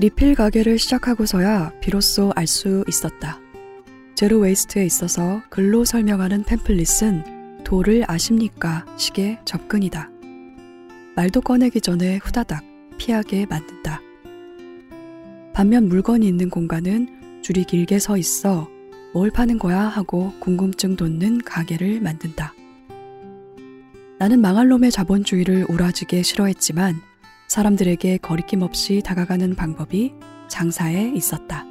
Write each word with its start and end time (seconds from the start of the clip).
리필 0.00 0.36
가게를 0.36 0.78
시작하고서야 0.78 1.72
비로소 1.80 2.32
알 2.36 2.46
수 2.46 2.84
있었다. 2.86 3.40
zero 4.14 4.38
waste에 4.38 4.86
있어서 4.86 5.42
글로 5.50 5.84
설명하는 5.84 6.44
팸플릿은 6.44 7.64
도를 7.64 8.04
아십니까? 8.06 8.86
식의 8.96 9.40
접근이다. 9.44 10.08
말도 11.16 11.40
꺼내기 11.40 11.80
전에 11.80 12.18
후다닥 12.18 12.62
피하게 12.96 13.46
만든다. 13.46 14.00
반면 15.52 15.88
물건이 15.88 16.28
있는 16.28 16.48
공간은 16.48 17.42
줄이 17.42 17.64
길게 17.64 17.98
서 17.98 18.16
있어 18.16 18.68
뭘 19.12 19.32
파는 19.32 19.58
거야 19.58 19.80
하고 19.80 20.32
궁금증 20.38 20.94
돋는 20.94 21.42
가게를 21.42 22.00
만든다. 22.00 22.54
나는 24.20 24.40
망할 24.40 24.68
놈의 24.68 24.92
자본주의를 24.92 25.66
우라지게 25.68 26.22
싫어했지만 26.22 27.00
사람들에게 27.48 28.18
거리낌 28.18 28.62
없이 28.62 29.00
다가가는 29.02 29.54
방법이 29.54 30.12
장사에 30.48 31.10
있었다. 31.14 31.64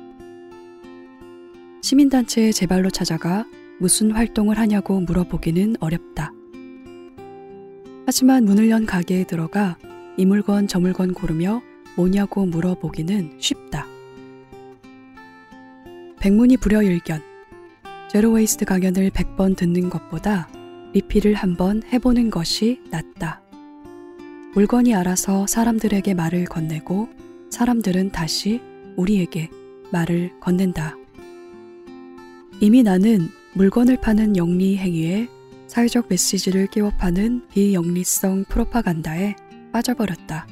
시민단체에 1.83 2.51
제 2.51 2.65
발로 2.65 2.89
찾아가 2.89 3.45
무슨 3.79 4.11
활동을 4.11 4.57
하냐고 4.57 4.99
물어보기는 4.99 5.75
어렵다. 5.79 6.31
하지만 8.07 8.45
문을 8.45 8.69
연 8.69 8.85
가게에 8.85 9.25
들어가 9.25 9.77
이 10.17 10.25
물건 10.25 10.67
저 10.67 10.79
물건 10.79 11.13
고르며 11.13 11.61
뭐냐고 11.95 12.45
물어보기는 12.45 13.37
쉽다. 13.39 13.85
백문이 16.19 16.57
불여일견. 16.57 17.21
제로웨이스트 18.09 18.65
강연을 18.65 19.11
100번 19.11 19.55
듣는 19.55 19.89
것보다 19.89 20.49
리필을 20.93 21.35
한번 21.35 21.83
해보는 21.93 22.31
것이 22.31 22.81
낫다. 22.89 23.46
물건이 24.53 24.95
알아서 24.95 25.45
사람들에게 25.47 26.13
말을 26.13 26.45
건네고 26.45 27.09
사람들은 27.49 28.11
다시 28.11 28.61
우리에게 28.95 29.49
말을 29.91 30.31
건넨다. 30.39 30.95
이미 32.59 32.81
나는 32.81 33.29
물건을 33.53 33.97
파는 33.97 34.35
영리 34.35 34.77
행위에 34.77 35.27
사회적 35.67 36.07
메시지를 36.09 36.67
끼워 36.67 36.91
파는 36.91 37.47
비영리성 37.49 38.45
프로파간다에 38.49 39.35
빠져버렸다. 39.71 40.47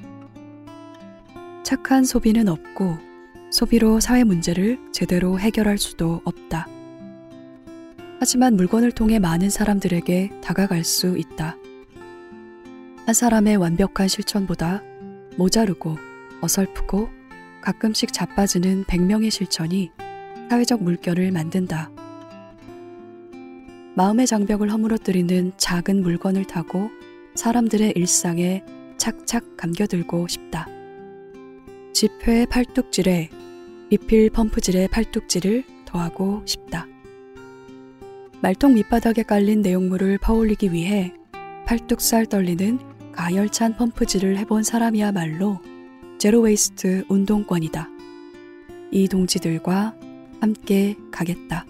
착한 1.64 2.04
소비는 2.04 2.48
없고 2.48 2.98
소비로 3.50 4.00
사회 4.00 4.24
문제를 4.24 4.78
제대로 4.92 5.40
해결할 5.40 5.78
수도 5.78 6.22
없다. 6.26 6.68
하지만 8.20 8.56
물건을 8.56 8.92
통해 8.92 9.18
많은 9.18 9.50
사람들에게 9.50 10.42
다가갈 10.42 10.84
수 10.84 11.18
있다. 11.18 11.58
한 13.06 13.14
사람의 13.14 13.58
완벽한 13.58 14.08
실천보다 14.08 14.82
모자르고 15.38 15.96
어설프고 16.42 17.10
가끔씩 17.62 18.12
자빠지는 18.12 18.84
100명의 18.86 19.30
실천이 19.30 19.92
사회적 20.50 20.82
물결을 20.82 21.32
만든다. 21.32 21.92
마음의 23.94 24.26
장벽을 24.26 24.72
허물어뜨리는 24.72 25.52
작은 25.56 26.02
물건을 26.02 26.46
타고 26.46 26.90
사람들의 27.36 27.94
일상에 27.96 28.64
착착 28.98 29.56
감겨들고 29.56 30.28
싶다. 30.28 30.68
지폐 31.94 32.48
팔뚝질에 32.48 33.30
리필 33.92 34.32
펌프질의 34.32 34.88
팔뚝질을 34.88 35.64
더하고 35.86 36.42
싶다. 36.46 36.88
말통 38.42 38.74
밑바닥에 38.74 39.22
깔린 39.24 39.62
내용물을 39.62 40.18
퍼올리기 40.18 40.74
위해 40.74 41.14
팔뚝살 41.68 42.26
떨리는 42.26 42.95
가열찬 43.16 43.76
펌프질을 43.78 44.38
해본 44.38 44.64
사람이야말로 44.64 45.60
zero 46.20 46.58
waste 46.58 47.06
운동권이다. 47.10 47.88
이 48.92 49.08
동지들과 49.08 49.96
함께 50.42 50.96
가겠다. 51.12 51.66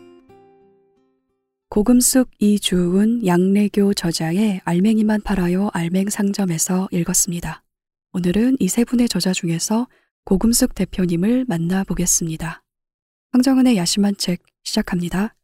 고금숙 1.69 2.29
이주은 2.39 3.25
양래교 3.25 3.93
저자의 3.95 4.61
알맹이만 4.63 5.21
팔아요 5.21 5.69
알맹 5.73 6.09
상점에서 6.09 6.87
읽었습니다. 6.91 7.63
오늘은 8.13 8.57
이 8.59 8.67
세 8.67 8.83
분의 8.85 9.09
저자 9.09 9.33
중에서 9.33 9.87
고금숙 10.23 10.73
대표님을 10.73 11.45
만나보겠습니다. 11.47 12.63
황정은의 13.33 13.77
야심한 13.77 14.15
책 14.17 14.41
시작합니다. 14.63 15.35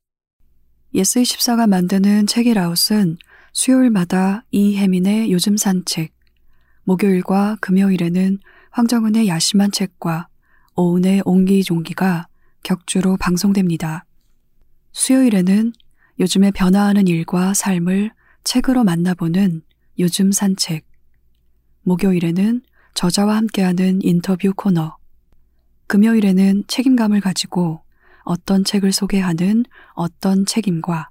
예스24가 0.95 1.67
만드는 1.69 2.27
책읽아웃은 2.27 3.17
수요일마다 3.53 4.45
이혜민의 4.51 5.31
요즘 5.31 5.57
산책, 5.57 6.13
목요일과 6.83 7.57
금요일에는 7.59 8.39
황정은의 8.71 9.27
야심한 9.27 9.71
책과 9.71 10.27
오은의 10.75 11.23
옹기종기가 11.25 12.27
격주로 12.63 13.17
방송됩니다. 13.17 14.05
수요일에는 14.93 15.73
요즘에 16.19 16.51
변화하는 16.51 17.07
일과 17.07 17.53
삶을 17.53 18.11
책으로 18.43 18.83
만나보는 18.83 19.61
요즘 19.99 20.31
산책. 20.31 20.85
목요일에는 21.83 22.61
저자와 22.93 23.35
함께하는 23.35 23.99
인터뷰 24.01 24.53
코너. 24.55 24.95
금요일에는 25.87 26.63
책임감을 26.67 27.19
가지고 27.19 27.81
어떤 28.23 28.63
책을 28.63 28.93
소개하는 28.93 29.65
어떤 29.93 30.45
책임과 30.45 31.10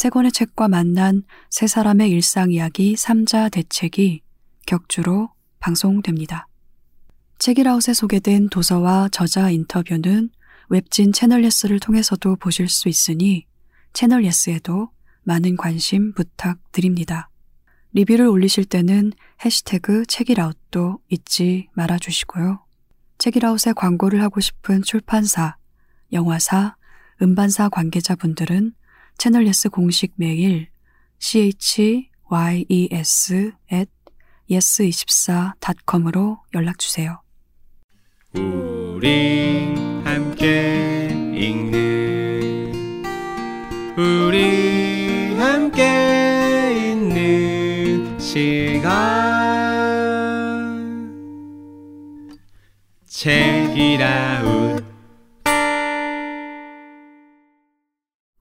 세 0.00 0.08
권의 0.08 0.32
책과 0.32 0.68
만난 0.68 1.24
세 1.50 1.66
사람의 1.66 2.08
일상 2.08 2.52
이야기 2.52 2.94
3자 2.94 3.52
대책이 3.52 4.22
격주로 4.66 5.28
방송됩니다. 5.58 6.48
책읽아웃에 7.38 7.92
소개된 7.92 8.48
도서와 8.48 9.10
저자 9.12 9.50
인터뷰는 9.50 10.30
웹진 10.70 11.12
채널 11.12 11.44
예스를 11.44 11.80
통해서도 11.80 12.36
보실 12.36 12.70
수 12.70 12.88
있으니 12.88 13.44
채널 13.92 14.24
예스에도 14.24 14.88
많은 15.24 15.58
관심 15.58 16.14
부탁드립니다. 16.14 17.28
리뷰를 17.92 18.26
올리실 18.26 18.64
때는 18.64 19.12
해시태그 19.44 20.06
책읽아웃도 20.06 21.00
잊지 21.10 21.68
말아주시고요. 21.74 22.64
책읽아웃에 23.18 23.74
광고를 23.74 24.22
하고 24.22 24.40
싶은 24.40 24.80
출판사, 24.80 25.58
영화사, 26.10 26.76
음반사 27.20 27.68
관계자분들은 27.68 28.72
채널 29.20 29.46
예스 29.46 29.68
공식 29.68 30.12
메일 30.16 30.68
chyes 31.18 32.02
at 33.70 33.90
yes24.com으로 34.48 36.38
연락 36.54 36.78
주세요. 36.78 37.20
우리 38.34 39.74
함께 40.04 41.10
읽는 41.34 42.72
우리 43.98 45.34
함께 45.36 46.92
있는 46.92 48.18
시간 48.18 48.88
책이라 53.06 54.59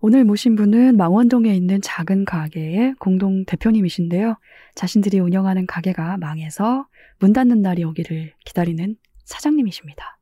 오늘 0.10 0.24
모신 0.24 0.56
분은 0.56 0.98
망원동에 0.98 1.54
있는 1.54 1.82
작은 1.84 2.26
가게의 2.26 2.96
공동 2.98 3.46
대표님이신데요. 3.46 4.38
자신들이 4.74 5.20
운영하는 5.20 5.68
가게가 5.68 6.18
망해서 6.18 6.88
문 7.20 7.32
닫는 7.32 7.62
날이 7.62 7.84
오기를 7.84 8.34
기다리는 8.44 8.96
사장님이십니다. 9.26 10.18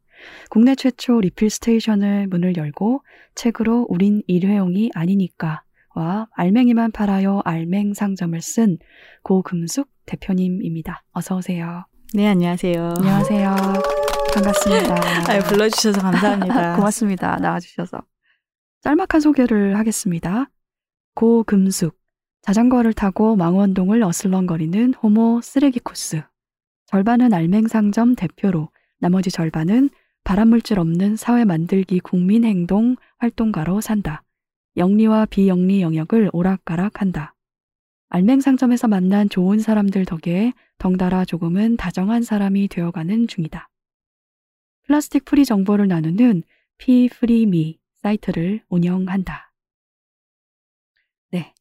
국내 0.49 0.75
최초 0.75 1.21
리필 1.21 1.49
스테이션을 1.49 2.27
문을 2.27 2.57
열고 2.57 3.01
책으로 3.33 3.85
우린 3.87 4.23
일회용이 4.27 4.91
아니니까 4.93 5.63
와 5.95 6.27
알맹이만 6.33 6.91
팔아요 6.91 7.39
알맹 7.45 7.93
상점을 7.93 8.41
쓴 8.41 8.79
고금숙 9.23 9.90
대표님입니다. 10.05 11.05
어서 11.13 11.37
오세요. 11.37 11.85
네, 12.13 12.28
안녕하세요. 12.28 12.93
안녕하세요. 12.97 13.55
반갑습니다. 14.33 15.31
아유, 15.31 15.40
불러주셔서 15.43 16.01
감사합니다. 16.01 16.75
고맙습니다. 16.75 17.37
나와주셔서. 17.37 18.01
짤막한 18.82 19.22
소개를 19.22 19.78
하겠습니다. 19.78 20.50
고 21.16 21.44
금숙. 21.44 22.00
자전거를 22.41 22.94
타고 22.94 23.35
망원동을 23.35 24.03
어슬렁거리는 24.03 24.94
호모 24.94 25.41
쓰레기쿠스. 25.41 26.22
절반은 26.85 27.34
알맹상점 27.34 28.16
대표로, 28.16 28.70
나머지 29.00 29.32
절반은 29.32 29.90
발암물질 30.24 30.79
없는 30.79 31.16
사회 31.16 31.44
만들기 31.44 32.00
국민행동 32.00 32.96
활동가로 33.18 33.82
산다. 33.82 34.24
영리와 34.78 35.26
비영리 35.26 35.82
영역을 35.82 36.29
오락가락한다. 36.32 37.34
알맹상점에서 38.09 38.88
만난 38.88 39.28
좋은 39.28 39.59
사람들 39.59 40.06
덕에 40.06 40.53
덩달아 40.78 41.26
조금은 41.26 41.78
다정한 41.78 42.22
사람이 42.22 42.68
되어가는 42.68 43.28
중이다. 43.28 43.70
플라스틱 44.84 45.26
프리 45.26 45.44
정보를 45.46 45.88
나누는 45.88 46.44
피프리미 46.78 47.79
사이트를 48.07 48.61
운영한다. 48.69 49.51
네. 51.31 51.53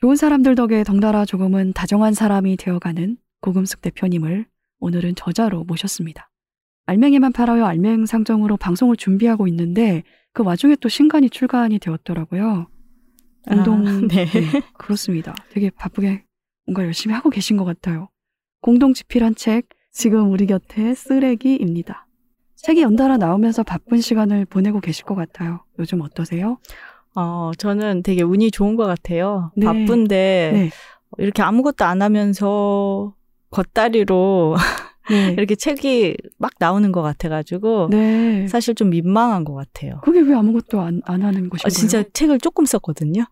좋은 0.00 0.16
사람들 0.16 0.54
덕에 0.54 0.84
덩달아 0.84 1.24
조금은 1.26 1.72
다정한 1.74 2.14
사람이 2.14 2.56
되어가는 2.56 3.18
고금숙 3.40 3.82
대표님을 3.82 4.46
오늘은 4.78 5.14
저자로 5.16 5.64
모셨습니다. 5.64 6.30
알맹이만 6.86 7.32
팔아요 7.32 7.66
알맹 7.66 8.06
상점으로 8.06 8.56
방송을 8.56 8.96
준비하고 8.96 9.48
있는데 9.48 10.02
그 10.32 10.42
와중에 10.42 10.76
또 10.76 10.88
신간이 10.88 11.28
출간이 11.30 11.78
되었더라고요. 11.78 12.68
공동 13.48 13.86
아, 13.86 14.00
네. 14.08 14.26
그렇습니다. 14.78 15.34
되게 15.50 15.70
바쁘게 15.70 16.24
뭔가 16.66 16.84
열심히 16.84 17.14
하고 17.14 17.28
계신 17.28 17.56
것 17.56 17.64
같아요. 17.64 18.08
공동 18.60 18.94
집필한 18.94 19.34
책 19.34 19.68
지금 19.92 20.30
우리 20.30 20.46
곁에 20.46 20.94
쓰레기입니다. 20.94 22.05
책이 22.56 22.82
연달아 22.82 23.16
나오면서 23.18 23.62
바쁜 23.62 24.00
시간을 24.00 24.46
보내고 24.46 24.80
계실 24.80 25.04
것 25.04 25.14
같아요. 25.14 25.60
요즘 25.78 26.00
어떠세요? 26.00 26.58
어, 27.14 27.52
저는 27.56 28.02
되게 28.02 28.22
운이 28.22 28.50
좋은 28.50 28.76
것 28.76 28.86
같아요. 28.86 29.50
네. 29.56 29.66
바쁜데 29.66 30.50
네. 30.52 30.70
이렇게 31.18 31.42
아무것도 31.42 31.84
안 31.84 32.02
하면서 32.02 33.14
겉다리로 33.50 34.56
네. 35.10 35.34
이렇게 35.38 35.54
책이 35.54 36.16
막 36.38 36.52
나오는 36.58 36.90
것 36.92 37.02
같아가지고 37.02 37.88
네. 37.90 38.46
사실 38.48 38.74
좀 38.74 38.90
민망한 38.90 39.44
것 39.44 39.54
같아요. 39.54 40.00
그게 40.04 40.20
왜 40.20 40.34
아무것도 40.34 40.80
안, 40.80 41.00
안 41.04 41.22
하는 41.22 41.48
것인가요? 41.48 41.62
아, 41.64 41.68
진짜 41.68 42.02
책을 42.12 42.38
조금 42.40 42.64
썼거든요. 42.64 43.24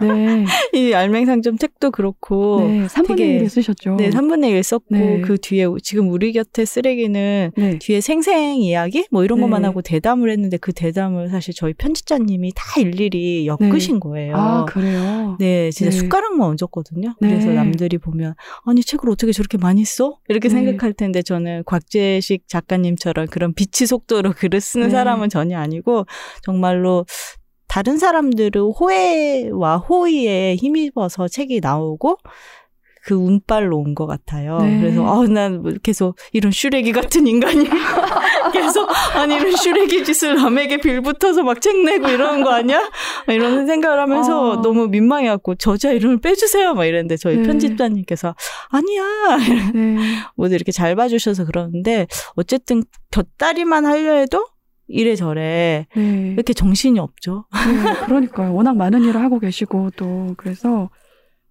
네. 0.00 0.06
네. 0.06 0.44
이 0.74 0.92
알맹상점 0.92 1.58
책도 1.58 1.90
그렇고 1.90 2.60
네. 2.66 2.86
3분의 2.86 3.06
되게- 3.08 3.40
1을 3.42 3.48
쓰셨죠. 3.48 3.96
네, 3.96 4.10
3분의 4.10 4.50
1 4.50 4.62
썼고 4.62 4.84
네. 4.94 5.20
그 5.22 5.38
뒤에 5.38 5.66
지금 5.82 6.10
우리 6.10 6.32
곁에 6.32 6.64
쓰레기는 6.64 7.52
네. 7.56 7.78
뒤에 7.78 8.00
생생 8.00 8.56
이야기 8.56 9.06
뭐 9.10 9.24
이런 9.24 9.38
네. 9.38 9.42
것만 9.42 9.64
하고 9.64 9.82
대담을 9.82 10.30
했는데 10.30 10.56
그 10.56 10.72
대담을 10.72 11.28
사실 11.28 11.54
저희 11.54 11.72
편집자님이 11.74 12.52
다 12.54 12.80
일일이 12.80 13.46
엮으신 13.46 14.00
거예요. 14.00 14.36
아, 14.36 14.64
그래요? 14.66 15.36
네, 15.38 15.70
진짜 15.70 15.90
네. 15.90 15.96
숟가락만 15.96 16.48
얹었거든요. 16.48 17.14
네. 17.20 17.28
그래서 17.28 17.50
남들이 17.50 17.98
보면 17.98 18.34
아니 18.64 18.82
책을 18.82 19.08
어떻게 19.10 19.32
저렇게 19.32 19.58
많이 19.58 19.84
써? 19.84 20.18
이렇게 20.28 20.48
네. 20.48 20.54
생각할 20.54 20.89
텐데 20.94 21.22
저는 21.22 21.64
곽재식 21.64 22.48
작가님처럼 22.48 23.26
그런 23.26 23.54
비치 23.54 23.86
속도로 23.86 24.32
글을 24.32 24.60
쓰는 24.60 24.88
네. 24.88 24.90
사람은 24.90 25.28
전혀 25.28 25.58
아니고 25.58 26.06
정말로 26.42 27.04
다른 27.68 27.98
사람들의 27.98 28.50
호혜와 28.80 29.78
호의에 29.78 30.56
힘입어서 30.56 31.28
책이 31.28 31.60
나오고 31.60 32.18
그 33.04 33.14
운빨로 33.14 33.76
온 33.78 33.94
것 33.94 34.06
같아요. 34.06 34.58
네. 34.58 34.80
그래서 34.80 35.04
아, 35.06 35.26
난 35.26 35.78
계속 35.82 36.16
이런 36.32 36.52
슈레기 36.52 36.92
같은 36.92 37.26
인간이 37.26 37.64
계속 38.52 38.88
아니 39.14 39.34
이런 39.36 39.56
슈레기 39.56 40.04
짓을 40.04 40.36
남에게 40.36 40.78
빌붙어서 40.78 41.42
막 41.42 41.60
책 41.60 41.82
내고 41.84 42.08
이러는 42.08 42.42
거 42.42 42.50
아니야? 42.50 42.80
막 43.26 43.32
이런 43.34 43.66
생각을 43.66 43.98
하면서 44.00 44.58
아. 44.58 44.62
너무 44.62 44.88
민망해갖고 44.88 45.56
저자 45.56 45.92
이름을 45.92 46.20
빼주세요 46.20 46.74
막 46.74 46.84
이랬는데 46.86 47.16
저희 47.16 47.36
네. 47.38 47.42
편집자님께서 47.42 48.34
아니야 48.70 49.02
네. 49.74 49.96
모두 50.36 50.54
이렇게 50.54 50.72
잘 50.72 50.94
봐주셔서 50.96 51.44
그러는데 51.46 52.06
어쨌든 52.36 52.82
곁다리만 53.10 53.84
하려 53.86 54.14
해도 54.14 54.46
이래저래 54.88 55.86
네. 55.94 56.32
이렇게 56.34 56.52
정신이 56.52 56.98
없죠. 56.98 57.44
네, 57.52 58.06
그러니까요. 58.06 58.54
워낙 58.54 58.76
많은 58.76 59.02
일을 59.04 59.22
하고 59.22 59.38
계시고 59.38 59.90
또 59.96 60.34
그래서 60.36 60.90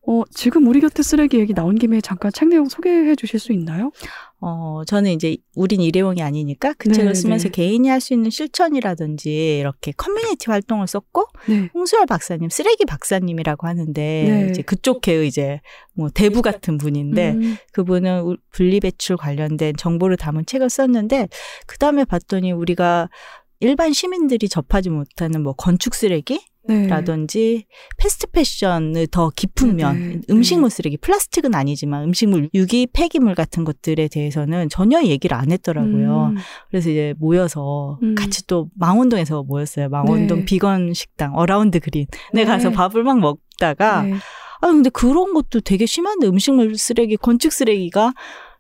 어, 0.08 0.24
지금 0.34 0.66
우리 0.68 0.80
곁에 0.80 1.04
쓰레기 1.04 1.38
얘기 1.40 1.54
나온 1.54 1.76
김에 1.76 2.02
잠깐 2.02 2.32
책 2.32 2.48
내용 2.48 2.68
소개해 2.68 3.16
주실 3.16 3.40
수 3.40 3.52
있나요? 3.54 3.92
어, 4.42 4.82
저는 4.88 5.12
이제 5.12 5.38
우린 5.56 5.82
일회용이 5.82 6.22
아니니까 6.24 6.74
그 6.78 6.88
네, 6.88 6.94
책을 6.96 7.14
쓰면서 7.14 7.44
네. 7.44 7.50
개인이 7.52 7.88
할 7.88 8.00
수 8.00 8.14
있는 8.14 8.30
실천이라든지 8.30 9.60
이렇게 9.60 9.92
커뮤니티 9.92 10.50
활동을 10.50 10.88
썼고 10.88 11.28
네. 11.50 11.70
홍수열 11.74 12.06
박사님, 12.06 12.50
쓰레기 12.50 12.86
박사님이라고 12.86 13.68
하는데 13.68 14.02
네. 14.02 14.48
이제 14.50 14.62
그쪽의 14.62 15.28
이제 15.28 15.60
뭐 15.94 16.10
대부 16.10 16.42
같은 16.42 16.78
분인데 16.78 17.32
음, 17.32 17.58
그분은 17.74 18.22
우- 18.24 18.38
분리 18.52 18.80
배출 18.80 19.18
관련된 19.18 19.76
정보를 19.76 20.16
담은 20.18 20.46
책을 20.46 20.70
썼는데 20.70 21.28
그 21.68 21.78
다음에 21.78 22.06
봤더니 22.06 22.52
우리가 22.54 23.10
일반 23.60 23.92
시민들이 23.92 24.48
접하지 24.48 24.90
못하는 24.90 25.44
뭐 25.44 25.52
건축 25.54 25.94
쓰레기 25.94 26.36
네. 26.36 26.46
라든지 26.88 27.66
패스트 27.98 28.28
패션의 28.28 29.08
더 29.12 29.32
깊은 29.36 29.78
네, 29.78 29.84
면, 29.84 30.10
네, 30.10 30.22
음식물 30.30 30.70
쓰레기, 30.70 30.98
플라스틱은 30.98 31.56
아니지만 31.56 32.04
음식물, 32.04 32.50
유기 32.54 32.88
폐기물 32.88 33.36
같은 33.36 33.64
것들에 33.64 34.08
대해서는 34.08 34.70
전혀 34.70 35.02
얘기를 35.04 35.36
안 35.36 35.52
했더라고요. 35.52 36.34
음, 36.36 36.38
그래서 36.70 36.90
이제 36.90 37.14
모여서 37.18 38.00
음. 38.04 38.16
같이 38.16 38.46
또 38.48 38.70
망원동에서 38.76 39.44
모였어요. 39.44 39.90
망원동 39.90 40.40
네. 40.40 40.46
비건 40.46 40.94
식당 40.94 41.36
어라운드 41.36 41.80
그린에 41.80 42.08
네. 42.34 42.46
가서 42.46 42.72
밥을 42.72 43.04
막 43.04 43.20
먹다가 43.20 44.04
네. 44.04 44.14
아 44.62 44.68
근데 44.68 44.90
그런 44.90 45.34
것도 45.34 45.62
되게 45.62 45.86
심한데 45.86 46.28
음식물 46.28 46.78
쓰레기, 46.78 47.18
건축 47.18 47.54
쓰레기가 47.54 48.14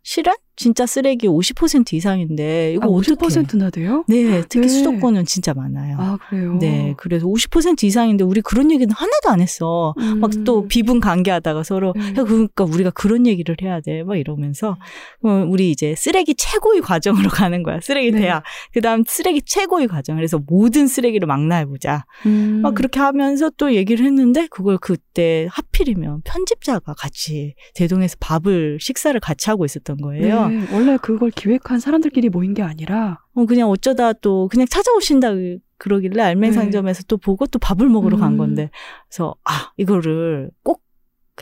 실은 0.04 0.34
진짜 0.60 0.86
쓰레기 0.86 1.26
50% 1.26 1.94
이상인데 1.94 2.74
이거 2.74 2.88
아, 2.88 2.90
어떻게? 2.90 3.14
50%나 3.14 3.70
돼요? 3.70 4.04
네, 4.10 4.42
특히 4.50 4.68
네. 4.68 4.68
수도권은 4.68 5.24
진짜 5.24 5.54
많아요. 5.54 5.96
아, 5.98 6.18
그래요? 6.28 6.58
네, 6.60 6.96
그래서 6.98 7.26
50% 7.28 7.86
이상인데 7.86 8.26
우리 8.26 8.42
그런 8.42 8.70
얘기는 8.70 8.94
하나도 8.94 9.30
안 9.30 9.40
했어. 9.40 9.94
음, 9.98 10.20
막또 10.20 10.68
비분 10.68 11.00
관계하다가 11.00 11.64
서로 11.64 11.94
음. 11.96 12.02
야 12.18 12.24
그러니까 12.26 12.66
우리가 12.66 12.90
그런 12.90 13.26
얘기를 13.26 13.56
해야 13.62 13.80
돼. 13.80 14.04
막 14.04 14.18
이러면서 14.18 14.78
어, 15.24 15.46
우리 15.48 15.72
이제 15.72 15.96
쓰레기 15.96 16.36
최고의 16.36 16.82
과정으로 16.82 17.30
가는 17.32 17.64
거야. 17.64 17.80
쓰레기 17.82 18.12
네. 18.12 18.20
대학. 18.20 18.44
그다음 18.74 19.06
쓰레기 19.08 19.42
최고의 19.42 19.88
과정. 19.88 20.18
그래서 20.18 20.42
모든 20.46 20.88
쓰레기를 20.88 21.26
망라해 21.26 21.68
보자. 21.68 22.04
음, 22.26 22.60
막 22.64 22.76
그렇게 22.76 23.00
하면서 23.00 23.50
또 23.56 23.74
얘기를 23.74 24.06
했는데 24.06 24.48
그걸 24.48 24.78
그때 24.78 25.48
하필이면 25.52 26.24
편집자가 26.26 26.96
같이 26.96 27.56
대동에서 27.76 28.18
밥을 28.20 28.80
식사를 28.82 29.18
같이 29.22 29.50
하고 29.50 29.64
있었던 29.64 29.96
거예요. 30.02 30.49
네, 30.49 30.49
원래 30.74 30.98
그걸 30.98 31.32
기획한 31.32 31.80
사람들끼리 31.80 32.30
모인 32.30 32.54
게 32.54 32.62
아니라 32.62 33.20
어, 33.34 33.46
그냥 33.46 33.70
어쩌다 33.70 34.14
또 34.14 34.48
그냥 34.50 34.68
찾아오신다 34.70 35.30
그러길래 35.78 36.22
알맹상점에서 36.24 37.04
또 37.08 37.18
보고 37.18 37.46
또 37.48 37.58
밥을 37.60 37.88
먹으러 37.90 38.18
음. 38.18 38.20
간 38.22 38.38
건데 38.38 38.70
그래서 39.08 39.36
아 39.46 39.72
이거를 39.78 40.52
꼭 40.64 40.84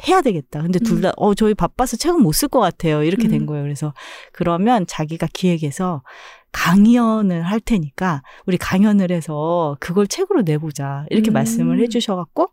해야 0.08 0.22
되겠다. 0.22 0.62
근데 0.62 0.78
둘 0.78 0.98
음. 0.98 1.02
다어 1.02 1.34
저희 1.34 1.56
바빠서 1.56 1.98
책은 1.98 2.22
못 2.22 2.34
쓸 2.34 2.50
것 2.50 2.60
같아요. 2.60 3.04
이렇게 3.04 3.28
된 3.28 3.42
음. 3.42 3.46
거예요. 3.48 3.64
그래서 3.64 3.94
그러면 4.32 4.86
자기가 4.86 5.28
기획해서 5.34 6.04
강연을 6.52 7.42
할 7.44 7.60
테니까 7.60 8.22
우리 8.46 8.58
강연을 8.58 9.12
해서 9.12 9.76
그걸 9.80 10.06
책으로 10.08 10.44
내보자 10.44 11.06
이렇게 11.10 11.32
음. 11.32 11.34
말씀을 11.34 11.80
해주셔갖고 11.82 12.48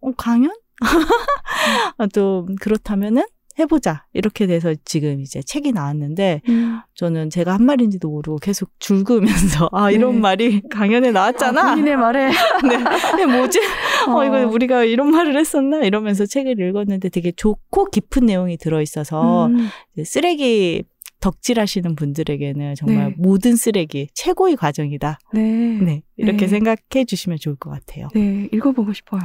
어 0.00 0.12
강연? 0.16 0.52
아, 1.98 2.06
또 2.14 2.46
그렇다면은 2.60 3.24
해보자 3.58 4.04
이렇게 4.12 4.46
돼서 4.46 4.74
지금 4.84 5.20
이제 5.20 5.42
책이 5.42 5.72
나왔는데 5.72 6.42
음, 6.48 6.80
저는 6.94 7.30
제가 7.30 7.54
한 7.54 7.64
말인지도 7.64 8.08
모르고 8.08 8.38
계속 8.38 8.70
줄그면서 8.78 9.68
아 9.72 9.90
이런 9.90 10.16
네. 10.16 10.20
말이 10.20 10.62
강연에 10.70 11.10
나왔잖아. 11.10 11.60
아, 11.60 11.70
본인의 11.70 11.96
말에 11.96 12.30
네. 13.16 13.26
뭐지? 13.26 13.60
어 14.08 14.24
이거 14.24 14.46
우리가 14.46 14.84
이런 14.84 15.10
말을 15.10 15.36
했었나 15.38 15.82
이러면서 15.82 16.26
책을 16.26 16.60
읽었는데 16.60 17.08
되게 17.08 17.32
좋고 17.32 17.86
깊은 17.86 18.26
내용이 18.26 18.56
들어 18.56 18.80
있어서 18.80 19.46
음, 19.46 19.68
쓰레기 20.04 20.84
덕질하시는 21.20 21.96
분들에게는 21.96 22.76
정말 22.76 23.08
네. 23.08 23.14
모든 23.18 23.56
쓰레기 23.56 24.08
최고의 24.14 24.56
과정이다. 24.56 25.18
네, 25.32 25.40
네 25.42 26.02
이렇게 26.16 26.46
네. 26.46 26.48
생각해 26.48 27.04
주시면 27.06 27.38
좋을 27.40 27.56
것 27.56 27.70
같아요. 27.70 28.08
네, 28.14 28.48
읽어보고 28.52 28.92
싶어요. 28.92 29.20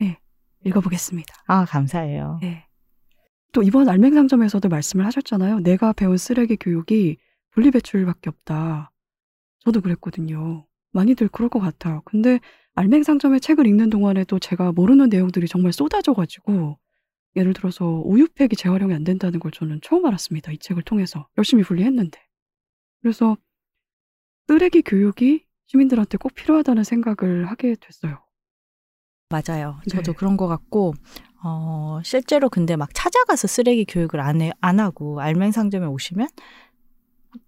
네, 0.00 0.18
읽어보겠습니다. 0.64 1.34
아 1.46 1.64
감사해요. 1.64 2.40
네. 2.42 2.65
또 3.56 3.62
이번 3.62 3.88
알맹상점에서도 3.88 4.68
말씀을 4.68 5.06
하셨잖아요. 5.06 5.60
내가 5.60 5.94
배운 5.94 6.18
쓰레기 6.18 6.56
교육이 6.56 7.16
분리배출밖에 7.52 8.28
없다. 8.28 8.92
저도 9.60 9.80
그랬거든요. 9.80 10.66
많이들 10.92 11.28
그럴 11.28 11.48
것 11.48 11.58
같아요. 11.58 12.02
근데 12.04 12.38
알맹상점의 12.74 13.40
책을 13.40 13.66
읽는 13.66 13.88
동안에도 13.88 14.38
제가 14.38 14.72
모르는 14.72 15.08
내용들이 15.08 15.48
정말 15.48 15.72
쏟아져가지고 15.72 16.78
예를 17.34 17.54
들어서 17.54 18.02
우유팩이 18.04 18.56
재활용이 18.58 18.92
안 18.92 19.04
된다는 19.04 19.40
걸 19.40 19.50
저는 19.52 19.80
처음 19.82 20.04
알았습니다. 20.04 20.52
이 20.52 20.58
책을 20.58 20.82
통해서 20.82 21.26
열심히 21.38 21.62
분리했는데. 21.62 22.20
그래서 23.00 23.38
쓰레기 24.48 24.82
교육이 24.82 25.46
시민들한테 25.68 26.18
꼭 26.18 26.34
필요하다는 26.34 26.84
생각을 26.84 27.46
하게 27.46 27.74
됐어요. 27.80 28.22
맞아요. 29.30 29.80
저도 29.88 30.12
네. 30.12 30.16
그런 30.16 30.36
것 30.36 30.46
같고, 30.46 30.92
어, 31.48 32.00
실제로 32.02 32.48
근데 32.48 32.74
막 32.74 32.90
찾아가서 32.92 33.46
쓰레기 33.46 33.84
교육을 33.84 34.20
안, 34.20 34.42
해, 34.42 34.50
안 34.60 34.80
하고 34.80 35.20
알맹 35.20 35.52
상점에 35.52 35.86
오시면 35.86 36.26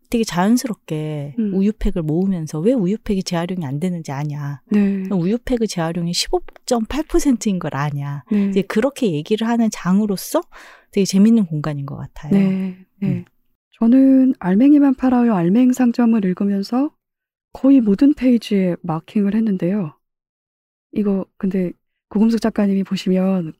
되게 0.08 0.22
자연스럽게 0.22 1.34
음. 1.38 1.54
우유팩을 1.54 2.02
모으면서 2.02 2.60
왜 2.60 2.72
우유팩이 2.72 3.24
재활용이 3.24 3.66
안 3.66 3.80
되는지 3.80 4.12
아냐. 4.12 4.62
네. 4.70 5.04
우유팩의 5.10 5.66
재활용이 5.68 6.12
15.8%인 6.12 7.58
걸 7.58 7.74
아냐. 7.74 8.22
네. 8.30 8.46
이제 8.46 8.62
그렇게 8.62 9.12
얘기를 9.12 9.46
하는 9.48 9.68
장으로서 9.70 10.42
되게 10.92 11.04
재밌는 11.04 11.46
공간인 11.46 11.84
것 11.84 11.96
같아요. 11.96 12.32
네, 12.32 12.78
네. 13.00 13.08
음. 13.08 13.24
저는 13.80 14.34
알맹이만 14.38 14.94
팔아요 14.94 15.34
알맹 15.34 15.72
상점을 15.72 16.24
읽으면서 16.24 16.90
거의 17.52 17.80
모든 17.80 18.14
페이지에 18.14 18.76
마킹을 18.82 19.34
했는데요. 19.34 19.92
이거 20.92 21.26
근데 21.36 21.72
고금숙 22.08 22.40
작가님이 22.40 22.84
보시면 22.84 23.52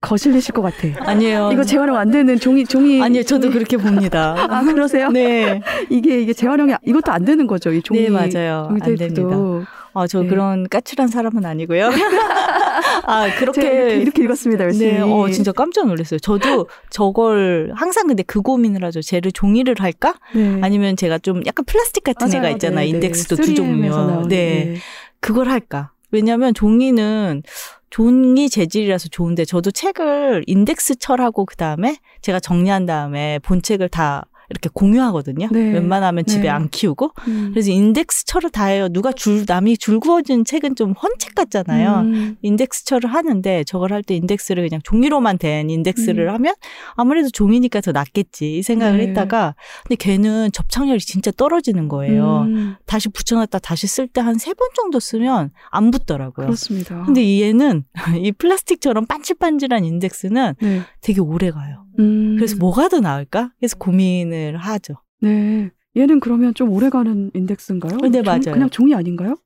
거슬리실 0.00 0.54
것 0.54 0.62
같아. 0.62 0.88
아니에요. 1.10 1.50
이거 1.52 1.64
재활용 1.64 1.96
안 1.96 2.10
되는 2.10 2.38
종이 2.38 2.64
종이. 2.64 3.02
아니요, 3.02 3.22
저도 3.22 3.50
그렇게 3.50 3.76
봅니다. 3.76 4.34
아 4.50 4.62
그러세요? 4.62 5.08
네. 5.10 5.62
이게 5.90 6.20
이게 6.20 6.32
재활용이 6.32 6.74
이것도 6.84 7.10
안 7.12 7.24
되는 7.24 7.46
거죠. 7.46 7.72
이 7.72 7.82
종이. 7.82 8.02
네, 8.02 8.10
맞아요. 8.10 8.66
종이 8.68 8.80
안 8.82 8.96
테이프도. 8.96 9.64
아, 9.98 10.06
저 10.06 10.20
네. 10.20 10.28
그런 10.28 10.68
까칠한 10.68 11.08
사람은 11.08 11.46
아니고요. 11.46 11.88
아, 13.06 13.28
그렇게. 13.38 13.62
이렇게, 13.62 13.96
이렇게 13.96 14.22
읽었습니다. 14.24 14.64
열심히. 14.64 14.92
네, 14.92 15.00
어, 15.00 15.30
진짜 15.30 15.52
깜짝 15.52 15.86
놀랐어요. 15.86 16.20
저도 16.20 16.68
저걸 16.90 17.72
항상 17.74 18.06
근데 18.06 18.22
그 18.22 18.42
고민을 18.42 18.84
하죠. 18.84 19.00
쟤를 19.00 19.32
종이를 19.32 19.76
할까? 19.78 20.14
네. 20.34 20.58
아니면 20.60 20.96
제가 20.96 21.16
좀 21.18 21.40
약간 21.46 21.64
플라스틱 21.64 22.04
같은 22.04 22.28
맞아요. 22.28 22.40
애가 22.40 22.50
있잖아요. 22.50 22.80
네, 22.84 22.92
네. 22.92 22.96
인덱스도 22.96 23.36
두 23.36 23.42
3M 23.42 23.52
에서 23.52 23.54
종류. 23.54 23.88
나오는, 23.88 24.28
네. 24.28 24.76
그걸 25.20 25.48
할까? 25.48 25.92
왜냐면 26.10 26.52
종이는 26.52 27.42
종이 27.90 28.48
재질이라서 28.48 29.08
좋은데 29.08 29.44
저도 29.44 29.70
책을 29.70 30.44
인덱스 30.46 30.96
철하고 30.96 31.44
그 31.44 31.56
다음에 31.56 31.96
제가 32.20 32.40
정리한 32.40 32.86
다음에 32.86 33.38
본책을 33.40 33.88
다 33.88 34.26
이렇게 34.50 34.68
공유하거든요. 34.72 35.48
네. 35.50 35.72
웬만하면 35.72 36.24
집에 36.26 36.42
네. 36.44 36.48
안 36.48 36.68
키우고. 36.68 37.12
음. 37.28 37.50
그래서 37.52 37.70
인덱스처를 37.70 38.50
다 38.50 38.66
해요. 38.66 38.88
누가 38.88 39.12
줄, 39.12 39.44
남이 39.46 39.76
줄 39.78 40.00
그어준 40.00 40.44
책은 40.44 40.76
좀 40.76 40.92
헌책 40.92 41.34
같잖아요. 41.34 41.94
음. 42.00 42.36
인덱스처를 42.42 43.12
하는데 43.12 43.64
저걸 43.64 43.92
할 43.92 44.02
때 44.02 44.14
인덱스를 44.14 44.62
그냥 44.68 44.80
종이로만 44.84 45.38
된 45.38 45.68
인덱스를 45.70 46.28
음. 46.28 46.34
하면 46.34 46.54
아무래도 46.94 47.28
종이니까 47.30 47.80
더 47.80 47.90
낫겠지 47.92 48.58
이 48.58 48.62
생각을 48.62 48.98
네. 48.98 49.08
했다가 49.08 49.54
근데 49.82 49.96
걔는 49.96 50.52
접착력이 50.52 51.00
진짜 51.04 51.30
떨어지는 51.32 51.88
거예요. 51.88 52.42
음. 52.42 52.76
다시 52.86 53.08
붙여놨다 53.08 53.58
다시 53.60 53.86
쓸 53.86 54.06
때 54.06 54.20
한 54.20 54.34
세 54.36 54.54
번 54.54 54.68
정도 54.76 55.00
쓰면 55.00 55.50
안 55.70 55.90
붙더라고요. 55.90 56.46
그렇습니다. 56.46 57.02
근데 57.04 57.22
이 57.22 57.42
얘는 57.42 57.84
이 58.22 58.32
플라스틱처럼 58.32 59.06
반질반질한 59.06 59.84
인덱스는 59.84 60.54
네. 60.60 60.82
되게 61.00 61.20
오래 61.20 61.50
가요. 61.50 61.85
음. 61.98 62.36
그래서 62.36 62.56
뭐가 62.56 62.88
더 62.88 63.00
나을까? 63.00 63.52
그래서 63.58 63.76
고민을 63.78 64.56
하죠. 64.56 64.94
네. 65.20 65.70
얘는 65.96 66.20
그러면 66.20 66.52
좀 66.54 66.70
오래가는 66.72 67.30
인덱스인가요? 67.34 67.98
네, 67.98 68.10
종- 68.10 68.22
맞아요. 68.22 68.40
그냥 68.52 68.68
종이 68.70 68.94
아닌가요? 68.94 69.36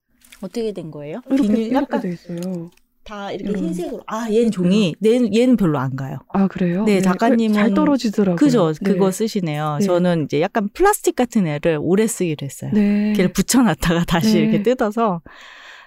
어떻게 0.40 0.72
된 0.72 0.90
거예요? 0.90 1.20
이렇게 1.28 1.42
비닐 1.42 1.58
이렇게 1.66 1.74
약간 1.76 2.00
돼 2.00 2.08
있어요. 2.10 2.70
다 3.04 3.30
이렇게 3.32 3.58
음. 3.58 3.66
흰색으로. 3.66 4.02
아, 4.06 4.28
얘는 4.30 4.50
종이. 4.50 4.94
얘는, 5.04 5.34
얘는 5.34 5.56
별로 5.56 5.78
안 5.78 5.96
가요. 5.96 6.18
아 6.32 6.48
그래요? 6.48 6.84
네, 6.84 7.00
작가님은- 7.00 7.54
잘 7.54 7.74
떨어지더라고요. 7.74 8.36
그죠? 8.36 8.72
네. 8.72 8.92
그거 8.92 9.10
쓰시네요. 9.10 9.76
네. 9.80 9.86
저는 9.86 10.24
이제 10.24 10.40
약간 10.40 10.68
플라스틱 10.72 11.16
같은 11.16 11.46
애를 11.46 11.78
오래 11.80 12.06
쓰기로 12.06 12.44
했어요. 12.44 12.70
네. 12.74 13.12
걔를 13.14 13.32
붙여놨다가 13.32 14.04
다시 14.04 14.34
네. 14.34 14.40
이렇게 14.40 14.62
뜯어서 14.62 15.22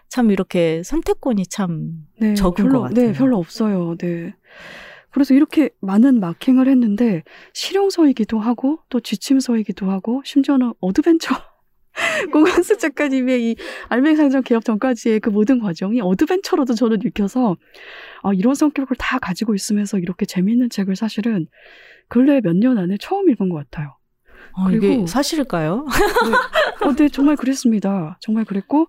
참 0.09 0.31
이렇게 0.31 0.81
선택권이 0.83 1.47
참 1.47 1.91
네, 2.19 2.33
적은 2.35 2.65
별로, 2.65 2.81
것 2.81 2.89
같아요. 2.89 3.07
네, 3.07 3.13
별로 3.13 3.37
없어요. 3.37 3.95
네. 3.97 4.33
그래서 5.13 5.33
이렇게 5.33 5.69
많은 5.79 6.19
마킹을 6.19 6.67
했는데 6.67 7.23
실용서이기도 7.53 8.39
하고 8.39 8.79
또 8.89 8.99
지침서이기도 8.99 9.89
하고 9.89 10.21
심지어는 10.25 10.73
어드벤처 10.79 11.35
고금숙 12.33 12.79
작가님의 12.79 13.51
이 13.51 13.55
알맹상점 13.89 14.41
개업 14.43 14.65
전까지의 14.65 15.19
그 15.19 15.29
모든 15.29 15.59
과정이 15.59 16.01
어드벤처로도 16.01 16.73
저는 16.73 16.99
읽혀서 17.05 17.55
아, 18.23 18.33
이런 18.33 18.55
성격을 18.55 18.95
다 18.97 19.19
가지고 19.19 19.53
있으면서 19.55 19.99
이렇게 19.99 20.25
재미있는 20.25 20.69
책을 20.69 20.95
사실은 20.95 21.47
근래 22.09 22.41
몇 22.41 22.55
년 22.55 22.77
안에 22.77 22.97
처음 22.99 23.29
읽은 23.29 23.49
것 23.49 23.55
같아요. 23.57 23.95
어, 24.55 24.65
그리고- 24.65 25.07
사실일까요? 25.07 25.85
네. 25.85 26.87
어, 26.87 26.93
네, 26.95 27.09
정말 27.09 27.35
그랬습니다. 27.35 28.17
정말 28.21 28.45
그랬고, 28.45 28.87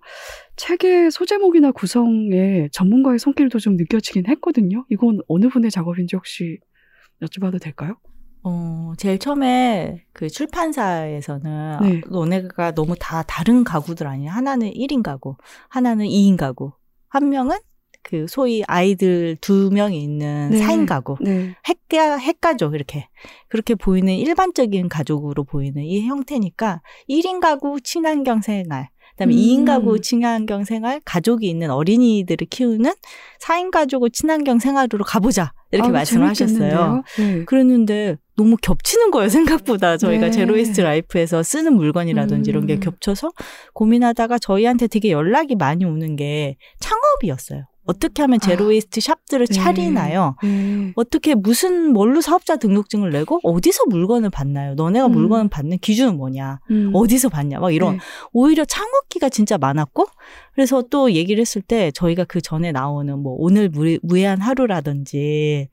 책의 0.57 1.11
소제목이나 1.11 1.71
구성에 1.71 2.69
전문가의 2.71 3.19
손길도 3.19 3.59
좀 3.59 3.75
느껴지긴 3.75 4.27
했거든요. 4.27 4.85
이건 4.89 5.19
어느 5.27 5.47
분의 5.49 5.71
작업인지 5.71 6.15
혹시 6.15 6.59
여쭤봐도 7.21 7.61
될까요? 7.61 7.95
어, 8.43 8.93
제일 8.97 9.17
처음에 9.17 10.05
그 10.13 10.29
출판사에서는 10.29 11.77
네. 11.81 12.01
너네가 12.09 12.73
너무 12.75 12.95
다 12.99 13.23
다른 13.23 13.63
가구들 13.63 14.05
아니야. 14.07 14.31
하나는 14.33 14.69
1인 14.71 15.01
가구, 15.01 15.35
하나는 15.69 16.05
2인 16.05 16.37
가구. 16.37 16.71
한 17.09 17.29
명은 17.29 17.57
그 18.05 18.27
소위 18.29 18.63
아이들 18.67 19.35
두 19.41 19.71
명이 19.73 20.01
있는 20.01 20.51
네. 20.51 20.59
4인 20.59 20.85
가구. 20.85 21.17
네. 21.19 21.55
핵가, 21.65 22.17
핵가족, 22.17 22.75
이렇게. 22.75 23.07
그렇게 23.49 23.73
보이는 23.73 24.13
일반적인 24.13 24.89
가족으로 24.89 25.43
보이는 25.43 25.83
이 25.83 26.01
형태니까 26.01 26.81
1인 27.09 27.39
가구 27.39 27.81
친환경 27.81 28.41
생활, 28.41 28.89
그 29.11 29.17
다음에 29.17 29.33
음. 29.33 29.37
2인 29.37 29.65
가구 29.65 29.99
친환경 29.99 30.65
생활, 30.65 31.01
가족이 31.03 31.49
있는 31.49 31.71
어린이들을 31.71 32.45
키우는 32.47 32.93
4인 33.41 33.71
가족을 33.71 34.11
친환경 34.11 34.59
생활으로 34.59 35.03
가보자. 35.03 35.53
이렇게 35.71 35.87
아우, 35.87 35.93
말씀을 35.93 36.27
하셨어요. 36.27 36.57
재밌겠는데요? 36.59 37.03
네. 37.17 37.45
그랬는데 37.45 38.17
너무 38.37 38.55
겹치는 38.61 39.09
거예요, 39.09 39.29
생각보다. 39.29 39.97
저희가 39.97 40.25
네. 40.27 40.31
제로웨이스트 40.31 40.81
라이프에서 40.81 41.41
쓰는 41.41 41.73
물건이라든지 41.73 42.51
이런 42.51 42.67
게 42.67 42.75
음. 42.75 42.79
겹쳐서 42.81 43.31
고민하다가 43.73 44.37
저희한테 44.37 44.85
되게 44.87 45.09
연락이 45.09 45.55
많이 45.55 45.85
오는 45.85 46.15
게 46.15 46.57
창업이었어요. 46.79 47.65
어떻게 47.85 48.21
하면 48.23 48.39
아. 48.41 48.45
제로웨이스트 48.45 48.99
샵들을 48.99 49.47
네. 49.47 49.53
차리나요? 49.53 50.35
네. 50.43 50.91
어떻게 50.95 51.35
무슨 51.35 51.93
뭘로 51.93 52.21
사업자 52.21 52.55
등록증을 52.57 53.11
내고 53.11 53.39
어디서 53.43 53.83
물건을 53.89 54.29
받나요? 54.29 54.73
너네가 54.75 55.05
음. 55.07 55.11
물건을 55.11 55.49
받는 55.49 55.77
기준은 55.79 56.17
뭐냐? 56.17 56.59
음. 56.71 56.91
어디서 56.93 57.29
받냐? 57.29 57.59
막 57.59 57.71
이런 57.71 57.93
네. 57.93 57.99
오히려 58.33 58.65
창업기가 58.65 59.29
진짜 59.29 59.57
많았고 59.57 60.05
그래서 60.53 60.81
또 60.89 61.11
얘기를 61.11 61.39
했을 61.41 61.61
때 61.61 61.91
저희가 61.91 62.23
그 62.25 62.41
전에 62.41 62.71
나오는 62.71 63.17
뭐 63.19 63.35
오늘 63.37 63.69
무, 63.69 63.97
무해한 64.01 64.41
하루라든지 64.41 65.69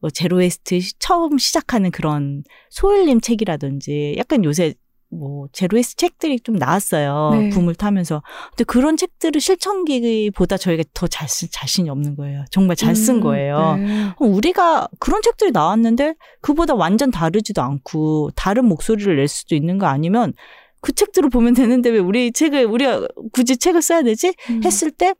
뭐 0.00 0.10
제로웨이스트 0.10 0.80
시- 0.80 0.92
처음 0.98 1.38
시작하는 1.38 1.90
그런 1.90 2.42
소일님 2.70 3.20
책이라든지 3.20 4.16
약간 4.18 4.44
요새 4.44 4.74
뭐 5.14 5.48
제로웨이스트 5.52 5.96
책들이 5.96 6.40
좀 6.40 6.56
나왔어요. 6.56 7.30
네. 7.32 7.48
붐을 7.50 7.74
타면서. 7.74 8.22
근데 8.50 8.64
그런 8.64 8.96
책들을 8.96 9.40
실천기보다 9.40 10.56
저희가 10.56 10.84
더잘쓸 10.94 11.48
자신이 11.50 11.88
없는 11.90 12.16
거예요. 12.16 12.44
정말 12.50 12.76
잘쓴 12.76 13.16
음, 13.16 13.20
거예요. 13.20 13.76
네. 13.76 14.08
어, 14.08 14.24
우리가 14.24 14.88
그런 14.98 15.22
책들이 15.22 15.50
나왔는데 15.52 16.14
그보다 16.40 16.74
완전 16.74 17.10
다르지도 17.10 17.62
않고 17.62 18.30
다른 18.34 18.66
목소리를 18.66 19.16
낼 19.16 19.28
수도 19.28 19.54
있는 19.54 19.78
거 19.78 19.86
아니면 19.86 20.32
그 20.80 20.92
책들을 20.92 21.30
보면 21.30 21.54
되는데 21.54 21.90
왜 21.90 21.98
우리 21.98 22.30
책을 22.32 22.66
우리가 22.66 23.06
굳이 23.32 23.56
책을 23.56 23.80
써야 23.80 24.02
되지? 24.02 24.34
음. 24.50 24.62
했을 24.64 24.90
때 24.90 25.14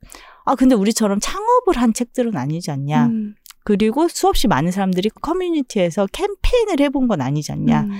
아 0.44 0.54
근데 0.54 0.74
우리처럼 0.74 1.18
창업을 1.20 1.76
한 1.76 1.92
책들은 1.92 2.36
아니지 2.36 2.70
않냐. 2.70 3.06
음. 3.06 3.34
그리고 3.64 4.08
수없이 4.08 4.46
많은 4.46 4.70
사람들이 4.70 5.08
커뮤니티에서 5.20 6.06
캠페인을 6.12 6.80
해본 6.80 7.08
건 7.08 7.20
아니지 7.20 7.52
않냐. 7.52 7.80
음. 7.82 7.90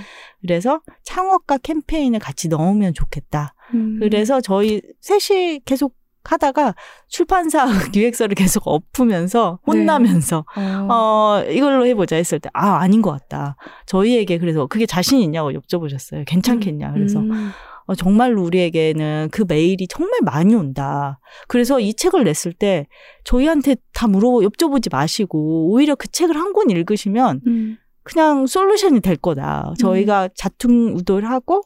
그래서 0.41 0.81
창업과 1.03 1.57
캠페인을 1.57 2.19
같이 2.19 2.47
넣으면 2.47 2.93
좋겠다. 2.93 3.55
음. 3.73 3.97
그래서 3.99 4.41
저희 4.41 4.81
셋이 5.01 5.61
계속 5.65 5.95
하다가 6.23 6.73
출판사 7.07 7.65
기획서를 7.91 8.35
계속 8.35 8.63
엎으면서 8.67 9.59
네. 9.65 9.71
혼나면서 9.71 10.45
어. 10.55 10.87
어, 10.89 11.43
이걸로 11.49 11.85
해보자 11.85 12.15
했을 12.15 12.39
때, 12.39 12.49
아, 12.53 12.77
아닌 12.77 13.01
것 13.01 13.11
같다. 13.11 13.55
저희에게 13.85 14.39
그래서 14.39 14.65
그게 14.65 14.85
자신 14.85 15.19
있냐고 15.19 15.51
여쭤보셨어요. 15.51 16.25
괜찮겠냐. 16.25 16.93
그래서, 16.93 17.19
음. 17.19 17.51
어, 17.87 17.95
정말로 17.95 18.43
우리에게는 18.43 19.29
그 19.31 19.45
메일이 19.47 19.87
정말 19.87 20.19
많이 20.23 20.55
온다. 20.55 21.19
그래서 21.47 21.79
이 21.79 21.93
책을 21.93 22.23
냈을 22.23 22.51
때 22.53 22.87
저희한테 23.23 23.75
다 23.93 24.07
물어, 24.07 24.29
여쭤보지 24.39 24.91
마시고, 24.91 25.69
오히려 25.71 25.95
그 25.95 26.07
책을 26.07 26.35
한 26.35 26.53
권 26.53 26.69
읽으시면 26.69 27.41
음. 27.47 27.77
그냥 28.03 28.47
솔루션이 28.47 29.01
될 29.01 29.15
거다. 29.17 29.73
저희가 29.79 30.29
자퉁우돌 30.35 31.25
하고 31.25 31.61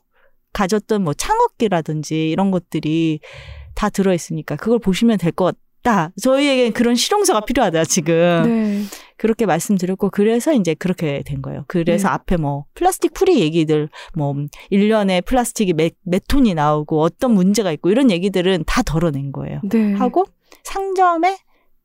가졌던 0.53 1.03
뭐 1.03 1.13
창업기라든지 1.13 2.29
이런 2.31 2.49
것들이 2.51 3.19
다 3.75 3.89
들어있으니까 3.89 4.55
그걸 4.55 4.79
보시면 4.79 5.17
될 5.19 5.31
것 5.31 5.55
같다. 5.83 6.11
저희에게 6.21 6.71
그런 6.71 6.95
실용서가 6.95 7.41
필요하다, 7.41 7.85
지금. 7.85 8.43
네. 8.45 8.81
그렇게 9.19 9.45
말씀드렸고 9.45 10.11
그래서 10.11 10.53
이제 10.53 10.73
그렇게 10.73 11.21
된 11.25 11.41
거예요. 11.41 11.65
그래서 11.67 12.07
네. 12.07 12.13
앞에 12.13 12.37
뭐 12.37 12.63
플라스틱 12.73 13.13
프리 13.13 13.41
얘기들 13.41 13.89
뭐 14.15 14.33
1년에 14.71 15.25
플라스틱이 15.25 15.73
몇, 15.73 15.91
몇 16.03 16.23
톤이 16.25 16.53
나오고 16.53 17.01
어떤 17.01 17.33
문제가 17.33 17.73
있고 17.73 17.89
이런 17.89 18.11
얘기들은 18.11 18.63
다 18.65 18.81
덜어낸 18.81 19.33
거예요. 19.33 19.59
네. 19.69 19.93
하고 19.95 20.25
상점에 20.63 21.37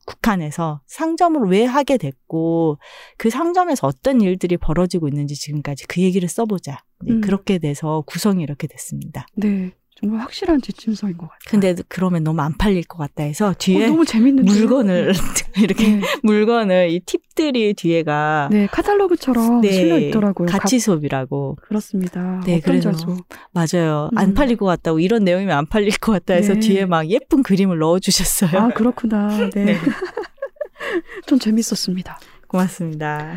국한해서 0.07 0.81
상점을 0.87 1.41
왜 1.49 1.65
하게 1.65 1.97
됐고 1.97 2.79
그 3.17 3.31
상점에서 3.31 3.89
어떤 3.89 4.21
일들이 4.21 4.57
벌어지고 4.57 5.09
있는지 5.09 5.35
지금까지 5.35 5.89
그 5.89 6.03
얘기를 6.03 6.29
써보자. 6.29 6.85
네, 7.05 7.15
음. 7.15 7.21
그렇게 7.21 7.59
돼서 7.59 8.05
구성이 8.07 8.45
이렇게 8.45 8.69
됐습니다. 8.69 9.27
네. 9.35 9.73
정말 10.01 10.21
확실한 10.21 10.61
지침서인 10.61 11.17
것 11.17 11.29
같아요. 11.29 11.39
근데 11.49 11.75
그러면 11.89 12.25
너무 12.25 12.41
안 12.43 12.57
팔릴 12.59 12.83
것 12.85 12.99
같다 12.99 13.23
해서 13.23 13.55
뒤에 13.57 13.85
어, 13.85 13.89
너무 13.89 14.05
재밌는데 14.05 14.51
물건을 14.51 15.13
이렇게 15.57 15.89
네. 15.89 16.01
물건을 16.23 16.91
이 16.91 17.01
팁들이 17.01 17.75
뒤에가 17.75 18.49
네, 18.51 18.67
카탈로그처럼 18.71 19.61
네, 19.61 19.71
실려 19.73 19.99
있더라고요. 19.99 20.49
가치 20.49 20.79
수업이라고 20.81 21.57
각- 21.61 21.69
그렇습니다. 21.69 22.43
네, 22.45 22.61
그래서 22.61 22.91
자수. 22.93 23.17
맞아요. 23.53 24.11
음. 24.13 24.19
안 24.19 24.35
팔릴 24.35 24.57
것 24.57 24.67
같다고 24.67 24.99
이런 25.01 25.25
내용이면 25.25 25.57
안 25.57 25.67
팔릴 25.67 25.97
것 25.99 26.13
같다 26.13 26.35
해서 26.35 26.55
네. 26.55 26.61
뒤에 26.61 26.87
막 26.87 27.09
예쁜 27.09 27.43
그림을 27.43 27.79
넣어 27.79 27.99
주셨어요. 28.01 28.61
아, 28.61 28.69
그렇구나. 28.71 29.51
네. 29.55 29.65
네. 29.65 29.79
좀 31.27 31.39
재밌었습니다. 31.39 32.19
고맙습니다. 32.49 33.37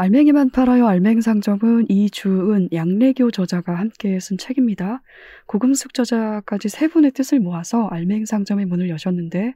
알맹이만 0.00 0.48
팔아요 0.48 0.86
알맹상점은 0.86 1.90
이주은, 1.90 2.70
양래교 2.72 3.32
저자가 3.32 3.74
함께 3.74 4.18
쓴 4.18 4.38
책입니다. 4.38 5.02
고금숙 5.44 5.92
저자까지 5.92 6.70
세 6.70 6.88
분의 6.88 7.10
뜻을 7.10 7.38
모아서 7.38 7.86
알맹상점의 7.88 8.64
문을 8.64 8.88
여셨는데 8.88 9.52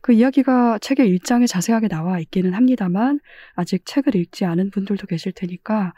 그 0.00 0.14
이야기가 0.14 0.78
책의 0.78 1.06
일장에 1.06 1.46
자세하게 1.46 1.88
나와 1.88 2.18
있기는 2.20 2.54
합니다만 2.54 3.20
아직 3.56 3.84
책을 3.84 4.16
읽지 4.16 4.46
않은 4.46 4.70
분들도 4.70 5.06
계실 5.06 5.32
테니까 5.32 5.92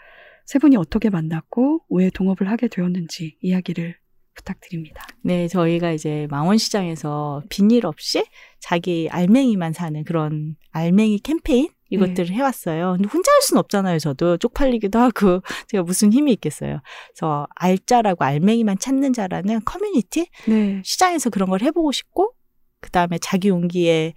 세 0.47 0.59
분이 0.59 0.77
어떻게 0.77 1.09
만났고 1.09 1.83
왜 1.89 2.11
동업을 2.11 2.51
하게 2.51 2.67
되었는지 2.67 3.37
이야기를 3.41 3.95
부탁드립니다. 4.35 5.07
네, 5.23 5.47
저희가 5.47 5.93
이제 5.93 6.27
망원시장에서 6.29 7.45
비닐 7.49 7.87
없이 7.87 8.25
자기 8.59 9.09
알맹이만 9.13 9.73
사는 9.73 10.03
그런 10.03 10.57
알맹이 10.73 11.21
캠페인 11.21 11.69
이것들을 11.91 12.31
해왔어요. 12.31 12.95
근데 12.97 13.09
혼자 13.09 13.31
할 13.33 13.43
수는 13.43 13.61
없잖아요. 13.61 13.99
저도 13.99 14.37
쪽팔리기도 14.39 14.99
하고 14.99 15.41
제가 15.69 15.83
무슨 15.83 16.13
힘이 16.13 16.33
있겠어요. 16.33 16.81
그래서 17.09 17.47
알자라고 17.55 18.25
알맹이만 18.25 18.79
찾는 18.79 19.13
자라는 19.13 19.61
커뮤니티 19.65 20.29
네. 20.49 20.81
시장에서 20.85 21.31
그런 21.31 21.49
걸 21.49 21.63
해보고 21.63 21.93
싶고 21.93 22.33
그 22.81 22.91
다음에 22.91 23.19
자기 23.19 23.49
용기에 23.49 24.15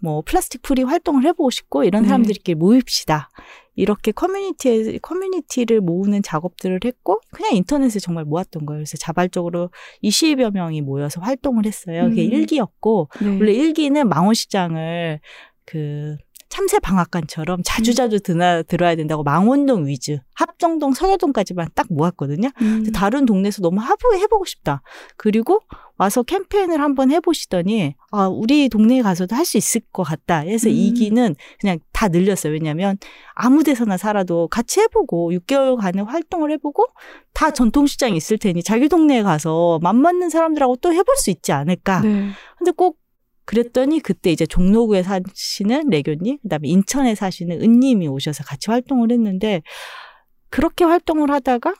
뭐 0.00 0.22
플라스틱 0.22 0.62
프리 0.62 0.82
활동을 0.82 1.24
해보고 1.24 1.50
싶고 1.50 1.84
이런 1.84 2.02
네. 2.02 2.08
사람들끼리 2.08 2.54
모입시다. 2.54 3.30
이렇게 3.74 4.10
커뮤니티에 4.10 4.98
커뮤니티를 4.98 5.80
모으는 5.80 6.22
작업들을 6.22 6.80
했고 6.84 7.20
그냥 7.30 7.54
인터넷에 7.54 8.00
정말 8.00 8.24
모았던 8.24 8.66
거예요. 8.66 8.78
그래서 8.78 8.96
자발적으로 8.96 9.70
20여 10.02 10.52
명이 10.52 10.82
모여서 10.82 11.20
활동을 11.20 11.64
했어요. 11.64 12.08
그게 12.08 12.26
음. 12.26 12.32
일기였고 12.32 13.08
네. 13.20 13.28
원래 13.28 13.52
일기는 13.52 14.08
망원시장을 14.08 15.20
그 15.64 16.16
참새 16.58 16.80
방앗간처럼 16.80 17.60
자주자주 17.64 18.18
드나, 18.18 18.64
들어야 18.64 18.96
된다고 18.96 19.22
망원동 19.22 19.86
위주, 19.86 20.18
합정동, 20.34 20.92
서교동까지만 20.92 21.68
딱 21.76 21.86
모았거든요. 21.88 22.48
음. 22.60 22.90
다른 22.92 23.26
동네에서 23.26 23.62
너무 23.62 23.78
하부 23.80 24.16
해보고 24.16 24.44
싶다. 24.44 24.82
그리고 25.16 25.60
와서 25.98 26.24
캠페인을 26.24 26.80
한번 26.80 27.12
해보시더니 27.12 27.94
아 28.10 28.26
우리 28.26 28.68
동네에 28.68 29.02
가서도 29.02 29.36
할 29.36 29.44
수 29.44 29.56
있을 29.56 29.82
것 29.92 30.02
같다. 30.02 30.38
해서 30.40 30.68
음. 30.68 30.74
이기는 30.74 31.36
그냥 31.60 31.78
다 31.92 32.08
늘렸어요. 32.08 32.52
왜냐하면 32.52 32.98
아무 33.34 33.62
데서나 33.62 33.96
살아도 33.96 34.48
같이 34.48 34.80
해보고 34.80 35.30
6개월간의 35.30 36.06
활동을 36.06 36.50
해보고 36.50 36.86
다 37.34 37.52
전통시장이 37.52 38.16
있을 38.16 38.36
테니 38.36 38.64
자기 38.64 38.88
동네에 38.88 39.22
가서 39.22 39.78
맘 39.80 39.96
맞는 39.96 40.28
사람들하고 40.28 40.76
또 40.76 40.92
해볼 40.92 41.16
수 41.18 41.30
있지 41.30 41.52
않을까. 41.52 42.00
네. 42.00 42.30
근데 42.58 42.72
꼭 42.72 42.98
그랬더니 43.48 44.00
그때 44.00 44.30
이제 44.30 44.44
종로구에 44.44 45.02
사시는 45.02 45.88
레교님, 45.88 46.36
그다음에 46.42 46.68
인천에 46.68 47.14
사시는 47.14 47.62
은님이 47.62 48.06
오셔서 48.06 48.44
같이 48.44 48.70
활동을 48.70 49.10
했는데 49.10 49.62
그렇게 50.50 50.84
활동을 50.84 51.30
하다가 51.30 51.72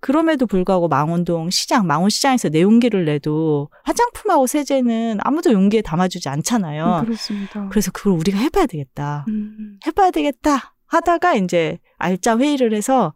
그럼에도 0.00 0.46
불구하고 0.46 0.88
망원동 0.88 1.50
시장, 1.50 1.86
망원시장에서 1.86 2.48
내 2.48 2.62
용기를 2.62 3.04
내도 3.04 3.70
화장품하고 3.84 4.48
세제는 4.48 5.18
아무도 5.20 5.52
용기에 5.52 5.80
담아주지 5.82 6.28
않잖아요. 6.28 7.02
그렇습니다. 7.04 7.68
그래서 7.68 7.92
그걸 7.92 8.14
우리가 8.14 8.38
해봐야 8.38 8.66
되겠다. 8.66 9.26
음. 9.28 9.78
해봐야 9.86 10.10
되겠다 10.10 10.74
하다가 10.86 11.36
이제 11.36 11.78
알짜 11.98 12.36
회의를 12.36 12.74
해서 12.74 13.14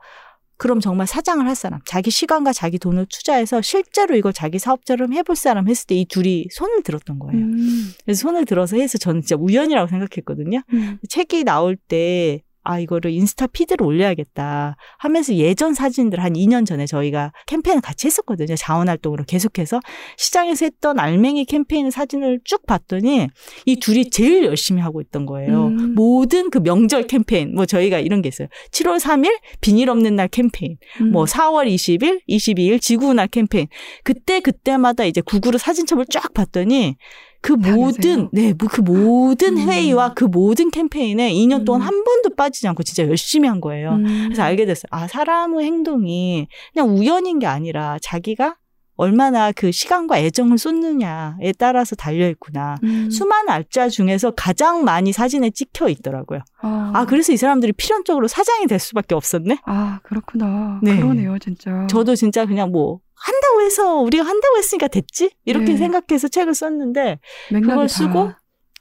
그럼 0.61 0.79
정말 0.81 1.07
사장을 1.07 1.47
할 1.47 1.55
사람, 1.55 1.81
자기 1.87 2.11
시간과 2.11 2.52
자기 2.52 2.79
돈을 2.79 3.07
투자해서 3.09 3.62
실제로 3.62 4.14
이걸 4.14 4.35
자기 4.35 4.59
사업처럼 4.59 5.14
해볼 5.14 5.35
사람 5.35 5.69
했을 5.69 5.87
때 5.87 5.95
이 5.95 6.05
둘이 6.05 6.45
손을 6.52 6.83
들었던 6.83 7.19
거예요. 7.19 7.38
음. 7.43 7.93
그래서 8.05 8.21
손을 8.21 8.45
들어서 8.45 8.76
해서 8.76 8.99
저는 8.99 9.23
진짜 9.23 9.37
우연이라고 9.40 9.88
생각했거든요. 9.88 10.61
음. 10.75 10.99
책이 11.09 11.45
나올 11.45 11.76
때, 11.76 12.43
아, 12.62 12.79
이거를 12.79 13.11
인스타 13.12 13.49
피드를 13.49 13.87
올려야겠다 13.87 14.76
하면서 14.99 15.35
예전 15.35 15.75
사진들 15.75 16.23
한 16.23 16.35
2년 16.35 16.67
전에 16.67 16.87
저희가 16.87 17.32
캠페인을 17.47 17.80
같이 17.80 18.06
했었거든요. 18.06 18.54
자원활동으로 18.56 19.25
계속해서 19.25 19.80
시장에서 20.19 20.67
했던 20.67 20.99
알맹이 20.99 21.47
캠페인 21.47 21.91
사진을 21.91 22.41
쭉 22.45 22.67
봤더니 22.67 23.28
이 23.65 23.76
둘이 23.80 24.11
제일 24.11 24.45
열심히 24.45 24.82
하고 24.82 25.00
있던 25.00 25.26
거예요. 25.26 25.69
음. 25.69 25.95
모든 25.95 26.50
그 26.50 26.58
명절 26.58 27.06
캠페인, 27.06 27.54
뭐 27.54 27.65
저희가 27.67 27.99
이런 27.99 28.21
게 28.23 28.28
있어요. 28.28 28.49
7월 28.73 29.00
3일 29.00 29.39
비닐 29.61 29.89
없는 29.89 30.17
날 30.17 30.28
캠페인, 30.28 30.76
음. 31.00 31.13
뭐 31.13 31.25
4월 31.25 31.67
20일, 31.67 32.21
22일 32.28 32.80
지구날 32.80 33.28
캠페인. 33.28 33.69
그때 34.04 34.41
그때마다 34.41 35.04
이제 35.04 35.21
구글로 35.21 35.58
사진첩을 35.58 36.06
쫙 36.11 36.34
봤더니 36.34 36.97
그다 37.41 37.75
모든? 37.75 38.29
네, 38.33 38.53
뭐그 38.53 38.83
모든 38.83 39.57
음. 39.57 39.69
회의와 39.69 40.15
그 40.15 40.25
모든 40.25 40.71
캠페인에 40.71 41.33
2년 41.33 41.65
동안 41.65 41.83
음. 41.83 41.87
한 41.87 42.05
번도 42.05 42.35
빠지지 42.37 42.69
않고 42.69 42.83
진짜 42.83 43.07
열심히 43.07 43.49
한 43.49 43.61
거예요. 43.61 43.93
음. 43.93 44.25
그래서 44.25 44.43
알게 44.43 44.67
됐어요. 44.67 44.89
아, 44.91 45.07
사람의 45.07 45.65
행동이 45.65 46.49
그냥 46.73 46.97
우연인 46.97 47.39
게 47.39 47.47
아니라 47.47 47.99
자기가 48.03 48.57
얼마나 49.00 49.50
그 49.50 49.73
시간과 49.73 50.19
애정을 50.19 50.59
쏟느냐에 50.59 51.55
따라서 51.59 51.97
달려 51.97 52.29
있구나. 52.29 52.76
음. 52.85 53.11
수많은 53.11 53.49
알짜 53.49 53.89
중에서 53.89 54.33
가장 54.33 54.85
많이 54.85 55.11
사진에 55.11 55.49
찍혀 55.49 55.89
있더라고요. 55.89 56.41
아, 56.61 56.93
아, 56.95 57.07
그래서 57.07 57.33
이 57.33 57.39
사람들이 57.39 57.73
필연적으로 57.73 58.29
사장이 58.29 58.67
될 58.67 58.79
수밖에 58.79 59.15
없었네? 59.15 59.57
아, 59.65 60.00
그렇구나. 60.03 60.81
네. 60.83 60.97
그러네요, 60.97 61.39
진짜. 61.39 61.87
저도 61.89 62.15
진짜 62.15 62.45
그냥 62.45 62.73
뭐, 62.73 63.00
한다고 63.23 63.61
해서, 63.63 63.97
우리가 64.00 64.25
한다고 64.25 64.56
했으니까 64.56 64.89
됐지? 64.89 65.30
이렇게 65.45 65.73
네. 65.73 65.76
생각해서 65.76 66.28
책을 66.28 66.54
썼는데, 66.54 67.19
그걸 67.49 67.76
다 67.76 67.89
쓰고? 67.89 68.33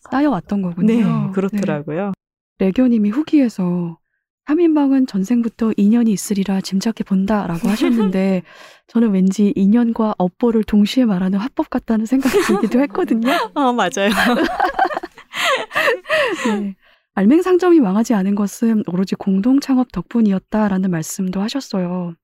쌓여왔던 0.09 0.61
거군요. 0.61 0.87
네, 0.87 1.03
네. 1.03 1.31
그렇더라고요. 1.33 2.13
레교님이 2.59 3.09
후기에서 3.09 3.97
3인방은 4.47 5.07
전생부터 5.07 5.73
인연이 5.77 6.11
있으리라 6.11 6.59
짐작해 6.61 7.03
본다라고 7.03 7.67
하셨는데 7.69 8.41
저는 8.87 9.11
왠지 9.11 9.53
인연과 9.55 10.15
업보를 10.17 10.63
동시에 10.63 11.05
말하는 11.05 11.37
화법 11.37 11.69
같다는 11.69 12.07
생각이 12.07 12.39
들기도 12.41 12.79
했거든요. 12.81 13.29
어, 13.53 13.71
맞아요. 13.73 14.09
네. 16.59 16.75
알맹상점이 17.15 17.79
망하지 17.79 18.13
않은 18.13 18.35
것은 18.35 18.83
오로지 18.87 19.15
공동 19.15 19.59
창업 19.59 19.91
덕분이었다라는 19.91 20.89
말씀도 20.89 21.41
하셨어요. 21.41 22.15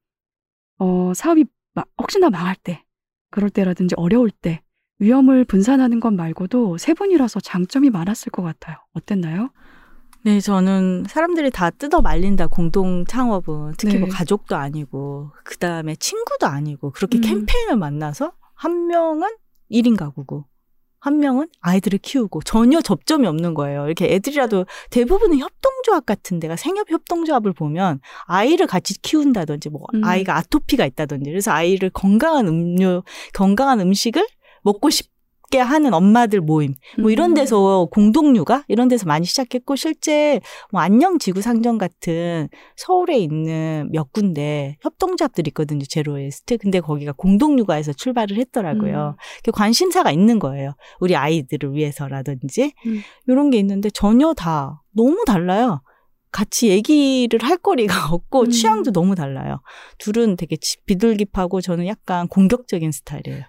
어, 0.79 1.11
사업이 1.15 1.43
마- 1.43 1.49
혹시나 1.97 2.29
망할 2.29 2.55
때, 2.55 2.83
그럴 3.31 3.49
때라든지 3.49 3.95
어려울 3.97 4.29
때 4.31 4.61
위험을 4.99 5.43
분산하는 5.45 5.99
것 5.99 6.13
말고도 6.13 6.77
세 6.77 6.93
분이라서 6.93 7.41
장점이 7.41 7.89
많았을 7.89 8.31
것 8.31 8.43
같아요. 8.43 8.77
어땠나요? 8.93 9.49
네, 10.23 10.39
저는 10.39 11.03
사람들이 11.07 11.51
다 11.51 11.69
뜯어 11.69 12.01
말린다, 12.01 12.47
공동 12.47 13.05
창업은. 13.05 13.75
특히 13.77 13.95
네. 13.95 13.99
뭐 13.99 14.09
가족도 14.09 14.55
아니고, 14.55 15.31
그 15.43 15.57
다음에 15.57 15.95
친구도 15.95 16.47
아니고, 16.47 16.91
그렇게 16.91 17.19
음. 17.19 17.21
캠페인을 17.21 17.77
만나서, 17.77 18.31
한 18.55 18.87
명은 18.87 19.29
1인 19.69 19.95
가구고, 19.97 20.45
한 21.05 21.19
명은 21.19 21.49
아이들을 21.61 21.99
키우고, 21.99 22.41
전혀 22.41 22.81
접점이 22.81 23.27
없는 23.27 23.53
거예요. 23.53 23.85
이렇게 23.85 24.11
애들이라도 24.15 24.65
대부분은 24.89 25.37
협동조합 25.37 26.03
같은 26.07 26.39
데가 26.39 26.55
생협 26.55 26.89
협동조합을 26.89 27.53
보면, 27.53 27.99
아이를 28.25 28.65
같이 28.65 28.99
키운다든지, 29.03 29.69
뭐, 29.69 29.83
음. 29.93 30.03
아이가 30.03 30.35
아토피가 30.37 30.83
있다든지, 30.87 31.29
그래서 31.29 31.51
아이를 31.51 31.91
건강한 31.91 32.47
음료, 32.47 33.03
건강한 33.33 33.81
음식을 33.81 34.25
먹고 34.63 34.89
싶 34.89 35.14
게 35.51 35.59
하는 35.59 35.93
엄마들 35.93 36.41
모임, 36.41 36.73
뭐 36.99 37.11
이런 37.11 37.31
음. 37.31 37.33
데서 37.35 37.87
공동 37.91 38.35
육아? 38.35 38.63
이런 38.67 38.87
데서 38.87 39.05
많이 39.05 39.25
시작했고 39.25 39.75
실제 39.75 40.39
뭐 40.71 40.81
안녕 40.81 41.19
지구 41.19 41.41
상점 41.41 41.77
같은 41.77 42.49
서울에 42.75 43.17
있는 43.17 43.89
몇 43.91 44.11
군데 44.11 44.77
협동조합들이 44.81 45.49
있거든요 45.49 45.83
제로웨스트 45.87 46.57
근데 46.57 46.79
거기가 46.79 47.13
공동 47.15 47.57
육아에서 47.59 47.93
출발을 47.93 48.37
했더라고요. 48.37 49.15
그 49.43 49.51
관심사가 49.51 50.11
있는 50.11 50.39
거예요. 50.39 50.73
우리 50.99 51.15
아이들을 51.15 51.73
위해서라든지. 51.73 52.73
음. 52.85 53.01
이런 53.27 53.49
게 53.49 53.57
있는데 53.59 53.89
전혀 53.89 54.33
다 54.33 54.81
너무 54.91 55.23
달라요 55.25 55.81
같이 56.35 56.67
얘기를 56.67 57.39
할 57.41 57.55
거리가 57.57 57.93
없고 58.13 58.41
음. 58.41 58.49
취향도 58.49 58.91
너무 58.91 59.15
달라요 59.15 59.61
둘은 59.99 60.35
되게 60.35 60.57
지- 60.57 60.75
비둘기파고 60.85 61.61
저는 61.61 61.87
약간 61.87 62.27
공격적인 62.27 62.91
스타일이에요 62.91 63.43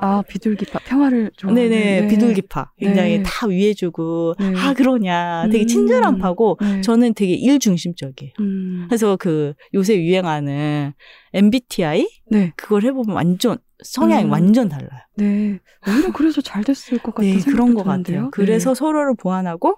아, 0.00 0.22
비둘기파 0.28 0.78
평화를 0.84 1.32
좋아하는. 1.36 1.68
네네, 1.68 2.06
비둘기파. 2.06 2.72
굉장히 2.78 3.16
네. 3.18 3.22
다 3.24 3.46
위해주고, 3.48 4.34
네. 4.38 4.52
아, 4.56 4.72
그러냐. 4.74 5.48
되게 5.50 5.64
음. 5.64 5.66
친절한 5.66 6.18
파고, 6.18 6.56
네. 6.60 6.80
저는 6.82 7.14
되게 7.14 7.32
일 7.34 7.58
중심적이에요. 7.58 8.32
음. 8.38 8.84
그래서 8.88 9.16
그 9.16 9.54
요새 9.74 9.96
유행하는 9.96 10.92
MBTI? 11.34 12.06
네, 12.30 12.52
그걸 12.56 12.82
해보면 12.84 13.16
완전, 13.16 13.58
성향이 13.84 14.24
음. 14.26 14.30
완전 14.30 14.68
달라요. 14.68 15.00
네. 15.16 15.58
오히려 15.88 16.12
그래서 16.12 16.40
잘 16.40 16.62
됐을 16.62 16.98
것 16.98 17.14
같은 17.14 17.30
네, 17.38 17.40
그런 17.44 17.74
것 17.74 17.82
드는데요. 17.82 18.16
같아요. 18.16 18.30
그래서 18.30 18.74
서로를 18.74 19.14
보완하고, 19.16 19.76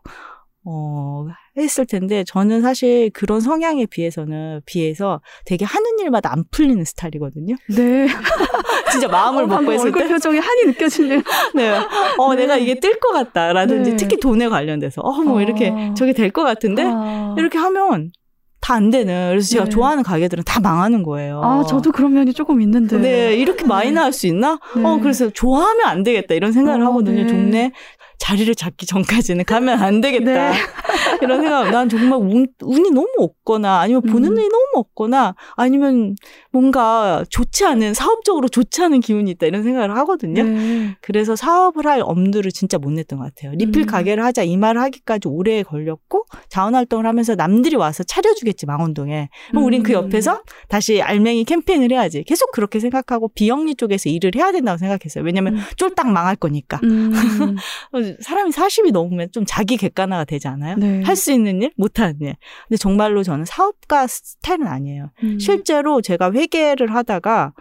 어, 0.65 1.27
했을 1.57 1.87
텐데, 1.87 2.23
저는 2.25 2.61
사실 2.63 3.11
그런 3.15 3.41
성향에 3.41 3.87
비해서는, 3.87 4.61
비해서 4.67 5.21
되게 5.47 5.65
하는 5.65 5.99
일마다 6.01 6.33
안 6.33 6.45
풀리는 6.51 6.85
스타일이거든요. 6.85 7.57
네. 7.75 8.07
진짜 8.93 9.09
마음을 9.09 9.45
어, 9.45 9.47
먹고 9.47 9.73
했을 9.73 9.87
얼굴 9.87 10.03
때. 10.03 10.09
표정에 10.09 10.39
한이 10.39 10.65
느껴지네요. 10.67 11.23
네. 11.55 11.71
어, 12.19 12.35
네. 12.35 12.43
내가 12.43 12.57
이게 12.57 12.75
뜰 12.79 12.99
것 13.01 13.13
같다라든지, 13.13 13.91
네. 13.93 13.97
특히 13.97 14.19
돈에 14.19 14.49
관련돼서, 14.49 15.01
어, 15.01 15.13
뭐 15.23 15.39
아. 15.39 15.43
이렇게 15.43 15.73
저게 15.97 16.13
될 16.13 16.31
것 16.31 16.43
같은데, 16.45 16.85
아. 16.87 17.35
이렇게 17.39 17.57
하면 17.59 18.13
다안 18.61 18.91
되는. 18.91 19.31
그래서 19.31 19.49
제가 19.49 19.65
네. 19.65 19.71
좋아하는 19.71 20.03
가게들은 20.03 20.45
다 20.45 20.61
망하는 20.61 21.03
거예요. 21.03 21.41
아, 21.43 21.65
저도 21.65 21.93
그런 21.93 22.13
면이 22.13 22.35
조금 22.35 22.61
있는데. 22.61 22.99
네, 22.99 23.35
이렇게 23.37 23.65
많이 23.65 23.91
나올 23.91 24.13
수 24.13 24.27
있나? 24.27 24.59
네. 24.77 24.85
어, 24.85 24.99
그래서 25.01 25.31
좋아하면 25.31 25.87
안 25.87 26.03
되겠다. 26.03 26.35
이런 26.35 26.53
생각을 26.53 26.83
어, 26.83 26.89
하거든요. 26.89 27.23
네. 27.23 27.27
동네 27.27 27.73
자리를 28.21 28.55
잡기 28.55 28.87
전까지는 28.87 29.45
가면 29.45 29.83
안 29.83 30.01
되겠다. 30.01 30.51
네. 30.51 30.53
이런 31.23 31.41
생각. 31.41 31.71
난 31.71 31.89
정말 31.89 32.19
운, 32.21 32.47
운이 32.63 32.91
너무 32.91 33.09
없거나 33.19 33.81
아니면 33.81 34.03
보는 34.03 34.29
음. 34.29 34.35
눈이 34.35 34.49
너무 34.49 34.67
없거나 34.75 35.35
아니면 35.57 36.15
뭔가 36.53 37.25
좋지 37.31 37.65
않은 37.65 37.95
사업적으로 37.95 38.49
좋지 38.49 38.83
않은 38.83 39.01
기운이 39.01 39.31
있다. 39.33 39.47
이런 39.47 39.63
생각을 39.63 39.97
하거든요. 39.97 40.45
네. 40.45 40.97
그래서 41.01 41.35
사업을 41.35 41.87
할 41.87 42.03
엄두를 42.05 42.53
진짜 42.53 42.77
못 42.79 42.91
냈던 42.91 43.19
것 43.19 43.25
같아요. 43.25 43.53
리필 43.57 43.83
음. 43.83 43.87
가게를 43.87 44.23
하자 44.23 44.43
이 44.43 44.57
말을 44.57 44.81
하기까지 44.83 45.27
오래 45.27 45.63
걸렸고 45.63 46.27
자원 46.49 46.75
활동을 46.75 47.07
하면서 47.07 47.35
남들이 47.35 47.77
와서 47.77 48.03
차려주겠지 48.03 48.67
망원동에. 48.67 49.31
그럼 49.51 49.65
우린 49.65 49.83
그 49.83 49.93
음. 49.93 49.95
옆에서 49.95 50.43
다시 50.69 51.01
알맹이 51.01 51.45
캠페인을 51.45 51.91
해야지. 51.91 52.23
계속 52.25 52.53
그렇게 52.53 52.81
생각하고 52.81 53.29
비영리 53.35 53.77
쪽에서 53.77 54.11
일을 54.11 54.33
해야 54.37 54.53
된다고 54.53 54.77
생각했어요. 54.77 55.25
왜냐면 55.25 55.55
음. 55.55 55.61
쫄딱 55.77 56.11
망할 56.11 56.37
거니까. 56.37 56.81
사람이 58.21 58.51
40이 58.51 58.93
넘으면 58.93 59.31
좀 59.33 59.45
자기 59.47 59.77
객관화가 59.77 60.25
되지 60.25 60.49
않아요? 60.49 60.77
네. 60.77 61.03
할수 61.05 61.33
있는 61.33 61.63
일, 61.63 61.73
못하는 61.77 62.17
일. 62.21 62.37
근데 62.69 62.77
정말로 62.77 63.23
저는 63.23 63.45
사업가 63.45 64.07
스타일은 64.07 64.67
아니에요. 64.67 65.11
음. 65.23 65.39
실제로 65.39 66.01
제가 66.01 66.33
회계를 66.33 66.95
하다가 66.95 67.53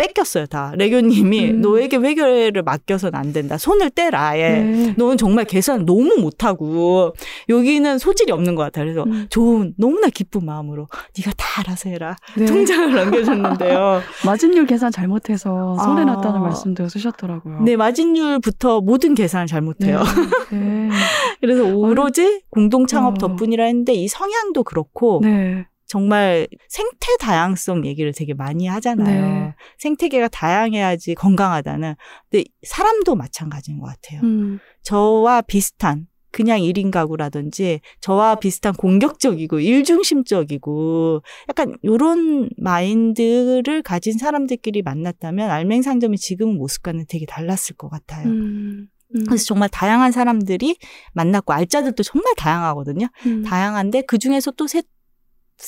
뺏겼어요, 0.00 0.46
다. 0.46 0.72
레교님이 0.76 1.50
음. 1.50 1.60
너에게 1.60 1.98
회계를 1.98 2.62
맡겨서는 2.62 3.18
안 3.18 3.34
된다. 3.34 3.58
손을 3.58 3.90
떼라, 3.90 4.28
아예. 4.28 4.50
네. 4.60 4.94
너는 4.96 5.18
정말 5.18 5.44
계산 5.44 5.84
너무 5.84 6.16
못하고 6.18 7.12
여기는 7.50 7.98
소질이 7.98 8.32
없는 8.32 8.54
것 8.54 8.62
같아. 8.62 8.80
그래서 8.80 9.02
음. 9.02 9.26
좋은 9.28 9.74
너무나 9.76 10.08
기쁜 10.08 10.46
마음으로 10.46 10.88
네가 11.18 11.32
다 11.36 11.60
알아서 11.60 11.90
해라. 11.90 12.16
네. 12.36 12.46
통장을 12.46 12.94
넘겨줬는데요. 12.94 14.00
마진율 14.24 14.66
계산 14.66 14.90
잘못해서 14.90 15.76
손해 15.84 16.02
아. 16.02 16.04
났다는 16.06 16.40
말씀도 16.40 16.88
쓰셨더라고요. 16.88 17.60
네 17.62 17.76
마진율부터 17.76 18.80
모든 18.80 19.14
계산을 19.14 19.46
잘못해요. 19.46 20.02
네. 20.50 20.88
그래서 21.40 21.64
오로지 21.64 22.42
공동 22.50 22.86
창업 22.86 23.14
어. 23.14 23.18
덕분이라 23.18 23.64
했는데 23.64 23.92
이 23.92 24.08
성향도 24.08 24.62
그렇고 24.64 25.20
네. 25.22 25.66
정말 25.90 26.46
생태 26.68 27.16
다양성 27.18 27.84
얘기를 27.84 28.12
되게 28.12 28.32
많이 28.32 28.68
하잖아요. 28.68 29.22
네. 29.22 29.54
생태계가 29.78 30.28
다양해야지 30.28 31.16
건강하다는. 31.16 31.96
근데 32.30 32.44
사람도 32.62 33.16
마찬가지인 33.16 33.80
것 33.80 33.86
같아요. 33.86 34.20
음. 34.22 34.60
저와 34.84 35.42
비슷한 35.42 36.06
그냥 36.30 36.60
1인 36.60 36.92
가구라든지 36.92 37.80
저와 38.00 38.36
비슷한 38.36 38.72
공격적이고 38.72 39.58
일중심적이고 39.58 41.22
약간 41.48 41.76
요런 41.84 42.50
마인드를 42.56 43.82
가진 43.82 44.16
사람들끼리 44.16 44.82
만났다면 44.82 45.50
알맹상점이 45.50 46.18
지금 46.18 46.56
모습과는 46.56 47.06
되게 47.08 47.26
달랐을 47.26 47.74
것 47.76 47.88
같아요. 47.88 48.28
음. 48.28 48.86
음. 49.16 49.24
그래서 49.26 49.44
정말 49.44 49.68
다양한 49.68 50.12
사람들이 50.12 50.76
만났고 51.14 51.52
알짜들도 51.52 52.00
정말 52.04 52.32
다양하거든요. 52.36 53.08
음. 53.26 53.42
다양한데 53.42 54.02
그 54.02 54.18
중에서 54.18 54.52
또 54.52 54.68
셋 54.68 54.86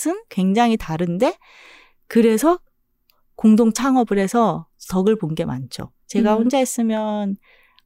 은 0.07 0.23
굉장히 0.29 0.77
다른데 0.77 1.37
그래서 2.07 2.59
공동 3.37 3.73
창업을 3.73 4.19
해서 4.19 4.67
덕을 4.91 5.17
본 5.17 5.35
게 5.35 5.45
많죠. 5.45 5.91
제가 6.07 6.35
음. 6.37 6.43
혼자 6.43 6.59
했으면 6.59 7.37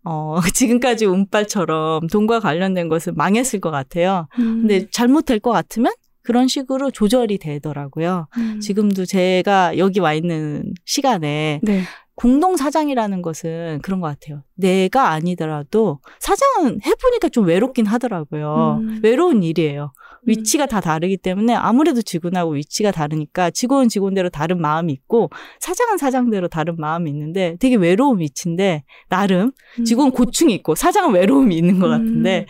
어 0.04 0.36
지금까지 0.54 1.06
운빨처럼 1.06 2.06
돈과 2.08 2.40
관련된 2.40 2.88
것은 2.88 3.14
망했을 3.16 3.60
것 3.60 3.70
같아요. 3.70 4.28
음. 4.38 4.62
근데 4.62 4.88
잘못될 4.90 5.40
것 5.40 5.50
같으면 5.50 5.92
그런 6.22 6.48
식으로 6.48 6.90
조절이 6.90 7.38
되더라고요. 7.38 8.26
음. 8.36 8.60
지금도 8.60 9.04
제가 9.06 9.78
여기 9.78 10.00
와 10.00 10.12
있는 10.14 10.72
시간에 10.84 11.60
네. 11.62 11.82
공동 12.16 12.56
사장이라는 12.56 13.20
것은 13.22 13.80
그런 13.82 14.00
것 14.00 14.08
같아요. 14.08 14.42
내가 14.54 15.10
아니더라도 15.10 16.00
사장은 16.18 16.80
해보니까 16.84 17.28
좀 17.28 17.46
외롭긴 17.46 17.84
하더라고요. 17.86 18.78
음. 18.80 19.00
외로운 19.02 19.42
일이에요. 19.42 19.92
위치가 20.24 20.66
다 20.66 20.80
다르기 20.80 21.18
때문에 21.18 21.54
아무래도 21.54 22.00
직원하고 22.02 22.52
위치가 22.52 22.90
다르니까 22.90 23.50
직원은 23.50 23.90
직원대로 23.90 24.30
다른 24.30 24.60
마음이 24.60 24.92
있고 24.92 25.30
사장은 25.60 25.98
사장대로 25.98 26.48
다른 26.48 26.76
마음이 26.78 27.10
있는데 27.10 27.56
되게 27.60 27.76
외로운 27.76 28.18
위치인데 28.18 28.84
나름 29.08 29.52
음. 29.78 29.84
직원 29.84 30.10
고충이 30.10 30.54
있고 30.54 30.74
사장은 30.74 31.14
외로움이 31.14 31.54
있는 31.54 31.78
것 31.78 31.88
같은데 31.88 32.40
음. 32.40 32.46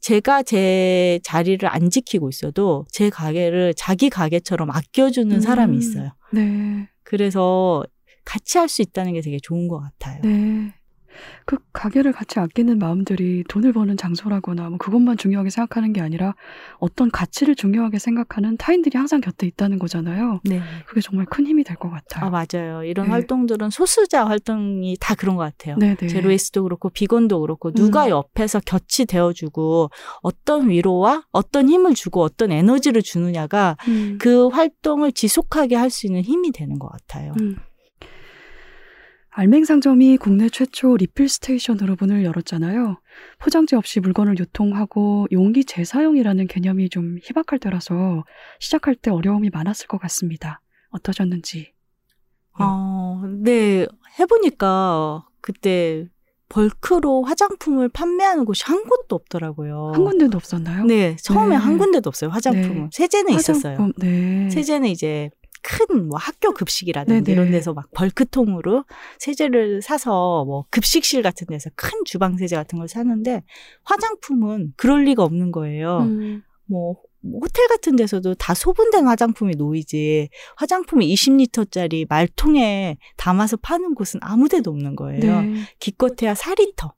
제가 0.00 0.42
제 0.42 1.20
자리를 1.22 1.66
안 1.66 1.88
지키고 1.88 2.28
있어도 2.28 2.84
제 2.90 3.08
가게를 3.08 3.72
자기 3.74 4.10
가게처럼 4.10 4.70
아껴주는 4.70 5.36
음. 5.36 5.40
사람이 5.40 5.78
있어요. 5.78 6.10
네. 6.32 6.88
그래서 7.04 7.84
같이 8.24 8.58
할 8.58 8.68
수 8.68 8.82
있다는 8.82 9.12
게 9.12 9.20
되게 9.20 9.38
좋은 9.42 9.68
것 9.68 9.78
같아요. 9.80 10.20
네. 10.22 10.74
그 11.46 11.58
가게를 11.72 12.10
같이 12.10 12.40
아끼는 12.40 12.80
마음들이 12.80 13.44
돈을 13.48 13.72
버는 13.72 13.96
장소라거나 13.96 14.68
뭐 14.70 14.78
그것만 14.78 15.16
중요하게 15.16 15.48
생각하는 15.48 15.92
게 15.92 16.00
아니라 16.00 16.34
어떤 16.80 17.08
가치를 17.08 17.54
중요하게 17.54 18.00
생각하는 18.00 18.56
타인들이 18.56 18.98
항상 18.98 19.20
곁에 19.20 19.46
있다는 19.46 19.78
거잖아요. 19.78 20.40
네. 20.44 20.60
그게 20.86 21.00
정말 21.00 21.26
큰 21.26 21.46
힘이 21.46 21.62
될 21.62 21.76
것 21.76 21.88
같아요. 21.88 22.26
아, 22.26 22.30
맞아요. 22.30 22.82
이런 22.82 23.06
네. 23.06 23.10
활동들은 23.12 23.70
소수자 23.70 24.26
활동이 24.26 24.96
다 24.98 25.14
그런 25.14 25.36
것 25.36 25.42
같아요. 25.42 25.76
네네. 25.78 26.08
제로웨이스도 26.08 26.64
그렇고 26.64 26.90
비건도 26.90 27.40
그렇고 27.42 27.70
누가 27.70 28.06
음. 28.06 28.10
옆에서 28.10 28.58
곁이 28.66 29.04
되어주고 29.06 29.90
어떤 30.22 30.68
위로와 30.68 31.26
어떤 31.30 31.68
힘을 31.68 31.94
주고 31.94 32.22
어떤 32.22 32.50
에너지를 32.50 33.02
주느냐가 33.02 33.76
음. 33.86 34.18
그 34.20 34.48
활동을 34.48 35.12
지속하게 35.12 35.76
할 35.76 35.90
수 35.90 36.06
있는 36.08 36.22
힘이 36.22 36.50
되는 36.50 36.80
것 36.80 36.88
같아요. 36.88 37.34
음. 37.40 37.54
알맹상점이 39.36 40.16
국내 40.18 40.48
최초 40.48 40.96
리필 40.96 41.28
스테이션으로 41.28 41.96
문을 41.98 42.24
열었잖아요. 42.24 43.00
포장지 43.40 43.74
없이 43.74 43.98
물건을 43.98 44.38
유통하고 44.38 45.26
용기 45.32 45.64
재사용이라는 45.64 46.46
개념이 46.46 46.88
좀 46.88 47.18
희박할 47.20 47.58
때라서 47.58 48.24
시작할 48.60 48.94
때 48.94 49.10
어려움이 49.10 49.50
많았을 49.50 49.88
것 49.88 49.98
같습니다. 49.98 50.60
어떠셨는지. 50.90 51.72
어, 52.60 53.22
네. 53.42 53.86
해보니까 54.20 55.26
그때 55.40 56.06
벌크로 56.48 57.24
화장품을 57.24 57.88
판매하는 57.88 58.44
곳이 58.44 58.62
한 58.64 58.84
곳도 58.84 59.16
없더라고요. 59.16 59.90
한 59.94 60.04
군데도 60.04 60.36
없었나요? 60.36 60.84
네. 60.84 61.16
처음에 61.16 61.48
네. 61.48 61.54
한 61.56 61.76
군데도 61.78 62.06
없어요. 62.06 62.30
화장품은. 62.30 62.82
네. 62.82 62.88
세제는 62.92 63.32
있었어요. 63.32 63.72
화장품, 63.72 63.92
네. 63.98 64.48
세제는 64.50 64.88
이제 64.90 65.30
큰 65.64 66.08
뭐 66.08 66.18
학교 66.18 66.52
급식이라든지 66.52 67.24
네네. 67.24 67.32
이런 67.32 67.50
데서 67.50 67.72
막 67.72 67.90
벌크통으로 67.92 68.84
세제를 69.18 69.82
사서 69.82 70.44
뭐 70.44 70.66
급식실 70.70 71.22
같은 71.22 71.46
데서 71.46 71.70
큰 71.74 71.90
주방 72.04 72.36
세제 72.36 72.56
같은 72.56 72.78
걸 72.78 72.88
사는데 72.88 73.42
화장품은 73.84 74.74
그럴 74.76 75.04
리가 75.04 75.24
없는 75.24 75.50
거예요. 75.52 76.00
음, 76.00 76.42
뭐 76.66 76.96
호텔 77.40 77.66
같은 77.68 77.96
데서도 77.96 78.34
다 78.34 78.52
소분된 78.52 79.06
화장품이 79.06 79.54
놓이지 79.56 80.28
화장품을 80.56 81.04
20리터짜리 81.04 82.06
말통에 82.08 82.98
담아서 83.16 83.56
파는 83.56 83.94
곳은 83.94 84.20
아무 84.22 84.48
데도 84.48 84.70
없는 84.70 84.94
거예요. 84.94 85.40
네. 85.40 85.54
기껏해야 85.80 86.34
4리터. 86.34 86.92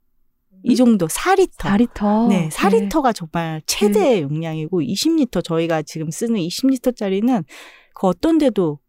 이 0.63 0.75
정도 0.75 1.07
4리터. 1.07 1.57
4리터. 1.59 2.27
네, 2.27 2.49
4리터가 2.49 3.15
정말 3.15 3.61
최대 3.65 3.99
네. 3.99 4.21
용량이고 4.21 4.81
20리터 4.81 5.41
저희가 5.41 5.83
지금 5.83 6.11
쓰는 6.11 6.41
20리터짜리는 6.41 7.45
그 7.99 8.05
어떤 8.07 8.37
데도 8.37 8.79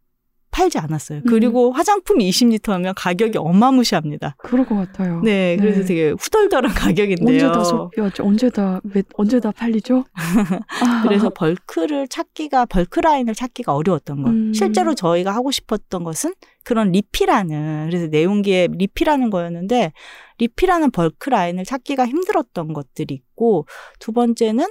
팔지 0.50 0.78
않았어요. 0.78 1.18
음. 1.18 1.24
그리고 1.28 1.72
화장품이 1.72 2.28
20리터 2.30 2.72
하면 2.72 2.94
가격이 2.96 3.36
어마무시합니다. 3.38 4.34
그럴 4.38 4.66
것 4.66 4.74
같아요. 4.76 5.20
네, 5.22 5.56
그래서 5.58 5.80
네. 5.80 5.86
되게 5.86 6.10
후덜덜한 6.18 6.74
가격인데요. 6.74 7.46
언제 7.48 7.52
다 7.52 7.64
소, 7.64 7.90
야, 7.98 8.10
저 8.14 8.24
언제 8.24 8.48
다, 8.50 8.80
몇- 8.82 9.06
언제 9.14 9.40
다 9.40 9.50
팔리죠? 9.52 10.04
아, 10.14 11.02
그래서 11.06 11.28
bulk를 11.30 12.08
찾기가 12.08 12.64
bulk 12.66 13.00
라인을 13.00 13.34
찾기가 13.34 13.74
어려웠던 13.74 14.22
거. 14.22 14.30
음. 14.30 14.52
실제로 14.54 14.94
저희가 14.94 15.34
하고 15.34 15.50
싶었던 15.50 16.02
것은 16.02 16.32
그런 16.64 16.92
리필하는 16.92 17.86
그래서 17.90 18.06
내 18.08 18.26
용기에 18.26 18.68
리필하는 18.72 19.28
거였는데 19.30 19.92
리필하는 20.38 20.90
bulk 20.90 21.28
라인을 21.30 21.64
찾기가 21.64 22.06
힘들었던 22.06 22.72
것들이 22.72 23.14
있고 23.14 23.66
두 24.00 24.12
번째는 24.12 24.66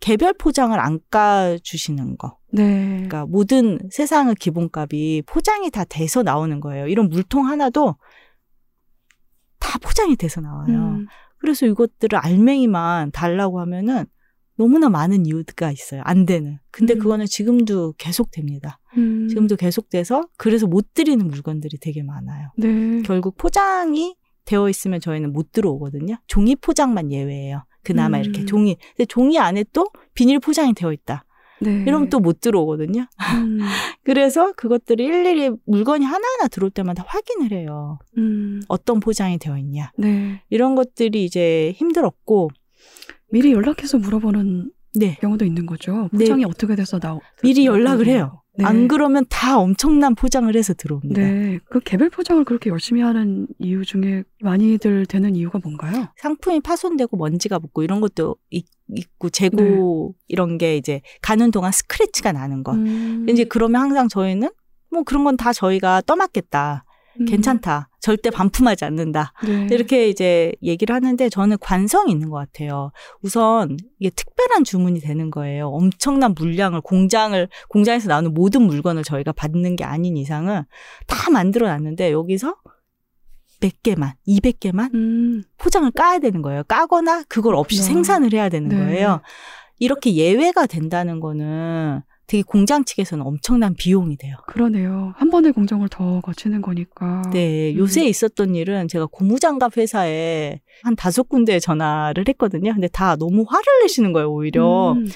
개별 0.00 0.32
포장을 0.32 0.78
안 0.78 0.98
까주시는 1.10 2.18
거. 2.18 2.36
네. 2.52 2.86
그러니까 2.88 3.26
모든 3.26 3.78
세상의 3.90 4.34
기본값이 4.36 5.22
포장이 5.26 5.70
다 5.70 5.84
돼서 5.84 6.22
나오는 6.22 6.60
거예요. 6.60 6.86
이런 6.86 7.08
물통 7.08 7.46
하나도 7.48 7.96
다 9.58 9.78
포장이 9.78 10.16
돼서 10.16 10.40
나와요. 10.40 10.66
음, 10.66 11.06
그래서 11.38 11.66
이것들을 11.66 12.18
알맹이만 12.18 13.12
달라고 13.12 13.60
하면은 13.60 14.06
너무나 14.56 14.88
많은 14.88 15.24
이유가 15.26 15.72
있어요. 15.72 16.02
안 16.04 16.26
되는. 16.26 16.58
근데 16.70 16.94
음. 16.94 16.98
그거는 16.98 17.26
지금도 17.26 17.94
계속됩니다. 17.96 18.78
음. 18.96 19.28
지금도 19.28 19.56
계속돼서 19.56 20.28
그래서 20.36 20.66
못 20.66 20.94
드리는 20.94 21.26
물건들이 21.26 21.78
되게 21.78 22.02
많아요. 22.02 22.50
네. 22.58 23.02
결국 23.02 23.36
포장이 23.36 24.14
되어 24.44 24.68
있으면 24.68 25.00
저희는 25.00 25.32
못 25.32 25.52
들어오거든요. 25.52 26.16
종이 26.26 26.54
포장만 26.56 27.12
예외예요. 27.12 27.64
그나마 27.82 28.18
음. 28.18 28.22
이렇게 28.22 28.44
종이. 28.44 28.76
근데 28.96 29.06
종이 29.06 29.38
안에 29.38 29.64
또 29.72 29.88
비닐 30.14 30.38
포장이 30.38 30.74
되어 30.74 30.92
있다. 30.92 31.24
네. 31.62 31.84
이러면 31.86 32.08
또 32.08 32.18
못 32.20 32.40
들어오거든요. 32.40 33.06
음. 33.36 33.58
그래서 34.04 34.52
그것들이 34.52 35.04
일일이 35.04 35.50
물건이 35.66 36.04
하나하나 36.04 36.48
들어올 36.48 36.70
때마다 36.70 37.04
확인을 37.06 37.52
해요. 37.52 37.98
음. 38.18 38.60
어떤 38.68 39.00
포장이 39.00 39.38
되어 39.38 39.58
있냐. 39.58 39.90
네. 39.98 40.42
이런 40.50 40.74
것들이 40.74 41.24
이제 41.24 41.72
힘들었고, 41.76 42.50
미리 43.30 43.52
연락해서 43.52 43.98
물어보는 43.98 44.70
네. 44.94 45.16
경우도 45.20 45.44
있는 45.44 45.66
거죠. 45.66 46.08
네. 46.12 46.18
포장이 46.18 46.44
어떻게 46.44 46.76
돼서 46.76 46.98
나오 46.98 47.20
미리 47.42 47.64
연락을 47.66 48.06
해요. 48.06 48.41
네. 48.58 48.64
안 48.66 48.86
그러면 48.86 49.24
다 49.30 49.58
엄청난 49.58 50.14
포장을 50.14 50.54
해서 50.54 50.74
들어옵니다. 50.74 51.20
네. 51.22 51.58
그 51.70 51.80
개별 51.80 52.10
포장을 52.10 52.44
그렇게 52.44 52.68
열심히 52.68 53.00
하는 53.00 53.46
이유 53.58 53.82
중에 53.84 54.24
많이들 54.40 55.06
되는 55.06 55.34
이유가 55.34 55.58
뭔가요? 55.62 56.08
상품이 56.18 56.60
파손되고 56.60 57.16
먼지가 57.16 57.58
붙고 57.58 57.82
이런 57.82 58.00
것도 58.02 58.36
있, 58.50 58.66
고 59.18 59.30
재고 59.30 60.14
이런 60.28 60.58
게 60.58 60.76
이제 60.76 61.00
가는 61.22 61.50
동안 61.50 61.72
스크래치가 61.72 62.32
나는 62.32 62.62
거. 62.62 62.72
음. 62.72 63.26
이제 63.28 63.44
그러면 63.44 63.80
항상 63.80 64.08
저희는 64.08 64.50
뭐 64.90 65.02
그런 65.02 65.24
건 65.24 65.36
다 65.38 65.54
저희가 65.54 66.02
떠맡겠다. 66.02 66.84
음. 67.20 67.24
괜찮다. 67.26 67.88
절대 68.00 68.30
반품하지 68.30 68.84
않는다. 68.84 69.32
네. 69.46 69.68
이렇게 69.70 70.08
이제 70.08 70.52
얘기를 70.62 70.94
하는데 70.94 71.28
저는 71.28 71.56
관성이 71.60 72.10
있는 72.12 72.30
것 72.30 72.36
같아요. 72.36 72.90
우선 73.22 73.76
이게 73.98 74.10
특별한 74.10 74.64
주문이 74.64 75.00
되는 75.00 75.30
거예요. 75.30 75.68
엄청난 75.68 76.34
물량을 76.36 76.80
공장을 76.80 77.48
공장에서 77.68 78.08
나오는 78.08 78.34
모든 78.34 78.62
물건을 78.62 79.04
저희가 79.04 79.32
받는 79.32 79.76
게 79.76 79.84
아닌 79.84 80.16
이상은 80.16 80.64
다 81.06 81.30
만들어 81.30 81.68
놨는데 81.68 82.12
여기서 82.12 82.56
몇 83.60 83.80
개만, 83.84 84.14
200개만 84.26 84.92
음. 84.94 85.44
포장을 85.56 85.88
까야 85.92 86.18
되는 86.18 86.42
거예요. 86.42 86.64
까거나 86.64 87.22
그걸 87.28 87.54
없이 87.54 87.80
네. 87.80 87.84
생산을 87.84 88.32
해야 88.32 88.48
되는 88.48 88.68
네. 88.68 88.76
거예요. 88.76 89.20
이렇게 89.78 90.14
예외가 90.14 90.66
된다는 90.66 91.20
거는 91.20 92.02
되게 92.26 92.42
공장 92.42 92.84
측에서는 92.84 93.24
엄청난 93.26 93.74
비용이 93.74 94.16
돼요. 94.16 94.36
그러네요. 94.46 95.12
한 95.16 95.30
번의 95.30 95.52
공정을 95.52 95.88
더 95.88 96.20
거치는 96.20 96.62
거니까. 96.62 97.22
네, 97.32 97.72
음. 97.72 97.78
요새 97.78 98.06
있었던 98.06 98.54
일은 98.54 98.88
제가 98.88 99.06
고무장갑 99.06 99.76
회사에 99.76 100.60
한 100.82 100.96
다섯 100.96 101.28
군데에 101.28 101.58
전화를 101.60 102.24
했거든요. 102.28 102.72
근데 102.72 102.88
다 102.88 103.16
너무 103.16 103.44
화를 103.46 103.64
내시는 103.82 104.12
거예요, 104.12 104.32
오히려. 104.32 104.92
음. 104.92 105.06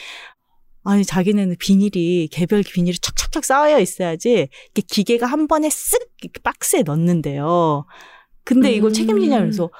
아니, 0.82 1.04
자기네는 1.04 1.56
비닐이, 1.58 2.28
개별 2.30 2.62
비닐이 2.62 2.98
척척척 2.98 3.44
쌓여 3.44 3.80
있어야지, 3.80 4.30
이렇게 4.30 4.82
기계가 4.86 5.26
한 5.26 5.48
번에 5.48 5.68
쓱 5.68 6.00
이렇게 6.22 6.40
박스에 6.42 6.82
넣는데요. 6.82 7.86
근데 8.44 8.70
이걸 8.72 8.90
음. 8.90 8.92
책임지냐, 8.92 9.40
그래서, 9.40 9.70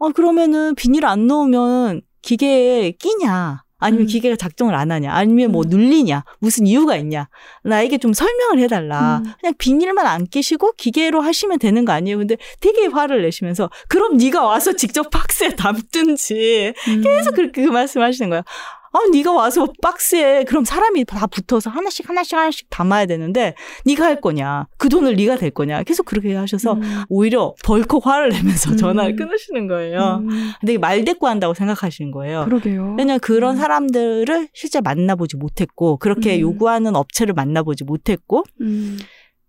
아, 0.00 0.08
그러면은 0.08 0.74
비닐 0.74 1.06
안 1.06 1.26
넣으면 1.26 2.00
기계에 2.22 2.92
끼냐? 2.92 3.64
아니면 3.80 4.04
음. 4.04 4.06
기계가 4.06 4.36
작동을 4.36 4.74
안 4.74 4.92
하냐? 4.92 5.12
아니면 5.12 5.50
뭐 5.50 5.62
음. 5.64 5.68
눌리냐? 5.68 6.24
무슨 6.38 6.66
이유가 6.66 6.96
있냐? 6.96 7.28
나에게 7.64 7.98
좀 7.98 8.12
설명을 8.12 8.60
해달라. 8.60 9.22
음. 9.24 9.32
그냥 9.40 9.54
비닐만 9.58 10.06
안 10.06 10.26
끼시고 10.26 10.72
기계로 10.76 11.20
하시면 11.20 11.58
되는 11.58 11.84
거 11.84 11.92
아니에요? 11.92 12.18
근데 12.18 12.36
되게 12.60 12.86
화를 12.86 13.22
내시면서 13.22 13.70
그럼 13.88 14.16
네가 14.16 14.44
와서 14.44 14.74
직접 14.74 15.10
박스에 15.10 15.56
담든지 15.56 16.74
음. 16.88 17.02
계속 17.02 17.34
그렇게 17.34 17.62
그 17.62 17.70
말씀하시는 17.70 18.28
거예요. 18.30 18.42
아, 18.92 18.98
네가 19.12 19.32
와서 19.32 19.68
박스에 19.80 20.44
그럼 20.44 20.64
사람이 20.64 21.04
다 21.04 21.26
붙어서 21.26 21.70
하나씩 21.70 22.08
하나씩 22.08 22.36
하나씩 22.36 22.66
담아야 22.70 23.06
되는데 23.06 23.54
네가 23.84 24.04
할 24.04 24.20
거냐? 24.20 24.66
그 24.78 24.88
돈을 24.88 25.14
네가 25.14 25.36
댈 25.36 25.50
거냐? 25.50 25.84
계속 25.84 26.06
그렇게 26.06 26.34
하셔서 26.34 26.74
음. 26.74 26.82
오히려 27.08 27.54
벌컥 27.64 28.06
화를 28.06 28.30
내면서 28.30 28.72
음. 28.72 28.76
전화를 28.76 29.14
끊으시는 29.14 29.68
거예요. 29.68 30.22
음. 30.24 30.52
근데 30.60 30.76
말 30.78 31.04
대꾸 31.04 31.28
한다고 31.28 31.54
생각하시는 31.54 32.10
거예요. 32.10 32.44
그러게요. 32.46 32.96
왜냐면 32.98 33.20
그런 33.20 33.54
음. 33.54 33.60
사람들을 33.60 34.48
실제 34.54 34.80
만나보지 34.80 35.36
못했고 35.36 35.98
그렇게 35.98 36.36
음. 36.36 36.40
요구하는 36.40 36.96
업체를 36.96 37.32
만나보지 37.32 37.84
못했고 37.84 38.44
음. 38.60 38.98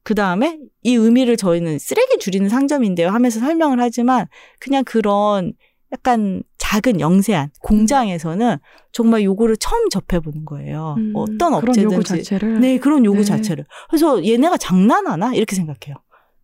그 0.04 0.16
다음에 0.16 0.60
이 0.84 0.96
의미를 0.96 1.38
저희는 1.38 1.80
쓰레기 1.80 2.18
줄이는 2.18 2.50
상점인데요 2.50 3.10
하면서 3.10 3.40
설명을 3.40 3.80
하지만 3.80 4.28
그냥 4.60 4.84
그런 4.84 5.54
약간 5.92 6.44
작은 6.58 7.00
영세한 7.00 7.50
공장에서는 7.62 8.58
정말 8.92 9.24
요거를 9.24 9.58
처음 9.58 9.90
접해보는 9.90 10.46
거예요. 10.46 10.96
음. 10.98 11.12
어떤 11.16 11.60
그런 11.60 11.78
요구 11.82 11.96
업체든지. 11.98 12.24
자체를. 12.24 12.60
네, 12.62 12.78
그런 12.78 13.04
요구 13.04 13.20
네. 13.20 13.24
자체를. 13.26 13.66
그래서 13.90 14.26
얘네가 14.26 14.58
장난하나? 14.58 15.34
이렇게 15.34 15.56
생각해요. 15.56 15.98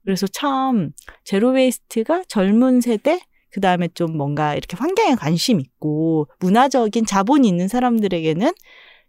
그래서 0.04 0.28
참 0.28 0.92
제로웨이스트가 1.24 2.24
젊은 2.28 2.82
세대 2.82 3.22
그 3.52 3.62
다음에 3.62 3.88
좀 3.94 4.18
뭔가 4.18 4.54
이렇게 4.54 4.76
환경에 4.78 5.16
관심 5.16 5.60
있고 5.60 6.28
문화적인 6.40 7.06
자본이 7.06 7.48
있는 7.48 7.68
사람들에게는 7.68 8.52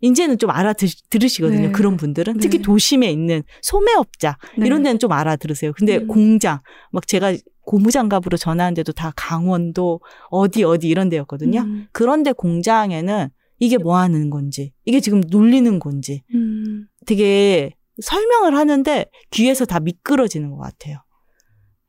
이제는 0.00 0.38
좀 0.38 0.50
알아들으시거든요. 0.50 1.66
네. 1.68 1.72
그런 1.72 1.96
분들은 1.96 2.38
특히 2.38 2.58
네. 2.58 2.62
도심에 2.62 3.10
있는 3.10 3.42
소매업자 3.62 4.38
네. 4.56 4.66
이런 4.66 4.84
데는 4.84 5.00
좀 5.00 5.10
알아들으세요. 5.10 5.72
근데 5.76 5.96
음. 5.98 6.06
공장 6.06 6.60
막 6.92 7.06
제가 7.06 7.34
고무장갑으로 7.68 8.38
전화한 8.38 8.72
데도 8.72 8.92
다 8.92 9.12
강원도 9.14 10.00
어디 10.30 10.64
어디 10.64 10.88
이런 10.88 11.10
데였거든요. 11.10 11.60
음. 11.60 11.86
그런데 11.92 12.32
공장에는 12.32 13.28
이게 13.58 13.76
뭐 13.76 13.98
하는 13.98 14.30
건지 14.30 14.72
이게 14.86 15.00
지금 15.00 15.20
놀리는 15.28 15.78
건지 15.78 16.22
음. 16.34 16.86
되게 17.06 17.74
설명을 18.00 18.56
하는데 18.56 19.04
귀에서 19.30 19.66
다 19.66 19.80
미끄러지는 19.80 20.50
것 20.50 20.56
같아요. 20.56 21.02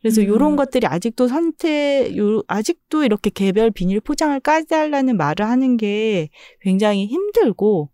그래서 0.01 0.19
음. 0.21 0.25
이런 0.27 0.55
것들이 0.57 0.85
아직도 0.85 1.29
선택, 1.29 2.17
요, 2.17 2.43
아직도 2.47 3.05
이렇게 3.05 3.29
개별 3.29 3.71
비닐 3.71 4.01
포장을 4.01 4.37
까달라는 4.41 5.15
말을 5.15 5.45
하는 5.45 5.77
게 5.77 6.29
굉장히 6.61 7.05
힘들고, 7.05 7.89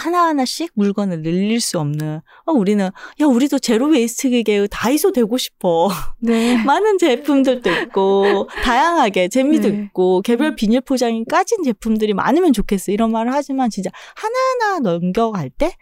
하나하나씩 0.00 0.72
물건을 0.74 1.22
늘릴 1.22 1.60
수 1.60 1.78
없는, 1.78 2.20
어, 2.46 2.52
우리는, 2.52 2.84
야, 2.86 3.26
우리도 3.26 3.58
zero 3.58 3.86
waste계의 3.86 4.68
다이소 4.70 5.12
되고 5.12 5.36
싶어. 5.36 5.88
네. 6.20 6.56
많은 6.64 6.98
제품들도 6.98 7.70
있고, 7.70 8.48
다양하게 8.62 9.28
재미도 9.28 9.68
네. 9.68 9.82
있고, 9.84 10.22
개별 10.22 10.56
비닐 10.56 10.80
포장이 10.80 11.24
까진 11.26 11.62
제품들이 11.62 12.14
많으면 12.14 12.52
좋겠어. 12.52 12.92
이런 12.92 13.12
말을 13.12 13.32
하지만 13.32 13.70
진짜 13.70 13.90
하나하나 14.14 14.80
넘겨갈 14.80 15.50
때 15.50 15.72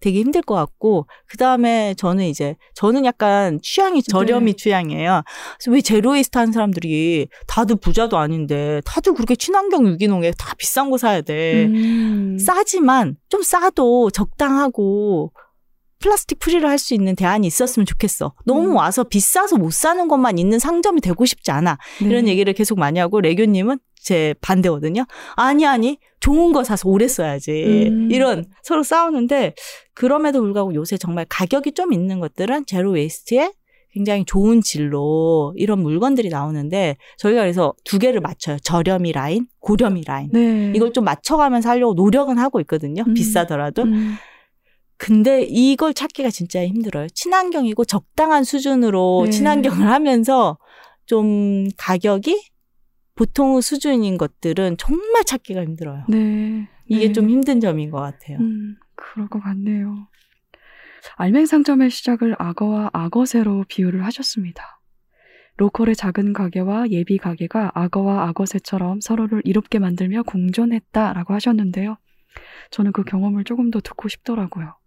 되게 0.00 0.20
힘들 0.20 0.42
것 0.42 0.54
같고, 0.54 1.06
그 1.26 1.36
다음에 1.36 1.94
저는 1.96 2.24
이제, 2.24 2.56
저는 2.74 3.04
약간 3.04 3.58
취향이 3.62 4.02
저렴이 4.02 4.52
네. 4.52 4.56
취향이에요. 4.56 5.22
그래서 5.58 5.70
왜 5.70 5.80
zero 5.80 6.06
waste 6.06 6.38
하는 6.38 6.52
사람들이 6.52 7.28
다들 7.46 7.76
부자도 7.76 8.16
아닌데, 8.18 8.80
다들 8.84 9.14
그렇게 9.14 9.34
친환경 9.34 9.86
유기농에 9.86 10.32
다 10.38 10.54
비싼 10.58 10.90
거 10.90 10.98
사야 10.98 11.20
돼. 11.20 11.66
음. 11.66 12.38
싸지만 12.38 13.16
좀 13.28 13.42
싸도 13.42 14.10
적당하고 14.10 15.32
플라스틱 16.00 16.38
free를 16.38 16.68
할 16.68 16.78
수 16.78 16.94
있는 16.94 17.16
대안이 17.16 17.44
있었으면 17.48 17.84
좋겠어. 17.84 18.32
너무 18.46 18.68
음. 18.70 18.76
와서 18.76 19.02
비싸서 19.02 19.56
못 19.56 19.72
사는 19.72 20.06
것만 20.06 20.38
있는 20.38 20.60
상점이 20.60 21.00
되고 21.00 21.24
싶지 21.26 21.50
않아. 21.50 21.76
네. 22.00 22.08
이런 22.08 22.28
얘기를 22.28 22.52
계속 22.52 22.78
많이 22.78 23.00
하고 23.00 23.20
래교님은 23.20 23.80
제 24.08 24.34
반대거든요. 24.40 25.04
아니 25.36 25.66
아니 25.66 25.98
좋은 26.20 26.54
거 26.54 26.64
사서 26.64 26.88
오래 26.88 27.06
써야지. 27.06 27.88
음. 27.90 28.10
이런 28.10 28.46
서로 28.62 28.82
싸우는데 28.82 29.54
그럼에도 29.92 30.40
불구하고 30.40 30.72
요새 30.74 30.96
정말 30.96 31.26
가격이 31.28 31.72
좀 31.72 31.92
있는 31.92 32.18
것들은 32.18 32.64
zero 32.66 32.92
waste에 32.92 33.52
굉장히 33.92 34.24
좋은 34.24 34.62
질로 34.62 35.52
이런 35.56 35.80
물건들이 35.82 36.30
나오는데 36.30 36.96
저희가 37.18 37.42
그래서 37.42 37.74
두 37.84 37.98
개를 37.98 38.22
맞춰요. 38.22 38.56
저렴이 38.62 39.12
라인, 39.12 39.46
고렴이 39.60 40.04
라인. 40.06 40.30
네. 40.32 40.72
이걸 40.74 40.94
좀 40.94 41.04
맞춰가면서 41.04 41.68
하려고 41.68 41.92
노력은 41.92 42.38
하고 42.38 42.60
있거든요. 42.60 43.04
음. 43.06 43.12
비싸더라도. 43.12 43.82
음. 43.82 44.14
근데 44.96 45.42
이걸 45.42 45.92
찾기가 45.92 46.30
진짜 46.30 46.66
힘들어요. 46.66 47.08
친환경이고 47.14 47.84
적당한 47.84 48.42
수준으로 48.42 49.24
네. 49.26 49.30
친환경을 49.30 49.86
하면서 49.86 50.56
좀 51.04 51.66
가격이 51.76 52.40
보통 53.18 53.60
수준인 53.60 54.16
것들은 54.16 54.76
정말 54.76 55.24
찾기가 55.24 55.60
힘들어요. 55.64 56.04
네. 56.08 56.68
이게 56.86 57.08
네. 57.08 57.12
좀 57.12 57.28
힘든 57.28 57.58
점인 57.58 57.90
것 57.90 57.98
같아요. 57.98 58.38
음, 58.38 58.76
그럴 58.94 59.28
것 59.28 59.40
같네요. 59.40 60.06
알맹 61.16 61.46
상점의 61.46 61.90
시작을 61.90 62.36
악어와 62.38 62.90
악어새로 62.92 63.64
비유를 63.66 64.04
하셨습니다. 64.04 64.80
로컬의 65.56 65.96
작은 65.96 66.32
가게와 66.32 66.90
예비 66.90 67.18
가게가 67.18 67.72
악어와 67.74 68.28
악어새처럼 68.28 69.00
서로를 69.00 69.42
이롭게 69.44 69.80
만들며 69.80 70.22
공존했다라고 70.22 71.34
하셨는데요. 71.34 71.98
저는 72.70 72.92
그 72.92 73.02
경험을 73.02 73.42
조금 73.42 73.72
더 73.72 73.80
듣고 73.80 74.08
싶더라고요. 74.08 74.77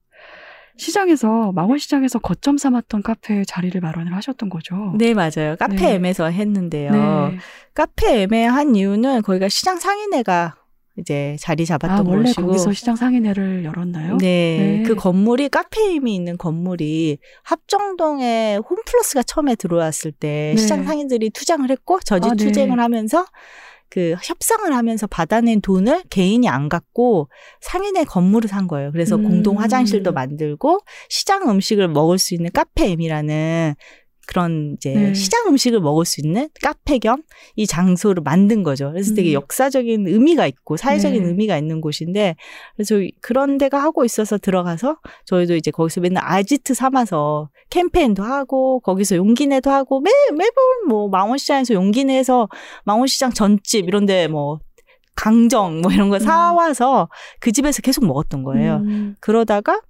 시장에서 0.78 1.52
망원시장에서 1.54 2.20
거점 2.20 2.58
삼았던 2.58 3.04
카페에 3.04 3.44
자리를 3.46 3.80
마련을 3.80 4.16
하셨던 4.16 4.50
거죠. 4.50 4.94
네, 4.98 5.14
맞아요. 5.14 5.56
카페 5.60 5.76
네. 5.76 5.94
M에서 5.96 6.30
했는데요. 6.30 6.92
네. 6.92 7.38
카페 7.74 8.24
M에 8.24 8.46
한 8.46 8.76
이유는 8.76 9.22
거기가 9.22 9.50
시장 9.50 9.78
상인회가 9.78 10.56
이제 10.98 11.38
자리 11.40 11.66
잡았던 11.66 12.06
아 12.06 12.10
원래 12.10 12.24
곳이고 12.24 12.48
거기서 12.48 12.74
시장 12.74 12.96
상인회를 12.96 13.64
열었나요? 13.64 14.18
네, 14.18 14.80
네. 14.80 14.84
그 14.84 14.96
건물이 14.96 15.50
카페 15.50 15.96
M이 15.96 16.14
있는 16.14 16.38
건물이 16.38 17.18
합정동에 17.44 18.58
홈플러스가 18.58 19.24
처음에 19.24 19.56
들어왔을 19.56 20.12
때 20.12 20.54
네. 20.56 20.62
시장 20.62 20.84
상인들이 20.84 21.30
투장을 21.30 21.70
했고 21.70 22.00
저지 22.02 22.30
아, 22.30 22.34
네. 22.34 22.46
투쟁을 22.46 22.80
하면서 22.80 23.26
그 23.92 24.16
협상을 24.24 24.74
하면서 24.74 25.06
받아낸 25.06 25.60
돈을 25.60 26.04
개인이 26.10 26.48
안 26.48 26.70
갖고 26.70 27.30
상인의 27.60 28.06
건물을 28.06 28.48
산 28.48 28.66
거예요. 28.68 28.92
그래서 28.94 29.18
음. 29.18 29.24
공동 29.24 29.60
화장실도 29.60 30.14
만들고 30.14 30.80
시장 31.10 31.50
음식을 31.50 31.90
먹을 31.90 32.18
수 32.18 32.34
있는 32.34 32.50
카페 32.54 32.94
M이라는 32.94 33.76
그런 34.28 34.76
이제 34.78 34.94
네. 34.94 35.14
시장 35.14 35.48
음식을 35.48 35.80
먹을 35.82 36.06
수 36.06 36.22
있는 36.22 36.50
카페 36.62 37.00
겸 37.00 37.22
이 37.56 37.68
장소를 37.68 38.24
만든 38.24 38.64
거죠. 38.64 38.92
그래서 38.92 39.14
되게 39.14 39.32
음. 39.32 39.34
역사적인 39.34 40.08
의미가 40.08 40.48
있고 40.48 40.78
사회적인 40.78 41.24
네. 41.24 41.30
의미가 41.30 41.58
있는 41.58 41.82
곳인데 41.82 42.36
그래서 42.76 42.96
그런 43.22 43.58
데가 43.58 43.82
하고 43.82 44.06
있어서 44.06 44.38
들어가서 44.38 44.98
저희도 45.26 45.56
이제 45.56 45.72
거기서 45.72 46.02
맨날 46.02 46.24
아지트 46.26 46.74
삼아서 46.74 47.50
캠페인도 47.70 48.24
하고 48.24 48.80
거기서 48.82 49.16
용기내도 49.16 49.70
하고 49.70 50.00
매 50.02 50.12
매번 50.32 50.88
뭐 50.88 51.10
망원시장에서 51.10 51.74
용기내서 51.74 52.48
망원시장 52.86 53.32
전집 53.32 53.88
이런데 53.88 54.28
뭐 54.28 54.60
강정 55.16 55.82
뭐 55.82 55.92
이런 55.92 56.10
거 56.10 56.16
음. 56.16 56.20
사와서 56.20 57.10
그 57.40 57.52
집에서 57.52 57.82
계속 57.82 58.06
먹었던 58.06 58.44
거예요. 58.44 58.78
음, 58.78 59.16
그러다가 59.20 59.82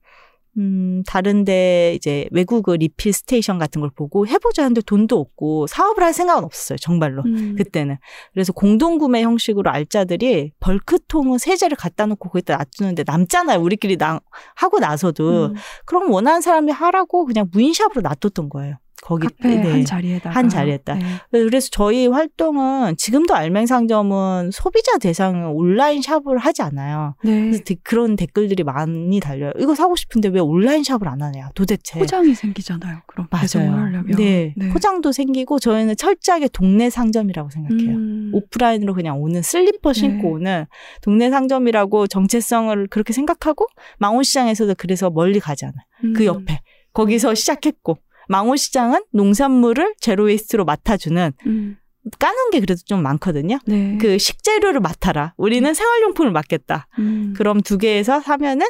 음 0.57 1.01
다른데 1.07 1.93
이제 1.95 2.27
외국 2.31 2.63
그 2.63 2.71
refill 2.71 3.13
station 3.13 3.57
같은 3.57 3.79
걸 3.79 3.89
보고 3.89 4.27
해보자 4.27 4.63
하는데 4.63 4.81
돈도 4.81 5.17
없고 5.17 5.67
사업을 5.67 6.03
할 6.03 6.13
생각은 6.13 6.43
없었어요 6.43 6.77
정말로. 6.77 7.23
음. 7.25 7.55
그때는. 7.57 7.97
그래서 8.33 8.51
공동구매 8.53 9.21
형식으로 9.23 9.69
알짜들이 9.69 10.51
bulk통은 10.59 11.37
세제를 11.37 11.77
갖다 11.77 12.05
놓고 12.05 12.29
거기다 12.29 12.57
놔두는데 12.57 13.03
남잖아요 13.07 13.59
우리끼리 13.61 13.97
나, 13.97 14.19
하고 14.55 14.79
나서도. 14.79 15.45
음, 15.47 15.53
그럼 15.85 16.11
원하는 16.11 16.41
사람이 16.41 16.71
하라고 16.71 17.25
그냥 17.25 17.47
무인샵으로 17.51 18.01
놔뒀던 18.01 18.49
거예요 18.49 18.77
거기 19.01 19.27
네. 19.43 19.57
한 19.71 19.83
자리에다가 19.83 20.35
한 20.35 20.47
자리에다. 20.47 20.93
네. 20.93 21.03
그래서 21.31 21.69
저희 21.71 22.05
활동은 22.07 22.95
지금도 22.97 23.33
알맹 23.33 23.65
상점은 23.65 24.51
소비자 24.51 24.97
대상 24.99 25.55
온라인 25.55 26.01
샵을 26.01 26.37
하지 26.37 26.61
않아요. 26.61 27.15
네. 27.23 27.41
그래서 27.41 27.63
데- 27.63 27.75
그런 27.83 28.15
댓글들이 28.15 28.63
많이 28.63 29.19
달려요. 29.19 29.51
이거 29.57 29.73
사고 29.73 29.95
싶은데 29.95 30.29
왜 30.29 30.39
온라인 30.39 30.83
샵을 30.83 31.07
안 31.07 31.21
하냐, 31.21 31.49
도대체. 31.55 31.99
포장이 31.99 32.35
생기잖아요. 32.35 32.99
그럼 33.07 33.27
배송을 33.31 33.69
맞아요. 33.71 33.81
하려면 33.85 34.15
네. 34.15 34.53
포장도 34.71 35.11
생기고 35.11 35.57
저희는 35.59 35.95
철저하게 35.95 36.49
동네 36.49 36.89
상점이라고 36.91 37.49
생각해요. 37.49 37.89
음, 37.89 38.31
오프라인으로 38.33 38.93
그냥 38.93 39.19
오는 39.21 39.41
슬리퍼 39.41 39.93
신고 39.93 40.27
네. 40.27 40.33
오는 40.33 40.65
동네 41.01 41.29
상점이라고 41.31 42.05
정체성을 42.07 42.87
그렇게 42.87 43.13
생각하고 43.13 43.65
망원시장에서도 43.97 44.75
그래서 44.77 45.09
멀리 45.09 45.39
가지 45.39 45.65
않아요. 45.65 46.13
그 46.15 46.21
음, 46.23 46.25
옆에. 46.25 46.59
거기서 46.93 47.33
시작했고 47.35 47.97
망원시장은 48.31 49.03
농산물을 49.11 49.95
제로웨이스트로 49.99 50.63
맡아주는 50.63 51.33
음, 51.45 51.77
까는 52.17 52.49
게 52.51 52.59
그래도 52.61 52.81
좀 52.85 53.03
많거든요. 53.03 53.59
네. 53.65 53.97
그 53.99 54.17
식재료를 54.17 54.79
맡아라. 54.79 55.33
우리는 55.37 55.71
생활용품을 55.73 56.31
맡겠다. 56.31 56.87
음, 56.99 57.33
그럼 57.35 57.61
두 57.61 57.77
개에서 57.77 58.21
사면은 58.21 58.65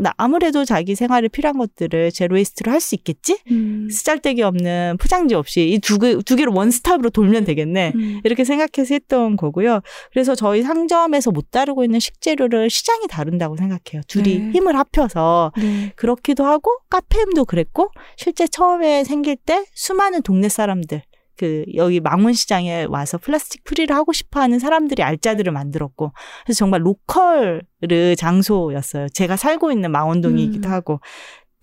나 0.00 0.12
아무래도 0.16 0.64
자기 0.64 0.94
생활에 0.94 1.28
필요한 1.28 1.58
것들을 1.58 2.10
제로웨이스트로 2.12 2.72
할 2.72 2.80
수 2.80 2.94
있겠지? 2.94 3.38
음, 3.50 3.88
쓰잘데기 3.90 4.42
없는 4.42 4.96
포장지 5.00 5.34
없이 5.34 5.70
이 5.72 5.78
두 5.80 5.98
개, 5.98 6.16
두 6.24 6.36
개로 6.36 6.52
원스톱으로 6.54 7.10
돌면 7.10 7.44
되겠네. 7.44 7.92
음, 7.94 8.20
이렇게 8.24 8.44
생각해서 8.44 8.94
했던 8.94 9.36
거고요. 9.36 9.80
그래서 10.12 10.34
저희 10.34 10.62
상점에서 10.62 11.30
못 11.30 11.50
다루고 11.50 11.84
있는 11.84 12.00
식재료를 12.00 12.68
시장이 12.70 13.06
다룬다고 13.08 13.56
생각해요. 13.56 14.02
둘이 14.08 14.38
네. 14.38 14.50
힘을 14.52 14.76
합쳐서 14.76 15.52
네. 15.56 15.92
그렇기도 15.96 16.44
하고 16.44 16.70
카페임도 16.90 17.44
그랬고 17.46 17.90
실제 18.16 18.46
처음에 18.46 19.04
생길 19.04 19.36
때 19.36 19.64
수많은 19.74 20.22
동네 20.22 20.48
사람들 20.48 21.02
그 21.36 21.64
여기 21.74 22.00
망원시장에 22.00 22.84
와서 22.84 23.18
플라스틱 23.18 23.64
free를 23.64 23.94
하고 23.94 24.12
싶어하는 24.12 24.58
사람들이 24.58 25.02
알짜들을 25.02 25.52
만들었고 25.52 26.12
그래서 26.44 26.58
정말 26.58 26.84
로컬의 26.84 28.16
장소였어요. 28.16 29.08
제가 29.10 29.36
살고 29.36 29.72
있는 29.72 29.90
망원동이기도 29.90 30.68
음. 30.68 30.72
하고 30.72 31.00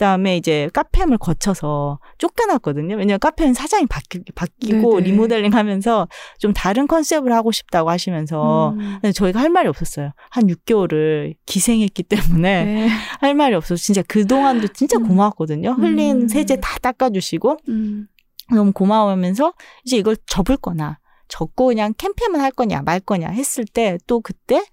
그다음에 0.03 0.37
이제 0.37 0.69
카페M을 0.73 1.17
거쳐서 1.17 1.99
쫓겨났거든요. 2.17 2.95
왜냐면 2.95 3.19
카페는 3.19 3.53
사장이 3.53 3.85
바뀌, 3.85 4.19
바뀌고 4.35 4.99
네네. 4.99 5.11
리모델링 5.11 5.53
하면서 5.53 6.07
좀 6.39 6.51
다른 6.51 6.87
컨셉을 6.87 7.31
하고 7.31 7.51
싶다고 7.51 7.89
하시면서 7.89 8.71
음, 8.71 9.11
저희가 9.13 9.39
할 9.39 9.49
말이 9.49 9.67
없었어요. 9.67 10.11
한 10.29 10.47
6개월을 10.47 11.35
기생했기 11.45 12.03
때문에 12.03 12.65
네. 12.65 12.87
할 13.21 13.35
말이 13.35 13.55
없어서 13.55 13.81
진짜 13.81 14.01
그동안도 14.01 14.69
진짜 14.69 14.97
음. 14.97 15.07
고마웠거든요. 15.07 15.73
흘린 15.73 16.23
음. 16.23 16.27
세제 16.27 16.57
다 16.57 16.77
닦아주시고 16.81 17.57
음, 17.69 18.07
너무 18.55 18.71
고마워하면서 18.71 19.53
이제 19.85 19.97
이걸 19.97 20.15
접을 20.27 20.57
거나 20.57 20.99
접고 21.27 21.67
그냥 21.67 21.93
캠페인만 21.97 22.41
할 22.41 22.51
거냐 22.51 22.81
말 22.83 22.99
거냐 22.99 23.29
했을 23.29 23.65
때 23.65 23.97
또 24.07 24.19
그때 24.21 24.63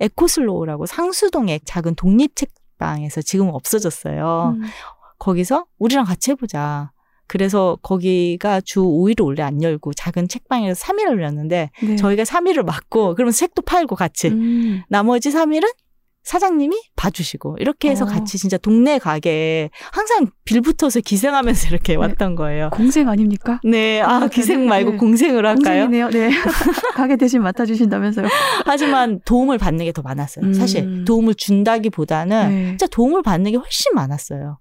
에코슬로우라고 0.00 0.86
상수동의 0.86 1.60
작은 1.64 1.94
독립 1.94 2.36
책방에서 2.36 3.22
지금 3.22 3.48
은 3.48 3.54
없어졌어요. 3.54 4.56
음, 4.56 4.62
거기서 5.18 5.66
우리랑 5.78 6.04
같이 6.04 6.32
해보자. 6.32 6.90
그래서 7.26 7.78
거기가 7.80 8.60
주 8.60 8.80
5일을 8.82 9.24
원래 9.24 9.42
안 9.42 9.62
열고 9.62 9.94
작은 9.94 10.28
책방에서 10.28 10.78
3일을 10.84 11.12
열렸는데 11.12 11.70
네. 11.82 11.96
저희가 11.96 12.24
3일을 12.24 12.64
맡고 12.64 13.14
그러면 13.14 13.32
책도 13.32 13.62
팔고 13.62 13.96
같이 13.96 14.28
음, 14.28 14.82
나머지 14.88 15.30
3일은 15.30 15.72
사장님이 16.24 16.76
봐주시고 16.96 17.56
이렇게 17.60 17.90
해서 17.90 18.04
어. 18.04 18.08
같이 18.08 18.38
진짜 18.38 18.56
동네 18.56 18.98
가게에 18.98 19.70
항상 19.92 20.26
빌붙어서 20.44 21.00
기생하면서 21.00 21.68
이렇게 21.68 21.94
왔던 21.94 22.34
거예요. 22.34 22.70
공생 22.72 23.08
아닙니까? 23.08 23.60
네, 23.64 24.00
아 24.00 24.20
네, 24.20 24.28
기생 24.28 24.66
말고 24.66 24.92
네. 24.92 24.96
공생으로 24.96 25.46
할까요? 25.48 25.84
공생이네요. 25.84 26.10
네. 26.10 26.30
가게 26.96 27.16
대신 27.16 27.42
맡아주신다면서요. 27.42 28.26
하지만 28.64 29.20
도움을 29.24 29.58
받는 29.58 29.84
게 29.84 29.92
더 29.94 30.02
많았어요. 30.02 30.46
음. 30.46 30.52
사실 30.54 31.04
도움을 31.04 31.34
준다기보다는 31.34 32.48
네. 32.48 32.64
진짜 32.70 32.86
도움을 32.88 33.22
받는 33.22 33.52
게 33.52 33.56
훨씬 33.56 33.92
많았어요. 33.94 34.58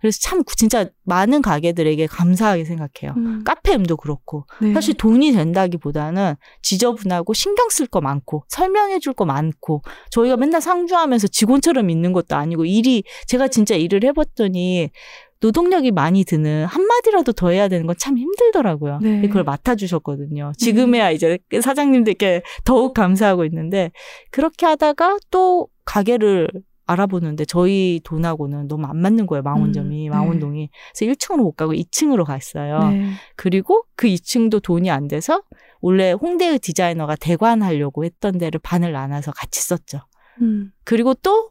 그래서 0.00 0.18
참 0.22 0.42
진짜 0.56 0.86
많은 1.06 1.40
가게들에게 1.42 2.06
감사하게 2.08 2.64
생각해요. 2.64 3.14
음, 3.16 3.44
카페임도 3.44 3.96
그렇고 3.96 4.44
네. 4.60 4.74
사실 4.74 4.94
돈이 4.94 5.32
된다기보다는 5.32 6.34
지저분하고 6.62 7.32
신경 7.32 7.68
쓸 7.70 7.86
거 7.86 8.00
많고 8.00 8.44
설명해 8.48 8.98
줄 8.98 9.14
거 9.14 9.24
많고 9.24 9.82
저희가 10.10 10.36
맨날 10.36 10.60
상주하면서 10.60 11.28
직원처럼 11.28 11.88
있는 11.90 12.12
것도 12.12 12.36
아니고 12.36 12.64
일이 12.66 13.02
제가 13.26 13.48
진짜 13.48 13.74
일을 13.74 14.04
해봤더니 14.04 14.90
노동력이 15.40 15.90
많이 15.92 16.24
드는 16.24 16.64
한마디라도 16.64 17.32
더 17.32 17.50
해야 17.50 17.68
되는 17.68 17.86
건 17.86 17.94
참 17.98 18.18
힘들더라고요. 18.18 18.98
네. 19.02 19.20
그걸 19.22 19.44
맡아주셨거든요. 19.44 20.52
지금에야 20.58 21.10
이제 21.12 21.38
사장님들께 21.62 22.42
더욱 22.64 22.94
감사하고 22.94 23.44
있는데 23.46 23.90
그렇게 24.30 24.66
하다가 24.66 25.18
또 25.30 25.68
가게를 25.84 26.48
알아보는데 26.86 27.44
저희 27.44 28.00
돈하고는 28.04 28.68
너무 28.68 28.86
안 28.86 28.96
맞는 28.98 29.26
거예요. 29.26 29.42
망원점이, 29.42 30.08
음, 30.08 30.10
네. 30.10 30.16
망원동이. 30.16 30.70
그래서 30.96 31.12
1층으로 31.12 31.42
못 31.42 31.52
가고 31.52 31.72
2층으로 31.72 32.24
갔어요. 32.24 32.78
네. 32.90 33.10
그리고 33.34 33.84
그 33.96 34.06
2층도 34.06 34.62
돈이 34.62 34.90
안 34.90 35.08
돼서 35.08 35.42
원래 35.80 36.12
홍대의 36.12 36.60
디자이너가 36.60 37.16
대관하려고 37.16 38.04
했던 38.04 38.38
데를 38.38 38.60
반을 38.62 38.92
나눠서 38.92 39.32
같이 39.32 39.60
썼죠. 39.62 40.00
음, 40.40 40.72
그리고 40.84 41.14
또 41.14 41.50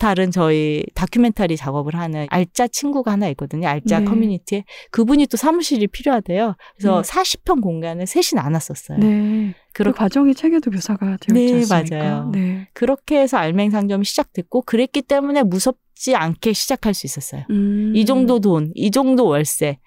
다른 0.00 0.30
저희 0.30 0.82
다큐멘터리 0.94 1.58
작업을 1.58 1.94
하는 1.94 2.26
알짜 2.30 2.66
친구가 2.66 3.12
하나 3.12 3.28
있거든요. 3.28 3.68
알짜 3.68 3.98
네. 3.98 4.06
커뮤니티에. 4.06 4.64
그분이 4.90 5.26
또 5.26 5.36
사무실이 5.36 5.88
필요하대요. 5.88 6.56
그래서 6.74 7.02
네. 7.02 7.08
40평 7.10 7.60
공간을 7.60 8.06
셋이 8.06 8.42
나눴었어요. 8.42 8.96
네. 8.98 9.54
그 9.74 9.82
그렇게, 9.82 9.98
과정이 9.98 10.34
책에도 10.34 10.70
묘사가 10.70 11.18
되어 11.20 11.38
있지 11.38 11.52
네, 11.52 11.54
않습니까? 11.76 11.96
맞아요. 11.98 12.30
네. 12.30 12.66
그렇게 12.72 13.20
해서 13.20 13.36
알맹상점이 13.36 14.06
시작됐고 14.06 14.62
그랬기 14.62 15.02
때문에 15.02 15.42
무섭지 15.42 16.16
않게 16.16 16.54
시작할 16.54 16.94
수 16.94 17.04
있었어요. 17.04 17.44
음, 17.50 17.92
이 17.94 18.06
정도 18.06 18.40
돈, 18.40 18.72
이 18.74 18.90
정도 18.90 19.26
월세. 19.26 19.80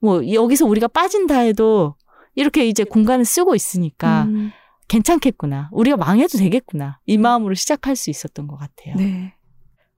뭐 0.00 0.28
여기서 0.32 0.66
우리가 0.66 0.88
빠진다 0.88 1.38
해도 1.38 1.94
이렇게 2.34 2.66
이제 2.66 2.82
공간을 2.82 3.24
쓰고 3.24 3.54
있으니까 3.54 4.24
음, 4.24 4.50
괜찮겠구나. 4.88 5.70
우리가 5.70 5.96
망해도 5.96 6.38
되겠구나. 6.38 6.98
이 7.06 7.18
마음으로 7.18 7.54
시작할 7.54 7.94
수 7.94 8.10
있었던 8.10 8.48
것 8.48 8.56
같아요. 8.56 8.96
네. 8.96 9.33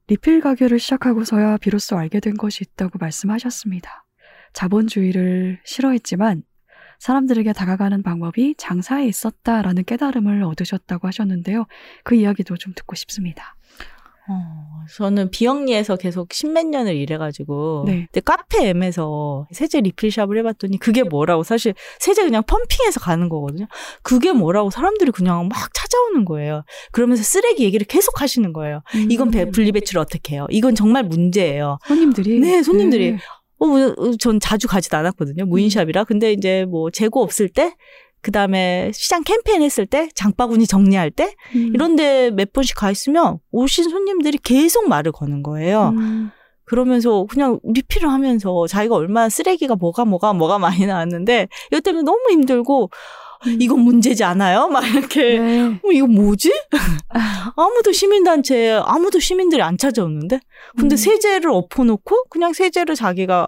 리필 0.09 0.41
가게를 0.41 0.79
시작하고서야 0.79 1.57
비로소 1.57 1.97
알게 1.99 2.21
된 2.21 2.37
것이 2.37 2.65
있다고 2.65 2.99
말씀하셨습니다. 2.99 4.05
자본주의를 4.53 5.61
싫어했지만 5.65 6.45
사람들에게 7.01 7.53
다가가는 7.53 8.03
방법이 8.03 8.55
장사에 8.57 9.07
있었다라는 9.07 9.85
깨달음을 9.85 10.45
얻으셨다고 10.45 11.09
하셨는데요. 11.09 11.67
그 12.05 12.15
이야기도 12.15 12.57
좀 12.57 12.73
듣고 12.75 12.95
싶습니다. 12.95 13.56
어, 14.29 14.85
저는 14.97 15.31
비영리에서 15.31 15.97
계속 15.97 16.33
십몇 16.33 16.67
년을 16.67 16.97
일해가지고 16.97 17.85
네. 17.87 18.07
근데 18.13 18.21
카페 18.21 18.69
M에서 18.69 19.47
세제 19.53 19.81
리필샵을 19.81 20.39
해봤더니 20.39 20.79
그게 20.79 21.03
뭐라고 21.03 21.43
사실 21.43 21.75
세제 21.99 22.25
그냥 22.25 22.43
펌핑해서 22.45 23.01
가는 23.01 23.29
거거든요. 23.29 23.67
그게 24.03 24.33
뭐라고 24.33 24.71
사람들이 24.71 25.13
그냥 25.13 25.49
막 25.49 25.73
찾아오는 25.75 26.25
거예요. 26.25 26.65
그러면서 26.93 27.23
쓰레기 27.23 27.65
얘기를 27.65 27.87
계속 27.87 28.21
하시는 28.21 28.53
거예요. 28.53 28.83
이건 29.11 29.31
배, 29.31 29.43
음. 29.43 29.51
분리배출 29.51 29.99
어떻게 29.99 30.35
해요? 30.35 30.47
이건 30.51 30.75
정말 30.75 31.05
문제예요. 31.05 31.79
손님들이 31.87 32.41
네, 32.41 32.63
손님들이. 32.63 33.13
네. 33.13 33.19
어, 33.59 33.67
어, 33.67 34.17
전 34.19 34.39
자주 34.39 34.69
가지도 34.69 34.97
않았거든요. 34.99 35.47
무인샵이라. 35.47 36.05
근데 36.05 36.33
이제 36.33 36.67
뭐 36.69 36.91
재고 36.91 37.23
없을 37.23 37.49
때, 37.49 37.75
그 38.27 38.33
다음에 38.33 38.91
시장 38.93 39.23
캠페인 39.23 39.63
했을 39.63 39.87
때, 39.87 40.09
장바구니 40.17 40.67
정리할 40.67 41.13
때, 41.13 41.37
음. 41.55 41.71
이런데 41.73 42.33
몇 42.33 42.53
번씩 42.53 42.75
가 42.75 42.91
있으면 42.91 43.39
오신 43.53 43.89
손님들이 43.89 44.37
계속 44.43 44.89
말을 44.89 45.13
거는 45.13 45.45
거예요. 45.45 45.91
음. 45.97 46.33
그러면서 46.65 47.25
그냥 47.31 47.61
리필을 47.63 48.11
하면서 48.11 48.67
자기가 48.67 48.97
얼마나 48.97 49.29
쓰레기가 49.29 49.77
뭐가 49.77 50.05
뭐가 50.05 50.33
뭐가 50.33 50.59
많이 50.59 50.87
나왔는데 50.87 51.47
이것 51.71 51.85
때문에 51.85 52.03
너무 52.03 52.19
힘들고 52.31 52.91
음. 53.47 53.59
이건 53.61 53.79
문제지 53.83 54.25
않아요? 54.25 54.67
막 54.71 54.85
이렇게 54.85 55.39
네. 55.39 55.81
어, 55.85 55.93
이거 55.93 56.09
뭐지? 56.09 56.53
아무도 57.57 57.93
시민단체 57.93 58.81
아무도 58.85 59.21
시민들이 59.21 59.63
안 59.63 59.79
찾아오는데 59.79 60.41
근데 60.77 60.95
음. 60.95 60.97
세제를 60.97 61.51
엎어놓고 61.51 62.25
그냥 62.29 62.53
세제를 62.53 62.97
자기가 62.97 63.47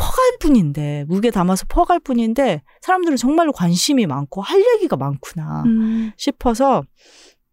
퍼갈 0.00 0.38
뿐인데 0.40 1.04
무게 1.08 1.30
담아서 1.30 1.66
퍼갈 1.68 2.00
뿐인데 2.00 2.62
사람들은 2.80 3.16
정말로 3.16 3.52
관심이 3.52 4.06
많고 4.06 4.40
할 4.40 4.64
얘기가 4.74 4.96
많구나 4.96 5.64
음. 5.66 6.12
싶어서 6.16 6.82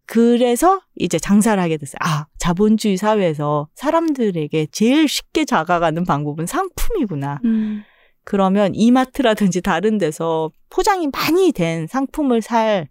그래서 0.06 0.80
이제 0.94 1.18
장사를 1.18 1.62
하게 1.62 1.76
됐어요. 1.76 1.98
아, 2.00 2.26
자본주의 2.38 2.96
사회에서 2.96 3.68
사람들에게 3.74 4.68
제일 4.72 5.06
쉽게 5.06 5.44
다가가는 5.44 6.04
방법은 6.06 6.46
상품이구나. 6.46 7.40
음. 7.44 7.82
그러면 8.24 8.74
이마트라든지 8.74 9.60
다른 9.60 9.98
데서 9.98 10.50
포장이 10.70 11.08
많이 11.12 11.52
된 11.52 11.86
상품을 11.86 12.40
살 12.40 12.88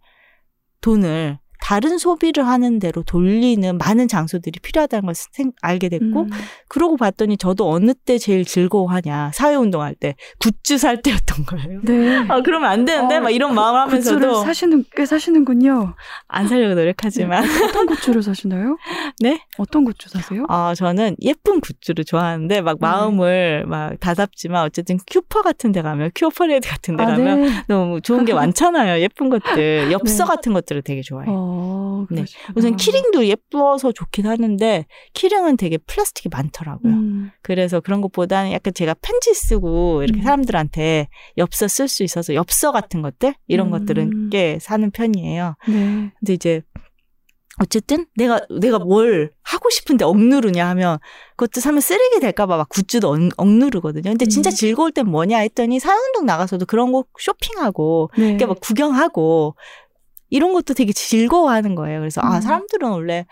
돈을 0.82 1.40
다른 1.62 1.98
소비를 1.98 2.48
하는 2.48 2.80
데로 2.80 3.04
돌리는 3.04 3.78
많은 3.78 4.08
장소들이 4.08 4.60
필요하다는 4.60 5.06
걸 5.06 5.16
생- 5.16 5.52
알게 5.62 5.90
됐고 5.90 6.22
음. 6.24 6.30
그러고 6.70 6.98
봤더니 6.98 7.38
저도 7.38 7.70
어느 7.70 7.94
때 7.94 8.18
제일 8.18 8.46
즐거워하냐 8.46 9.32
사회 9.34 9.56
운동할 9.56 9.96
때 9.96 10.16
굿즈 10.40 10.78
살 10.78 11.02
때였던 11.02 11.46
거예요. 11.46 11.82
네. 11.84 12.18
아 12.30 12.42
그러면 12.42 12.70
안 12.70 12.86
되는데 12.86 13.18
어, 13.18 13.22
막 13.22 13.30
이런 13.32 13.54
마음을 13.56 13.88
goods를 13.98 14.18
하면서도 14.18 14.44
사시는 14.46 14.86
꽤 14.96 15.06
사시는군요. 15.06 15.96
안 16.28 16.48
살려고 16.48 16.76
노력하지만 16.76 17.44
어떤 17.64 17.86
goods를 17.88 18.22
사시나요? 18.22 18.78
네? 19.20 19.42
어떤 19.58 19.84
굿즈 19.86 20.10
사세요? 20.10 20.46
아, 20.50 20.74
저는 20.76 21.16
예쁜 21.22 21.60
goods를 21.62 22.06
좋아하는데 22.06 22.62
막 22.62 22.74
네. 22.74 22.78
마음을 22.82 23.66
막 23.68 24.00
다잡지만 24.00 24.64
어쨌든 24.64 24.98
퀴퍼 25.10 25.42
같은 25.42 25.72
데 25.72 25.82
가면 25.82 26.12
큐퍼레드 26.16 26.68
같은 26.70 26.96
데 26.98 27.04
아, 27.04 27.08
가면 27.08 27.42
네. 27.42 27.50
너무 27.68 28.02
좋은 28.02 28.26
게 28.26 28.34
많잖아요. 28.36 29.02
예쁜 29.02 29.30
것들. 29.30 29.92
엽서 29.92 30.24
네. 30.26 30.28
같은 30.30 30.54
것들을 30.54 30.82
되게 30.84 31.02
좋아해요. 31.02 31.32
어, 31.34 31.47
네. 32.10 32.18
그러시구나. 32.18 32.54
우선 32.56 32.76
key 32.76 32.93
ring도 32.93 33.28
예뻐서 33.28 33.92
좋긴 33.92 34.28
하는데 34.28 34.86
key 35.14 35.27
ring은 35.27 35.58
되게 35.58 35.78
플라스틱이 35.78 36.30
많더라고요. 36.32 36.94
음. 36.94 37.32
그래서 37.42 37.80
그런 37.80 38.02
것보다는 38.02 38.52
약간 38.52 38.74
제가 38.74 38.96
편지 39.02 39.34
쓰고 39.34 40.04
이렇게 40.04 40.22
음. 40.22 40.24
사람들한테 40.24 41.08
엽서 41.38 41.68
쓸 41.68 41.88
수 41.88 42.04
있어서 42.04 42.34
엽서 42.34 42.72
같은 42.72 43.02
것들 43.02 43.36
이런 43.48 43.68
음. 43.68 43.72
것들은 43.72 44.30
꽤 44.30 44.58
사는 44.60 44.90
편이에요. 44.92 45.56
네. 45.68 46.12
근데 46.20 46.34
이제 46.34 46.62
어쨌든 47.60 48.06
내가 48.16 48.40
내가 48.60 48.78
뭘 48.78 49.32
하고 49.42 49.70
싶은데 49.70 50.06
억누르냐 50.06 50.68
하면 50.70 51.00
그것도 51.36 51.60
사면 51.60 51.82
쓰레기 51.82 52.20
될까봐 52.20 52.56
막 52.56 52.70
굿즈도 52.70 53.10
억, 53.10 53.20
억누르거든요. 53.38 54.12
근데 54.12 54.26
진짜 54.26 54.52
음. 54.52 54.54
즐거울 54.54 54.92
땐 54.92 55.08
뭐냐 55.08 55.40
했더니 55.40 55.80
사운동 55.80 56.26
나가서도 56.26 56.68
그런 56.68 56.92
거 56.92 57.06
쇼핑하고 57.20 58.12
네. 58.18 58.30
이렇게 58.30 58.46
막 58.46 58.60
구경하고 58.60 59.56
이런 60.30 60.54
것도 60.54 60.74
되게 60.74 60.94
즐거워하는 60.94 61.76
거예요. 61.76 62.00
그래서 62.00 62.22
아 62.22 62.38
음. 62.38 62.42
사람들은 62.42 62.90
원래 62.90 63.26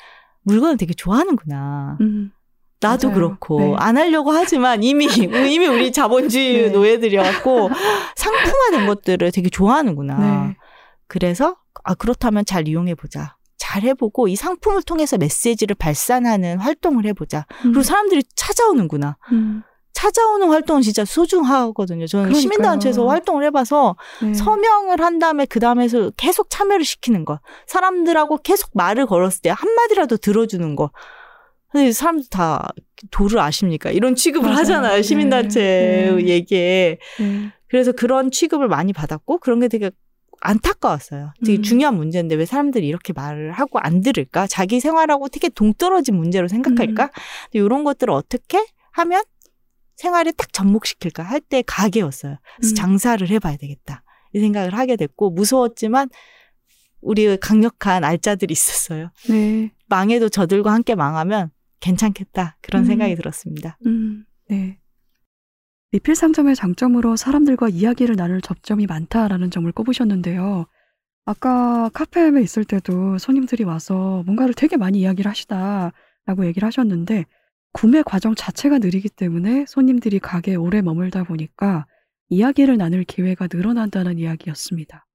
물건을 0.44 0.78
되게 0.78 0.94
좋아하는구나. 0.94 1.98
음. 2.02 2.32
나도 2.80 3.08
맞아요. 3.08 3.16
그렇고 3.16 3.60
네. 3.60 3.74
안 3.78 3.98
하려고 3.98 4.32
하지만 4.32 4.84
이미 4.84 5.06
이미 5.50 5.68
우리 5.68 5.92
자본주의 5.92 6.64
네. 6.64 6.70
노예들이었고 6.70 7.70
상품화된 8.16 8.88
것들을 8.88 9.32
되게 9.32 9.50
좋아하는구나. 9.50 10.20
네. 10.48 10.58
그래서 11.08 11.56
아 11.84 11.96
그렇다면 11.96 12.46
잘 12.46 12.68
이용해 12.68 12.96
보자. 12.96 13.36
잘 13.58 13.84
해보고 13.84 14.28
이 14.28 14.36
상품을 14.36 14.84
통해서 14.84 15.18
메시지를 15.18 15.76
발산하는 15.76 16.60
활동을 16.60 17.06
해보자. 17.06 17.46
음. 17.64 17.72
그리고 17.72 17.84
사람들이 17.84 18.24
찾아오는구나. 18.36 19.18
음. 19.32 19.64
찾아오는 19.96 20.50
활동은 20.50 20.82
진짜 20.82 21.06
소중하거든요. 21.06 22.06
저는 22.06 22.26
그러니까요. 22.26 22.42
시민단체에서 22.42 23.08
활동을 23.08 23.46
해봐서 23.46 23.96
네. 24.22 24.34
서명을 24.34 25.00
한 25.02 25.20
다음에 25.20 25.46
그 25.46 25.60
다음에서 25.60 26.12
계속 26.18 26.50
참여를 26.50 26.84
시키는 26.86 27.24
거. 27.26 27.40
사람들하고 27.66 28.40
계속 28.44 28.72
말을 28.74 29.06
걸었을 29.08 29.42
때 29.42 29.50
한마디라도 29.50 30.18
들어주는 30.18 30.76
거. 30.76 30.92
근데 31.72 31.92
사람들 31.94 32.28
다 32.30 32.70
도를 33.10 33.40
아십니까? 33.40 33.90
이런 33.90 34.16
취급을 34.16 34.50
맞아요. 34.50 34.60
하잖아요. 34.60 35.02
시민단체 35.02 36.14
네. 36.18 36.26
얘기에. 36.28 36.98
네. 37.20 37.52
그래서 37.70 37.94
그런 37.94 38.32
취급을 38.32 38.68
많이 38.68 38.92
받았고 38.92 39.40
그런 39.40 39.62
게 39.62 39.70
되게 39.70 39.92
안타까웠어요. 40.42 41.32
되게 41.46 41.60
음. 41.60 41.64
중요한 41.64 41.96
문제인데 41.96 42.36
왜 42.36 42.46
사람들이 42.46 42.86
이렇게 42.86 43.14
말을 43.14 43.54
하고 43.54 43.80
안 43.80 44.02
들을까? 44.02 44.46
자기 44.48 44.82
생활하고 44.82 45.30
되게 45.30 45.48
동떨어진 45.50 46.16
문제로 46.16 46.50
생각할까? 46.50 47.06
음. 47.06 47.10
이런 47.54 47.84
것들을 47.86 48.14
어떻게 48.14 48.64
하면 48.92 49.24
생활에 49.96 50.32
딱 50.32 50.52
접목시킬까 50.54 51.24
할 51.24 51.40
때 51.42 51.64
가게였어요. 51.66 52.38
그래서 52.58 52.74
음. 52.74 52.76
장사를 52.76 53.28
해봐야 53.30 53.58
되겠다. 53.58 54.04
이 54.34 54.40
생각을 54.40 54.74
하게 54.74 54.96
됐고 54.96 55.30
무서웠지만 55.32 56.10
우리 57.02 57.38
강력한 57.38 58.04
알짜들이 58.04 58.52
있었어요. 58.52 59.12
네. 59.30 59.72
망해도 59.88 60.30
저들과 60.30 60.74
함께 60.74 60.96
망하면 60.96 61.52
괜찮겠다. 61.80 62.58
그런 62.62 62.84
음. 62.84 62.86
생각이 62.88 63.16
들었습니다. 63.16 63.78
음. 63.86 64.26
네. 64.50 64.80
리필 65.92 66.16
상점의 66.16 66.56
장점으로 66.56 67.16
사람들과 67.16 67.70
이야기를 67.70 68.16
나눌 68.16 68.42
접점이 68.42 68.86
많다라는 68.88 69.52
점을 69.52 69.72
꼽으셨는데요. 69.72 70.66
아까 71.26 71.90
카페에 71.94 72.32
있을 72.42 72.66
때도 72.66 73.18
손님들이 73.18 73.64
와서 73.64 74.24
뭔가를 74.26 74.54
되게 74.54 74.76
많이 74.78 75.00
이야기를 75.00 75.30
하시다라고 75.30 76.46
얘기를 76.46 76.66
하셨는데 76.66 77.26
구매 77.76 78.02
과정 78.04 78.36
자체가 78.36 78.78
느리기 78.78 79.10
때문에 79.10 79.66
손님들이 79.68 80.18
가게에 80.18 80.56
오래 80.56 80.82
머물다 80.82 81.26
보니까 81.26 81.86
이야기를 82.30 82.78
나눌 82.78 83.04
기회가 83.04 83.50
늘어난다는 83.52 84.18
이야기였습니다. 84.18 85.06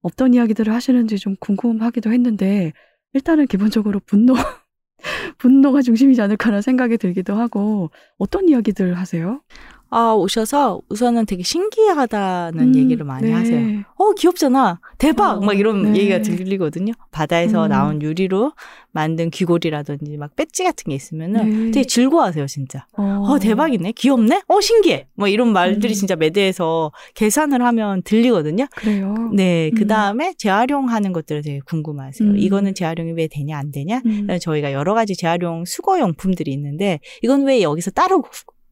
어떤 0.00 0.32
이야기들을 0.32 0.72
하시는지 0.72 1.18
좀 1.18 1.36
궁금하기도 1.38 2.10
했는데 2.10 2.72
일단은 3.12 3.46
기본적으로 3.46 4.00
분노 4.00 4.32
분노가 5.36 5.82
중심이지 5.82 6.22
않을까라는 6.22 6.62
생각이 6.62 6.96
들기도 6.96 7.34
하고 7.34 7.90
어떤 8.16 8.48
이야기들 8.48 8.94
하세요? 8.94 9.42
아, 9.90 10.14
오셔서 10.14 10.80
우선은 10.88 11.26
되게 11.26 11.42
신기하다는 11.42 12.60
음, 12.60 12.74
얘기를 12.74 13.04
많이 13.04 13.28
네. 13.28 13.32
하세요. 13.32 13.82
어, 13.96 14.12
귀엽잖아. 14.12 14.80
대박! 14.98 15.38
어, 15.38 15.40
막 15.40 15.58
이런 15.58 15.92
네. 15.92 16.00
얘기가 16.00 16.22
들리거든요. 16.22 16.92
바다에서 17.12 17.64
음. 17.64 17.68
나온 17.68 18.02
유리로 18.02 18.52
만든 18.90 19.30
귀걸이라든지 19.30 20.16
막 20.16 20.34
배지 20.34 20.64
같은 20.64 20.90
게 20.90 20.94
있으면은 20.94 21.66
네. 21.66 21.70
되게 21.70 21.84
즐거워하세요, 21.86 22.46
진짜. 22.46 22.86
어, 22.96 23.02
어, 23.28 23.38
대박이네. 23.38 23.92
귀엽네? 23.92 24.42
어, 24.48 24.60
신기해. 24.60 25.06
뭐 25.14 25.28
이런 25.28 25.52
말들이 25.52 25.92
음. 25.92 25.94
진짜 25.94 26.16
매대에서 26.16 26.92
계산을 27.14 27.62
하면 27.62 28.02
들리거든요. 28.02 28.66
그래요. 28.74 29.14
네. 29.34 29.70
그 29.76 29.82
음. 29.82 29.86
다음에 29.86 30.34
재활용하는 30.36 31.12
것들을 31.12 31.42
되게 31.42 31.60
궁금하세요. 31.60 32.30
음. 32.30 32.38
이거는 32.38 32.74
재활용이 32.74 33.12
왜 33.12 33.28
되냐, 33.28 33.56
안 33.56 33.70
되냐? 33.70 34.00
음. 34.04 34.22
그다음에 34.22 34.38
저희가 34.38 34.72
여러 34.72 34.94
가지 34.94 35.14
재활용 35.14 35.64
수거 35.64 36.00
용품들이 36.00 36.52
있는데 36.52 37.00
이건 37.22 37.44
왜 37.44 37.62
여기서 37.62 37.90
따로 37.92 38.24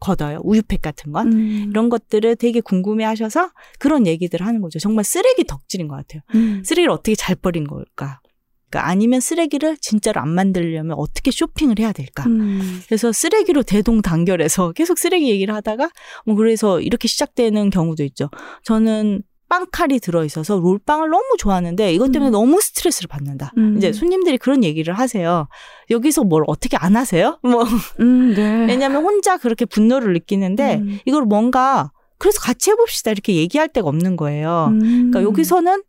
걷어요? 0.04 0.40
우유팩 0.44 0.82
같은 0.82 1.12
건? 1.12 1.32
음. 1.32 1.66
이런 1.70 1.88
것들을 1.88 2.36
되게 2.36 2.60
궁금해 2.60 3.04
하셔서 3.04 3.50
그런 3.78 4.06
얘기들을 4.06 4.46
하는 4.46 4.60
거죠. 4.60 4.78
정말 4.78 5.04
쓰레기 5.04 5.44
덕질인 5.44 5.88
것 5.88 5.96
같아요. 5.96 6.20
음. 6.34 6.62
쓰레기를 6.64 6.90
어떻게 6.90 7.14
잘 7.14 7.34
버린 7.34 7.66
걸까? 7.66 8.20
그러니까 8.68 8.90
아니면 8.90 9.20
쓰레기를 9.20 9.78
진짜로 9.80 10.20
안 10.20 10.28
만들려면 10.28 10.96
어떻게 10.98 11.30
쇼핑을 11.30 11.78
해야 11.78 11.92
될까? 11.92 12.24
음. 12.26 12.80
그래서 12.86 13.12
쓰레기로 13.12 13.62
대동단결해서 13.62 14.72
계속 14.72 14.98
쓰레기 14.98 15.30
얘기를 15.30 15.54
하다가 15.54 15.90
뭐 16.26 16.34
그래서 16.34 16.80
이렇게 16.80 17.08
시작되는 17.08 17.70
경우도 17.70 18.02
있죠. 18.04 18.28
저는 18.64 19.22
빵칼이 19.54 20.00
들어있어서 20.00 20.58
롤빵을 20.58 21.10
너무 21.10 21.24
좋아하는데 21.38 21.92
이것 21.92 22.10
때문에 22.10 22.30
음. 22.30 22.32
너무 22.32 22.60
스트레스를 22.60 23.08
받는다. 23.08 23.52
음. 23.56 23.76
이제 23.76 23.92
손님들이 23.92 24.36
그런 24.38 24.64
얘기를 24.64 24.94
하세요. 24.94 25.46
여기서 25.90 26.24
뭘 26.24 26.42
어떻게 26.46 26.76
안 26.76 26.96
하세요? 26.96 27.38
뭐 27.44 27.64
음, 28.00 28.34
네. 28.34 28.66
왜냐하면 28.66 29.02
혼자 29.02 29.36
그렇게 29.38 29.64
분노를 29.64 30.12
느끼는데 30.14 30.76
음. 30.76 30.98
이걸 31.04 31.24
뭔가 31.24 31.92
그래서 32.18 32.40
같이 32.40 32.70
해봅시다 32.70 33.12
이렇게 33.12 33.36
얘기할 33.36 33.68
데가 33.68 33.88
없는 33.88 34.16
거예요. 34.16 34.68
음. 34.72 34.80
그러니까 35.10 35.22
여기서는 35.22 35.82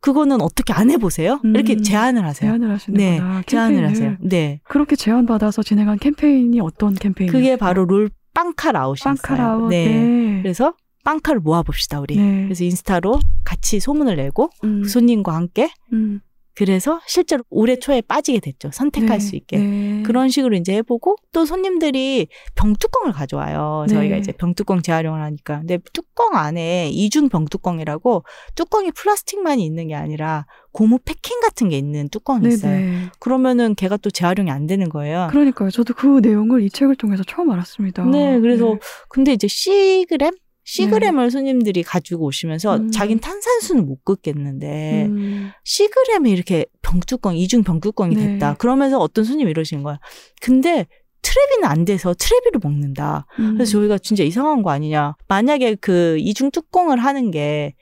그거는 0.00 0.40
어떻게 0.40 0.72
안 0.72 0.90
해보세요? 0.90 1.40
음. 1.44 1.54
이렇게 1.54 1.76
제안을 1.80 2.24
하세요. 2.24 2.50
제안을 2.50 2.66
네, 2.66 2.72
하시는구나. 2.72 3.42
제안을 3.46 3.74
캠페인을. 3.76 3.90
하세요. 3.90 4.16
네. 4.20 4.60
그렇게 4.64 4.96
제안 4.96 5.26
받아서 5.26 5.62
진행한 5.62 5.98
캠페인이 5.98 6.58
어떤 6.60 6.94
캠페인이요? 6.94 7.32
그게 7.32 7.56
바로 7.56 7.84
롤 7.84 8.10
빵카라웃이었어요. 8.34 9.14
빵카라웃. 9.22 9.68
네. 9.70 9.86
네. 9.86 10.42
그래서 10.42 10.74
빵카를 11.04 11.40
모아봅시다 11.40 12.00
우리. 12.00 12.16
네. 12.16 12.44
그래서 12.44 12.64
인스타로 12.64 13.18
같이 13.44 13.80
소문을 13.80 14.16
내고 14.16 14.50
음, 14.64 14.84
손님과 14.84 15.34
함께 15.34 15.70
음, 15.92 16.20
그래서 16.54 17.00
실제로 17.06 17.42
올해 17.48 17.76
초에 17.76 18.02
빠지게 18.02 18.40
됐죠. 18.40 18.70
선택할 18.72 19.18
네, 19.18 19.18
수 19.20 19.36
있게. 19.36 19.56
네. 19.56 20.02
그런 20.04 20.28
식으로 20.28 20.54
이제 20.56 20.74
해보고 20.76 21.16
또 21.32 21.46
손님들이 21.46 22.26
병뚜껑을 22.56 23.12
가져와요. 23.12 23.86
네. 23.88 23.94
저희가 23.94 24.16
이제 24.18 24.32
병뚜껑 24.32 24.82
재활용을 24.82 25.22
하니까. 25.22 25.60
근데 25.60 25.78
뚜껑 25.94 26.36
안에 26.36 26.90
이중 26.90 27.30
병뚜껑이라고 27.30 28.24
뚜껑이 28.54 28.90
플라스틱만이 28.92 29.64
있는 29.64 29.88
게 29.88 29.94
아니라 29.94 30.44
고무 30.72 30.98
패킹 31.04 31.40
같은 31.40 31.70
게 31.70 31.78
있는 31.78 32.10
뚜껑이 32.10 32.42
네, 32.42 32.48
있어요. 32.50 32.78
네. 32.78 33.08
그러면은 33.18 33.74
걔가 33.74 33.96
또 33.96 34.10
재활용이 34.10 34.50
안 34.50 34.66
되는 34.66 34.90
거예요. 34.90 35.28
그러니까요. 35.30 35.70
저도 35.70 35.94
그 35.94 36.20
내용을 36.22 36.62
이 36.62 36.68
책을 36.68 36.96
통해서 36.96 37.24
처음 37.26 37.50
알았습니다. 37.50 38.04
네, 38.04 38.38
그래서 38.40 38.78
근데 39.08 39.32
이제 39.32 39.48
C그램? 39.48 40.32
C그램을 40.64 41.24
네. 41.24 41.30
손님들이 41.30 41.82
가지고 41.82 42.26
오시면서 42.26 42.76
음. 42.76 42.90
자긴 42.90 43.18
탄산수는 43.18 43.84
못 43.84 44.04
긋겠는데 44.04 45.06
음, 45.06 45.50
C그램이 45.64 46.30
이렇게 46.30 46.66
병뚜껑, 46.82 47.36
이중 47.36 47.64
병뚜껑이 47.64 48.14
네. 48.14 48.26
됐다. 48.26 48.54
그러면서 48.54 48.98
어떤 48.98 49.24
손님이 49.24 49.50
이러시는 49.50 49.82
거야. 49.82 49.98
근데 50.40 50.86
트레비는 51.22 51.68
안 51.68 51.84
돼서 51.84 52.14
트레비로 52.18 52.60
먹는다. 52.62 53.26
음. 53.38 53.54
그래서 53.54 53.72
저희가 53.72 53.98
진짜 53.98 54.22
이상한 54.22 54.62
거 54.62 54.70
아니냐. 54.70 55.16
만약에 55.28 55.76
그 55.76 56.16
이중 56.18 56.50
뚜껑을 56.50 56.98
하는 56.98 57.30
게 57.30 57.74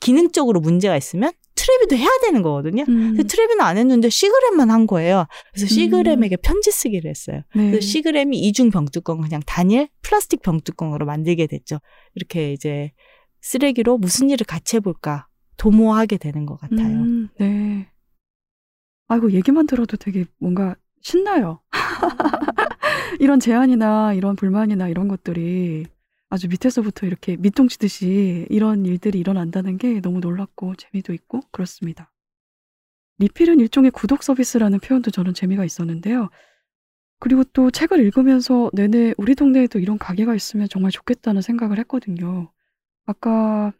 기능적으로 0.00 0.60
문제가 0.60 0.96
있으면 0.96 1.32
트레비도 1.54 1.96
해야 1.96 2.08
되는 2.22 2.42
거거든요. 2.42 2.84
음, 2.88 3.14
근데 3.16 3.22
트레비는 3.24 3.60
안 3.60 3.76
했는데 3.76 4.08
C그램만 4.08 4.70
한 4.70 4.86
거예요. 4.86 5.26
그래서 5.52 5.66
음. 5.66 5.68
C그램에게 5.68 6.36
편지 6.36 6.70
쓰기를 6.70 7.10
했어요. 7.10 7.42
네. 7.54 7.70
그래서 7.70 7.86
C그램이 7.86 8.38
이중 8.38 8.70
병뚜껑 8.70 9.20
그냥 9.20 9.40
단일 9.46 9.88
플라스틱 10.02 10.42
병뚜껑으로 10.42 11.06
만들게 11.06 11.46
됐죠. 11.46 11.78
이렇게 12.14 12.52
이제 12.52 12.92
쓰레기로 13.40 13.98
무슨 13.98 14.30
일을 14.30 14.46
같이 14.46 14.76
해볼까 14.76 15.26
도모하게 15.56 16.16
되는 16.16 16.46
것 16.46 16.58
같아요. 16.58 16.98
음, 16.98 17.28
네. 17.38 17.88
아이고 19.08 19.32
얘기만 19.32 19.66
들어도 19.66 19.96
되게 19.96 20.24
뭔가 20.38 20.74
신나요. 21.02 21.60
이런 23.20 23.40
제안이나 23.40 24.14
이런 24.14 24.36
불만이나 24.36 24.88
이런 24.88 25.08
것들이 25.08 25.86
아주 26.32 26.48
밑에서부터 26.48 27.06
이렇게 27.06 27.36
밑동치듯이 27.36 28.46
이런 28.48 28.86
일들이 28.86 29.18
일어난다는 29.18 29.76
게 29.76 30.00
너무 30.00 30.20
놀랍고 30.20 30.76
재미도 30.76 31.12
있고 31.12 31.42
그렇습니다. 31.50 32.10
리필은 33.18 33.60
일종의 33.60 33.90
구독 33.90 34.22
서비스라는 34.22 34.80
표현도 34.80 35.10
저는 35.10 35.34
재미가 35.34 35.66
있었는데요. 35.66 36.30
그리고 37.20 37.44
또 37.52 37.70
책을 37.70 38.00
읽으면서 38.00 38.70
내내 38.72 39.12
우리 39.18 39.34
동네에도 39.34 39.78
이런 39.78 39.98
가게가 39.98 40.34
있으면 40.34 40.68
정말 40.70 40.90
좋겠다는 40.90 41.42
생각을 41.42 41.78
했거든요. 41.80 42.50
아까 43.04 43.74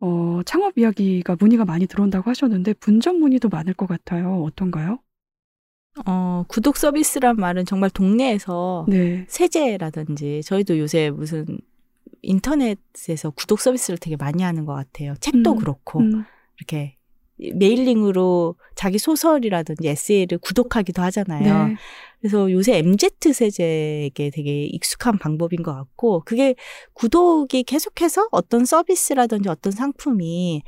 어, 0.00 0.40
창업 0.46 0.78
이야기가 0.78 1.36
문의가 1.38 1.66
많이 1.66 1.86
들어온다고 1.86 2.30
하셨는데 2.30 2.72
분점 2.72 3.18
문의도 3.18 3.50
많을 3.50 3.74
것 3.74 3.86
같아요. 3.86 4.42
어떤가요? 4.44 4.98
어, 6.06 6.46
구독 6.48 6.78
서비스란 6.78 7.36
말은 7.36 7.66
정말 7.66 7.90
동네에서 7.90 8.86
네. 8.88 9.26
세제라든지 9.28 10.40
저희도 10.42 10.78
요새 10.78 11.10
무슨 11.10 11.58
인터넷에서 12.22 13.30
구독 13.30 13.60
서비스를 13.60 13.98
되게 13.98 14.16
많이 14.16 14.42
하는 14.42 14.64
것 14.64 14.74
같아요. 14.74 15.14
책도 15.20 15.52
음, 15.52 15.58
그렇고 15.58 16.00
음, 16.00 16.24
이렇게 16.58 16.96
메일링으로 17.54 18.56
자기 18.74 18.98
소설이라든지 18.98 19.88
에세이를 19.88 20.38
구독하기도 20.38 21.02
하잖아요. 21.02 21.68
네. 21.68 21.76
그래서 22.20 22.50
요새 22.52 22.78
MZ 22.78 23.10
세대에게 23.32 24.30
되게 24.30 24.64
익숙한 24.66 25.18
방법인 25.18 25.62
것 25.62 25.74
같고, 25.74 26.22
그게 26.24 26.54
구독이 26.92 27.64
계속해서 27.64 28.28
어떤 28.30 28.64
서비스라든지 28.64 29.48
어떤 29.48 29.72
상품이 29.72 30.62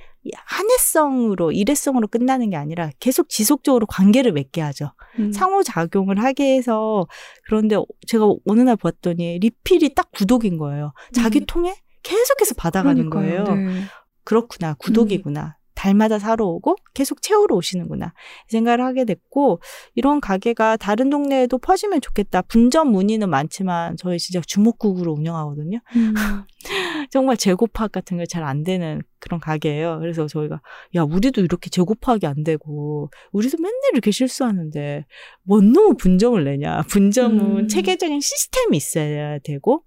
한해성으로, 0.46 1.52
일회성으로 1.52 2.08
끝나는 2.08 2.50
게 2.50 2.56
아니라 2.56 2.90
계속 3.00 3.28
지속적으로 3.28 3.86
관계를 3.86 4.32
맺게 4.32 4.60
하죠. 4.60 4.92
음, 5.18 5.32
상호작용을 5.32 6.22
하게 6.22 6.56
해서, 6.56 7.06
그런데 7.46 7.76
제가 8.06 8.24
어느 8.46 8.60
날 8.60 8.76
봤더니 8.76 9.38
리필이 9.40 9.94
딱 9.94 10.10
구독인 10.12 10.58
거예요. 10.58 10.92
자기 11.12 11.40
음. 11.40 11.44
통에 11.46 11.74
계속해서 12.02 12.54
받아가는 12.56 13.08
그러니까요. 13.10 13.44
거예요. 13.44 13.56
네. 13.56 13.80
그렇구나. 14.24 14.74
구독이구나. 14.78 15.56
달마다 15.84 16.18
사러 16.18 16.46
오고 16.46 16.76
계속 16.94 17.20
채우러 17.20 17.56
오시는구나. 17.56 18.06
이 18.06 18.52
생각을 18.52 18.80
하게 18.80 19.04
됐고, 19.04 19.60
이런 19.94 20.18
가게가 20.18 20.78
다른 20.78 21.10
동네에도 21.10 21.58
퍼지면 21.58 22.00
좋겠다. 22.00 22.40
분점 22.42 22.90
문의는 22.90 23.28
많지만 23.28 23.96
저희 23.98 24.18
진짜 24.18 24.40
주먹국으로 24.46 25.12
운영하거든요. 25.12 25.80
음, 25.96 26.14
정말 27.12 27.36
재고 27.36 27.66
파악 27.66 27.92
같은 27.92 28.16
게 28.16 28.24
잘 28.24 28.44
안 28.44 28.64
되는 28.64 29.02
그런 29.18 29.40
가게예요. 29.40 29.98
그래서 30.00 30.26
저희가, 30.26 30.62
야, 30.96 31.02
우리도 31.02 31.42
이렇게 31.42 31.68
재고 31.68 31.94
파악이 31.94 32.26
안 32.26 32.44
되고, 32.44 33.10
우리도 33.32 33.58
맨날 33.60 33.74
이렇게 33.92 34.10
실수하는데, 34.10 35.04
뭔 35.42 35.72
놈의 35.72 35.96
분점을 35.98 36.42
내냐. 36.44 36.82
분점은 36.88 37.40
음. 37.64 37.68
체계적인 37.68 38.20
시스템이 38.20 38.74
있어야 38.78 39.38
되고, 39.40 39.84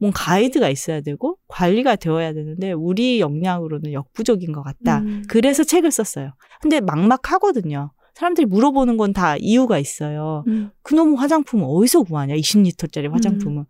뭔 0.00 0.12
가이드가 0.12 0.68
있어야 0.70 1.00
되고 1.02 1.36
관리가 1.48 1.96
되어야 1.96 2.32
되는데 2.32 2.72
우리 2.72 3.20
역량으로는 3.20 3.92
역부족인 3.92 4.52
것 4.52 4.62
같다. 4.62 4.98
음. 5.00 5.22
그래서 5.28 5.62
책을 5.62 5.90
썼어요. 5.90 6.32
근데 6.60 6.80
막막하거든요. 6.80 7.92
사람들이 8.14 8.46
물어보는 8.46 8.96
건 8.96 9.12
다 9.12 9.36
이유가 9.38 9.78
있어요. 9.78 10.44
음, 10.48 10.70
그놈의 10.82 11.16
화장품은 11.16 11.64
어디서 11.64 12.02
구하냐? 12.04 12.34
20리터짜리 12.34 13.10
화장품은. 13.10 13.64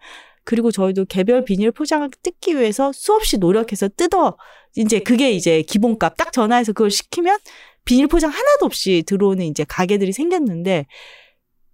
그리고 0.45 0.71
저희도 0.71 1.05
개별 1.05 1.45
비닐 1.45 1.71
포장을 1.71 2.09
뜯기 2.23 2.57
위해서 2.57 2.93
수없이 2.93 3.39
노력해서 3.39 3.89
뜯어 3.89 4.37
이제 4.77 4.99
그게 4.99 5.33
이제 5.33 5.63
기본값 5.63 6.17
딱 6.17 6.33
전화해서 6.33 6.73
그걸 6.73 6.91
시키면 6.91 7.39
비닐 7.85 8.07
포장 8.07 8.31
하나도 8.31 8.67
없이 8.67 9.03
들어오는 9.07 9.45
이제 9.45 9.65
가게들이 9.69 10.13
생겼는데 10.13 10.87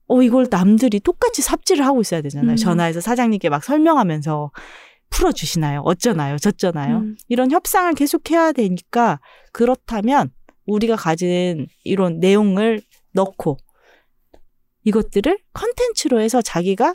어 0.08 0.22
이걸 0.22 0.46
남들이 0.50 1.00
똑같이 1.00 1.42
삽질을 1.42 1.84
하고 1.84 2.00
있어야 2.00 2.22
되잖아요. 2.22 2.52
음. 2.52 2.56
전화해서 2.56 3.00
사장님께 3.00 3.48
막 3.48 3.64
설명하면서 3.64 4.50
풀어 5.10 5.32
주시나요? 5.32 5.82
어쩌나요? 5.84 6.36
저쩌나요? 6.36 6.98
음, 6.98 7.16
이런 7.28 7.50
협상을 7.50 7.92
계속 7.94 8.30
해야 8.30 8.52
되니까 8.52 9.20
그렇다면 9.52 10.30
우리가 10.66 10.96
가진 10.96 11.66
이런 11.84 12.18
내용을 12.20 12.82
넣고 13.12 13.56
이것들을 14.84 15.38
컨텐츠로 15.52 16.20
해서 16.20 16.42
자기가 16.42 16.94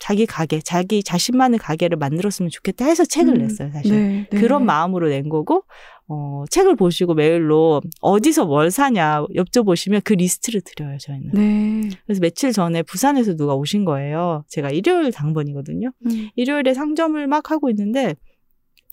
자기 0.00 0.26
가게, 0.26 0.60
자기 0.60 1.02
자신만의 1.02 1.58
가게를 1.58 1.98
만들었으면 1.98 2.50
좋겠다 2.50 2.86
해서 2.86 3.04
책을 3.04 3.34
음, 3.34 3.38
냈어요, 3.38 3.70
사실. 3.72 3.92
네, 3.92 4.28
네. 4.30 4.40
그런 4.40 4.64
마음으로 4.64 5.08
낸 5.08 5.28
거고, 5.28 5.64
어, 6.08 6.44
책을 6.50 6.74
보시고 6.76 7.14
메일로 7.14 7.82
어디서 8.00 8.46
뭘 8.46 8.70
사냐 8.70 9.26
여쭤보시면 9.34 10.02
그 10.04 10.14
리스트를 10.14 10.62
드려요, 10.62 10.96
저희는. 10.98 11.30
네. 11.34 11.88
그래서 12.06 12.20
며칠 12.20 12.52
전에 12.52 12.82
부산에서 12.82 13.36
누가 13.36 13.54
오신 13.54 13.84
거예요. 13.84 14.44
제가 14.48 14.70
일요일 14.70 15.12
당번이거든요. 15.12 15.92
음, 16.06 16.28
일요일에 16.34 16.72
상점을 16.72 17.26
막 17.26 17.50
하고 17.50 17.68
있는데 17.70 18.14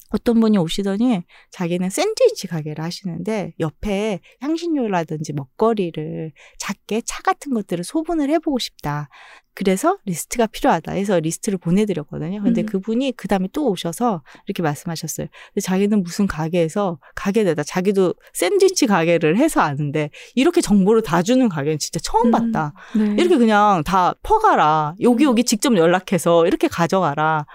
어떤 0.09 0.39
분이 0.39 0.57
오시더니 0.57 1.23
자기는 1.51 1.89
샌드위치 1.89 2.47
가게를 2.47 2.83
하시는데 2.83 3.53
옆에 3.59 4.19
향신료라든지 4.39 5.33
먹거리를 5.33 6.31
작게 6.59 7.01
차 7.05 7.21
같은 7.23 7.53
것들을 7.53 7.83
소분을 7.83 8.29
해보고 8.29 8.59
싶다. 8.59 9.09
그래서 9.55 9.97
리스트가 10.05 10.47
필요하다 10.47 10.91
해서 10.91 11.17
리스트를 11.17 11.57
보내드렸거든요. 11.57 12.43
근데 12.43 12.61
음. 12.61 12.65
그분이 12.65 13.13
그 13.13 13.29
다음에 13.29 13.47
또 13.53 13.69
오셔서 13.69 14.21
이렇게 14.47 14.61
말씀하셨어요. 14.61 15.27
근데 15.53 15.61
자기는 15.61 16.03
무슨 16.03 16.27
가게에서 16.27 16.99
가게에다 17.15 17.63
자기도 17.63 18.13
샌드위치 18.33 18.85
가게를 18.85 19.37
해서 19.37 19.61
아는데 19.61 20.09
이렇게 20.35 20.59
정보를 20.59 21.01
다 21.03 21.21
주는 21.23 21.47
가게는 21.47 21.79
진짜 21.79 21.99
처음 22.03 22.27
음, 22.27 22.31
봤다. 22.31 22.73
네. 22.97 23.15
이렇게 23.17 23.37
그냥 23.37 23.83
다 23.85 24.13
퍼가라. 24.23 24.95
여기 24.99 25.23
여기 25.23 25.45
직접 25.45 25.75
연락해서 25.75 26.45
이렇게 26.45 26.67
가져가라. 26.67 27.45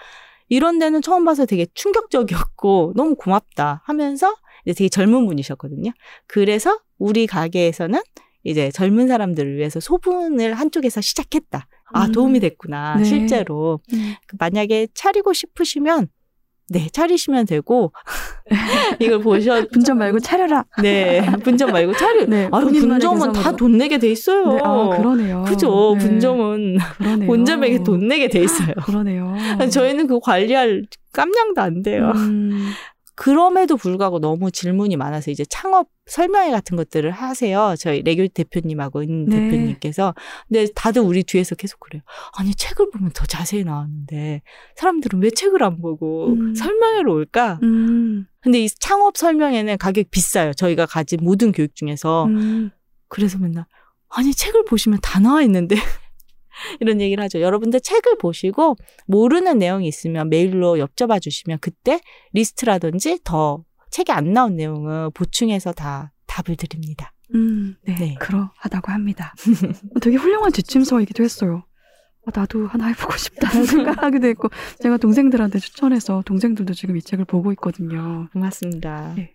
이런 0.50 0.78
데는 0.78 1.00
처음 1.00 1.24
봐서 1.24 1.46
되게 1.46 1.66
충격적이었고 1.72 2.92
너무 2.96 3.14
고맙다 3.14 3.82
하면서 3.84 4.34
이제 4.66 4.74
되게 4.74 4.88
젊은 4.90 5.24
분이셨거든요. 5.26 5.92
그래서 6.26 6.78
우리 6.98 7.26
가게에서는 7.26 7.98
이제 8.42 8.70
젊은 8.70 9.08
사람들을 9.08 9.56
위해서 9.56 9.80
소분을 9.80 10.54
한쪽에서 10.54 11.00
시작했다. 11.00 11.66
아, 11.92 12.06
음. 12.06 12.12
도움이 12.12 12.40
됐구나. 12.40 12.96
네. 12.96 13.04
실제로. 13.04 13.80
음, 13.92 14.14
그 14.26 14.36
만약에 14.38 14.88
차리고 14.94 15.32
싶으시면 15.32 16.08
네, 16.72 16.86
차리시면 16.92 17.46
되고 17.46 17.92
이걸 19.00 19.18
보셔 19.20 19.60
분점 19.72 19.98
말고 19.98 20.20
차려라. 20.20 20.64
네, 20.80 21.20
분점 21.42 21.72
말고 21.72 21.94
차리. 21.94 22.26
네, 22.26 22.48
본인만의 22.48 22.80
분점은 23.00 23.32
다. 23.32 23.56
돈 23.56 23.76
내게 23.76 23.98
돼 23.98 24.08
있어요. 24.08 24.52
네, 24.52 24.60
아, 24.62 24.88
그러네요. 24.96 25.44
그죠. 25.48 25.96
네, 25.98 26.06
분점은 26.06 26.78
그러네요. 26.98 27.26
본점에게 27.26 27.82
돈 27.82 28.06
내게 28.06 28.28
돼 28.28 28.40
있어요. 28.40 28.72
그러네요. 28.86 29.36
저희는 29.68 30.06
그 30.06 30.20
관리할 30.20 30.84
깜냥도 31.12 31.60
안 31.60 31.82
돼요. 31.82 32.12
음, 32.14 32.70
그럼에도 33.20 33.76
불구하고 33.76 34.18
너무 34.18 34.50
질문이 34.50 34.96
많아서 34.96 35.30
이제 35.30 35.44
창업 35.44 35.90
설명회 36.06 36.50
같은 36.52 36.74
것들을 36.74 37.10
하세요. 37.10 37.74
저희 37.78 38.00
레교 38.00 38.28
대표님하고 38.28 39.02
은 39.02 39.26
네. 39.26 39.36
대표님께서. 39.36 40.14
근데 40.48 40.66
다들 40.74 41.02
우리 41.02 41.22
뒤에서 41.22 41.54
계속 41.54 41.80
그래요. 41.80 42.00
아니 42.38 42.54
책을 42.54 42.90
보면 42.90 43.10
더 43.12 43.26
자세히 43.26 43.62
나왔는데 43.62 44.40
사람들은 44.76 45.22
왜 45.22 45.28
책을 45.28 45.62
안 45.62 45.82
보고 45.82 46.28
음. 46.28 46.54
설명회로 46.54 47.12
올까? 47.12 47.60
음, 47.62 48.26
근데 48.40 48.64
이 48.64 48.70
창업 48.70 49.18
설명회는 49.18 49.76
가격 49.76 50.10
비싸요. 50.10 50.54
저희가 50.54 50.86
가진 50.86 51.18
모든 51.22 51.52
교육 51.52 51.74
중에서. 51.74 52.24
음, 52.24 52.70
그래서 53.08 53.36
맨날 53.36 53.66
아니 54.08 54.32
책을 54.32 54.64
보시면 54.64 55.00
다 55.02 55.20
나와 55.20 55.42
있는데 55.42 55.76
이런 56.80 57.00
얘기를 57.00 57.22
하죠. 57.24 57.40
여러분들 57.40 57.80
책을 57.80 58.18
보시고 58.18 58.76
모르는 59.06 59.58
내용이 59.58 59.86
있으면 59.88 60.28
메일로 60.28 60.76
여쭤봐 60.76 61.20
주시면 61.20 61.58
그때 61.60 62.00
리스트라든지 62.32 63.20
더 63.24 63.64
책에 63.90 64.12
안 64.12 64.32
나온 64.32 64.56
내용을 64.56 65.10
보충해서 65.10 65.72
다 65.72 66.12
답을 66.26 66.56
드립니다. 66.56 67.12
음, 67.34 67.76
네, 67.82 67.94
네. 67.94 68.14
그러하다고 68.18 68.92
합니다. 68.92 69.34
되게 70.02 70.16
훌륭한 70.16 70.52
지침서이기도 70.52 71.22
했어요. 71.22 71.64
아, 72.26 72.30
나도 72.34 72.66
하나 72.66 72.88
해보고 72.88 73.16
싶다는 73.16 73.64
생각하기도 73.66 74.26
했고, 74.26 74.48
제가 74.80 74.96
동생들한테 74.98 75.58
추천해서 75.58 76.22
동생들도 76.26 76.74
지금 76.74 76.96
이 76.96 77.02
책을 77.02 77.24
보고 77.24 77.50
있거든요. 77.52 78.28
고맙습니다. 78.32 79.14
네. 79.16 79.34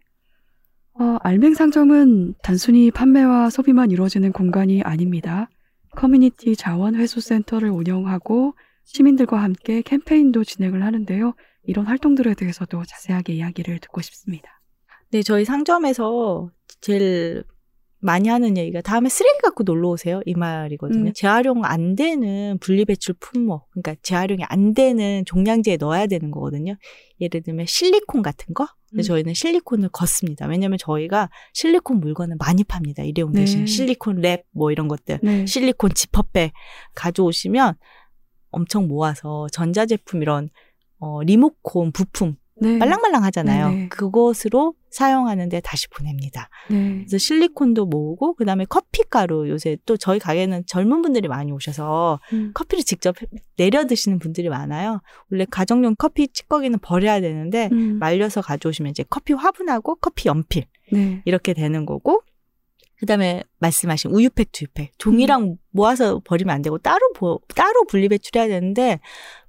어, 0.98 1.18
알맹 1.24 1.56
상점은 1.56 2.36
단순히 2.42 2.92
판매와 2.92 3.50
소비만 3.50 3.92
이루어지는 3.92 4.32
공간이 4.32 4.82
아닙니다. 4.82 5.50
커뮤니티 5.96 6.56
자원 6.56 6.96
회수 6.96 7.22
센터를 7.22 7.70
운영하고 7.70 8.54
시민들과 8.84 9.42
함께 9.42 9.82
캠페인도 9.82 10.44
진행을 10.44 10.84
하는데요. 10.84 11.34
이런 11.64 11.88
활동들에 11.88 12.36
대해서도 12.36 12.84
자세하게 12.86 13.34
이야기를 13.34 13.80
듣고 13.80 14.02
싶습니다. 14.02 14.62
네, 15.12 15.24
저희 15.24 15.46
상점에서 15.46 16.50
제일 16.82 17.44
많이 18.00 18.30
하는 18.30 18.56
얘기가 18.56 18.82
다음에 18.82 19.10
쓰레기 19.10 19.40
갖고 19.42 19.64
놀러 19.64 19.90
오세요 19.90 20.22
이 20.26 20.36
말이거든요. 20.36 21.10
음. 21.10 21.14
재활용 21.16 21.66
안 21.66 21.96
되는 21.96 22.58
분리배출 22.60 23.16
품목, 23.20 23.68
그러니까 23.72 23.96
재활용이 24.04 24.44
안 24.48 24.74
되는 24.76 25.24
종량제에 25.26 25.78
넣어야 25.78 26.06
되는 26.06 26.30
거거든요. 26.30 26.76
예를 27.20 27.42
들면 27.42 27.66
실리콘 27.66 28.22
같은 28.22 28.54
거. 28.54 28.68
근데 28.90 29.02
음. 29.02 29.04
저희는 29.04 29.34
실리콘을 29.34 29.90
걷습니다. 29.90 30.48
왜냐하면 30.48 30.78
저희가 30.78 31.30
실리콘 31.54 32.00
물건을 32.00 32.38
많이 32.38 32.64
팝니다. 32.64 33.04
일회용 33.04 33.32
네. 33.32 33.42
대신 33.42 33.66
실리콘 33.66 34.22
랩 34.22 34.44
뭐 34.52 34.72
이런 34.72 34.88
것들, 34.88 35.20
네. 35.24 35.46
실리콘 35.46 35.94
지퍼백 35.94 36.54
가져오시면 36.94 37.76
엄청 38.52 38.88
모아서 38.88 39.48
전자제품 39.52 40.22
이런 40.22 40.50
어, 41.00 41.22
리모콘 41.24 41.92
부품 41.92 42.36
네. 42.58 42.78
말랑말랑 42.78 43.24
하잖아요. 43.26 43.70
네네. 43.70 43.90
그것으로 43.90 44.76
사용하는데 44.90 45.60
다시 45.60 45.90
보냅니다. 45.90 46.50
네. 46.70 47.00
그래서 47.00 47.18
실리콘도 47.18 47.86
모으고 47.86 48.36
그다음에 48.36 48.66
커피 48.66 49.04
가루 49.04 49.50
요새 49.50 49.78
또 49.86 49.98
저희 49.98 50.20
가게는 50.20 50.64
젊은 50.66 51.02
분들이 51.02 51.28
많이 51.28 51.52
오셔서 51.52 52.20
음. 52.32 52.52
커피를 52.54 52.84
직접 52.86 53.16
내려 53.58 53.86
드시는 53.86 54.20
분들이 54.20 54.48
많아요. 54.48 55.02
원래 55.30 55.46
가정용 55.50 55.96
커피 55.98 56.30
찌꺼기는 56.30 56.80
버려야 56.80 57.20
되는데 57.20 57.70
음. 57.74 58.00
말려서 58.00 58.42
가져오시면 58.42 58.92
이제 58.92 59.04
커피 59.10 59.34
화분하고 59.34 59.96
커피 59.96 60.30
연필 60.30 60.66
네. 60.94 61.22
이렇게 61.26 61.54
되는 61.54 61.86
거고 61.86 62.22
그다음에 63.00 63.44
말씀하신 63.60 64.12
우유팩, 64.12 64.52
두유팩 64.52 64.92
종이랑 64.98 65.58
모아서 65.72 66.22
버리면 66.24 66.54
안 66.56 66.62
되고 66.62 66.78
따로 66.78 67.00
보- 67.14 67.40
따로 67.56 67.84
분리 67.86 68.08
배출해야 68.10 68.48
되는데 68.48 69.00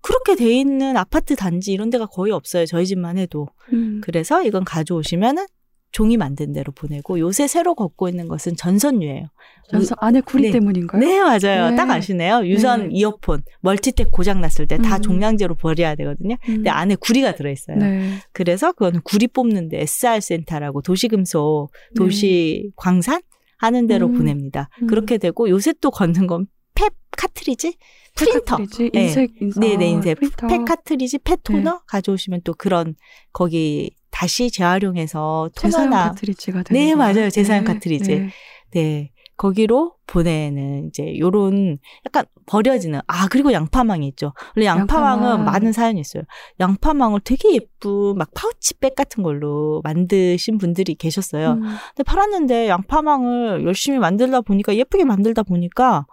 그렇게 0.01 0.35
돼 0.37 0.53
있는 0.53 0.97
아파트 0.97 1.37
단지 1.37 1.73
이런 1.73 1.91
데가 1.91 2.07
거의 2.07 2.33
없어요. 2.33 2.67
저희 2.67 2.87
집만 2.87 3.19
해도. 3.19 3.49
음. 3.73 4.01
그래서 4.03 4.43
이건 4.43 4.65
가져오시면은 4.65 5.47
종이 5.93 6.19
만든 6.19 6.53
대로 6.53 6.73
보내고 6.73 7.19
요새 7.21 7.47
새로 7.47 7.75
걷고 7.75 8.09
있는 8.11 8.29
것은 8.29 8.57
전선유예요. 8.57 9.29
전선 9.71 9.95
안에 9.99 10.21
구리 10.21 10.45
네. 10.45 10.51
때문인가요? 10.51 11.01
네, 11.01 11.21
맞아요. 11.21 11.71
네. 11.71 11.77
딱 11.77 11.89
아시네요. 11.89 12.47
유선 12.47 12.89
네. 12.89 12.97
이어폰, 12.97 13.43
멀티탭 13.65 14.11
고장 14.11 14.43
났을 14.43 14.67
때다 14.67 14.97
음. 14.97 15.01
종량제로 15.03 15.55
버려야 15.55 15.95
되거든요. 15.95 16.35
음. 16.49 16.55
근데 16.57 16.71
안에 16.71 16.97
구리가 16.97 17.35
들어 17.37 17.51
있어요. 17.51 17.79
네. 17.79 18.11
그래서 18.33 18.73
그거는 18.73 19.01
구리 19.05 19.27
뽑는데 19.27 19.81
SR 19.81 20.21
센터라고 20.21 20.83
도시금속, 20.83 21.71
도시 21.97 22.71
광산 22.77 23.23
하는 23.59 23.87
데로 23.87 24.07
음. 24.09 24.19
보냅니다. 24.19 24.69
음. 24.83 24.87
그렇게 24.87 25.19
되고 25.19 25.49
요새 25.49 25.73
또 25.81 25.91
걷는 25.91 26.27
건 26.27 26.91
폐카트리지, 27.17 27.77
프린터. 28.15 28.57
카트리지, 28.57 28.91
네. 28.93 29.03
인쇄 29.05 29.29
인쇄 29.41 29.61
네, 29.61 29.77
네, 29.77 29.91
이제 29.93 30.15
프린터. 30.15 30.47
팩 30.47 30.65
카트리지, 30.65 31.19
폐토너 31.19 31.71
네. 31.73 31.79
가져오시면 31.87 32.43
또 32.45 32.55
그런 32.55 32.95
거기 33.33 33.91
다시 34.11 34.51
재활용해서 34.51 35.51
재사용 35.55 35.91
토너나 35.91 36.09
카트리지가 36.11 36.63
되는 36.63 36.81
네? 36.81 36.95
맞아요. 36.95 37.31
재사용 37.31 37.65
카트리지. 37.65 38.11
네. 38.11 38.31
네. 38.73 39.13
거기로 39.37 39.95
보내는 40.07 40.89
이제 40.89 41.19
요런 41.19 41.79
약간 42.07 42.25
버려지는 42.47 43.01
아 43.07 43.29
그리고 43.29 43.53
양파망이 43.53 44.07
있죠. 44.09 44.33
원래 44.57 44.67
양파망은 44.67 45.23
양파망. 45.25 45.45
많은 45.45 45.73
사연이 45.73 46.01
있어요. 46.01 46.23
양파망을 46.61 47.21
되게 47.21 47.55
예쁜 47.55 48.17
막 48.17 48.31
파우치백 48.35 48.95
같은 48.95 49.23
걸로 49.23 49.81
만드신 49.85 50.59
분들이 50.59 50.95
계셨어요. 50.95 51.53
음. 51.53 51.63
근데 51.63 52.03
팔았는데 52.05 52.69
양파망을 52.69 53.65
열심히 53.65 53.99
만들다 53.99 54.41
보니까 54.41 54.75
예쁘게 54.75 55.05
만들다 55.05 55.43
보니까 55.43 56.07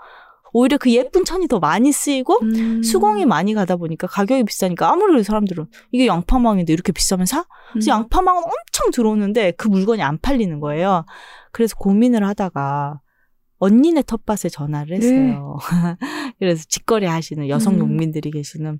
오히려 0.55 0.77
그 0.77 0.91
예쁜 0.91 1.25
천이 1.25 1.47
더 1.47 1.59
많이 1.59 1.91
쓰이고 1.91 2.37
음. 2.43 2.83
수공이 2.83 3.25
많이 3.25 3.53
가다 3.53 3.75
보니까 3.75 4.05
가격이 4.07 4.43
비싸니까 4.43 4.91
아무래도 4.91 5.23
사람들은 5.23 5.65
이게 5.91 6.05
양파망인데 6.07 6.71
이렇게 6.71 6.91
비싸면 6.91 7.25
사? 7.25 7.45
그래서 7.71 7.91
음. 7.91 8.01
양파망은 8.01 8.43
엄청 8.43 8.91
들어오는데 8.91 9.51
그 9.51 9.67
물건이 9.67 10.03
안 10.03 10.19
팔리는 10.19 10.59
거예요. 10.59 11.05
그래서 11.51 11.75
고민을 11.77 12.23
하다가 12.27 12.99
언니네 13.63 14.01
텃밭에 14.01 14.49
전화를 14.49 14.97
했어요. 14.97 15.57
그래서 16.37 16.65
직거래 16.67 17.07
하시는 17.07 17.47
여성 17.47 17.73
네. 17.73 17.79
음. 17.79 17.87
농민들이 17.87 18.29
계시는 18.29 18.79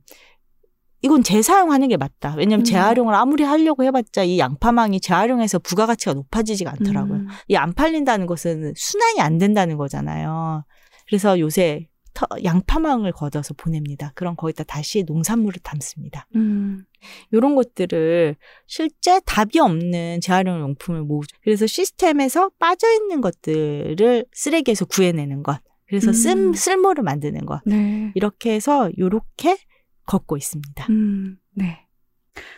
이건 1.02 1.24
재사용하는 1.24 1.88
게 1.88 1.96
맞다. 1.96 2.36
왜냐면 2.36 2.62
음. 2.62 2.64
재활용을 2.66 3.16
아무리 3.16 3.44
하려고 3.44 3.86
해봤자 3.86 4.24
이 4.24 4.40
양파망이 4.40 5.00
재활용해서 5.00 5.60
부가가치가 5.60 6.14
높아지지가 6.14 6.72
않더라고요. 6.72 7.20
음. 7.20 7.28
이안 7.48 7.74
팔린다는 7.74 8.26
것은 8.26 8.74
순환이 8.76 9.22
안 9.22 9.38
된다는 9.38 9.78
거잖아요. 9.78 10.66
그래서 11.08 11.40
요새 11.40 11.88
터- 12.14 12.28
양파망을 12.44 13.12
걷어서 13.12 13.54
보냅니다. 13.54 14.12
그럼 14.16 14.36
거기다 14.36 14.64
다시 14.64 15.04
농산물을 15.04 15.60
담습니다. 15.64 16.28
음. 16.36 16.86
이런 17.32 17.56
것들을 17.56 18.36
실제 18.68 19.20
답이 19.26 19.60
없는 19.60 20.22
재활용 20.22 20.60
용품을 20.62 21.02
모으죠. 21.04 21.36
그래서 21.44 21.66
시스템에서 21.68 22.50
빠져 22.60 22.92
있는 22.94 23.22
것들을 23.22 24.26
쓰레기에서 24.32 24.86
구해내는 24.86 25.44
것. 25.44 25.60
그래서 25.88 26.10
음. 26.12 26.14
쓸, 26.14 26.56
쓸모를 26.56 27.04
만드는 27.04 27.46
것. 27.46 27.62
네. 27.66 28.12
이렇게 28.16 28.54
해서 28.54 28.90
요렇게 28.98 29.58
걷고 30.06 30.38
있습니다. 30.38 30.88
음. 30.90 31.38
네. 31.56 31.80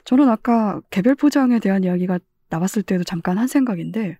저는 0.06 0.30
아까 0.30 0.80
개별 0.90 1.16
포장에 1.16 1.60
대한 1.60 1.84
이야기가 1.84 2.20
나왔을 2.50 2.84
때도 2.84 3.04
잠깐 3.04 3.38
한 3.38 3.48
생각인데 3.48 4.18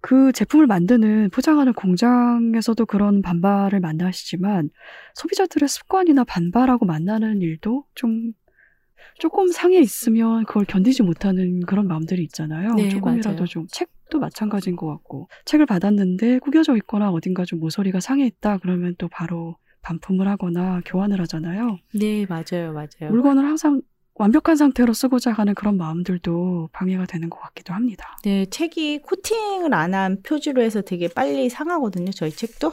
그 0.00 0.32
제품을 0.32 0.66
만드는 0.66 1.30
포장하는 1.30 1.72
공장에서도 1.72 2.86
그런 2.86 3.20
반발을 3.22 3.80
만나시지만 3.80 4.70
소비자들의 5.14 5.68
습관이나 5.68 6.24
반발하고 6.24 6.86
만나는 6.86 7.42
일도 7.42 7.84
좀 7.94 8.32
조금 9.18 9.48
상해 9.48 9.78
있으면 9.80 10.44
그걸 10.44 10.64
견디지 10.64 11.02
못하는 11.02 11.60
그런 11.66 11.88
마음들이 11.88 12.22
있잖아요. 12.24 12.74
네, 12.74 12.88
조금이라도 12.88 13.34
맞아요. 13.34 13.46
좀 13.46 13.66
책도 13.68 14.20
마찬가지인 14.20 14.76
것 14.76 14.86
같고 14.86 15.28
책을 15.44 15.66
받았는데 15.66 16.38
구겨져 16.38 16.76
있거나 16.76 17.10
어딘가 17.10 17.44
좀 17.44 17.58
모서리가 17.58 18.00
상해 18.00 18.26
있다 18.26 18.58
그러면 18.58 18.94
또 18.98 19.08
바로 19.08 19.56
반품을 19.82 20.28
하거나 20.28 20.80
교환을 20.84 21.20
하잖아요. 21.22 21.78
네, 21.94 22.26
맞아요, 22.28 22.72
맞아요. 22.72 23.10
물건을 23.10 23.44
항상 23.44 23.80
완벽한 24.18 24.56
상태로 24.56 24.92
쓰고자 24.92 25.32
하는 25.32 25.54
그런 25.54 25.76
마음들도 25.76 26.70
방해가 26.72 27.06
되는 27.06 27.30
것 27.30 27.38
같기도 27.40 27.72
합니다. 27.74 28.16
네, 28.24 28.46
책이 28.46 29.02
코팅을 29.02 29.72
안 29.74 29.94
한 29.94 30.22
표지로 30.22 30.60
해서 30.62 30.82
되게 30.82 31.08
빨리 31.08 31.48
상하거든요, 31.48 32.10
저희 32.10 32.30
책도. 32.30 32.72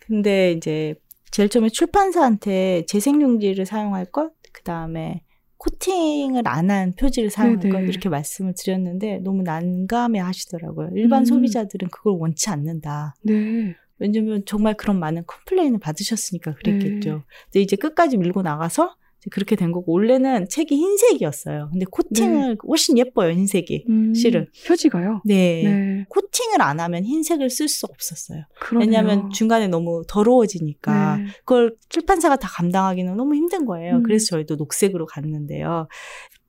근데 0.00 0.52
이제 0.52 0.94
제일 1.30 1.48
처음에 1.48 1.68
출판사한테 1.68 2.84
재생용지를 2.86 3.64
사용할 3.66 4.04
것, 4.06 4.32
그 4.52 4.62
다음에 4.62 5.22
코팅을 5.58 6.42
안 6.46 6.70
한 6.70 6.94
표지를 6.94 7.30
사용할 7.30 7.60
네네. 7.60 7.72
것, 7.72 7.80
이렇게 7.88 8.08
말씀을 8.08 8.54
드렸는데 8.56 9.18
너무 9.20 9.42
난감해 9.42 10.18
하시더라고요. 10.20 10.90
일반 10.94 11.22
음. 11.22 11.24
소비자들은 11.24 11.88
그걸 11.90 12.14
원치 12.18 12.50
않는다. 12.50 13.14
네. 13.22 13.74
왜냐면 13.98 14.42
정말 14.46 14.74
그런 14.74 14.98
많은 14.98 15.24
complain을 15.26 15.78
받으셨으니까 15.78 16.54
그랬겠죠. 16.54 17.10
네. 17.14 17.22
근데 17.46 17.60
이제 17.60 17.76
끝까지 17.76 18.18
밀고 18.18 18.42
나가서 18.42 18.94
그렇게 19.30 19.56
된 19.56 19.72
거고, 19.72 19.92
원래는 19.92 20.48
책이 20.48 20.74
흰색이었어요. 20.76 21.68
근데 21.72 21.86
코팅을 21.90 22.58
훨씬 22.66 22.98
예뻐요, 22.98 23.32
흰색이. 23.32 23.84
음, 23.88 24.14
실은. 24.14 24.46
표지가요. 24.66 25.22
네. 25.24 25.62
네. 25.64 26.04
코팅을 26.08 26.62
안 26.62 26.80
하면 26.80 27.04
흰색을 27.04 27.50
쓸 27.50 27.68
수 27.68 27.86
없었어요. 27.86 28.44
그러네요. 28.60 28.86
왜냐하면 28.86 29.30
중간에 29.30 29.68
너무 29.68 30.02
더러워지니까 30.08 31.16
네. 31.16 31.24
그걸 31.44 31.74
출판사가 31.88 32.36
다 32.36 32.48
감당하기는 32.48 33.16
너무 33.16 33.34
힘든 33.34 33.64
거예요. 33.66 33.96
음. 33.96 34.02
그래서 34.02 34.26
저희도 34.26 34.56
녹색으로 34.56 35.06
갔는데요. 35.06 35.88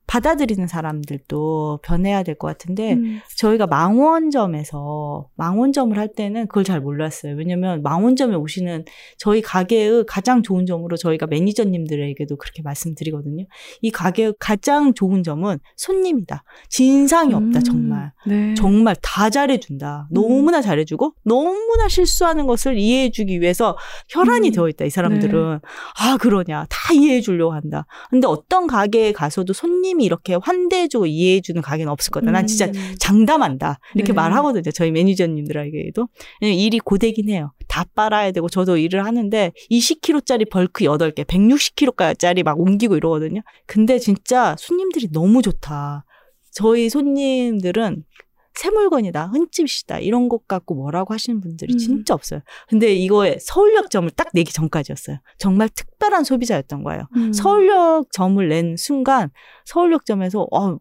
받아들이는 0.08 0.68
사람들도 0.68 1.80
변해야 1.84 2.24
될 2.24 2.36
것 2.38 2.48
같은데 2.48 2.94
음. 2.94 3.20
저희가 3.38 3.68
망원점에서 3.68 5.28
망원점을 5.36 5.98
할 5.98 6.08
때는 6.14 6.48
그걸 6.48 6.64
잘 6.64 6.80
몰랐어요. 6.82 7.36
왜냐면 7.36 7.82
망원점에 7.84 8.36
오시는 8.36 8.86
저희 9.18 9.42
가게의 9.42 10.06
가장 10.08 10.44
좋은 10.44 10.66
점으로 10.66 10.98
저희가 10.98 11.28
매니저님들에게도 11.28 12.36
그렇게 12.38 12.62
말씀드리거든요. 12.62 13.46
이 13.82 13.92
가게의 13.92 14.36
가장 14.40 14.94
좋은 14.94 15.24
점은 15.24 15.60
손님이다. 15.76 16.44
진상이 16.70 17.34
없다, 17.34 17.60
음. 17.60 17.64
정말. 17.64 18.12
네. 18.26 18.54
정말 18.56 18.96
다 19.02 19.30
잘해준다. 19.30 20.08
너무나 20.12 20.62
잘해주고 20.62 21.14
너무나 21.24 21.88
실수하는 21.88 22.46
것을 22.48 22.78
이해해주기 22.78 23.42
위해서 23.42 23.78
혈안이 24.10 24.50
음. 24.50 24.54
되어 24.54 24.70
있다. 24.70 24.86
이 24.86 24.90
사람들은 24.90 25.60
아 26.00 26.18
그러냐 26.18 26.66
다 26.70 26.94
이해해주려고 26.94 27.54
한다. 27.54 27.86
근데 28.10 28.28
어떤 28.28 28.68
가게에 28.68 29.12
가서도 29.12 29.54
손님 29.54 29.97
이 30.02 30.06
이렇게 30.06 30.36
환대해주고 30.36 31.06
이해해주는 31.06 31.62
가게는 31.62 31.92
없을 31.92 32.12
거다. 32.12 32.32
난 32.32 32.48
진짜 32.48 32.66
음. 32.68 32.96
장담한다. 33.00 33.80
이렇게 33.96 34.12
네. 34.12 34.16
말하거든요. 34.16 34.72
저희 34.72 34.92
매니저님들에게도. 34.92 36.08
왜냐면 36.42 36.60
일이 36.60 36.80
고되긴 36.80 37.30
해요. 37.30 37.54
다 37.68 37.86
빨아야 37.96 38.32
되고 38.32 38.50
저도 38.50 38.78
일을 38.78 39.06
하는데 39.06 39.52
20kg짜리 39.72 40.50
벌크 40.50 40.86
8개, 40.86 41.26
160kg짜리 41.26 42.44
막 42.44 42.60
옮기고 42.60 42.96
이러거든요. 42.96 43.42
근데 43.66 44.00
진짜 44.00 44.56
손님들이 44.58 45.10
너무 45.12 45.42
좋다. 45.42 46.06
저희 46.52 46.90
손님들은 46.90 48.04
새 48.58 48.72
물건이다, 48.72 49.28
흠집이다 49.28 50.00
이런 50.00 50.30
것 50.30 50.48
갖고 50.48 50.74
뭐라고 50.74 51.14
하시는 51.14 51.40
분들이 51.40 51.74
음. 51.76 51.78
진짜 51.78 52.16
없어요. 52.16 52.42
근데 52.68 52.92
이거에 52.92 53.38
서울역점을 53.40 54.10
딱 54.12 54.30
내기 54.34 54.52
전까지였어요. 54.52 55.20
정말 55.38 55.70
특별한 55.70 56.24
소비자였던 56.24 56.84
거예요. 56.84 57.04
음. 57.16 57.32
서울역점을 57.34 58.50
낸 58.50 58.76
순간 58.76 59.30
서울역점에서 59.66 60.48
어, 60.52 60.80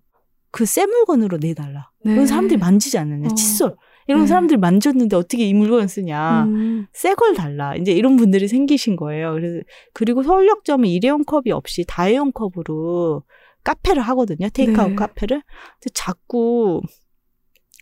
그새 0.50 0.86
물건으로 0.86 1.36
내달라. 1.36 1.90
네. 2.02 2.12
이런 2.12 2.26
사람들이 2.26 2.58
만지지 2.58 2.96
않느냐. 2.96 3.28
어. 3.30 3.34
칫솔. 3.34 3.76
이런 4.08 4.22
네. 4.22 4.26
사람들이 4.26 4.58
만졌는데 4.58 5.14
어떻게 5.14 5.44
이 5.46 5.52
물건을 5.52 5.88
쓰냐. 5.88 6.44
음. 6.44 6.86
새걸 6.94 7.34
달라. 7.34 7.74
이제 7.76 7.92
이런 7.92 8.16
분들이 8.16 8.48
생기신 8.48 8.96
거예요. 8.96 9.34
그래서 9.34 9.60
그리고 9.92 10.22
서울역점은 10.22 10.88
일회용 10.88 11.24
컵이 11.24 11.50
없이 11.50 11.84
다회용 11.86 12.32
컵으로 12.32 13.24
카페를 13.64 14.00
하거든요. 14.00 14.48
테이크아웃 14.48 14.90
네. 14.90 14.96
카페를. 14.96 15.42
근데 15.42 15.92
자꾸 15.92 16.80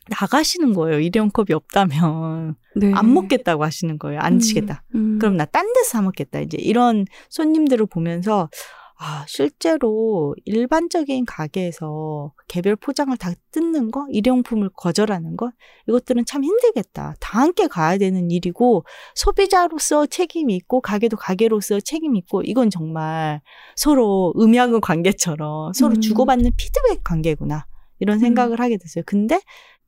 나가시는 0.08 0.74
거예요. 0.74 1.00
일회용 1.00 1.30
컵이 1.30 1.52
없다면 1.52 2.56
네. 2.76 2.92
안 2.94 3.14
먹겠다고 3.14 3.64
하시는 3.64 3.98
거예요. 3.98 4.20
안 4.20 4.38
치겠다. 4.38 4.82
음. 4.94 5.18
그럼 5.18 5.36
나 5.36 5.44
딴 5.46 5.72
데서 5.72 5.88
사 5.90 6.02
먹겠다. 6.02 6.40
이제 6.40 6.58
이런 6.60 7.04
손님들을 7.30 7.86
보면서 7.86 8.48
아, 8.96 9.24
실제로 9.26 10.34
일반적인 10.44 11.24
가게에서 11.26 12.32
개별 12.46 12.76
포장을 12.76 13.14
다 13.16 13.32
뜯는 13.50 13.90
거, 13.90 14.06
일용품을 14.08 14.70
거절하는 14.76 15.36
것, 15.36 15.52
이것들은 15.88 16.24
참 16.26 16.44
힘들겠다. 16.44 17.14
다 17.18 17.40
함께 17.40 17.66
가야 17.66 17.98
되는 17.98 18.30
일이고, 18.30 18.84
소비자로서 19.16 20.06
책임이 20.06 20.54
있고, 20.56 20.80
가게도 20.80 21.16
가게로서 21.16 21.80
책임이 21.80 22.20
있고, 22.20 22.42
이건 22.44 22.70
정말 22.70 23.40
서로 23.74 24.32
음양의 24.38 24.80
관계처럼 24.80 25.72
서로 25.72 25.94
음. 25.96 26.00
주고받는 26.00 26.52
피드백 26.56 27.02
관계구나. 27.02 27.66
이런 27.98 28.18
생각을 28.20 28.60
하게 28.60 28.76
됐어요. 28.76 29.02
근데 29.06 29.40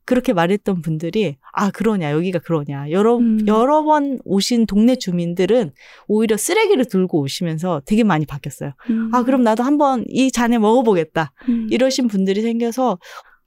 그렇게 0.07 0.31
말했던 0.31 0.81
분들이 0.81 1.35
아 1.51 1.69
그러냐 1.69 2.11
여기가 2.11 2.39
그러냐 2.39 2.89
여러 2.91 3.17
음. 3.17 3.45
여러 3.45 3.83
번 3.83 4.19
오신 4.23 4.65
동네 4.65 4.95
주민들은 4.95 5.71
오히려 6.07 6.37
쓰레기를 6.37 6.85
들고 6.85 7.19
오시면서 7.19 7.81
되게 7.85 8.03
많이 8.05 8.25
바뀌었어요. 8.25 8.71
음. 8.89 9.11
아 9.13 9.23
그럼 9.23 9.43
나도 9.43 9.63
한번 9.63 10.05
이 10.07 10.31
잔에 10.31 10.57
먹어보겠다 10.57 11.33
음. 11.49 11.67
이러신 11.69 12.07
분들이 12.07 12.41
생겨서 12.41 12.99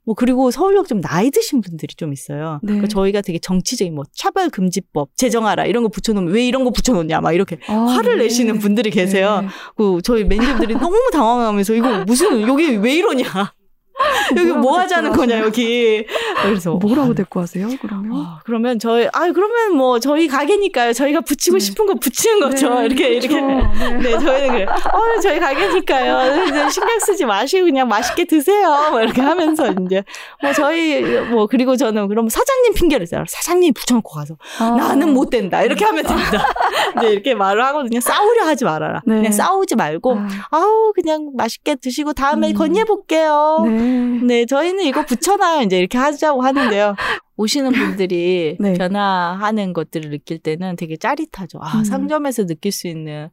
뭐 0.04 0.14
그리고 0.14 0.50
서울역 0.50 0.86
좀 0.86 1.00
나이 1.00 1.30
드신 1.30 1.62
분들이 1.62 1.94
좀 1.94 2.12
있어요. 2.12 2.60
네. 2.62 2.72
그러니까 2.72 2.88
저희가 2.88 3.22
되게 3.22 3.38
정치적인 3.38 3.94
뭐 3.94 4.04
차별 4.12 4.50
금지법 4.50 5.16
제정하라 5.16 5.64
이런 5.64 5.82
거 5.82 5.88
붙여놓으면 5.88 6.30
왜 6.32 6.46
이런 6.46 6.64
거 6.64 6.70
붙여놓냐 6.70 7.22
막 7.22 7.32
이렇게 7.32 7.58
아, 7.68 7.72
화를 7.72 8.18
네. 8.18 8.24
내시는 8.24 8.58
분들이 8.58 8.90
계세요. 8.90 9.40
네. 9.40 9.48
그 9.76 10.00
저희 10.04 10.24
매니저들이 10.24 10.74
너무 10.74 10.96
당황하면서 11.10 11.74
이거 11.74 12.04
무슨 12.04 12.42
여기 12.42 12.76
왜 12.76 12.96
이러냐 12.96 13.54
여기 14.36 14.46
뭐라고 14.46 14.60
뭐 14.60 14.78
하자는 14.78 15.12
거냐? 15.12 15.38
여기 15.40 16.04
그래서 16.42 16.74
뭐라고 16.74 17.12
아, 17.12 17.14
데리고 17.14 17.40
하세요? 17.40 17.68
그러면 17.80 18.12
아, 18.12 18.40
그러면 18.44 18.78
저희 18.78 19.06
아 19.12 19.30
그러면 19.32 19.76
뭐 19.76 19.98
저희 19.98 20.28
가게니까요. 20.28 20.92
저희가 20.92 21.20
붙이고 21.20 21.56
네. 21.56 21.60
싶은 21.60 21.86
거 21.86 21.94
붙이는 21.94 22.40
거죠. 22.40 22.80
네, 22.80 22.86
이렇게 22.86 23.08
그렇죠. 23.20 23.26
이렇게. 23.28 23.40
네. 23.40 23.98
네, 24.10 24.18
저희는 24.18 24.48
그래. 24.48 24.64
어, 24.64 25.20
저희 25.22 25.40
가게니까요. 25.40 26.68
신경 26.70 26.98
쓰지 27.00 27.24
마시고 27.24 27.64
그냥 27.64 27.88
맛있게 27.88 28.24
드세요. 28.24 28.88
뭐 28.90 29.00
이렇게 29.00 29.20
하면서 29.20 29.66
이제 29.86 30.04
뭐 30.42 30.52
저희 30.52 31.02
뭐 31.30 31.46
그리고 31.46 31.76
저는 31.76 32.08
그럼 32.08 32.28
사장님 32.28 32.74
핑계를 32.74 33.06
써요. 33.06 33.24
사장님 33.28 33.74
붙여놓고 33.74 34.10
가서 34.14 34.36
아. 34.58 34.70
나는 34.70 35.12
못 35.12 35.30
된다. 35.30 35.62
이렇게 35.62 35.84
하면 35.84 36.04
된다. 36.04 36.46
이제 36.98 37.08
이렇게 37.10 37.34
말을 37.34 37.64
하거든요. 37.66 38.00
싸우려 38.00 38.44
하지 38.44 38.64
말아라. 38.64 39.02
네. 39.06 39.16
그냥 39.16 39.32
싸우지 39.32 39.76
말고 39.76 40.16
아, 40.18 40.28
아우 40.50 40.92
그냥 40.94 41.32
맛있게 41.36 41.76
드시고 41.76 42.12
다음에 42.12 42.50
음. 42.50 42.54
건의해 42.54 42.84
볼게요. 42.84 43.64
네. 43.90 44.26
네, 44.26 44.46
저희는 44.46 44.84
이거 44.84 45.04
붙여놔요. 45.04 45.62
이제 45.62 45.78
이렇게 45.78 45.98
하자고 45.98 46.42
하는데요. 46.42 46.94
오시는 47.36 47.72
분들이 47.72 48.56
네. 48.60 48.74
변화하는 48.74 49.72
것들을 49.72 50.10
느낄 50.10 50.38
때는 50.38 50.76
되게 50.76 50.96
짜릿하죠. 50.96 51.58
아, 51.60 51.78
음. 51.78 51.84
상점에서 51.84 52.46
느낄 52.46 52.72
수 52.72 52.86
있는 52.88 53.28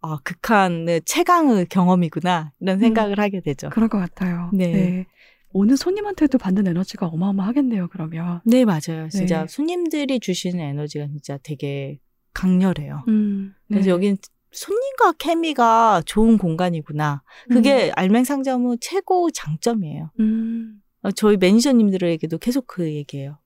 아, 0.00 0.18
극한의 0.22 1.02
최강의 1.04 1.66
경험이구나. 1.66 2.52
이런 2.60 2.78
생각을 2.78 3.18
하게 3.18 3.40
되죠. 3.40 3.68
그럴 3.70 3.88
것 3.88 3.98
같아요. 3.98 4.50
네. 4.52 5.06
오는 5.52 5.76
손님한테도 5.76 6.38
받는 6.38 6.66
에너지가 6.66 7.06
어마어마하겠네요. 7.06 7.88
그러면. 7.88 8.40
네, 8.44 8.64
맞아요. 8.64 9.08
진짜 9.10 9.42
네. 9.42 9.46
손님들이 9.48 10.20
주시는 10.20 10.60
에너지가 10.60 11.06
진짜 11.06 11.38
되게 11.42 11.98
강렬해요. 12.34 13.04
음. 13.08 13.54
그래서 13.66 13.86
네. 13.86 13.90
여긴 13.90 14.16
손님과 14.50 15.12
케미가 15.18 16.02
좋은 16.06 16.38
공간이구나. 16.38 17.22
그게 17.50 17.92
알맹상점의 17.94 18.78
최고 18.80 19.30
장점이에요. 19.30 20.10
음. 20.20 20.80
어, 21.02 21.10
저희 21.10 21.36
매니저님들에게도 21.36 22.38
계속 22.38 22.66
그 22.66 22.92
얘기해요. 22.92 23.38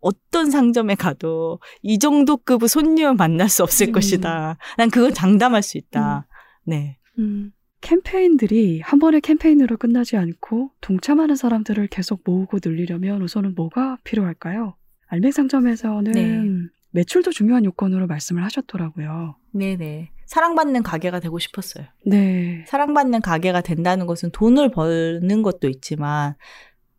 어떤 0.00 0.50
상점에 0.50 0.94
가도 0.94 1.60
이 1.80 1.98
정도 1.98 2.36
급의 2.36 2.68
손님을 2.68 3.14
만날 3.14 3.48
수 3.48 3.62
없을 3.62 3.88
음. 3.88 3.92
것이다. 3.92 4.58
난 4.76 4.90
그건 4.90 5.14
장담할 5.14 5.62
수 5.62 5.78
있다. 5.78 6.26
네. 6.64 6.98
음. 7.18 7.52
캠페인들이 7.80 8.80
한 8.80 8.98
번의 8.98 9.20
캠페인으로 9.20 9.76
끝나지 9.76 10.16
않고 10.16 10.70
동참하는 10.80 11.34
사람들을 11.34 11.88
계속 11.88 12.22
모으고 12.24 12.58
늘리려면 12.64 13.22
우선은 13.22 13.54
뭐가 13.54 13.98
필요할까요? 14.04 14.76
알맹상점에서는 15.08 16.12
네. 16.12 16.68
매출도 16.90 17.32
중요한 17.32 17.64
요건으로 17.64 18.06
말씀을 18.06 18.44
하셨더라고요. 18.44 19.36
네네. 19.52 20.10
사랑받는 20.32 20.82
가게가 20.82 21.20
되고 21.20 21.38
싶었어요. 21.38 21.84
네. 22.06 22.64
사랑받는 22.66 23.20
가게가 23.20 23.60
된다는 23.60 24.06
것은 24.06 24.30
돈을 24.32 24.70
버는 24.70 25.42
것도 25.42 25.68
있지만 25.68 26.36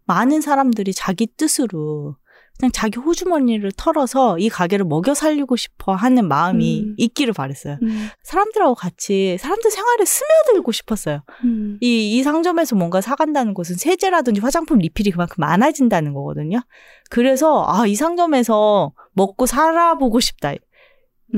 많은 0.06 0.40
사람들이 0.40 0.94
자기 0.94 1.26
뜻으로 1.26 2.16
그냥 2.60 2.72
자기 2.72 3.00
호주머니를 3.00 3.72
털어서 3.76 4.38
이 4.38 4.50
가게를 4.50 4.86
먹여 4.86 5.16
살리고 5.16 5.56
싶어 5.56 5.96
하는 5.96 6.28
마음이 6.28 6.82
음. 6.82 6.96
있기를 7.00 7.34
바랬어요. 7.34 7.80
음. 7.82 8.10
사람들하고 8.22 8.76
같이 8.76 9.38
사람들 9.40 9.72
생활에 9.72 10.06
스며들고 10.06 10.72
싶었어요. 10.72 11.24
음. 11.44 11.80
이, 11.82 12.16
이 12.16 12.22
상점에서 12.22 12.76
뭔가 12.76 13.02
사간다는 13.02 13.56
것은 13.56 13.78
세제라든지 13.78 14.42
화장품 14.42 14.78
리필이 14.78 15.10
그만큼 15.10 15.38
많아진다는 15.40 16.14
거거든요. 16.14 16.62
그래서, 17.10 17.66
아, 17.68 17.88
이 17.88 17.96
상점에서 17.96 18.94
먹고 19.14 19.48
살아보고 19.48 20.20
싶다. 20.20 20.54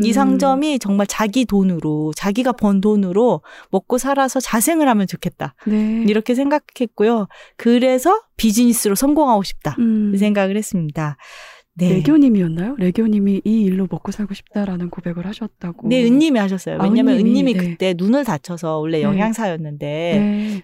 이 0.04 0.08
음. 0.08 0.14
상점이 0.14 0.80
정말 0.80 1.08
자기 1.08 1.46
돈으로, 1.46 2.12
자기가 2.16 2.52
번 2.54 2.82
돈으로 2.82 3.42
먹고 3.72 3.98
살아서 3.98 4.40
자생을 4.40 4.88
하면 4.90 5.08
좋겠다. 5.08 5.56
네. 5.68 6.04
이렇게 6.08 6.36
생각했고요. 6.36 7.28
그래서 7.56 8.22
비즈니스로 8.38 8.96
성공하고 8.96 9.44
싶다. 9.44 9.76
음. 9.80 10.12
이 10.14 10.18
생각을 10.18 10.58
했습니다. 10.58 11.18
네. 11.78 11.96
레교님이었나요? 11.96 12.76
레교님이 12.78 13.42
이 13.44 13.62
일로 13.64 13.88
먹고 13.90 14.12
살고 14.12 14.34
싶다라는 14.34 14.90
고백을 14.90 15.28
하셨다고. 15.28 15.90
네, 15.90 16.06
은님이 16.06 16.40
하셨어요. 16.40 16.80
아, 16.80 16.84
왜냐면 16.84 17.16
은님이, 17.16 17.30
은님이 17.30 17.54
네. 17.54 17.60
그때 17.60 17.94
눈을 17.98 18.24
다쳐서 18.24 18.78
원래 18.78 19.00
네. 19.00 19.04
영양사였는데 19.04 19.86
네. 19.86 20.64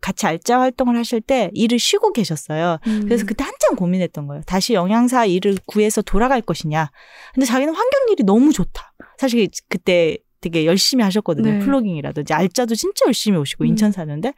같이 0.00 0.26
알짜 0.26 0.60
활동을 0.60 0.96
하실 0.96 1.20
때 1.20 1.50
일을 1.54 1.78
쉬고 1.78 2.12
계셨어요. 2.12 2.78
음. 2.86 3.02
그래서 3.04 3.24
그때 3.24 3.44
한참 3.44 3.76
고민했던 3.76 4.26
거예요. 4.26 4.42
다시 4.46 4.74
영양사 4.74 5.24
일을 5.24 5.56
구해서 5.66 6.02
돌아갈 6.02 6.40
것이냐. 6.40 6.90
근데 7.34 7.46
자기는 7.46 7.72
환경 7.74 8.00
일이 8.10 8.24
너무 8.24 8.52
좋다. 8.52 8.92
사실 9.18 9.48
그때 9.68 10.18
되게 10.40 10.66
열심히 10.66 11.04
하셨거든요. 11.04 11.50
네. 11.52 11.58
plogging이라든지 11.60 12.32
알짜도 12.34 12.74
진짜 12.74 13.06
열심히 13.06 13.38
오시고 13.38 13.64
음. 13.64 13.66
인천 13.68 13.92
사는데 13.92 14.34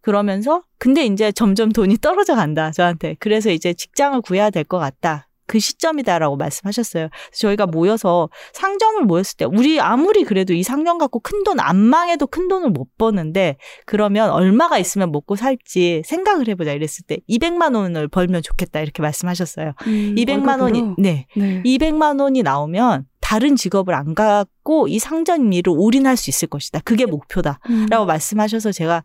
그러면서 0.00 0.62
근데 0.78 1.04
이제 1.06 1.32
점점 1.32 1.70
돈이 1.72 1.98
떨어져 1.98 2.34
간다 2.34 2.70
저한테. 2.70 3.16
그래서 3.18 3.50
이제 3.50 3.72
직장을 3.74 4.20
구해야 4.22 4.50
될 4.50 4.64
것 4.64 4.78
같다. 4.78 5.28
그 5.46 5.58
시점이다라고 5.58 6.36
말씀하셨어요. 6.36 7.08
저희가 7.32 7.66
모여서 7.66 8.28
상점을 8.52 9.02
모였을 9.04 9.36
때 9.36 9.44
우리 9.44 9.80
아무리 9.80 10.24
그래도 10.24 10.52
이 10.52 10.62
상점 10.62 10.98
갖고 10.98 11.20
큰 11.20 11.44
돈 11.44 11.60
안 11.60 11.76
망해도 11.76 12.26
큰 12.26 12.48
돈을 12.48 12.70
못 12.70 12.88
버는데 12.96 13.56
그러면 13.86 14.30
얼마가 14.30 14.78
있으면 14.78 15.12
먹고 15.12 15.36
살지 15.36 16.02
생각을 16.06 16.48
해보자 16.48 16.72
이랬을 16.72 17.04
때 17.06 17.18
200만 17.28 17.74
원을 17.76 18.08
벌면 18.08 18.42
좋겠다 18.42 18.80
이렇게 18.80 19.02
말씀하셨어요. 19.02 19.74
음, 19.86 20.14
200만 20.16 20.60
원이 20.60 20.80
월급으로? 20.80 20.94
네 20.98 21.26
네. 21.36 21.62
200만 21.64 22.20
원이 22.20 22.42
나오면 22.42 23.06
다른 23.20 23.56
직업을 23.56 23.94
안 23.94 24.14
갖고 24.14 24.88
이 24.88 24.98
상점 24.98 25.52
일을 25.52 25.72
올인할 25.76 26.16
수 26.16 26.30
있을 26.30 26.48
것이다. 26.48 26.80
그게 26.84 27.06
목표다. 27.06 27.58
음. 27.70 27.86
라고 27.90 28.04
말씀하셔서 28.06 28.72
제가 28.72 29.02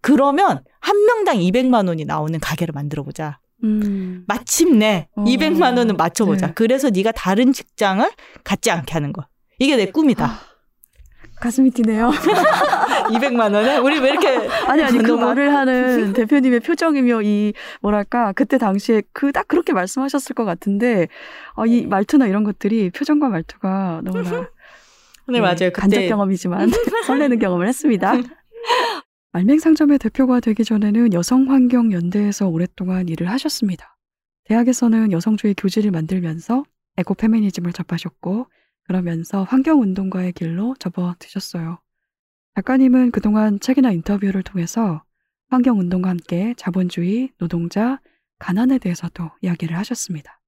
그러면 0.00 0.62
한 0.80 0.96
명당 1.06 1.38
200만 1.38 1.88
원이 1.88 2.04
나오는 2.04 2.38
가게를 2.38 2.72
만들어 2.72 3.02
보자. 3.02 3.38
음. 3.64 4.24
마침내 4.26 5.08
어. 5.16 5.24
200만 5.24 5.76
원은 5.76 5.96
맞춰보자. 5.96 6.48
네. 6.48 6.52
그래서 6.54 6.90
네가 6.90 7.12
다른 7.12 7.52
직장을 7.52 8.08
갖지 8.44 8.70
않게 8.70 8.92
하는 8.92 9.12
거. 9.12 9.26
이게 9.58 9.76
내 9.76 9.86
꿈이다. 9.86 10.24
아, 10.26 10.38
가슴이 11.40 11.70
뛰네요. 11.70 12.10
200만 13.10 13.54
원에 13.54 13.78
우리 13.78 13.98
왜 13.98 14.10
이렇게 14.10 14.28
아니 14.66 14.82
아니 14.82 14.98
그 14.98 15.12
말을 15.12 15.54
하는 15.54 16.12
대표님의 16.12 16.60
표정이며 16.60 17.22
이 17.22 17.52
뭐랄까 17.80 18.32
그때 18.32 18.58
당시에 18.58 19.02
그 19.12 19.32
딱 19.32 19.46
그렇게 19.48 19.72
말씀하셨을 19.72 20.34
것 20.34 20.44
같은데 20.44 21.08
어, 21.54 21.64
이 21.66 21.86
말투나 21.86 22.26
이런 22.26 22.44
것들이 22.44 22.90
표정과 22.90 23.28
말투가 23.28 24.02
너무나 24.04 24.48
네, 25.28 25.40
맞아요. 25.40 25.70
간접 25.72 25.96
그때 25.98 26.08
경험이지만 26.08 26.70
설레는 27.06 27.38
경험을 27.38 27.68
했습니다. 27.68 28.14
알맹상점의 29.38 29.98
대표가 29.98 30.40
되기 30.40 30.64
전에는 30.64 31.12
여성환경연대에서 31.12 32.48
오랫동안 32.48 33.08
일을 33.08 33.30
하셨습니다. 33.30 33.96
대학에서는 34.46 35.12
여성주의 35.12 35.54
교지를 35.54 35.92
만들면서 35.92 36.64
에코페미니즘을 36.96 37.72
접하셨고 37.72 38.48
그러면서 38.82 39.44
환경운동가의 39.44 40.32
길로 40.32 40.74
접어드셨어요. 40.80 41.78
작가님은 42.56 43.12
그동안 43.12 43.60
책이나 43.60 43.92
인터뷰를 43.92 44.42
통해서 44.42 45.04
환경운동과 45.50 46.10
함께 46.10 46.54
자본주의, 46.56 47.30
노동자, 47.38 48.00
가난에 48.40 48.78
대해서도 48.78 49.30
이야기를 49.42 49.76
하셨습니다. 49.76 50.40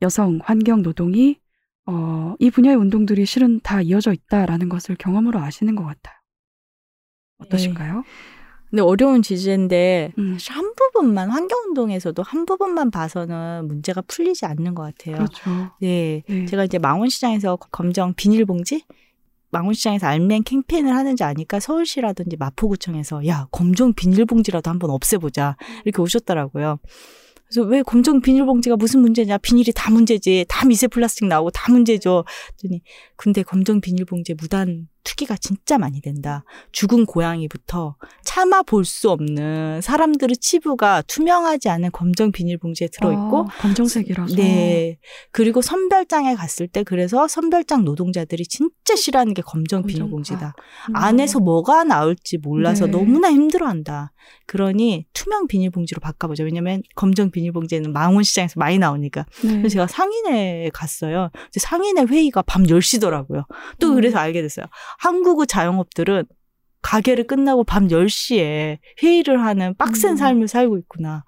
여성, 0.00 0.38
환경, 0.42 0.80
노동이 0.80 1.38
어, 1.84 2.34
이 2.38 2.50
분야의 2.50 2.76
운동들이 2.76 3.26
실은 3.26 3.60
다 3.60 3.82
이어져 3.82 4.14
있다라는 4.14 4.70
것을 4.70 4.96
경험으로 4.98 5.38
아시는 5.38 5.76
것 5.76 5.84
같아요. 5.84 6.19
어떠신가요? 7.40 8.04
근데 8.70 8.82
어려운 8.82 9.20
주제인데 9.20 10.12
음, 10.16 10.34
사실 10.34 10.52
한 10.52 10.74
부분만 10.76 11.28
환경 11.30 11.58
운동에서도 11.68 12.22
한 12.22 12.46
부분만 12.46 12.92
봐서는 12.92 13.66
문제가 13.66 14.00
풀리지 14.02 14.46
않는 14.46 14.76
것 14.76 14.82
같아요. 14.82 15.16
그렇죠. 15.16 15.50
네. 15.80 16.22
네. 16.28 16.46
제가 16.46 16.64
이제 16.64 16.78
망원시장에서 16.78 17.56
검정 17.72 18.14
비닐봉지 18.14 18.84
망원시장에서 19.50 20.06
알맹 20.06 20.44
캠페인을 20.44 20.94
하는지 20.94 21.24
아니까 21.24 21.58
서울시라든지 21.58 22.36
마포구청에서 22.36 23.26
야 23.26 23.48
검정 23.50 23.92
비닐봉지라도 23.92 24.70
한번 24.70 24.90
없애보자 24.90 25.56
이렇게 25.84 26.00
오셨더라고요. 26.00 26.78
그래서 27.48 27.68
왜 27.68 27.82
검정 27.82 28.20
비닐봉지가 28.20 28.76
무슨 28.76 29.00
문제냐? 29.00 29.38
비닐이 29.38 29.72
다 29.74 29.90
문제지. 29.90 30.44
다 30.48 30.64
미세 30.66 30.86
플라스틱 30.86 31.26
나오고 31.26 31.50
다 31.50 31.72
문제죠. 31.72 32.24
그랬더니 32.56 32.82
근데 33.16 33.42
검정 33.42 33.80
비닐봉지에 33.80 34.36
무단 34.40 34.86
투기가 35.04 35.36
진짜 35.36 35.78
많이 35.78 36.00
된다. 36.00 36.44
죽은 36.72 37.06
고양이부터 37.06 37.96
참아 38.24 38.62
볼 38.64 38.84
수 38.84 39.10
없는 39.10 39.80
사람들의 39.82 40.36
치부가 40.38 41.02
투명하지 41.02 41.68
않은 41.68 41.90
검정 41.92 42.32
비닐봉지에 42.32 42.88
들어있고 42.88 43.42
아, 43.42 43.44
검정색이라서. 43.60 44.34
네. 44.36 44.98
그리고 45.30 45.62
선별장에 45.62 46.34
갔을 46.34 46.66
때 46.66 46.82
그래서 46.82 47.28
선별장 47.28 47.84
노동자들이 47.84 48.44
진짜 48.46 48.96
싫어하는 48.96 49.34
게 49.34 49.42
검정 49.42 49.84
비닐봉지다. 49.84 50.54
음. 50.88 50.96
안에서 50.96 51.38
뭐가 51.40 51.84
나올지 51.84 52.38
몰라서 52.38 52.86
네. 52.86 52.92
너무나 52.92 53.30
힘들어한다. 53.30 54.12
그러니 54.46 55.06
투명 55.12 55.46
비닐봉지로 55.46 56.00
바꿔보자. 56.00 56.44
왜냐면 56.44 56.82
검정 56.96 57.30
비닐봉지는 57.30 57.92
망원시장에서 57.92 58.58
많이 58.58 58.78
나오니까. 58.78 59.24
네. 59.42 59.48
그래서 59.58 59.68
제가 59.68 59.86
상인회 59.86 60.70
갔어요. 60.74 61.30
상인회 61.56 62.02
회의가 62.02 62.42
밤 62.42 62.64
10시더라고요. 62.64 63.44
또 63.78 63.90
음. 63.90 63.94
그래서 63.94 64.18
알게 64.18 64.42
됐어요. 64.42 64.66
한국의 64.98 65.46
자영업들은 65.46 66.24
가게를 66.82 67.26
끝나고 67.26 67.64
밤 67.64 67.88
10시에 67.88 68.78
회의를 69.02 69.42
하는 69.42 69.74
빡센 69.76 70.12
음. 70.12 70.16
삶을 70.16 70.48
살고 70.48 70.78
있구나. 70.78 71.24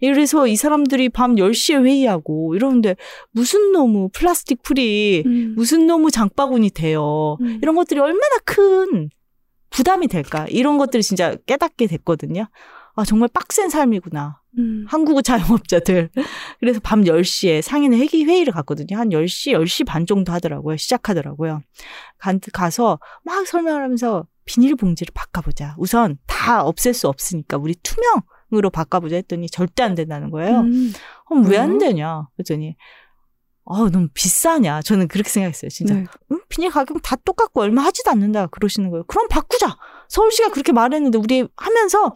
이래서 0.00 0.46
이 0.46 0.56
사람들이 0.56 1.08
밤 1.08 1.36
10시에 1.36 1.84
회의하고 1.84 2.54
이러는데 2.54 2.96
무슨 3.30 3.72
놈의 3.72 4.10
플라스틱 4.12 4.62
풀이 4.62 5.22
음. 5.24 5.54
무슨 5.56 5.86
놈의 5.86 6.10
장바구니 6.10 6.70
돼요. 6.70 7.38
음. 7.40 7.58
이런 7.62 7.74
것들이 7.74 8.00
얼마나 8.00 8.36
큰 8.44 9.10
부담이 9.70 10.08
될까. 10.08 10.46
이런 10.48 10.78
것들을 10.78 11.02
진짜 11.02 11.36
깨닫게 11.46 11.86
됐거든요. 11.86 12.48
아, 12.96 13.04
정말 13.04 13.28
빡센 13.32 13.68
삶이구나. 13.68 14.40
음. 14.58 14.84
한국의 14.88 15.22
자영업자들. 15.22 16.10
그래서 16.60 16.80
밤 16.82 17.02
10시에 17.02 17.60
상인회 17.60 17.98
회의, 17.98 18.24
회의를 18.24 18.52
갔거든요. 18.52 18.96
한 18.96 19.08
10시, 19.08 19.52
10시 19.52 19.86
반 19.86 20.06
정도 20.06 20.32
하더라고요. 20.32 20.76
시작하더라고요. 20.76 21.62
간, 22.18 22.40
가서 22.52 23.00
막 23.24 23.46
설명을 23.46 23.82
하면서 23.82 24.26
비닐봉지를 24.44 25.12
바꿔보자. 25.14 25.74
우선 25.78 26.18
다 26.26 26.62
없앨 26.62 26.94
수 26.94 27.08
없으니까 27.08 27.56
우리 27.56 27.74
투명으로 27.82 28.70
바꿔보자 28.70 29.16
했더니 29.16 29.48
절대 29.48 29.82
안 29.82 29.94
된다는 29.94 30.30
거예요. 30.30 30.60
음. 30.60 30.92
그럼 31.26 31.46
왜 31.46 31.58
안? 31.58 31.78
되냐? 31.78 32.28
그랬더니 32.36 32.76
아, 33.66 33.88
너무 33.90 34.08
비싸냐? 34.12 34.82
저는 34.82 35.08
그렇게 35.08 35.30
생각했어요. 35.30 35.70
진짜. 35.70 35.94
네. 35.94 36.04
음, 36.30 36.40
비닐 36.48 36.70
가격 36.70 37.00
다 37.02 37.16
똑같고 37.16 37.62
얼마 37.62 37.82
하지도 37.82 38.10
않는다 38.10 38.46
그러시는 38.48 38.90
거예요. 38.90 39.04
그럼 39.04 39.26
바꾸자. 39.28 39.76
서울시가 40.08 40.50
그렇게 40.50 40.72
말했는데 40.72 41.16
우리 41.16 41.48
하면서 41.56 42.12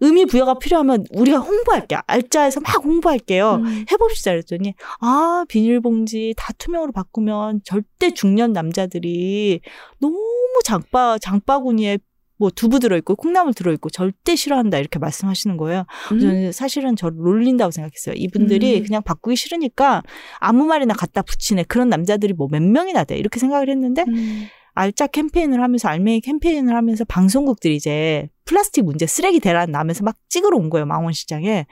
의미 0.00 0.26
부여가 0.26 0.58
필요하면 0.58 1.04
우리가 1.12 1.38
홍보할게요. 1.38 2.00
알짜에서 2.06 2.60
막 2.60 2.84
홍보할게요. 2.84 3.56
음. 3.64 3.84
해봅시다 3.90 4.30
그랬더니 4.32 4.74
아 5.00 5.44
비닐봉지 5.48 6.34
다 6.36 6.52
투명으로 6.58 6.92
바꾸면 6.92 7.62
절대 7.64 8.12
중년 8.12 8.52
남자들이 8.52 9.60
너무 10.00 10.16
장바 10.64 11.18
장바구니에 11.18 11.98
뭐 12.40 12.50
두부 12.50 12.78
들어있고 12.78 13.16
콩나물 13.16 13.52
들어있고 13.52 13.90
절대 13.90 14.36
싫어한다 14.36 14.78
이렇게 14.78 15.00
말씀하시는 15.00 15.56
거예요. 15.56 15.84
음. 16.12 16.20
저는 16.20 16.52
사실은 16.52 16.94
저를 16.94 17.16
놀린다고 17.16 17.72
생각했어요. 17.72 18.14
이분들이 18.16 18.78
음. 18.78 18.84
그냥 18.84 19.02
바꾸기 19.02 19.34
싫으니까 19.34 20.02
아무 20.38 20.64
말이나 20.66 20.94
갖다 20.94 21.22
붙이네. 21.22 21.64
그런 21.64 21.88
남자들이 21.88 22.34
뭐 22.34 22.46
몇 22.48 22.62
명이나 22.62 23.02
돼. 23.02 23.16
이렇게 23.18 23.40
생각을 23.40 23.68
했는데 23.68 24.04
음. 24.06 24.46
알짜 24.78 25.08
캠페인을 25.08 25.60
하면서 25.60 25.88
알맹이 25.88 26.20
캠페인을 26.20 26.72
하면서 26.72 27.04
방송국들이 27.04 27.74
이제 27.74 28.28
플라스틱 28.44 28.84
문제 28.84 29.06
쓰레기 29.06 29.40
대란 29.40 29.72
나면서 29.72 30.04
막 30.04 30.14
찍으러 30.28 30.56
온 30.56 30.70
거예요. 30.70 30.86
망원시장에. 30.86 31.66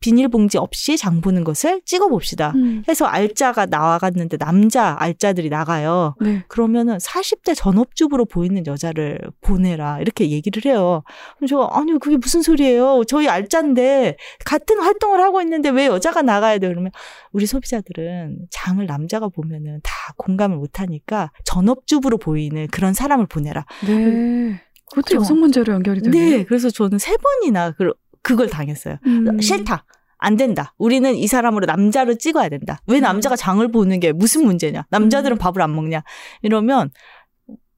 비닐봉지 0.00 0.56
없이 0.56 0.96
장 0.96 1.20
보는 1.20 1.44
것을 1.44 1.82
찍어봅시다. 1.84 2.52
음. 2.54 2.82
해서 2.88 3.04
알짜가 3.04 3.66
나와갔는데 3.66 4.38
남자 4.38 4.96
알짜들이 4.98 5.50
나가요. 5.50 6.14
네. 6.20 6.42
그러면은 6.48 6.96
40대 6.96 7.54
전업주부로 7.54 8.24
보이는 8.24 8.66
여자를 8.66 9.18
보내라 9.42 10.00
이렇게 10.00 10.30
얘기를 10.30 10.64
해요. 10.64 11.02
그래서 11.38 11.50
저 11.50 11.78
아니 11.78 11.98
그게 11.98 12.16
무슨 12.16 12.40
소리예요? 12.40 13.04
저희 13.06 13.28
알짜인데 13.28 14.16
같은 14.46 14.80
활동을 14.80 15.20
하고 15.20 15.42
있는데 15.42 15.68
왜 15.68 15.86
여자가 15.86 16.22
나가야 16.22 16.58
돼? 16.58 16.68
그러면 16.68 16.90
우리 17.32 17.44
소비자들은 17.44 18.46
장을 18.50 18.84
남자가 18.84 19.28
보면은 19.28 19.80
다 19.82 19.92
공감을 20.16 20.56
못하니까 20.56 21.30
전업주부로 21.44 22.16
보이는 22.16 22.66
그런 22.68 22.94
사람을 22.94 23.26
보내라. 23.26 23.66
네. 23.86 24.62
그것도? 24.90 25.16
여성 25.16 25.38
문제로 25.40 25.72
연결이 25.72 26.00
되네. 26.00 26.30
네, 26.30 26.44
그래서 26.44 26.68
저는 26.70 26.98
세 26.98 27.16
번이나 27.16 27.72
그, 27.72 27.92
그걸 28.22 28.48
당했어요. 28.48 28.96
음. 29.06 29.40
싫다. 29.40 29.84
안 30.18 30.36
된다. 30.36 30.74
우리는 30.76 31.14
이 31.14 31.26
사람으로 31.26 31.66
남자로 31.66 32.16
찍어야 32.16 32.48
된다. 32.50 32.80
왜 32.86 32.98
음. 32.98 33.02
남자가 33.02 33.36
장을 33.36 33.66
보는 33.68 34.00
게 34.00 34.12
무슨 34.12 34.44
문제냐? 34.44 34.86
남자들은 34.90 35.38
밥을 35.38 35.62
안 35.62 35.74
먹냐? 35.74 36.02
이러면 36.42 36.90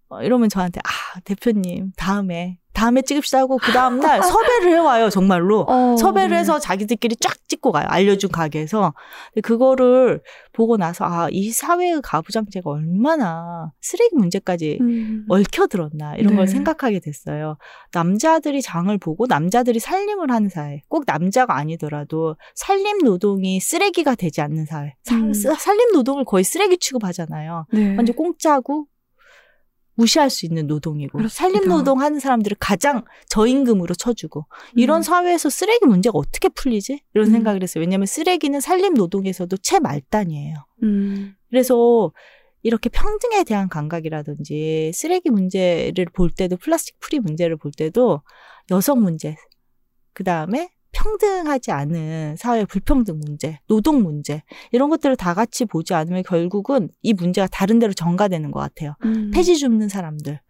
어, 0.08 0.22
이러면 0.22 0.48
저한테 0.48 0.80
아 0.80 1.20
대표님 1.20 1.92
다음에 1.96 2.58
다음에 2.72 3.02
찍읍시다 3.02 3.38
하고 3.38 3.58
그 3.58 3.72
다음 3.72 4.00
날 4.00 4.20
섭외를 4.22 4.70
해와요 4.72 5.10
정말로 5.10 5.64
어, 5.68 5.96
섭외를 5.96 6.30
네. 6.30 6.38
해서 6.38 6.58
자기들끼리 6.58 7.16
쫙 7.16 7.34
찍고 7.48 7.72
가요 7.72 7.86
알려준 7.88 8.30
가게에서 8.30 8.94
근데 9.32 9.40
그거를 9.42 10.20
보고 10.52 10.76
나서 10.76 11.04
아 11.04 11.28
이 11.30 11.50
사회의 11.50 12.00
가부장제가 12.02 12.68
얼마나 12.70 13.72
쓰레기 13.80 14.16
문제까지 14.16 14.78
음. 14.80 15.24
얽혀들었나 15.28 16.16
이런 16.16 16.32
네. 16.32 16.36
걸 16.36 16.46
생각하게 16.48 17.00
됐어요. 17.00 17.56
남자들이 17.92 18.60
장을 18.62 18.96
보고 18.98 19.26
남자들이 19.26 19.78
살림을 19.78 20.30
하는 20.30 20.48
사회, 20.48 20.80
꼭 20.88 21.04
남자가 21.06 21.56
아니더라도 21.56 22.36
살림 22.54 22.98
노동이 22.98 23.60
쓰레기가 23.60 24.14
되지 24.14 24.40
않는 24.40 24.66
사회. 24.66 24.94
사- 25.04 25.14
음. 25.16 25.32
사- 25.32 25.54
살림 25.54 25.92
노동을 25.92 26.24
거의 26.24 26.44
쓰레기 26.44 26.76
취급하잖아요. 26.78 27.66
네. 27.72 27.96
완전 27.96 28.14
공짜고 28.16 28.86
무시할 30.02 30.30
수 30.30 30.46
있는 30.46 30.66
노동이고 30.66 31.18
그렇습니다. 31.18 31.58
산림 31.58 31.68
노동 31.68 32.00
하는 32.00 32.18
사람들을 32.18 32.56
가장 32.58 33.04
저임금으로 33.28 33.94
쳐주고 33.94 34.46
이런 34.74 34.98
음. 34.98 35.02
사회에서 35.02 35.48
쓰레기 35.48 35.86
문제가 35.86 36.18
어떻게 36.18 36.48
풀리지? 36.48 37.02
이런 37.14 37.28
음. 37.28 37.32
생각을 37.32 37.62
했어요. 37.62 37.82
왜냐하면 37.82 38.06
쓰레기는 38.06 38.60
살림 38.60 38.94
노동에서도 38.94 39.56
최말단이에요. 39.56 40.56
음. 40.82 41.34
그래서 41.48 42.12
이렇게 42.62 42.88
평등에 42.88 43.44
대한 43.44 43.68
감각이라든지 43.68 44.92
쓰레기 44.92 45.30
문제를 45.30 46.06
볼 46.12 46.30
때도 46.30 46.56
plastic 46.56 46.98
free 46.98 47.20
문제를 47.20 47.56
볼 47.56 47.70
때도 47.72 48.22
여성 48.70 49.02
문제, 49.02 49.36
그 50.12 50.24
다음에 50.24 50.70
평등하지 50.92 51.72
않은 51.72 52.36
사회 52.36 52.64
불평등 52.64 53.18
문제, 53.18 53.58
노동 53.66 54.02
문제 54.02 54.42
이런 54.70 54.90
것들을 54.90 55.16
다 55.16 55.34
같이 55.34 55.64
보지 55.64 55.94
않으면 55.94 56.22
결국은 56.22 56.88
이 57.02 57.12
문제가 57.12 57.46
다른 57.46 57.78
데로 57.78 57.92
전가되는 57.92 58.50
것 58.50 58.60
같아요. 58.60 58.94
음. 59.04 59.30
폐지 59.32 59.56
줍는 59.56 59.88
사람들 59.88 60.40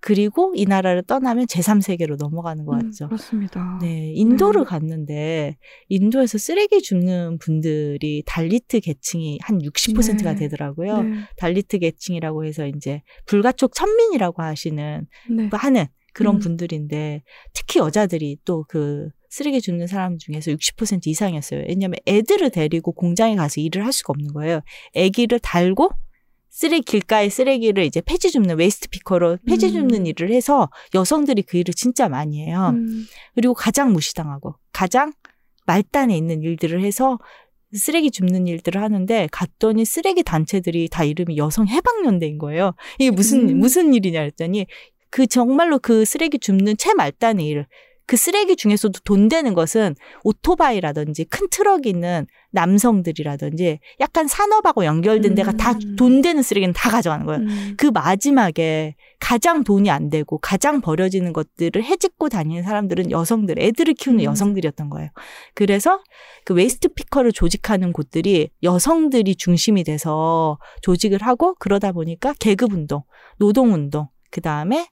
그리고 0.00 0.52
이 0.54 0.64
나라를 0.64 1.02
떠나면 1.02 1.46
제3세계로 1.46 2.16
넘어가는 2.16 2.64
것 2.64 2.74
음, 2.74 2.82
같죠. 2.82 3.06
그렇습니다. 3.08 3.78
네, 3.80 4.12
인도를 4.14 4.62
네. 4.62 4.66
갔는데 4.66 5.56
인도에서 5.88 6.38
쓰레기 6.38 6.80
줍는 6.80 7.38
분들이 7.38 8.22
달리트 8.24 8.80
계층이 8.80 9.40
한 9.42 9.58
60%가 9.58 10.34
네. 10.34 10.40
되더라고요. 10.40 11.02
네. 11.02 11.14
달리트 11.36 11.80
계층이라고 11.80 12.44
해서 12.44 12.66
이제 12.68 13.02
불가촉 13.26 13.74
천민이라고 13.74 14.42
하시는 14.42 15.06
네. 15.30 15.48
하는 15.52 15.86
그런 16.14 16.36
음. 16.36 16.40
분들인데 16.40 17.22
특히 17.52 17.80
여자들이 17.80 18.38
또 18.44 18.64
그 18.68 19.10
쓰레기 19.28 19.60
줍는 19.60 19.86
사람 19.86 20.18
중에서 20.18 20.50
60% 20.50 21.06
이상이었어요. 21.06 21.64
왜냐하면 21.68 21.98
애들을 22.06 22.50
데리고 22.50 22.92
공장에 22.92 23.36
가서 23.36 23.60
일을 23.60 23.84
할 23.84 23.92
수가 23.92 24.12
없는 24.12 24.32
거예요. 24.32 24.60
아기를 24.96 25.38
달고 25.40 25.90
쓰레기 26.50 26.82
길가에 26.82 27.28
쓰레기를 27.28 27.84
이제 27.84 28.00
폐지 28.00 28.30
줍는 28.30 28.58
waste 28.58 28.88
picker로 28.88 29.38
폐지 29.46 29.66
음. 29.66 29.72
줍는 29.72 30.06
일을 30.06 30.32
해서 30.32 30.70
여성들이 30.94 31.42
그 31.42 31.58
일을 31.58 31.74
진짜 31.74 32.08
많이 32.08 32.44
해요. 32.44 32.72
음. 32.74 33.06
그리고 33.34 33.54
가장 33.54 33.92
무시당하고 33.92 34.54
가장 34.72 35.12
말단에 35.66 36.16
있는 36.16 36.42
일들을 36.42 36.82
해서 36.82 37.18
쓰레기 37.74 38.10
줍는 38.10 38.46
일들을 38.46 38.82
하는데 38.82 39.28
갔더니 39.30 39.84
쓰레기 39.84 40.22
단체들이 40.22 40.88
다 40.88 41.04
이름이 41.04 41.36
여성 41.36 41.68
해방연대인 41.68 42.38
거예요. 42.38 42.72
이게 42.98 43.10
무슨 43.10 43.48
음. 43.50 43.58
무슨 43.58 43.92
일이냐 43.92 44.22
했더니 44.22 44.66
그 45.10 45.26
정말로 45.26 45.78
그 45.78 46.04
쓰레기 46.04 46.38
줍는 46.38 46.76
최말단의 46.78 47.46
일. 47.46 47.66
그 48.08 48.16
쓰레기 48.16 48.56
중에서도 48.56 49.00
돈 49.04 49.28
되는 49.28 49.52
것은 49.52 49.94
오토바이라든지 50.24 51.26
큰 51.26 51.46
트럭이 51.50 51.82
있는 51.84 52.26
남성들이라든지 52.52 53.80
약간 54.00 54.26
산업하고 54.26 54.86
연결된 54.86 55.34
데가 55.34 55.52
다 55.52 55.72
음. 55.72 55.96
돈 55.96 56.22
되는 56.22 56.42
쓰레기는 56.42 56.72
다 56.72 56.88
가져가는 56.88 57.26
거예요. 57.26 57.42
음. 57.42 57.74
그 57.76 57.86
마지막에 57.86 58.96
가장 59.20 59.62
돈이 59.62 59.90
안 59.90 60.08
되고 60.08 60.38
가장 60.38 60.80
버려지는 60.80 61.34
것들을 61.34 61.84
헤집고 61.84 62.30
다니는 62.30 62.62
사람들은 62.62 63.10
여성들, 63.10 63.58
애들을 63.58 63.92
키우는 63.92 64.20
음. 64.20 64.24
여성들이었던 64.24 64.88
거예요. 64.88 65.10
그래서 65.52 66.00
그 66.46 66.54
waste 66.54 66.88
picker를 66.94 67.32
조직하는 67.32 67.92
곳들이 67.92 68.48
여성들이 68.62 69.36
중심이 69.36 69.84
돼서 69.84 70.58
조직을 70.80 71.20
하고 71.20 71.56
그러다 71.58 71.92
보니까 71.92 72.32
계급 72.40 72.72
운동, 72.72 73.02
노동 73.36 73.74
운동, 73.74 74.08
그 74.30 74.40
다음에 74.40 74.88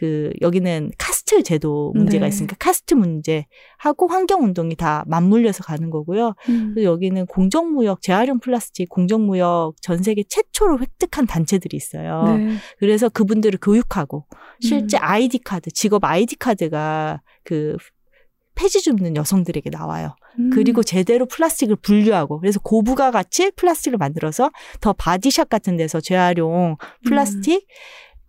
그 0.00 0.32
여기는 0.40 0.92
카스트 0.96 1.44
제도 1.44 1.92
문제가 1.94 2.24
네. 2.24 2.28
있으니까 2.28 2.56
카스트 2.58 2.94
문제 2.94 3.46
하고 3.78 4.08
환경 4.08 4.42
운동이 4.42 4.74
다 4.74 5.04
맞물려서 5.06 5.62
가는 5.62 5.88
거고요. 5.88 6.34
음. 6.48 6.72
그리고 6.74 6.90
여기는 6.90 7.26
공정무역 7.26 8.02
재활용 8.02 8.40
플라스틱 8.40 8.88
공정무역 8.88 9.76
전 9.80 10.02
세계 10.02 10.24
최초로 10.28 10.80
획득한 10.80 11.26
단체들이 11.26 11.76
있어요. 11.76 12.24
네. 12.36 12.56
그래서 12.78 13.08
그분들을 13.08 13.60
교육하고 13.62 14.26
실제 14.60 14.96
음. 14.96 15.02
ID 15.02 15.38
card, 15.38 15.70
직업 15.70 16.04
ID 16.04 16.34
card가 16.34 17.22
그 17.44 17.76
폐지 18.56 18.82
줍는 18.82 19.14
여성들에게 19.14 19.70
나와요. 19.70 20.16
음. 20.40 20.50
그리고 20.52 20.82
제대로 20.82 21.26
플라스틱을 21.26 21.76
분류하고 21.76 22.40
그래서 22.40 22.58
고부가가치 22.58 23.52
플라스틱을 23.52 23.98
만들어서 23.98 24.50
The 24.80 24.92
Body 24.92 25.20
Shop 25.20 25.48
같은 25.48 25.76
데서 25.76 26.00
재활용 26.00 26.76
플라스틱 27.06 27.66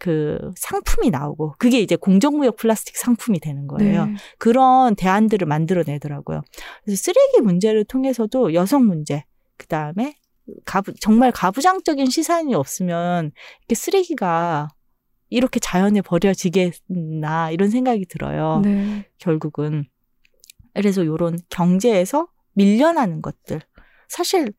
그 0.01 0.39
상품이 0.55 1.11
나오고 1.11 1.53
그게 1.59 1.79
이제 1.79 1.95
공정무역 1.95 2.55
플라스틱 2.55 2.97
상품이 2.97 3.39
되는 3.39 3.67
거예요. 3.67 4.07
네. 4.07 4.15
그런 4.39 4.95
대안들을 4.95 5.45
만들어내더라고요. 5.45 6.41
그래서 6.83 7.03
쓰레기 7.03 7.41
문제를 7.41 7.85
통해서도 7.85 8.55
여성 8.55 8.87
문제, 8.87 9.25
그 9.57 9.67
다음에 9.67 10.15
가부, 10.65 10.95
정말 10.99 11.31
가부장적인 11.31 12.09
시선이 12.09 12.55
없으면 12.55 13.31
이렇게 13.59 13.75
쓰레기가 13.75 14.69
이렇게 15.29 15.59
자연에 15.59 16.01
버려지겠나 16.01 17.51
이런 17.51 17.69
생각이 17.69 18.07
들어요. 18.07 18.61
네. 18.63 19.07
결국은. 19.19 19.85
그래서 20.73 21.05
요런 21.05 21.37
경제에서 21.49 22.27
밀려나는 22.53 23.21
것들. 23.21 23.61
사실 24.07 24.51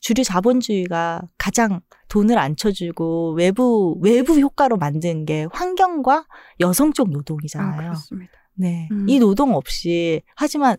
주류 0.00 0.24
자본주의가 0.24 1.20
가장 1.36 1.82
돈을 2.08 2.38
안 2.38 2.56
쳐주고 2.56 3.34
외부 3.34 3.98
외부 4.00 4.38
효과로 4.38 4.76
만든 4.76 5.24
게 5.24 5.46
환경과 5.52 6.26
여성 6.60 6.92
쪽 6.92 7.08
아, 7.08 7.10
노동이잖아요. 7.12 7.76
그렇습니다. 7.76 8.32
네. 8.54 8.88
음. 8.92 9.08
이 9.08 9.18
노동 9.18 9.54
없이 9.54 10.22
하지만 10.34 10.76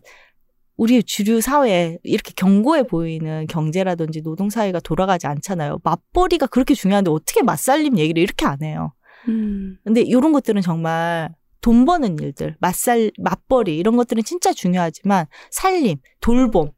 우리 0.76 1.02
주류 1.02 1.40
사회에 1.40 1.98
이렇게 2.04 2.32
견고해 2.36 2.84
보이는 2.84 3.46
경제라든지 3.48 4.22
노동 4.22 4.48
사회가 4.48 4.80
돌아가지 4.80 5.26
않잖아요. 5.26 5.80
맞벌이가 5.82 6.46
그렇게 6.46 6.74
중요한데 6.74 7.10
어떻게 7.10 7.42
맞살림 7.42 7.98
얘기를 7.98 8.22
이렇게 8.22 8.46
안 8.46 8.62
해요. 8.62 8.92
음. 9.28 9.76
근데 9.84 10.00
이런 10.00 10.32
것들은 10.32 10.62
정말 10.62 11.34
돈 11.60 11.84
버는 11.84 12.18
일들, 12.20 12.56
맞살, 12.60 13.10
맞벌이 13.18 13.76
이런 13.76 13.96
것들은 13.96 14.22
진짜 14.22 14.52
중요하지만 14.52 15.26
살림, 15.50 15.98
돌봄, 16.20 16.70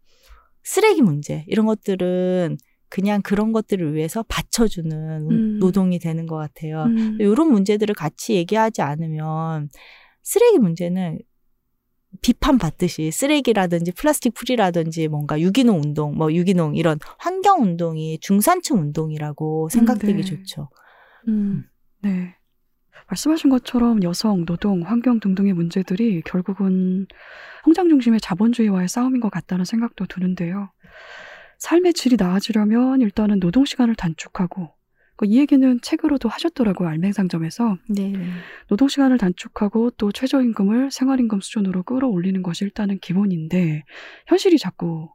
쓰레기 0.62 1.02
문제 1.02 1.44
이런 1.46 1.66
것들은 1.66 2.56
그냥 2.90 3.22
그런 3.22 3.52
것들을 3.52 3.94
위해서 3.94 4.24
받쳐주는 4.28 5.30
음. 5.30 5.58
노동이 5.58 5.98
되는 5.98 6.26
것 6.26 6.36
같아요. 6.36 6.82
음. 6.84 7.16
이런 7.20 7.50
문제들을 7.50 7.94
같이 7.94 8.34
얘기하지 8.34 8.82
않으면 8.82 9.70
쓰레기 10.22 10.58
문제는 10.58 11.20
비판 12.22 12.58
받듯이 12.58 13.12
쓰레기라든지 13.12 13.92
플라스틱 13.92 14.34
풀이라든지 14.34 15.06
뭔가 15.06 15.40
유기농 15.40 15.80
운동, 15.80 16.16
뭐 16.16 16.32
유기농 16.32 16.74
이런 16.74 16.98
환경 17.18 17.62
운동이 17.62 18.18
중산층 18.20 18.78
운동이라고 18.78 19.68
생각되기 19.70 20.14
네. 20.14 20.22
좋죠. 20.22 20.68
음, 21.28 21.64
네. 22.02 22.34
말씀하신 23.08 23.50
것처럼 23.50 24.02
여성, 24.02 24.44
노동, 24.44 24.82
환경 24.82 25.20
등등의 25.20 25.52
문제들이 25.52 26.22
결국은 26.22 27.06
성장 27.64 27.88
중심의 27.88 28.20
자본주의와의 28.20 28.88
싸움인 28.88 29.20
것 29.20 29.30
같다는 29.30 29.64
생각도 29.64 30.06
드는데요. 30.06 30.70
삶의 31.60 31.92
질이 31.94 32.16
나아지려면 32.18 33.00
일단은 33.02 33.38
노동 33.38 33.64
시간을 33.64 33.94
단축하고 33.94 34.70
그이 35.16 35.36
얘기는 35.36 35.80
책으로도 35.82 36.30
하셨더라고요. 36.30 36.88
알맹상점에서 36.88 37.76
네. 37.90 38.14
노동 38.68 38.88
시간을 38.88 39.18
단축하고 39.18 39.90
또 39.90 40.10
최저임금을 40.10 40.90
생활임금 40.90 41.40
수준으로 41.40 41.82
끌어올리는 41.82 42.42
것이 42.42 42.64
일단은 42.64 42.98
기본인데 43.00 43.84
현실이 44.26 44.56
자꾸 44.56 45.10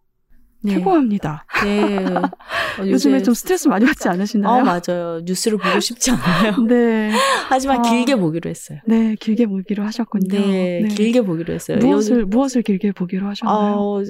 퇴보합니다. 0.73 1.45
네. 1.63 2.05
어, 2.07 2.85
요즘에 2.85 3.21
좀 3.23 3.33
스트레스 3.33 3.67
많이 3.67 3.85
받지 3.85 4.07
않으시나요? 4.09 4.53
어, 4.53 4.63
맞아요. 4.63 5.21
뉴스를 5.23 5.57
보고 5.57 5.79
싶지 5.79 6.11
않아요. 6.11 6.55
네. 6.67 7.11
하지만 7.49 7.79
어. 7.79 7.81
길게 7.83 8.15
보기로 8.15 8.49
했어요. 8.49 8.79
네, 8.85 9.15
길게 9.19 9.45
보기로 9.47 9.83
하셨군요. 9.83 10.27
네, 10.29 10.87
길게 10.95 11.21
보기로 11.21 11.53
했어요. 11.53 11.77
무엇을 11.77 12.15
요즘- 12.21 12.29
무엇을 12.29 12.61
길게 12.63 12.91
보기로 12.93 13.27
하셨나요? 13.27 13.75
어, 13.75 14.01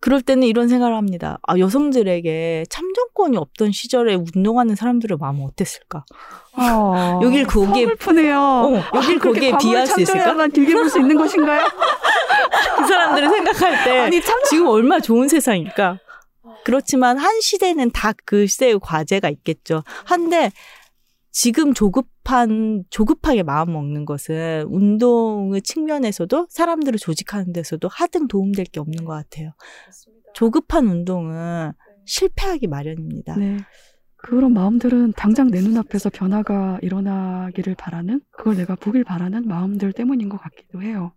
그럴 0.00 0.22
때는 0.22 0.46
이런 0.46 0.68
생각을 0.68 0.96
합니다. 0.96 1.38
아, 1.46 1.58
여성들에게 1.58 2.64
참정권이 2.70 3.36
없던 3.36 3.72
시절에 3.72 4.14
운동하는 4.14 4.74
사람들의 4.76 5.18
마음은 5.20 5.44
어땠을까? 5.46 6.04
어, 6.56 7.20
여길 7.22 7.46
거기에- 7.46 7.84
서글프네요. 7.84 8.38
어, 8.40 8.82
여길 8.96 9.18
그렇게 9.18 9.50
거기에 9.50 9.58
비할 9.70 9.86
수 9.86 10.00
있을까? 10.00 10.46
길게 10.48 10.72
볼 10.74 10.88
수 10.88 11.00
있는 11.00 11.16
것인가요? 11.16 11.66
그 12.76 12.86
사람들이 12.86 13.28
생각할 13.28 13.84
때 13.84 13.98
아니 14.00 14.20
참 14.20 14.38
지금 14.48 14.66
얼마나 14.68 15.00
좋은 15.00 15.28
세상일까? 15.28 15.98
그렇지만 16.64 17.18
한 17.18 17.40
시대는 17.40 17.90
다그 17.90 18.46
시대의 18.46 18.78
과제가 18.80 19.28
있겠죠. 19.30 19.82
한데 20.04 20.50
지금 21.30 21.74
조급한 21.74 22.84
조급하게 22.90 23.42
마음 23.42 23.72
먹는 23.72 24.04
것은 24.04 24.66
운동의 24.68 25.62
측면에서도 25.62 26.46
사람들을 26.48 26.98
조직하는 26.98 27.52
데서도 27.52 27.88
하등 27.88 28.28
도움될 28.28 28.66
게 28.66 28.80
없는 28.80 29.04
것 29.04 29.12
같아요. 29.12 29.52
조급한 30.32 30.86
운동은 30.86 31.72
실패하기 32.06 32.66
마련입니다. 32.68 33.36
네. 33.36 33.58
그런 34.16 34.54
마음들은 34.54 35.12
당장 35.16 35.50
내 35.50 35.60
눈앞에서 35.60 36.08
변화가 36.08 36.78
일어나기를 36.80 37.74
바라는 37.74 38.22
그걸 38.30 38.56
내가 38.56 38.74
보길 38.74 39.04
바라는 39.04 39.46
마음들 39.46 39.92
때문인 39.92 40.30
것 40.30 40.38
같기도 40.38 40.80
해요. 40.80 41.12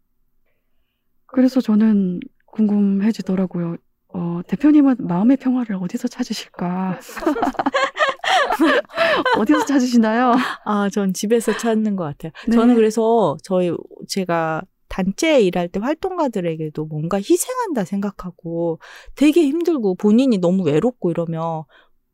그래서 1.26 1.62
저는 1.62 2.20
궁금해지더라고요. 2.48 3.78
어, 4.18 4.42
대표님은 4.48 4.96
마음의 5.00 5.38
평화를 5.38 5.76
어디서 5.76 6.08
찾으실까? 6.08 6.98
어디서 9.38 9.66
찾으시나요? 9.66 10.34
아, 10.66 10.90
전 10.90 11.14
집에서 11.14 11.56
찾는 11.56 11.96
것 11.96 12.06
같아요. 12.06 12.32
네. 12.48 12.56
저는 12.56 12.74
그래서 12.74 13.38
저희 13.44 13.72
제가 14.08 14.64
단체에 14.88 15.42
일할 15.42 15.68
때 15.68 15.80
활동가들에게도 15.80 16.86
뭔가 16.86 17.18
희생한다 17.18 17.84
생각하고 17.84 18.80
되게 19.16 19.44
힘들고 19.44 19.94
본인이 19.96 20.40
너무 20.40 20.64
외롭고 20.64 21.12
이러면 21.12 21.64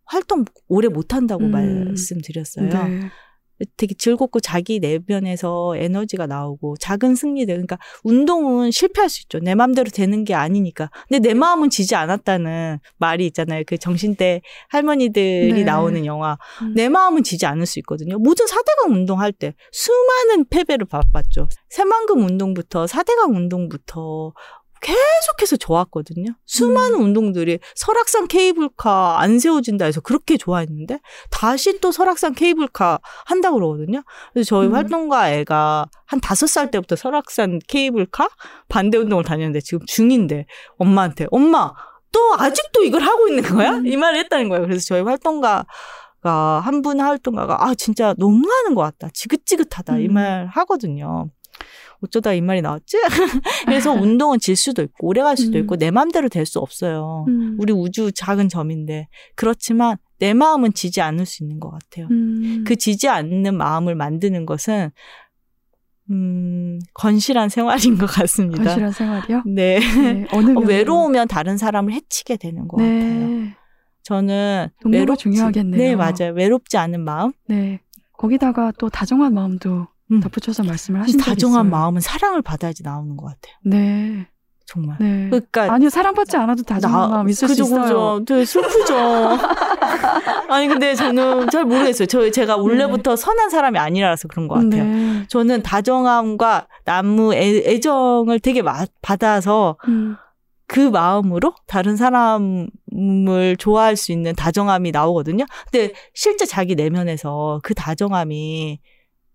활동 0.04 0.44
오래 0.68 0.90
못 0.90 1.14
한다고 1.14 1.46
음. 1.46 1.52
말씀드렸어요. 1.52 2.68
네. 2.68 3.00
되게 3.78 3.94
즐겁고 3.96 4.40
자기 4.40 4.80
내면에서 4.80 5.76
에너지가 5.78 6.28
나오고 6.28 6.78
작은 6.78 7.16
승리들 7.16 7.54
그러니까 7.54 7.78
운동은 8.04 8.72
실패할 8.72 9.10
수 9.10 9.22
있죠. 9.24 9.40
내 9.40 9.56
마음대로 9.56 9.90
되는 9.90 10.24
게 10.24 10.34
아니니까. 10.34 10.90
근데 11.08 11.28
내 11.28 11.34
마음은 11.34 11.70
지지 11.70 11.96
않았다는 11.96 12.80
말이 12.98 13.26
있잖아요. 13.28 13.64
그 13.66 13.78
정신대 13.78 14.42
할머니들이 14.70 15.54
네. 15.54 15.64
나오는 15.64 16.06
영화. 16.06 16.38
음. 16.62 16.74
내 16.76 16.90
마음은 16.90 17.24
지지 17.24 17.46
않을 17.46 17.66
수 17.66 17.80
있거든요. 17.80 18.18
모든 18.20 18.46
4대강 18.46 18.92
운동할 18.92 19.32
때 19.32 19.54
수많은 19.72 20.46
패배를 20.50 20.88
맛봤죠. 20.92 21.48
새만금 21.70 22.24
운동부터 22.24 22.86
4대강 22.86 23.36
운동부터 23.36 24.34
계속해서 24.84 25.56
좋았거든요. 25.58 26.34
수많은 26.46 27.00
운동들이 27.00 27.60
설악산 27.76 28.28
케이블카 28.28 29.20
안 29.20 29.40
세워진다 29.40 29.86
해서 29.86 30.02
그렇게 30.02 30.38
좋아했는데 30.38 31.00
다시 31.32 31.80
또 31.80 31.92
설악산 31.92 32.36
케이블카 32.36 33.00
한다고 33.26 33.56
그러거든요. 33.56 34.04
그래서 34.34 34.48
저희 34.48 34.68
음. 34.68 34.76
활동가 34.76 35.32
애가 35.32 35.88
한 36.06 36.20
다섯 36.20 36.48
살 36.48 36.70
때부터 36.70 36.96
설악산 36.96 37.60
케이블카 37.68 38.30
반대 38.70 38.98
운동을 38.98 39.24
다녔는데 39.24 39.62
지금 39.62 39.86
중인데 39.88 40.46
엄마한테 40.78 41.28
엄마 41.32 41.72
또 42.12 42.36
아직도 42.38 42.84
이걸 42.84 43.02
하고 43.02 43.28
있는 43.28 43.44
거야? 43.44 43.82
이 43.86 43.98
말을 43.98 44.20
했다는 44.20 44.50
거예요. 44.50 44.68
그래서 44.68 44.86
저희 44.86 45.02
활동가 45.02 45.66
한분 46.22 47.00
활동가가 47.00 47.66
아 47.66 47.74
진짜 47.76 48.14
너무하는 48.18 48.76
것 48.76 48.82
같다 48.82 49.10
지긋지긋하다 49.14 49.98
이 50.00 50.08
음. 50.08 50.14
말 50.14 50.48
하거든요. 50.48 51.30
어쩌다 52.04 52.34
이 52.34 52.42
말이 52.42 52.62
나왔지? 52.62 52.98
그래서 53.66 53.92
운동은 53.94 54.40
질 54.40 54.56
수도 54.56 54.82
있고 54.84 55.08
오래 55.08 55.22
갈 55.22 55.38
수도 55.38 55.58
음. 55.58 55.64
있고 55.64 55.78
내 55.78 55.90
마음대로 55.92 56.28
될 56.30 56.46
수 56.46 56.60
없어요. 56.60 57.24
음. 57.30 57.56
우리 57.58 57.72
우주 57.72 58.12
작은 58.12 58.50
점인데 58.50 59.08
그렇지만 59.36 59.96
내 60.20 60.34
마음은 60.34 60.74
지지 60.74 61.00
않을 61.02 61.26
수 61.26 61.44
있는 61.44 61.60
것 61.62 61.72
같아요. 61.72 62.08
음. 62.12 62.64
그 62.68 62.76
지지 62.76 63.08
않는 63.08 63.56
마음을 63.56 63.96
만드는 63.96 64.46
것은 64.46 64.92
음 66.12 66.80
건실한 66.94 67.48
생활인 67.48 67.98
것 67.98 68.08
같습니다. 68.08 68.64
건실한 68.64 68.92
생활이요? 68.92 69.44
네. 69.48 69.80
네. 69.80 70.28
어느 70.34 70.52
어? 70.58 70.60
외로우면 70.62 71.30
다른 71.30 71.58
사람을 71.58 71.94
해치게 71.94 72.36
되는 72.38 72.68
것 72.68 72.78
같아요. 72.78 72.92
네. 72.92 73.56
저는 74.04 74.68
동료가 74.82 75.00
외롭지, 75.02 75.24
중요하겠네요. 75.24 75.78
네 75.82 75.96
맞아요. 75.96 76.34
외롭지 76.36 76.76
않은 76.78 77.00
마음. 77.02 77.32
네. 77.48 77.80
거기다가 78.18 78.74
또 78.78 78.90
다정한 78.90 79.34
마음도 79.34 79.88
음. 80.16 80.20
덧붙여서 80.22 80.64
말씀을 80.64 81.02
하신 81.02 81.18
적이 81.20 81.30
다정한 81.30 81.66
있어요. 81.66 81.72
마음은 81.72 82.02
사랑을 82.02 82.42
받아야지 82.42 82.84
나오는 82.84 83.16
것 83.18 83.26
같아요. 83.28 83.56
네. 83.64 84.28
정말. 84.66 84.96
네. 85.00 85.28
그러니까 85.30 85.74
아니요, 85.74 85.90
사랑받지 85.90 86.38
않아도 86.38 86.64
다정한 86.64 87.10
마음 87.12 87.30
있을 87.30 87.48
그죠, 87.50 87.66
수 87.66 87.74
있어요. 87.74 87.84
그죠. 87.84 88.26
되게 88.26 88.46
슬프죠. 88.46 88.96
아니 90.50 90.68
근데 90.68 90.96
저는 90.96 91.50
잘 91.50 91.66
모르겠어요. 91.66 92.06
저 92.08 92.30
제가 92.32 92.56
원래부터 92.58 93.16
선한 93.16 93.50
사람이 93.50 93.78
아니라서 93.78 94.28
그런 94.28 94.48
것 94.48 94.56
같아요. 94.56 94.84
네. 94.84 95.26
저는 95.28 95.64
다정함과 95.64 96.68
나무 96.86 97.34
애, 97.34 97.58
애정을 97.74 98.40
되게 98.40 98.62
마- 98.62 98.86
받아서 99.02 99.78
음. 99.88 100.16
그 100.66 100.80
마음으로 100.80 101.54
다른 101.68 101.98
사람을 101.98 103.58
좋아할 103.60 103.96
수 103.96 104.12
있는 104.12 104.34
다정함이 104.34 104.92
나오거든요. 104.92 105.46
근데 105.72 105.94
실제 106.14 106.46
자기 106.46 106.76
내면에서 106.76 107.60
그 107.64 107.74
다정함이 107.74 108.80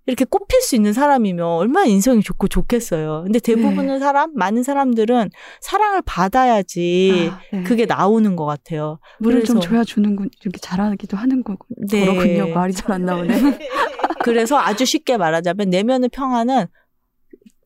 이렇게 0.09 0.25
꼽힐 0.25 0.63
수 0.63 0.75
있는 0.75 0.95
사람이면 0.95 1.47
얼마나 1.47 1.85
인성이 1.85 2.23
좋고 2.23 2.49
좋겠어요. 2.49 3.25
근데 3.25 3.39
대부분의 3.39 4.01
사람, 4.01 4.33
많은 4.35 4.63
사람들은 4.63 5.29
사랑을 5.61 6.01
받아야지 6.01 7.31
아, 7.31 7.41
네. 7.53 7.63
그게 7.63 7.85
나오는 7.85 8.35
것 8.35 8.47
같아요. 8.47 9.01
물을 9.19 9.45
좀 9.45 9.61
줘야 9.61 9.85
주는군 9.85 10.31
이렇게 10.41 10.59
잘하기도 10.61 11.15
하는 11.19 11.45
거고 11.45 11.67
네. 11.91 12.07
그렇군요 12.07 12.55
말이 12.55 12.73
잘 12.73 12.89
안 12.91 13.05
나오네 13.05 13.29
그래서 14.25 14.57
아주 14.57 14.87
쉽게 14.87 15.19
말하자면 15.19 15.69
내면의 15.69 16.09
평화는 16.09 16.69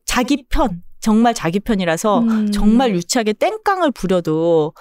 자기 0.03 0.43
편, 0.49 0.83
정말 0.99 1.33
자기 1.33 1.61
편이라서 1.61 2.19
음. 2.19 2.51
정말 2.51 2.93
유치하게 2.93 3.33
땡깡을 3.33 3.91
부려도 3.91 4.73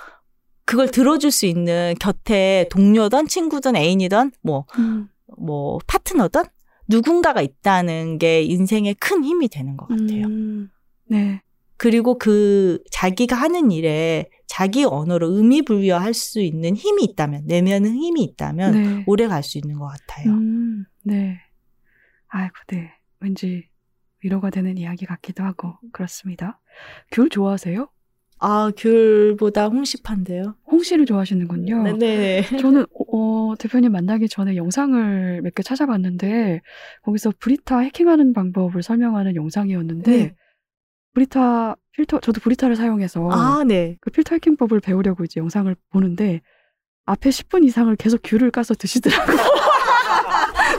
그걸 0.64 0.90
들어줄 0.90 1.30
수 1.30 1.46
있는 1.46 1.94
곁에 2.00 2.66
동료든 2.72 3.28
친구든 3.28 3.76
애인이든 3.76 4.32
뭐, 4.42 4.66
음. 4.78 5.08
뭐, 5.38 5.78
파트너든 5.86 6.42
누군가가 6.88 7.40
있다는 7.42 8.18
게 8.18 8.42
인생의 8.42 8.94
큰 8.94 9.24
힘이 9.24 9.48
되는 9.48 9.76
것 9.76 9.86
같아요. 9.88 10.26
음. 10.26 10.70
네 11.06 11.40
그리고 11.76 12.16
그 12.16 12.78
자기가 12.92 13.34
하는 13.34 13.70
일에 13.72 14.28
자기 14.46 14.84
언어로 14.84 15.32
의미 15.32 15.62
부여할 15.62 16.14
수 16.14 16.40
있는 16.40 16.76
힘이 16.76 17.02
있다면, 17.04 17.46
내면의 17.46 17.90
힘이 17.92 18.22
있다면 18.22 18.72
네. 18.72 19.04
오래 19.06 19.26
갈 19.26 19.42
수 19.42 19.58
있는 19.58 19.78
것 19.78 19.86
같아요. 19.86 20.30
음, 20.30 20.84
네. 21.02 21.40
아이고, 22.28 22.54
네. 22.68 22.92
왠지 23.18 23.66
위로가 24.22 24.50
되는 24.50 24.78
이야기 24.78 25.06
같기도 25.06 25.42
하고 25.42 25.74
그렇습니다. 25.92 26.60
귤 27.10 27.28
좋아하세요? 27.28 27.88
아, 28.44 28.72
귤보다 28.76 29.68
홍시판데요. 29.68 30.56
홍시를 30.70 31.06
좋아하시는군요. 31.06 31.82
네네. 31.84 32.56
저는 32.58 32.84
어, 33.12 33.54
대표님 33.58 33.92
만나기 33.92 34.28
전에 34.28 34.56
영상을 34.56 35.40
몇 35.42 35.54
개 35.54 35.62
찾아봤는데 35.62 36.60
거기서 37.04 37.32
브리타 37.38 37.78
해킹하는 37.78 38.32
방법을 38.32 38.82
설명하는 38.82 39.36
영상이었는데 39.36 40.10
네. 40.10 40.34
브리타 41.14 41.76
필터 41.92 42.20
저도 42.20 42.40
브리타를 42.40 42.74
사용해서 42.74 43.28
아, 43.30 43.62
네. 43.64 43.96
그 44.00 44.10
필터 44.10 44.34
해킹법을 44.36 44.80
배우려고 44.80 45.24
이제 45.24 45.38
영상을 45.40 45.74
보는데 45.90 46.40
앞에 47.04 47.30
10분 47.30 47.64
이상을 47.64 47.94
계속 47.96 48.20
귤을 48.24 48.50
까서 48.50 48.74
드시더라고요. 48.74 49.36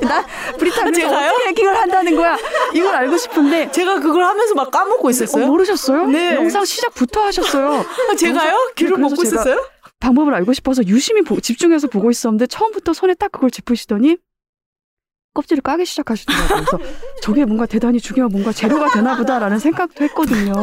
나 0.04 0.26
브리타 0.58 0.82
귤을 0.82 0.94
제가요? 0.94 1.30
어떻게 1.32 1.48
해킹을 1.50 1.76
한다는 1.76 2.16
거야? 2.16 2.38
이걸 2.74 2.96
알고 2.96 3.18
싶은데 3.18 3.72
제가 3.72 4.00
그걸 4.00 4.24
하면서 4.24 4.54
막 4.56 4.70
까먹고 4.72 5.10
있었어요. 5.10 5.46
어, 5.46 5.48
모르셨어요? 5.48 6.08
네. 6.08 6.36
영상 6.36 6.66
시작부터 6.66 7.22
하셨어요. 7.26 7.84
아, 8.10 8.16
제가요? 8.16 8.72
그래서 8.76 8.98
먹고 8.98 9.24
있었어요? 9.24 9.66
방법을 10.00 10.34
알고 10.34 10.54
싶어서 10.54 10.84
유심히 10.86 11.22
보- 11.22 11.40
집중해서 11.40 11.88
보고 11.88 12.12
있었는데 12.12 12.48
처음부터 12.48 12.94
손에 12.94 13.14
딱 13.14 13.32
그걸 13.32 13.50
짚으시더니 13.52 14.18
껍질을 15.34 15.62
까기 15.64 15.86
시작하시더라고요. 15.86 16.48
그래서 16.48 16.80
저게 17.22 17.46
뭔가 17.46 17.66
대단히 17.66 18.00
중요한 18.00 18.32
뭔가 18.32 18.52
재료가 18.52 18.90
되나 18.90 19.16
보다라는 19.18 19.58
생각도 19.60 20.04
했거든요. 20.04 20.54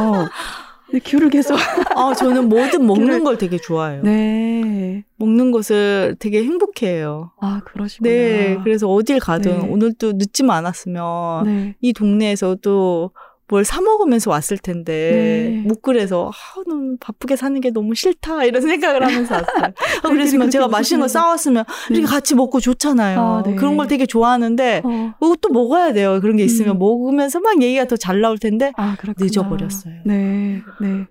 근데 0.90 0.98
귤을 1.04 1.30
계속 1.30 1.54
아, 1.96 2.12
저는 2.14 2.48
뭐든 2.48 2.84
먹는 2.86 3.20
귤을- 3.20 3.24
걸 3.24 3.38
되게 3.38 3.56
좋아해요. 3.58 4.02
네. 4.02 5.04
먹는 5.16 5.50
것을 5.52 6.16
되게 6.18 6.42
행복해해요. 6.42 7.30
아 7.40 7.60
그러시구나. 7.64 8.10
네. 8.10 8.58
그래서 8.64 8.88
어딜 8.88 9.20
가든 9.20 9.60
네. 9.60 9.68
오늘도 9.68 10.12
늦지만 10.14 10.58
않았으면 10.58 11.44
네. 11.44 11.74
이 11.80 11.92
동네에서 11.92 12.56
또 12.62 13.10
뭘 13.50 13.64
사 13.64 13.80
먹으면서 13.80 14.30
왔을 14.30 14.58
텐데 14.58 15.60
네. 15.62 15.68
못 15.68 15.82
그래서 15.82 16.30
아, 16.30 16.60
너무 16.68 16.96
바쁘게 17.00 17.36
사는 17.36 17.60
게 17.60 17.70
너무 17.70 17.94
싫다 17.94 18.44
이런 18.44 18.62
생각을 18.62 19.02
하면서 19.04 19.34
왔어요. 19.34 19.72
아, 20.04 20.08
그랬으면 20.08 20.50
제가 20.50 20.68
맛있는 20.68 21.02
거. 21.04 21.08
싸웠으면 21.08 21.64
네. 21.90 21.96
이렇게 21.96 22.06
같이 22.10 22.34
먹고 22.34 22.60
좋잖아요. 22.60 23.20
아, 23.20 23.42
네. 23.44 23.54
그런 23.56 23.76
걸 23.76 23.88
되게 23.88 24.06
좋아하는데 24.06 24.82
어. 24.84 25.14
이거 25.20 25.36
또 25.40 25.48
먹어야 25.50 25.92
돼요. 25.92 26.20
그런 26.20 26.36
게 26.36 26.44
있으면 26.44 26.76
음. 26.76 26.78
먹으면서 26.78 27.40
막 27.40 27.60
얘기가 27.60 27.84
더 27.86 27.96
잘 27.96 28.20
나올 28.20 28.38
텐데 28.38 28.72
아 28.76 28.96
그렇구나. 28.98 29.24
늦어버렸어요. 29.26 29.94
네. 30.06 30.62
네. 30.80 31.06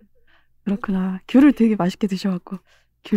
그렇구나. 0.66 1.20
귤을 1.28 1.54
되게 1.54 1.76
맛있게 1.76 2.08
드셔갖고 2.08 2.58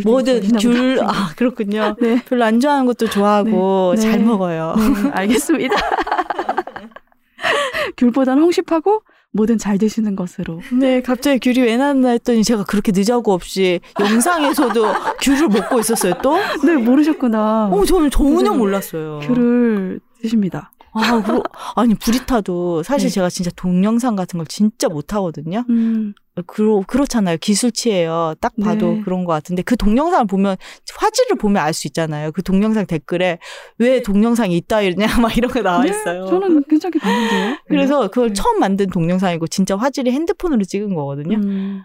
뭐든 0.05 0.41
귤. 0.59 1.01
아, 1.03 1.31
그렇군요. 1.37 1.97
네. 2.01 2.23
별로 2.25 2.45
안 2.45 2.61
좋아하는 2.61 2.87
것도 2.87 3.09
좋아하고 3.09 3.95
네. 3.97 4.01
잘 4.03 4.19
네. 4.19 4.25
먹어요. 4.25 4.75
네, 4.77 5.11
알겠습니다. 5.13 5.75
귤보다는 7.97 8.43
홍시파고 8.43 9.03
뭐든 9.33 9.59
잘 9.59 9.79
드시는 9.79 10.15
것으로. 10.15 10.61
네, 10.79 11.01
갑자기 11.01 11.39
귤이 11.41 11.67
왜 11.67 11.77
나왔나 11.77 12.11
했더니 12.11 12.45
제가 12.45 12.65
그렇게 12.65 12.93
늦하고 12.95 13.33
없이 13.33 13.81
영상에서도 13.99 14.85
귤을 15.23 15.49
먹고 15.49 15.81
있었어요, 15.81 16.15
또? 16.23 16.37
네, 16.65 16.77
모르셨구나. 16.77 17.71
어, 17.73 17.85
저는 17.85 18.11
전혀 18.11 18.51
네. 18.53 18.57
몰랐어요. 18.57 19.21
귤을 19.23 20.01
드십니다. 20.21 20.71
아, 20.95 21.23
그러, 21.23 21.43
아니, 21.75 21.95
브리타도 21.95 22.83
사실 22.83 23.09
네. 23.09 23.15
제가 23.15 23.31
진짜 23.31 23.51
동영상 23.57 24.15
같은 24.15 24.37
걸 24.37 24.47
진짜 24.47 24.89
못 24.89 25.15
하거든요. 25.15 25.65
음, 25.71 26.13
그러, 26.47 26.83
그렇잖아요. 26.87 27.37
기술치예요. 27.39 28.35
딱 28.41 28.53
봐도 28.63 28.95
네. 28.95 29.01
그런 29.03 29.25
것 29.25 29.33
같은데 29.33 29.63
그 29.63 29.77
동영상을 29.77 30.27
보면 30.27 30.57
화질을 30.97 31.37
보면 31.37 31.63
알 31.63 31.73
수 31.75 31.87
있잖아요. 31.89 32.33
그 32.33 32.43
동영상 32.43 32.87
댓글에 32.87 33.39
왜 33.79 34.03
동영상이 34.03 34.57
있다 34.57 34.83
이러냐 34.83 35.07
막 35.21 35.37
이런 35.37 35.51
거 35.51 35.61
나와 35.63 35.83
네, 35.83 35.91
있어요. 35.91 36.27
저는 36.27 36.65
괜찮게 36.65 36.99
봤는데요. 36.99 37.57
그래서 37.69 38.09
그걸 38.09 38.29
네. 38.29 38.35
처음 38.35 38.61
만든 38.61 38.89
동영상이고 38.89 39.47
진짜 39.49 39.77
화질이 39.77 40.11
핸드폰으로 40.11 40.65
찍은 40.65 40.95
거거든요. 40.95 41.37
음, 41.37 41.83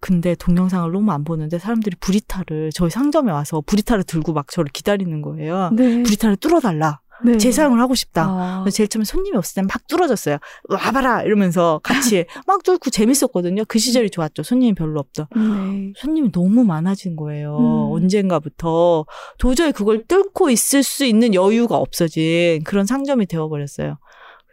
근데 0.00 0.34
동영상을 0.34 0.90
너무 0.92 1.12
안 1.12 1.24
보는데 1.24 1.58
사람들이 1.58 1.96
브리타를 2.00 2.70
저희 2.74 2.90
상점에 2.90 3.30
와서 3.32 3.62
브리타를 3.64 4.04
들고 4.04 4.32
막 4.32 4.48
저를 4.48 4.70
기다리는 4.72 5.20
거예요. 5.22 5.70
네. 5.74 6.02
브리타를 6.02 6.36
뚫어달라. 6.36 6.99
네. 7.24 7.38
재사용을 7.38 7.80
하고 7.80 7.94
싶다. 7.94 8.24
아. 8.24 8.64
제일 8.72 8.88
처음에 8.88 9.04
손님이 9.04 9.36
없을 9.36 9.56
때막 9.56 9.86
뚫어졌어요. 9.88 10.38
와봐라 10.68 11.22
이러면서 11.22 11.80
같이 11.82 12.24
막 12.46 12.62
뚫고 12.62 12.90
재밌었거든요. 12.90 13.64
그 13.66 13.78
시절이 13.78 14.10
좋았죠. 14.10 14.42
손님이 14.42 14.74
별로 14.74 15.00
없던. 15.00 15.26
네. 15.34 15.92
손님이 15.96 16.32
너무 16.32 16.64
많아진 16.64 17.16
거예요. 17.16 17.56
음. 17.58 17.92
언젠가부터 17.92 19.04
도저히 19.38 19.72
그걸 19.72 20.04
뚫고 20.06 20.50
있을 20.50 20.82
수 20.82 21.04
있는 21.04 21.34
여유가 21.34 21.76
없어진 21.76 22.62
그런 22.64 22.86
상점이 22.86 23.26
되어버렸어요. 23.26 23.98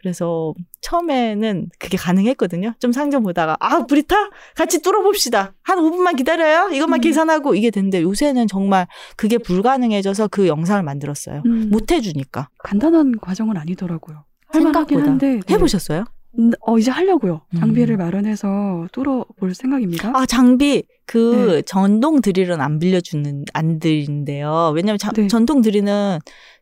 그래서 0.08 0.54
처음에는 0.80 1.68
그게 1.78 1.98
가능했거든요. 1.98 2.72
좀 2.80 2.92
상점 2.92 3.22
보다가 3.24 3.56
아 3.60 3.84
브리타 3.84 4.16
같이 4.56 4.80
뚫어봅시다. 4.80 5.52
한 5.62 5.78
5분만 5.78 6.16
기다려요. 6.16 6.70
이것만 6.72 6.98
음. 6.98 7.00
계산하고 7.02 7.54
이게 7.54 7.70
됐는데 7.70 8.00
요새는 8.02 8.46
정말 8.46 8.86
그게 9.16 9.36
불가능해져서 9.36 10.28
그 10.28 10.46
영상을 10.48 10.82
만들었어요. 10.82 11.42
음, 11.44 11.68
못 11.70 11.92
해주니까 11.92 12.48
간단한 12.64 13.18
과정은 13.20 13.58
아니더라고요. 13.58 14.24
생각보다 14.52 15.02
한데 15.04 15.40
네. 15.46 15.54
해보셨어요? 15.54 16.04
음, 16.38 16.52
어 16.60 16.78
이제 16.78 16.90
하려고요. 16.90 17.42
장비를 17.58 17.96
음. 17.96 17.98
마련해서 17.98 18.86
뚫어볼 18.92 19.54
생각입니다. 19.54 20.12
아 20.14 20.24
장비 20.24 20.84
그 21.04 21.52
네. 21.56 21.62
전동 21.62 22.20
드릴은 22.22 22.60
안 22.62 22.78
빌려주는 22.78 23.44
안 23.52 23.78
드린대요. 23.78 24.72
왜냐면 24.74 24.96
자- 24.98 25.12
네. 25.12 25.26
전동 25.26 25.60
드릴은 25.60 26.18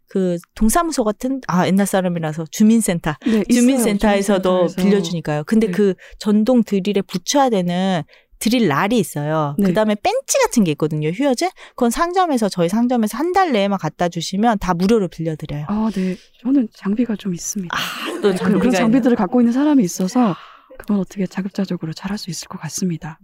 그 0.08 0.38
동사무소 0.54 1.04
같은 1.04 1.40
아 1.48 1.66
옛날 1.66 1.86
사람이라서 1.86 2.46
주민센터 2.50 3.14
네. 3.26 3.42
주민센터에서도 3.44 4.68
주민센터에서. 4.68 4.76
빌려주니까요. 4.82 5.44
근데 5.44 5.66
네. 5.66 5.72
그 5.72 5.94
전동 6.18 6.62
드릴에 6.62 7.02
붙여야 7.02 7.50
되는 7.50 8.02
드릴 8.38 8.68
날이 8.68 8.98
있어요. 8.98 9.54
네. 9.58 9.66
그다음에 9.68 9.94
벤치 9.94 10.38
같은 10.44 10.62
게 10.64 10.70
있거든요. 10.72 11.08
휴여제. 11.08 11.50
그건 11.74 11.90
상점에서 11.90 12.48
저희 12.50 12.68
상점에서 12.68 13.16
한 13.16 13.32
달 13.32 13.50
내에만 13.52 13.78
갖다 13.78 14.08
주시면 14.08 14.58
다 14.58 14.74
무료로 14.74 15.08
빌려드려요. 15.08 15.64
아, 15.68 15.90
네. 15.94 16.16
저는 16.42 16.68
장비가 16.74 17.16
좀 17.16 17.34
있습니다. 17.34 17.74
아, 17.76 18.20
또 18.20 18.30
네, 18.30 18.32
그, 18.32 18.36
장비가 18.36 18.58
그런 18.60 18.72
있는- 18.72 18.76
장비들을 18.76 19.16
갖고 19.16 19.40
있는 19.40 19.52
사람이 19.52 19.82
있어서 19.84 20.34
그건 20.78 21.00
어떻게 21.00 21.26
자급자족으로 21.26 21.92
잘 21.94 22.10
할 22.12 22.18
수 22.18 22.30
있을 22.30 22.48
것 22.48 22.60
같습니다. 22.60 23.18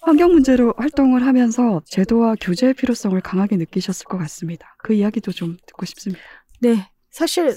환경 0.00 0.32
문제로 0.32 0.72
활동을 0.76 1.26
하면서 1.26 1.82
제도와 1.84 2.34
규제의 2.40 2.74
필요성을 2.74 3.20
강하게 3.20 3.56
느끼셨을 3.56 4.06
것 4.06 4.18
같습니다. 4.18 4.74
그 4.78 4.94
이야기도 4.94 5.30
좀 5.32 5.56
듣고 5.66 5.84
싶습니다. 5.86 6.22
네. 6.60 6.88
사실 7.10 7.54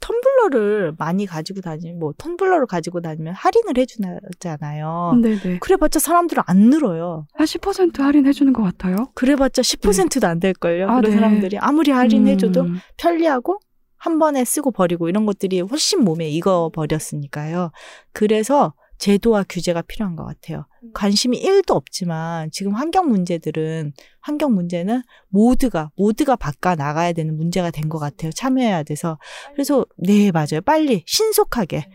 텀블러를 0.00 0.94
많이 0.98 1.26
가지고 1.26 1.60
다니면 1.62 1.98
뭐 1.98 2.12
텀블러를 2.12 2.66
가지고 2.66 3.00
다니면 3.00 3.34
할인을 3.34 3.76
해주잖아요. 3.78 5.18
네네. 5.22 5.58
그래봤자 5.60 5.98
사람들은 6.00 6.42
안 6.46 6.58
늘어요. 6.70 7.26
한 7.34 7.46
10% 7.46 7.98
할인해주는 7.98 8.52
것 8.52 8.62
같아요. 8.62 9.10
그래봤자 9.14 9.62
10%도 9.62 10.26
안 10.26 10.38
될 10.40 10.52
걸요. 10.54 10.88
아, 10.88 10.96
그런 10.96 11.10
네. 11.10 11.16
사람들이 11.16 11.58
아무리 11.58 11.90
할인해줘도 11.90 12.62
음, 12.62 12.78
편리하고 12.98 13.58
한 13.96 14.18
번에 14.18 14.44
쓰고 14.44 14.70
버리고 14.70 15.08
이런 15.08 15.24
것들이 15.26 15.60
훨씬 15.62 16.04
몸에 16.04 16.28
익어 16.28 16.70
버렸으니까요. 16.74 17.70
그래서 18.12 18.74
제도와 18.98 19.44
규제가 19.48 19.82
필요한 19.82 20.16
것 20.16 20.24
같아요. 20.24 20.66
관심이 20.94 21.42
1도 21.42 21.72
없지만 21.74 22.50
지금 22.52 22.72
환경 22.74 23.08
문제들은 23.08 23.92
환경 24.20 24.54
문제는 24.54 25.02
모두가 25.28 25.90
모두가 25.96 26.36
바꿔 26.36 26.74
나가야 26.74 27.12
되는 27.12 27.36
문제가 27.36 27.70
된 27.70 27.88
것 27.88 27.98
같아요. 27.98 28.32
참여해야 28.32 28.82
돼서 28.82 29.18
그래서 29.54 29.84
네 29.98 30.30
맞아요. 30.32 30.60
빨리 30.64 31.02
신속하게 31.06 31.86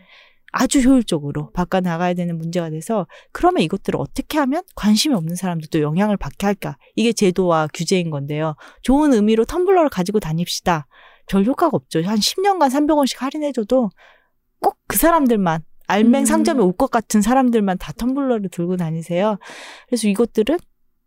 아주 0.52 0.80
효율적으로 0.80 1.50
바꿔 1.52 1.80
나가야 1.80 2.14
되는 2.14 2.36
문제가 2.38 2.70
돼서 2.70 3.06
그러면 3.32 3.62
이것들을 3.62 3.98
어떻게 3.98 4.38
하면 4.38 4.62
관심이 4.74 5.14
없는 5.14 5.34
사람들도 5.34 5.80
영향을 5.80 6.16
받게 6.18 6.46
할까? 6.46 6.76
이게 6.94 7.12
제도와 7.12 7.68
규제인 7.72 8.10
건데요. 8.10 8.54
좋은 8.82 9.12
의미로 9.14 9.44
텀블러를 9.46 9.88
가지고 9.90 10.20
다닙시다. 10.20 10.86
별 11.28 11.44
효과가 11.44 11.74
없죠. 11.76 12.02
한 12.04 12.18
10년간 12.18 12.68
300원씩 12.70 13.18
할인해줘도 13.18 13.90
꼭 14.60 14.76
그 14.88 14.98
사람들만 14.98 15.62
알맹 15.86 16.22
음. 16.22 16.24
상점에 16.24 16.60
올 16.62 16.72
것 16.72 16.90
같은 16.90 17.20
사람들만 17.22 17.78
다 17.78 17.92
텀블러를 17.92 18.50
들고 18.50 18.76
다니세요. 18.76 19.38
그래서 19.88 20.08
이것들은 20.08 20.58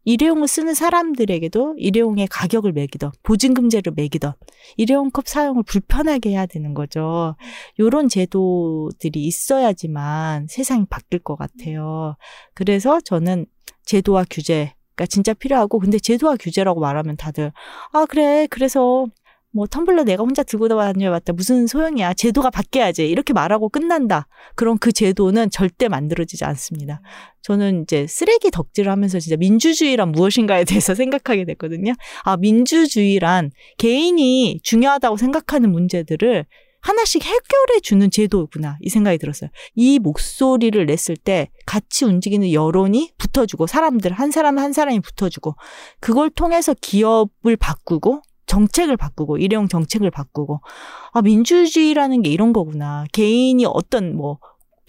일회용을 0.07 0.47
쓰는 0.47 0.75
사람들에게도 0.75 1.75
일회용의 1.77 2.27
가격을 2.27 2.73
매기던 2.73 3.11
보증금제를 3.23 3.93
매기던 3.95 4.33
일회용 4.77 5.09
컵 5.09 5.27
사용을 5.27 5.63
불편하게 5.63 6.29
해야 6.29 6.45
되는 6.45 6.75
거죠. 6.75 7.35
요런 7.79 8.07
제도들이 8.09 9.25
있어야지만 9.25 10.45
세상이 10.47 10.85
바뀔 10.89 11.19
것 11.19 11.35
같아요. 11.37 12.15
그래서 12.53 13.01
저는 13.01 13.47
제도와 13.85 14.25
규제가 14.29 15.07
진짜 15.09 15.33
필요하고 15.33 15.79
근데 15.79 15.97
제도와 15.97 16.35
규제라고 16.39 16.79
말하면 16.81 17.17
다들 17.17 17.51
아 17.91 18.05
그래 18.05 18.47
그래서 18.51 19.07
뭐 19.55 19.67
텀블러 19.67 20.03
내가 20.03 20.21
혼자 20.21 20.43
들고 20.43 20.67
다녀봤다. 20.67 21.31
무슨 21.31 21.65
소용이야. 21.65 22.13
제도가 22.15 22.49
바뀌어야지. 22.49 23.07
이렇게 23.07 23.31
말하고 23.31 23.69
끝난다. 23.69 24.27
그럼 24.55 24.77
그 24.77 24.91
제도는 24.91 25.49
절대 25.49 25.87
만들어지지 25.87 26.43
않습니다. 26.43 26.99
저는 27.41 27.83
이제 27.83 28.05
쓰레기 28.05 28.51
덕질을 28.51 28.91
하면서 28.91 29.17
진짜 29.17 29.37
민주주의란 29.37 30.11
무엇인가에 30.11 30.65
대해서 30.65 30.93
생각하게 30.95 31.45
됐거든요. 31.45 31.93
아 32.25 32.35
민주주의란 32.35 33.51
개인이 33.77 34.59
중요하다고 34.61 35.15
생각하는 35.15 35.71
문제들을 35.71 36.45
하나씩 36.81 37.23
해결해 37.23 37.79
주는 37.81 38.11
제도구나 38.11 38.77
이 38.81 38.89
생각이 38.89 39.17
들었어요. 39.17 39.49
이 39.73 39.99
목소리를 39.99 40.85
냈을 40.85 41.15
때 41.15 41.49
같이 41.65 42.03
움직이는 42.03 42.51
여론이 42.51 43.13
붙어주고 43.17 43.67
사람들 43.67 44.11
한 44.11 44.31
사람 44.31 44.59
한 44.59 44.73
사람이 44.73 44.99
붙어주고 44.99 45.55
그걸 46.01 46.29
통해서 46.29 46.75
기업을 46.79 47.55
바꾸고 47.57 48.21
정책을 48.47 48.97
바꾸고 48.97 49.37
일회용 49.37 49.67
정책을 49.67 50.11
바꾸고 50.11 50.61
아 51.13 51.21
민주주의라는 51.21 52.21
게 52.21 52.29
이런 52.29 52.53
거구나 52.53 53.05
개인이 53.11 53.63
어떤 53.65 54.15
뭐 54.15 54.39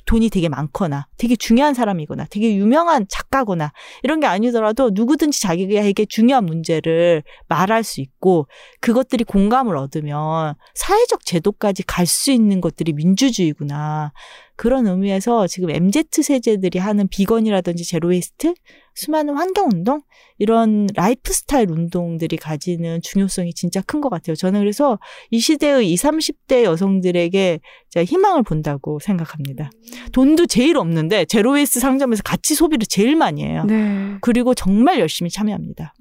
돈이 0.07 0.31
되게 0.31 0.49
많거나 0.49 1.09
되게 1.19 1.37
중요한 1.37 1.75
사람이거나 1.75 2.27
되게 2.31 2.55
유명한 2.55 3.07
작가거나 3.09 3.73
이런 4.05 4.21
게 4.21 4.27
아니더라도 4.27 4.91
누구든지 4.93 5.41
자기에게 5.41 6.07
중요한 6.07 6.47
문제를 6.47 7.25
말할 7.49 7.83
수 7.83 8.01
있고 8.01 8.47
그것들이 8.81 9.25
공감을 9.25 9.77
얻으면 9.77 10.55
사회적 10.75 11.25
제도까지 11.27 11.83
갈 11.83 12.07
수 12.07 12.31
있는 12.31 12.61
것들이 12.61 12.93
민주주의구나. 12.93 14.13
그런 14.55 14.87
의미에서 14.87 15.49
지금 15.49 15.71
MZ 15.71 16.05
세대들이 16.23 16.79
하는 16.79 17.09
비건이라든지 17.09 17.85
제로웨이스트, 17.85 18.55
수많은 18.97 19.35
환경 19.35 19.69
운동, 19.73 20.03
이런 20.39 20.87
라이프 20.95 21.33
스타일 21.33 21.71
운동들이 21.71 22.39
가지는 22.39 23.01
중요성이 23.03 23.53
진짜 23.53 23.83
큰 23.83 24.01
것 24.01 24.09
같아요. 24.09 24.35
저는 24.35 24.61
그래서 24.61 24.99
이 25.31 25.39
시대의 25.39 25.91
20, 25.93 26.05
30대 26.07 26.65
여성들에게 26.65 27.61
제가 27.91 28.05
희망을 28.05 28.43
본다고 28.43 28.99
생각합니다. 28.99 29.71
돈도 30.13 30.47
제일 30.47 30.77
없는데 30.77 31.27
zero 31.27 31.51
waste 31.51 31.81
상점에서 31.81 32.23
가치 32.23 32.55
소비를 32.55 32.87
제일 32.87 33.17
많이 33.17 33.45
해요. 33.45 33.65
네. 33.67 34.17
그리고 34.23 34.55
정말 34.55 34.99
열심히 34.99 35.31
참여합니다. 35.31 35.95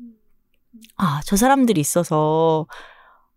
아, 0.98 1.22
저 1.26 1.36
사람들이 1.36 1.80
있어서 1.82 2.66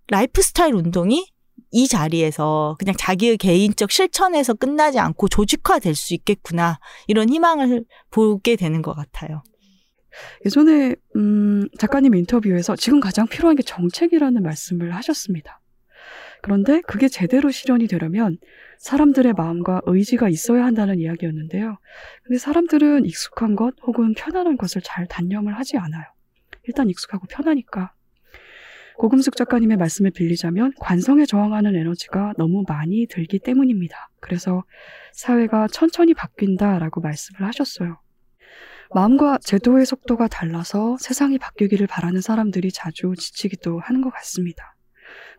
라이프 0.09 0.41
스타일 0.43 0.75
운동이 0.75 1.27
이 1.71 1.87
자리에서 1.87 2.77
그냥 2.79 2.95
자기의 2.97 3.37
개인적 3.37 3.91
실천에서 3.91 4.55
끝나지 4.55 4.99
않고 4.99 5.29
조직화 5.29 5.79
될 5.79 5.95
수 5.95 6.15
있겠구나. 6.15 6.79
이런 7.09 7.29
희망을 7.29 7.85
보게 8.11 8.57
되는 8.57 8.83
것 8.83 8.95
같아요. 8.95 9.43
예전에 10.47 10.95
음, 11.17 11.69
작가님 11.79 12.15
인터뷰에서 12.15 12.77
지금 12.77 13.01
가장 13.01 13.27
필요한 13.27 13.57
게 13.57 13.63
정책이라는 13.63 14.43
말씀을 14.43 14.95
하셨습니다. 14.95 15.61
그런데 16.43 16.81
그게 16.83 17.09
제대로 17.09 17.51
실현이 17.51 17.89
되려면 17.89 18.39
사람들의 18.79 19.33
마음과 19.33 19.83
의지가 19.87 20.29
있어야 20.29 20.65
한다는 20.65 21.01
이야기였는데요. 21.01 21.79
근데 22.23 22.39
사람들은 22.39 23.07
익숙한 23.07 23.57
것 23.57 23.75
혹은 23.83 24.15
편안한 24.15 24.57
것을 24.57 24.81
잘 24.83 25.07
단념을 25.07 25.59
하지 25.59 25.77
않아요. 25.79 26.05
일단 26.65 26.89
익숙하고 26.91 27.27
편하니까. 27.27 27.93
고금숙 28.99 29.37
작가님의 29.37 29.77
말씀을 29.77 30.11
빌리자면 30.11 30.73
관성에 30.81 31.25
저항하는 31.25 31.77
에너지가 31.77 32.35
너무 32.37 32.65
많이 32.67 33.07
들기 33.07 33.39
때문입니다. 33.39 34.11
그래서 34.21 34.65
사회가 35.13 35.69
천천히 35.69 36.15
바뀐다라고 36.15 37.01
말씀을 37.01 37.47
하셨어요. 37.47 38.01
마음과 38.93 39.39
제도의 39.39 39.87
속도가 39.87 40.27
달라서 40.27 40.97
세상이 40.99 41.39
바뀌기를 41.39 41.87
바라는 41.87 42.21
사람들이 42.21 42.73
자주 42.73 43.15
지치기도 43.17 43.79
하는 43.79 44.01
것 44.01 44.11
같습니다. 44.11 44.75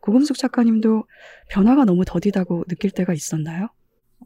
고금숙 0.02 0.38
작가님도 0.38 1.04
변화가 1.50 1.84
너무 1.84 2.06
더디다고 2.06 2.64
느낄 2.70 2.92
때가 2.92 3.14
있었나요? 3.14 3.68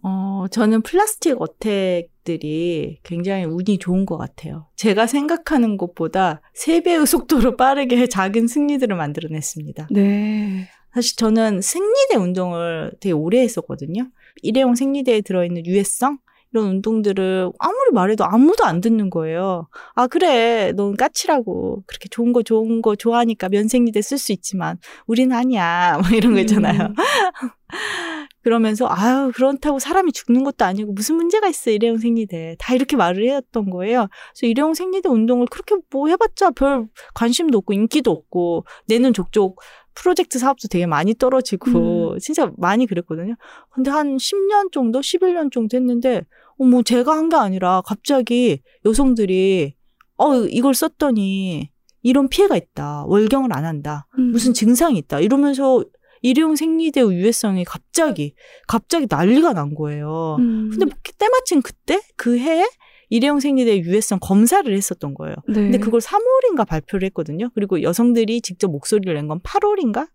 어, 0.01 0.45
저는 0.51 0.81
플라스틱 0.81 1.41
어택들이 1.41 2.99
굉장히 3.03 3.45
운이 3.45 3.77
좋은 3.79 4.05
것 4.05 4.17
같아요. 4.17 4.67
제가 4.75 5.07
생각하는 5.07 5.77
것보다 5.77 6.41
3배의 6.57 7.05
속도로 7.05 7.55
빠르게 7.57 8.07
작은 8.07 8.47
승리들을 8.47 8.95
만들어냈습니다. 8.95 9.87
네. 9.91 10.67
사실 10.93 11.15
저는 11.15 11.61
생리대 11.61 12.15
운동을 12.17 12.93
되게 12.99 13.13
오래 13.13 13.41
했었거든요. 13.41 14.09
일회용 14.41 14.75
생리대에 14.75 15.21
들어있는 15.21 15.65
유해성 15.65 16.17
이런 16.53 16.67
운동들을 16.67 17.51
아무리 17.57 17.91
말해도 17.93 18.25
아무도 18.25 18.63
안 18.63 18.79
듣는 18.79 19.09
거예요. 19.09 19.67
아, 19.95 20.05
그래. 20.05 20.71
넌 20.75 20.95
까칠하고 20.95 21.83
그렇게 21.87 22.07
좋은 22.09 22.31
거 22.31 22.43
좋은 22.43 22.83
거 22.83 22.95
좋아하니까 22.95 23.49
면생리대 23.49 24.01
쓸 24.03 24.19
수 24.19 24.31
있지만 24.31 24.77
우린 25.07 25.31
아니야. 25.31 25.97
뭐 26.07 26.15
이런 26.15 26.33
거 26.33 26.39
있잖아요. 26.41 26.89
음. 26.89 26.95
그러면서 28.43 28.87
아유, 28.89 29.31
그렇다고 29.33 29.79
사람이 29.79 30.11
죽는 30.11 30.43
것도 30.43 30.65
아니고 30.65 30.91
무슨 30.93 31.15
문제가 31.15 31.47
있어. 31.47 31.71
일회용 31.71 31.97
생리대. 31.97 32.57
다 32.59 32.75
이렇게 32.75 32.95
말을 32.97 33.29
했던 33.29 33.69
거예요. 33.69 34.07
그래서 34.33 34.47
일회용 34.51 34.73
생리대 34.73 35.09
운동을 35.09 35.47
그렇게 35.49 35.75
뭐 35.91 36.09
해봤자 36.09 36.51
별 36.51 36.87
관심도 37.13 37.57
없고 37.59 37.73
인기도 37.73 38.11
없고 38.11 38.65
내는 38.87 39.13
족족 39.13 39.61
프로젝트 39.95 40.39
사업도 40.39 40.67
되게 40.69 40.85
많이 40.85 41.13
떨어지고 41.13 42.13
음. 42.13 42.19
진짜 42.19 42.51
많이 42.57 42.85
그랬거든요. 42.85 43.35
근데 43.71 43.91
한 43.91 44.17
10년 44.17 44.71
정도, 44.71 44.99
11년 44.99 45.51
정도 45.51 45.77
했는데 45.77 46.23
어머 46.57 46.81
제가 46.83 47.15
한 47.15 47.29
게 47.29 47.35
아니라 47.35 47.81
갑자기 47.85 48.61
여성들이 48.85 49.75
어 50.17 50.35
이걸 50.45 50.73
썼더니 50.73 51.69
이런 52.01 52.27
피해가 52.27 52.57
있다. 52.57 53.05
월경을 53.07 53.53
안 53.53 53.63
한다. 53.65 54.07
음. 54.19 54.31
무슨 54.31 54.53
증상이 54.53 54.97
있다. 54.97 55.21
이러면서 55.21 55.83
일회용 56.23 56.55
생리대의 56.55 57.05
유해성이 57.11 57.63
갑자기 57.65 58.33
갑자기 58.67 59.05
난리가 59.09 59.53
난 59.53 59.75
거예요. 59.75 60.37
음. 60.39 60.69
근데 60.71 60.85
뭐 60.85 60.93
때마침 61.19 61.61
그때 61.61 61.99
그 62.15 62.39
해에 62.39 62.65
일회용 63.09 63.39
생리대 63.39 63.77
유해성 63.79 64.17
검사를 64.21 64.75
했었던 64.75 65.13
거예요. 65.13 65.35
네. 65.47 65.53
근데 65.55 65.77
그걸 65.77 65.99
3월인가 65.99 66.65
발표를 66.67 67.05
했거든요. 67.07 67.49
그리고 67.53 67.83
여성들이 67.83 68.41
직접 68.41 68.69
목소리를 68.71 69.13
낸 69.13 69.27
건 69.27 69.39
8월인가? 69.41 70.07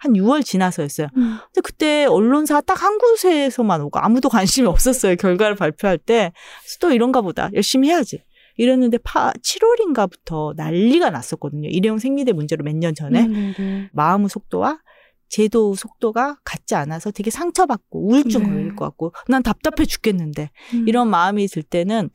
한 0.00 0.12
6월 0.14 0.44
지나서였어요. 0.44 1.06
음. 1.16 1.38
근데 1.46 1.60
그때 1.62 2.04
언론사 2.06 2.60
딱 2.62 2.82
한 2.82 2.98
곳에서만 2.98 3.80
오고 3.82 4.00
아무도 4.00 4.28
관심이 4.28 4.66
없었어요. 4.66 5.14
결과를 5.14 5.54
발표할 5.54 5.96
때. 5.96 6.32
그래서 6.64 6.76
또 6.80 6.90
이런가 6.90 7.20
보다. 7.22 7.48
열심히 7.54 7.88
해야지. 7.88 8.22
이랬는데 8.56 8.98
파, 8.98 9.32
7월인가부터 9.40 10.54
난리가 10.56 11.10
났었거든요. 11.10 11.68
일회용 11.68 11.98
생리대 11.98 12.32
문제로 12.32 12.64
몇 12.64 12.74
년 12.76 12.94
전에. 12.94 13.22
음, 13.22 13.32
네, 13.32 13.54
네. 13.56 13.90
마음의 13.92 14.28
속도와 14.28 14.80
제도 15.32 15.74
속도가 15.74 16.40
같지 16.44 16.74
않아서 16.74 17.10
되게 17.10 17.30
상처받고 17.30 18.06
우울증 18.06 18.42
네. 18.42 18.48
걸릴 18.50 18.76
것 18.76 18.84
같고 18.84 19.14
난 19.28 19.42
답답해 19.42 19.86
죽겠는데 19.86 20.50
음. 20.74 20.84
이런 20.86 21.08
마음이 21.08 21.46
들 21.46 21.62
때는 21.62 22.10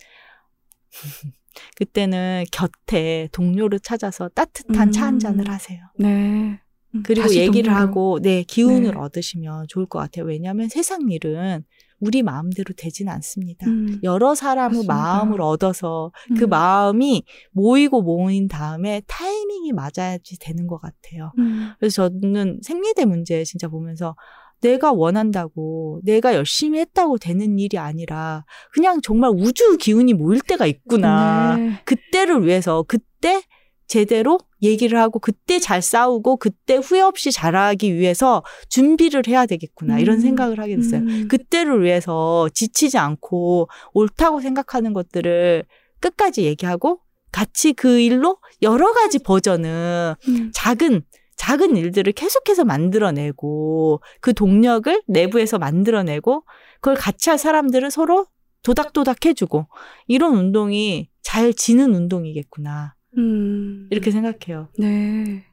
그때는 1.75 2.45
곁에 2.51 3.27
동료를 3.31 3.79
찾아서 3.79 4.29
따뜻한 4.29 4.91
차한 4.91 5.15
음. 5.15 5.19
잔을 5.19 5.49
하세요. 5.49 5.79
네. 5.97 6.61
음, 6.97 7.03
그리고 7.03 7.33
얘기를. 7.33 7.73
하고 7.73 8.19
네 8.21 8.43
기운을 8.43 8.91
네. 8.91 8.97
얻으시면 8.97 9.65
좋을 9.67 9.85
것 9.85 9.99
같아요. 9.99 10.25
왜냐하면 10.25 10.69
세상 10.69 11.09
일은 11.09 11.63
우리 11.99 12.21
마음대로 12.21 12.73
되지는 12.77 13.11
않습니다. 13.13 13.65
음. 13.67 13.99
여러 14.03 14.35
사람의 14.35 14.85
맞습니다. 14.85 14.93
마음을 14.93 15.41
얻어서 15.41 16.11
그 16.37 16.43
음. 16.43 16.49
마음이 16.49 17.23
모이고 17.51 18.01
모인 18.03 18.47
다음에 18.47 19.01
타이밍이 19.07 19.73
맞아야지 19.73 20.37
되는 20.39 20.67
것 20.67 20.79
같아요. 20.79 21.31
음. 21.39 21.71
그래서 21.79 22.09
저는 22.09 22.59
생리대 22.61 23.05
문제 23.05 23.43
진짜 23.43 23.67
보면서 23.67 24.15
내가 24.61 24.91
원한다고 24.91 26.01
내가 26.03 26.33
열심히 26.33 26.79
했다고 26.79 27.17
되는 27.17 27.59
일이 27.59 27.77
아니라 27.77 28.43
그냥 28.73 29.01
정말 29.01 29.31
우주 29.33 29.77
기운이 29.77 30.13
모일 30.13 30.41
때가 30.41 30.65
있구나. 30.65 31.55
네. 31.57 31.81
그때를 31.85 32.45
위해서 32.45 32.83
그때 32.87 33.41
제대로 33.87 34.37
얘기를 34.61 34.99
하고 34.99 35.19
그때 35.19 35.59
잘 35.59 35.81
싸우고 35.81 36.37
그때 36.37 36.75
후회 36.75 37.01
없이 37.01 37.31
잘하기 37.31 37.95
위해서 37.95 38.43
준비를 38.69 39.23
해야 39.27 39.45
되겠구나 39.45 39.99
이런 39.99 40.17
음. 40.17 40.21
생각을 40.21 40.59
하게 40.59 40.75
됐어요. 40.75 41.01
음. 41.01 41.27
그때를 41.29 41.83
위해서 41.83 42.49
지치지 42.53 42.97
않고 42.97 43.69
옳다고 43.93 44.41
생각하는 44.41 44.93
것들을 44.93 45.65
끝까지 45.99 46.43
얘기하고 46.43 46.99
같이 47.31 47.73
그 47.73 47.99
일로 47.99 48.37
여러 48.61 48.93
가지 48.93 49.19
버전은 49.19 50.15
음. 50.27 50.51
작은 50.53 51.01
작은 51.37 51.77
일들을 51.77 52.13
계속해서 52.13 52.65
만들어내고 52.65 54.01
그 54.21 54.33
동력을 54.33 55.03
내부에서 55.07 55.59
만들어내고 55.59 56.43
그걸 56.81 56.95
같이 56.95 57.29
할 57.29 57.37
사람들을 57.37 57.91
서로 57.91 58.25
도닥도닥 58.63 59.25
해주고 59.25 59.67
이런 60.07 60.35
운동이 60.35 61.09
잘 61.21 61.53
지는 61.53 61.93
운동이겠구나 61.93 62.96
음. 63.17 63.87
이렇게 63.89 64.11
생각해요. 64.11 64.69
네. 64.77 65.45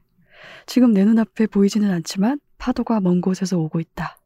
지금 0.65 0.93
내 0.93 1.03
눈앞에 1.05 1.47
보이지는 1.47 1.91
않지만 1.91 2.39
파도가 2.57 2.99
먼 2.99 3.21
곳에서 3.21 3.57
오고 3.57 3.79
있다. 3.79 4.19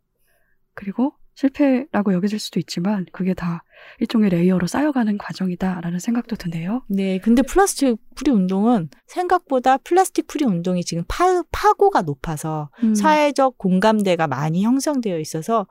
그리고 0.74 1.14
실패라고 1.36 2.14
여겨질 2.14 2.38
수도 2.38 2.60
있지만 2.60 3.06
그게 3.14 3.34
다 3.34 3.64
일종의 4.00 4.30
layer로 4.30 4.68
쌓여가는 4.68 5.18
과정이다라는 5.18 6.00
생각도 6.00 6.36
드네요. 6.36 6.84
네, 6.90 7.18
근데 7.20 7.42
plastic 7.42 7.98
free 8.16 8.32
운동은 8.32 8.90
생각보다 9.08 9.78
plastic 9.78 10.28
free 10.28 10.44
운동이 10.44 10.84
지금 10.84 11.04
파, 11.08 11.44
파고가 11.52 12.02
높아서 12.02 12.70
음. 12.84 12.94
사회적 12.94 13.58
공감대가 13.58 14.28
많이 14.28 14.64
형성되어 14.64 15.18
있어서 15.20 15.66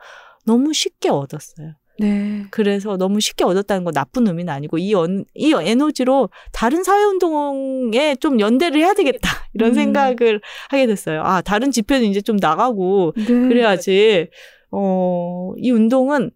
너무 0.47 0.73
쉽게 0.73 1.11
얻었어요. 1.11 1.75
네. 1.99 2.45
그래서 2.51 2.97
너무 2.97 3.21
쉽게 3.21 3.45
얻었다는 3.45 3.85
건 3.85 3.93
나쁜 3.93 4.27
의미는 4.27 4.53
아니고 4.53 4.79
이, 4.79 4.95
언, 4.95 5.25
이 5.35 5.53
에너지로 5.53 6.29
다른 6.53 6.85
사회운동에 6.85 8.17
좀 8.17 8.41
연대를 8.41 8.81
해야 8.81 8.95
되겠다 8.95 9.29
이런 9.55 9.71
음. 9.71 9.75
생각을 9.75 10.41
하게 10.71 10.87
됐어요. 10.87 11.23
아 11.23 11.41
다른 11.41 11.71
집회는 11.71 12.07
이제 12.09 12.21
좀 12.21 12.37
나가고 12.37 13.13
네. 13.17 13.25
그래야지 13.25 14.29
어, 14.71 15.53
이 15.57 15.71
운동은 15.71 16.31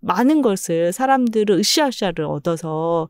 많은 0.00 0.40
것을 0.42 0.92
사람들을 0.92 1.56
으쌰으쌰를 1.58 2.24
얻어서 2.24 3.08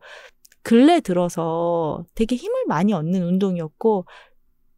근래 0.63 1.01
들어서 1.01 2.05
되게 2.15 2.35
힘을 2.37 2.65
많이 2.67 2.93
얻는 2.93 3.23
운동이었고 3.23 4.07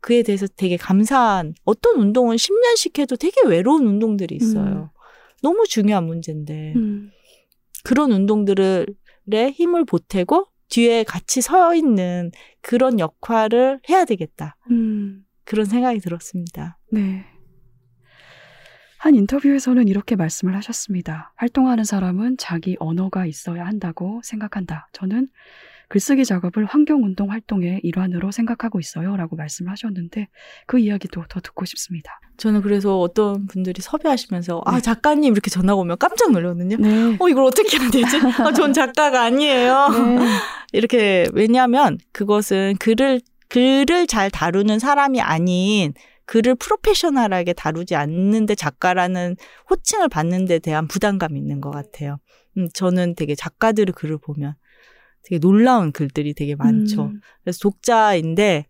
그에 0.01 0.23
대해서 0.23 0.47
되게 0.57 0.77
감사한 0.77 1.55
어떤 1.65 1.97
운동은 1.97 2.37
10년씩 2.37 2.99
해도 2.99 3.17
되게 3.17 3.41
외로운 3.47 3.87
운동들이 3.87 4.37
있어요. 4.37 4.91
너무 5.43 5.65
중요한 5.67 6.05
문제인데 6.05 6.75
음. 6.77 7.11
그런 7.85 8.13
운동들의 8.13 8.87
힘을 9.53 9.85
보태고 9.85 10.47
뒤에 10.69 11.05
같이 11.05 11.41
서 11.41 11.75
있는 11.75 12.31
그런 12.61 12.99
역할을 12.99 13.81
해야 13.89 14.05
되겠다. 14.05 14.57
음. 14.71 15.25
그런 15.45 15.65
생각이 15.65 16.01
들었습니다. 16.01 16.79
네. 16.93 17.25
한 18.99 19.15
인터뷰에서는 19.15 19.89
이렇게 19.89 20.17
말씀을 20.17 20.57
하셨습니다. 20.57 21.33
활동하는 21.37 21.85
사람은 21.85 22.37
자기 22.37 22.77
언어가 22.81 23.27
있어야 23.27 23.65
한다고 23.65 24.21
생각한다. 24.25 24.89
저는 24.93 25.29
글쓰기 25.89 26.25
작업을 26.25 26.67
환경운동 26.67 27.31
활동의 27.31 27.81
일환으로 27.83 28.31
생각하고 28.31 28.79
있어요. 28.79 29.17
라고 29.17 29.37
말씀을 29.37 29.73
하셨는데 29.73 30.29
그 30.67 30.79
이야기도 30.79 31.25
더 31.29 31.41
듣고 31.41 31.65
싶습니다. 31.65 32.21
저는 32.37 32.63
그래서 32.63 33.01
어떤 33.01 33.47
분들이 33.47 33.81
섭외하시면서 33.81 34.63
아 34.67 34.77
네. 34.77 34.81
작가님 34.83 35.33
이렇게 35.33 35.51
전화가 35.51 35.81
오면 35.81 35.97
깜짝 35.99 36.31
놀랐거든요. 36.31 36.77
네. 36.77 37.17
어 37.19 37.29
이걸 37.29 37.45
어떻게 37.45 37.79
해야 37.79 37.91
되지? 37.91 38.19
아, 38.43 38.53
전 38.53 38.73
작가가 38.73 39.23
아니에요. 39.23 39.89
네. 39.89 40.27
이렇게 40.73 41.27
왜냐하면 41.33 41.99
그것은 42.13 42.77
글을 42.79 43.21
글을 43.49 44.07
잘 44.07 44.31
다루는 44.31 44.79
사람이 44.79 45.23
아닌 45.23 45.95
글을 46.27 46.57
프로페셔널하게 46.57 47.55
다루지 47.55 47.95
않는데 47.95 48.55
작가라는 48.55 49.37
호칭을 49.71 50.11
받는 50.11 50.45
데 50.45 50.59
대한 50.59 50.87
부담감이 50.87 51.39
있는 51.41 51.63
것 51.63 51.71
같아요. 51.71 52.19
음, 52.59 52.69
저는 52.75 53.15
되게 53.15 53.35
작가들의 53.35 53.95
글을 53.95 54.19
보면 54.19 54.55
되게 55.23 55.39
놀라운 55.39 55.93
글들이 55.93 56.35
되게 56.35 56.55
많죠. 56.55 57.05
음. 57.05 57.21
그래서 57.43 57.59
독자인데 57.61 58.67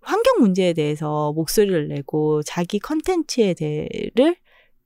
환경 0.00 0.38
문제에 0.40 0.72
대해서 0.72 1.32
목소리를 1.32 1.88
내고 1.88 2.42
자기 2.42 2.78
컨텐츠에 2.78 3.54
대해를 3.54 4.36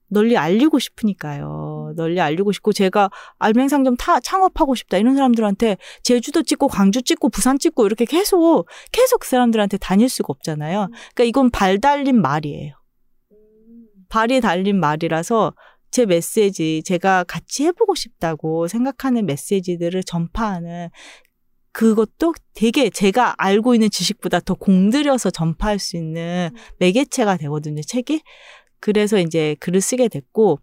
널리 0.09 0.37
알리고 0.37 0.79
싶으니까요. 0.79 1.93
널리 1.97 2.21
알리고 2.21 2.51
싶고 2.53 2.73
제가 2.73 3.11
알맹상점 3.39 3.97
타, 3.97 4.19
창업하고 4.19 4.75
싶다 4.75 4.99
이런 4.99 5.15
사람들한테 5.15 5.77
제주도 6.03 6.43
찍고 6.43 6.69
광주 6.69 7.03
찍고 7.03 7.29
부산 7.29 7.59
찍고 7.59 7.87
이렇게 7.87 8.05
계속 8.05 8.67
계속 8.91 9.21
그 9.21 9.29
사람들한테 9.29 9.79
다닐 9.79 10.09
수가 10.09 10.27
없잖아요. 10.31 10.89
그러니까 11.15 11.25
이건 11.25 11.51
발 11.51 11.79
달린 11.79 12.21
말이에요. 12.21 12.75
발이 14.11 14.41
달린 14.41 14.79
말이라서 14.81 15.55
제 15.91 16.07
메시지 16.07 16.83
제가 16.85 17.25
같이 17.25 17.65
해보고 17.67 17.95
싶다고 17.95 18.69
생각하는 18.69 19.27
메시지들을 19.27 20.05
전파하는 20.05 20.89
그것도 21.73 22.35
되게 22.55 22.91
제가 22.91 23.35
알고 23.39 23.75
있는 23.75 23.91
지식보다 23.91 24.41
더 24.41 24.55
공들여서 24.55 25.31
전파할 25.31 25.79
수 25.79 25.97
있는 25.97 26.51
매개체가 26.79 27.37
되거든요, 27.39 27.81
책이. 27.83 28.23
그래서 28.81 29.19
이제 29.19 29.57
글을 29.61 29.81
쓰게 29.81 30.09
됐고, 30.09 30.59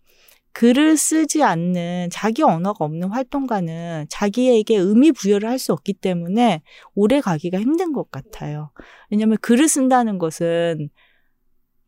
글을 0.53 0.97
쓰지 0.97 1.43
않는 1.43 2.09
자기 2.11 2.41
언어가 2.43 2.83
없는 2.85 3.09
활동가는 3.09 4.07
자기에게 4.09 4.75
의미 4.75 5.11
부여를 5.11 5.47
할 5.49 5.59
수 5.59 5.71
없기 5.71 5.93
때문에 5.93 6.61
오래 6.95 7.21
가기가 7.21 7.59
힘든 7.59 7.93
것 7.93 8.09
같아요. 8.11 8.71
왜냐하면 9.11 9.37
글을 9.41 9.67
쓴다는 9.69 10.17
것은 10.17 10.89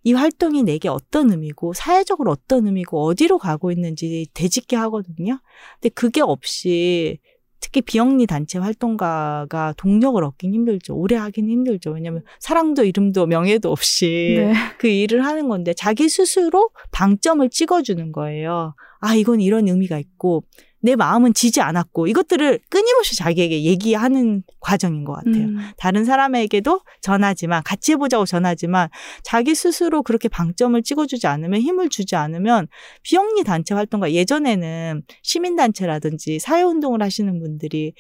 이 0.03 0.13
활동이 0.13 0.63
내게 0.63 0.88
어떤 0.88 1.31
의미고 1.31 1.73
사회적으로 1.73 2.31
어떤 2.31 2.65
의미고 2.67 3.03
어디로 3.05 3.38
가고 3.38 3.71
있는지 3.71 4.27
되짚게 4.34 4.76
하거든요. 4.76 5.39
근데 5.76 5.89
그게 5.89 6.21
없이 6.21 7.19
특히 7.59 7.81
비영리 7.81 8.26
단체 8.26 8.57
활동가가 8.57 9.73
동력을 9.77 10.23
얻긴 10.23 10.53
힘들죠. 10.53 10.95
오래 10.95 11.15
하긴 11.17 11.49
힘들죠. 11.49 11.91
왜냐하면 11.91 12.23
사랑도 12.39 12.85
이름도 12.85 13.26
명예도 13.27 13.69
없이 13.69 14.35
네. 14.38 14.53
그 14.77 14.88
일을 14.88 15.26
하는 15.26 15.49
건데 15.49 15.73
자기 15.73 16.07
스스로 16.07 16.69
방점을 16.91 17.47
찍어주는 17.49 18.11
거예요. 18.11 18.76
아 19.01 19.15
이건 19.15 19.41
이런 19.41 19.67
의미가 19.67 19.99
있고 19.99 20.43
내 20.81 20.95
마음은 20.95 21.34
지지 21.34 21.61
않았고 21.61 22.07
이것들을 22.07 22.60
끊임없이 22.69 23.15
자기에게 23.18 23.64
얘기하는 23.64 24.43
과정인 24.60 25.03
것 25.03 25.14
같아요. 25.14 25.45
음, 25.45 25.57
다른 25.77 26.06
사람에게도 26.06 26.81
전하지만 27.01 27.61
같이 27.64 27.91
해보자고 27.93 28.26
전하지만 28.26 28.89
자기 29.23 29.56
스스로 29.56 30.03
그렇게 30.03 30.30
방점을 30.30 30.81
찍어주지 30.81 31.27
않으면 31.27 31.61
힘을 31.61 31.89
주지 31.89 32.15
않으면 32.15 32.68
비영리 33.03 33.43
단체 33.43 33.73
활동가 33.73 34.11
예전에는 34.11 35.03
시민단체라든지 35.22 36.39
사회운동을 36.39 37.01
하시는 37.01 37.39
분들이 37.39 37.93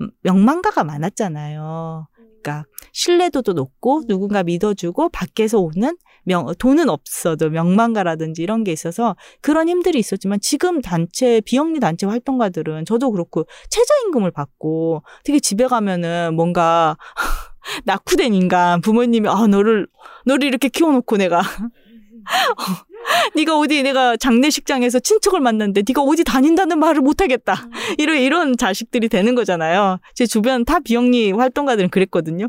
음, 0.00 0.10
명망가가 0.22 0.82
많았잖아요. 0.82 2.08
그러니까 2.44 2.66
신뢰도도 2.92 3.54
높고 3.54 4.02
누군가 4.06 4.42
믿어주고 4.42 5.08
밖에서 5.08 5.58
오는 5.58 5.96
명 6.24 6.46
돈은 6.58 6.90
없어도 6.90 7.48
명망가라든지 7.50 8.42
이런 8.42 8.62
게 8.62 8.72
있어서 8.72 9.16
그런 9.40 9.68
힘들이 9.68 9.98
있었지만 9.98 10.38
지금 10.40 10.82
단체 10.82 11.40
비영리 11.40 11.80
단체 11.80 12.06
활동가들은 12.06 12.84
저도 12.84 13.10
그렇고 13.10 13.46
최저임금을 13.70 14.30
받고 14.30 15.02
되게 15.24 15.40
집에 15.40 15.66
가면은 15.66 16.34
뭔가 16.34 16.96
낙후된 17.86 18.34
인간 18.34 18.82
부모님이 18.82 19.28
아 19.28 19.46
너를 19.46 19.86
너를 20.26 20.46
이렇게 20.46 20.68
키워놓고 20.68 21.16
내가 21.16 21.40
네가 23.34 23.58
어디 23.58 23.82
내가 23.82 24.16
장례식장에서 24.16 25.00
친척을 25.00 25.40
만났는데 25.40 25.82
네가 25.86 26.02
어디 26.02 26.24
다닌다는 26.24 26.78
말을 26.78 27.00
못하겠다 27.02 27.68
이런 27.98 28.18
이런 28.18 28.56
자식들이 28.56 29.08
되는 29.08 29.34
거잖아요. 29.34 29.98
제 30.14 30.26
주변 30.26 30.64
다 30.64 30.80
비영리 30.80 31.32
활동가들은 31.32 31.90
그랬거든요. 31.90 32.48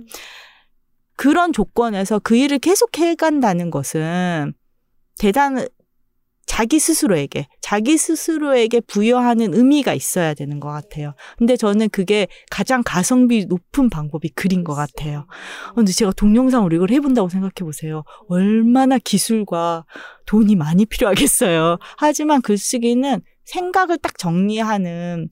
그런 1.18 1.54
조건에서 1.54 2.20
그 2.20 2.36
일을 2.36 2.60
계속 2.60 2.98
해간다는 2.98 3.70
것은 3.70 4.54
대단 5.18 5.66
자기 6.56 6.80
스스로에게 6.80 7.49
자기 7.60 7.98
스스로에게 7.98 8.80
부여하는 8.80 9.53
의미가 9.53 9.94
있어야 9.94 10.34
되는 10.34 10.61
것 10.61 10.69
같아요. 10.69 11.14
근데 11.38 11.57
저는 11.57 11.90
그게 11.90 12.30
가장 12.49 12.82
가성비 12.82 13.45
높은 13.45 13.90
방법이 13.90 14.30
글인 14.30 14.64
것 14.64 14.73
같아요. 14.73 15.27
어, 15.72 15.73
근데 15.73 15.91
제가 15.91 16.14
동영상으로 16.14 16.73
이걸 16.73 16.91
해본다고 16.91 17.27
생각해 17.27 17.56
보세요. 17.60 18.03
얼마나 18.30 18.98
기술과 18.98 19.84
돈이 20.27 20.56
많이 20.56 20.86
필요하겠어요. 20.86 21.77
하지만 21.98 22.41
글쓰기는 22.41 23.19
생각을 23.44 23.98
딱 23.98 24.18
정리하는 24.18 25.27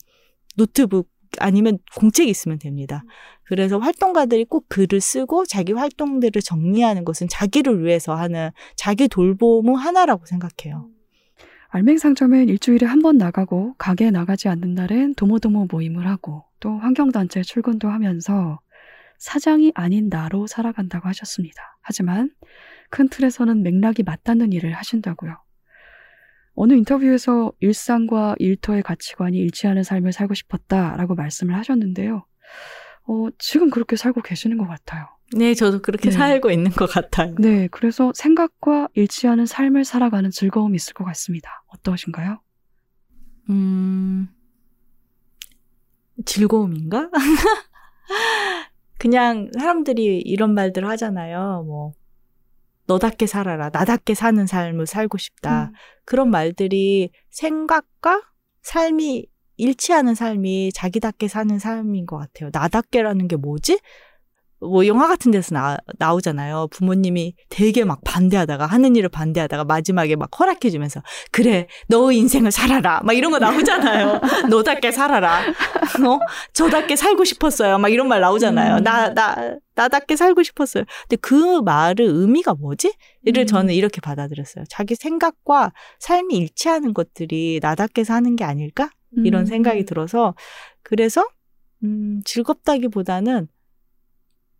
노트북 0.58 1.08
아니면 1.40 1.78
공책이 1.96 2.30
있으면 2.30 2.60
됩니다. 2.60 3.06
그래서 3.46 3.78
활동가들이 3.78 4.44
꼭 4.44 4.66
글을 4.68 5.00
쓰고 5.00 5.46
자기 5.46 5.72
활동들을 5.72 6.42
정리하는 6.42 7.06
것은 7.06 7.30
자기를 7.30 7.86
위해서 7.86 8.14
하는 8.14 8.50
자기 8.76 9.08
돌봄의 9.08 9.78
하나라고 9.78 10.26
생각해요. 10.26 10.90
알맹상점엔 11.76 12.50
일주일에 12.50 12.86
한 12.86 13.02
번 13.02 13.18
나가고 13.18 13.74
가게에 13.80 14.12
나가지 14.12 14.48
않는 14.48 14.76
날엔 14.76 15.16
도모도모 15.16 15.68
모임을 15.72 16.08
하고 16.08 16.46
또 16.60 16.78
환경단체 16.78 17.42
출근도 17.42 17.90
하면서 17.90 18.60
사장이 19.18 19.72
아닌 19.74 20.08
나로 20.08 20.46
살아간다고 20.46 21.08
하셨습니다. 21.08 21.62
하지만 21.82 22.30
큰 22.92 23.10
틀에서는 23.10 23.64
맥락이 23.64 24.04
맞닿는 24.04 24.54
일을 24.54 24.74
하신다고요. 24.74 25.36
어느 26.54 26.74
인터뷰에서 26.74 27.52
일상과 27.60 28.36
일터의 28.38 28.84
가치관이 28.84 29.36
일치하는 29.40 29.82
삶을 29.82 30.12
살고 30.12 30.36
싶었다라고 30.36 31.16
말씀을 31.16 31.56
하셨는데요. 31.56 32.24
어, 33.08 33.28
지금 33.40 33.72
그렇게 33.72 33.96
살고 33.96 34.22
계시는 34.22 34.58
것 34.58 34.68
같아요. 34.68 35.08
네, 35.36 35.54
저도 35.54 35.82
그렇게 35.82 36.10
네. 36.10 36.16
살고 36.16 36.52
있는 36.52 36.72
것 36.72 36.86
같아요. 36.90 37.36
네, 37.40 37.68
그래서 37.72 38.12
생각과 38.16 38.90
일치하는 38.94 39.46
삶을 39.46 39.86
살아가는 39.86 40.30
즐거움이 40.30 40.76
있을 40.76 40.94
것 40.94 41.04
같습니다. 41.06 41.64
어떠신가요? 41.68 42.40
음, 43.50 44.30
즐거움인가? 46.26 47.10
그냥 49.00 49.50
사람들이 49.58 50.20
이런 50.20 50.54
말들 50.54 50.88
하잖아요. 50.88 51.64
뭐, 51.68 51.94
너답게 52.86 53.28
살아라. 53.28 53.70
나답게 53.70 54.14
사는 54.14 54.46
삶을 54.46 54.88
살고 54.88 55.18
싶다. 55.18 55.66
음. 55.66 55.74
그런 56.06 56.30
말들이 56.30 57.12
생각과 57.30 58.22
삶이 58.62 59.28
일치하는 59.58 60.16
삶이 60.16 60.72
자기답게 60.74 61.28
사는 61.28 61.60
삶인 61.60 62.06
것 62.06 62.18
같아요. 62.18 62.50
나답게라는 62.54 63.28
게 63.28 63.36
뭐지? 63.36 63.80
뭐 64.64 64.86
영화 64.88 65.08
같은 65.08 65.32
데서 65.32 65.54
나, 65.54 65.78
나오잖아요. 66.00 66.68
부모님이 66.72 67.36
되게 67.50 67.84
막 67.84 68.02
반대하다가 68.04 68.66
하는 68.66 68.96
일을 68.96 69.10
반대하다가 69.10 69.66
마지막에 69.66 70.16
막 70.16 70.30
허락해 70.40 70.70
주면서 70.70 71.02
그래 71.32 71.68
너 71.88 72.12
인생을 72.12 72.52
살아라 72.52 73.02
막 73.04 73.14
이런 73.14 73.32
거 73.32 73.40
나오잖아요. 73.40 74.22
너답게 74.50 74.92
살아라. 74.92 75.42
어 75.42 76.20
저답게 76.54 76.96
살고 76.96 77.24
싶었어요. 77.24 77.78
막 77.78 77.90
이런 77.90 78.08
말 78.08 78.22
나오잖아요. 78.22 78.78
음. 78.78 78.84
나나 78.84 79.58
나 79.76 79.88
답게 79.88 80.16
살고 80.16 80.44
싶었어요. 80.44 80.84
근데 81.08 81.16
그 81.18 81.62
말의 81.62 82.08
의미가 82.08 82.56
뭐지? 82.56 82.94
이를 83.26 83.44
음. 83.44 83.48
저는 83.48 83.74
이렇게 83.74 84.02
받아들였어요. 84.02 84.66
자기 84.70 84.96
생각과 84.96 85.74
삶이 86.00 86.36
일치하는 86.36 86.94
것들이 86.94 87.60
나답게 87.62 88.04
사는 88.04 88.36
게 88.36 88.44
아닐까? 88.44 88.90
이런 89.18 89.44
음. 89.44 89.46
생각이 89.46 89.86
들어서 89.86 90.34
그래서 90.82 91.26
음, 91.84 92.22
즐겁다기보다는 92.26 93.48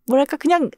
뭐랄까 0.06 0.36
그냥 0.36 0.70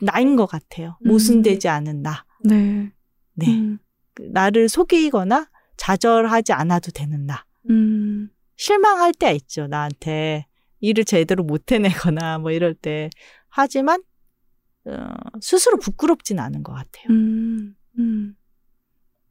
나인 0.00 0.36
것 0.36 0.46
같아요. 0.46 0.98
음. 1.04 1.08
모순되지 1.08 1.68
않은 1.68 2.02
나. 2.02 2.24
네. 2.44 2.92
네. 3.34 3.48
음. 3.48 3.78
그 4.14 4.22
나를 4.32 4.68
속이거나 4.68 5.48
좌절하지 5.76 6.52
않아도 6.52 6.90
되는 6.90 7.26
나. 7.26 7.44
음. 7.70 8.30
실망할 8.56 9.12
때 9.12 9.32
있죠. 9.34 9.66
나한테 9.66 10.46
일을 10.80 11.04
제대로 11.04 11.44
못 11.44 11.70
해내거나 11.70 12.38
뭐 12.38 12.50
이럴 12.50 12.74
때. 12.74 13.10
하지만 13.48 14.02
어, 14.84 15.14
스스로 15.40 15.78
부끄럽진 15.78 16.38
않은 16.38 16.62
것 16.62 16.72
같아요. 16.72 17.06
음. 17.10 17.76
음. 17.98 18.36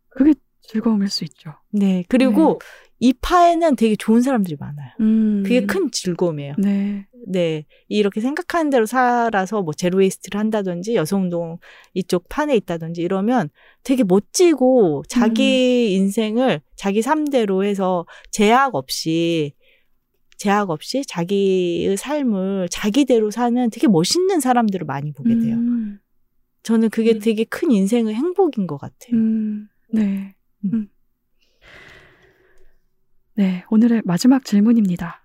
그게 0.09 0.33
즐거움일 0.61 1.09
수 1.09 1.23
있죠. 1.23 1.53
네. 1.71 2.03
그리고 2.09 2.59
이 2.99 3.13
파에는 3.13 3.75
되게 3.75 3.95
좋은 3.95 4.21
사람들이 4.21 4.55
많아요. 4.59 4.89
음. 4.99 5.43
그게 5.43 5.65
큰 5.65 5.91
즐거움이에요. 5.91 6.55
네. 6.57 7.07
네. 7.27 7.65
이렇게 7.87 8.21
생각하는 8.21 8.69
대로 8.69 8.85
살아서 8.85 9.61
뭐 9.61 9.73
제로웨이스트를 9.73 10.39
한다든지 10.39 10.95
여성운동 10.95 11.59
이쪽 11.93 12.27
판에 12.29 12.55
있다든지 12.55 13.01
이러면 13.01 13.49
되게 13.83 14.03
멋지고 14.03 15.03
자기 15.07 15.93
인생을 15.93 16.61
자기 16.75 17.01
삶대로 17.01 17.63
해서 17.63 18.05
제약 18.31 18.75
없이 18.75 19.53
제약 20.37 20.69
없이 20.69 21.03
자기의 21.05 21.97
삶을 21.97 22.69
자기대로 22.69 23.31
사는 23.31 23.69
되게 23.69 23.87
멋있는 23.87 24.39
사람들을 24.39 24.85
많이 24.85 25.11
보게 25.11 25.37
돼요. 25.37 25.55
음. 25.55 25.99
저는 26.63 26.89
그게 26.89 27.13
음. 27.13 27.19
되게 27.19 27.43
큰 27.43 27.71
인생의 27.71 28.13
행복인 28.13 28.67
것 28.67 28.77
같아요. 28.77 29.13
음. 29.13 29.67
네. 29.91 30.35
음. 30.65 30.89
음. 33.37 33.41
네, 33.41 33.63
오늘의 33.69 34.01
마지막 34.05 34.43
질문입니다. 34.43 35.23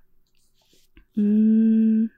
음, 1.19 2.09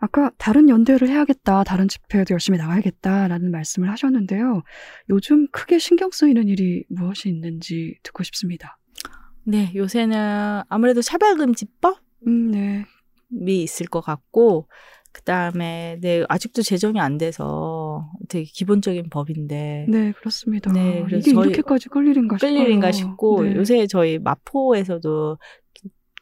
아까 0.00 0.30
다른 0.38 0.68
연대를 0.68 1.08
해야겠다, 1.08 1.64
다른 1.64 1.88
집회에도 1.88 2.32
열심히 2.32 2.58
나가야겠다라는 2.58 3.50
말씀을 3.50 3.90
하셨는데요. 3.90 4.62
요즘 5.08 5.46
크게 5.50 5.78
신경 5.78 6.10
쓰이는 6.10 6.48
일이 6.48 6.84
무엇이 6.88 7.28
있는지 7.28 7.98
듣고 8.02 8.22
싶습니다. 8.22 8.78
네. 9.44 9.72
요새는 9.74 10.62
아무래도 10.68 11.02
차별금지법 11.02 11.98
음, 12.26 12.50
네. 12.50 12.84
이 13.46 13.62
있을 13.62 13.86
것 13.86 14.00
같고 14.00 14.68
그 15.12 15.22
다음에 15.22 15.98
네 16.00 16.24
아직도 16.28 16.62
제정이 16.62 17.00
안 17.00 17.18
돼서 17.18 17.83
되게 18.28 18.44
기본적인 18.44 19.10
법인데 19.10 19.86
네, 19.88 20.12
그렇습니다. 20.12 20.72
네, 20.72 21.02
그래서 21.04 21.30
이게 21.30 21.30
이렇게까지 21.30 21.88
끌 21.88 22.06
일인가 22.06 22.36
싶어요. 22.38 22.52
끌 22.52 22.60
일인가 22.60 22.92
싶고 22.92 23.42
네. 23.42 23.56
요새 23.56 23.86
저희 23.86 24.18
마포에서도 24.18 25.38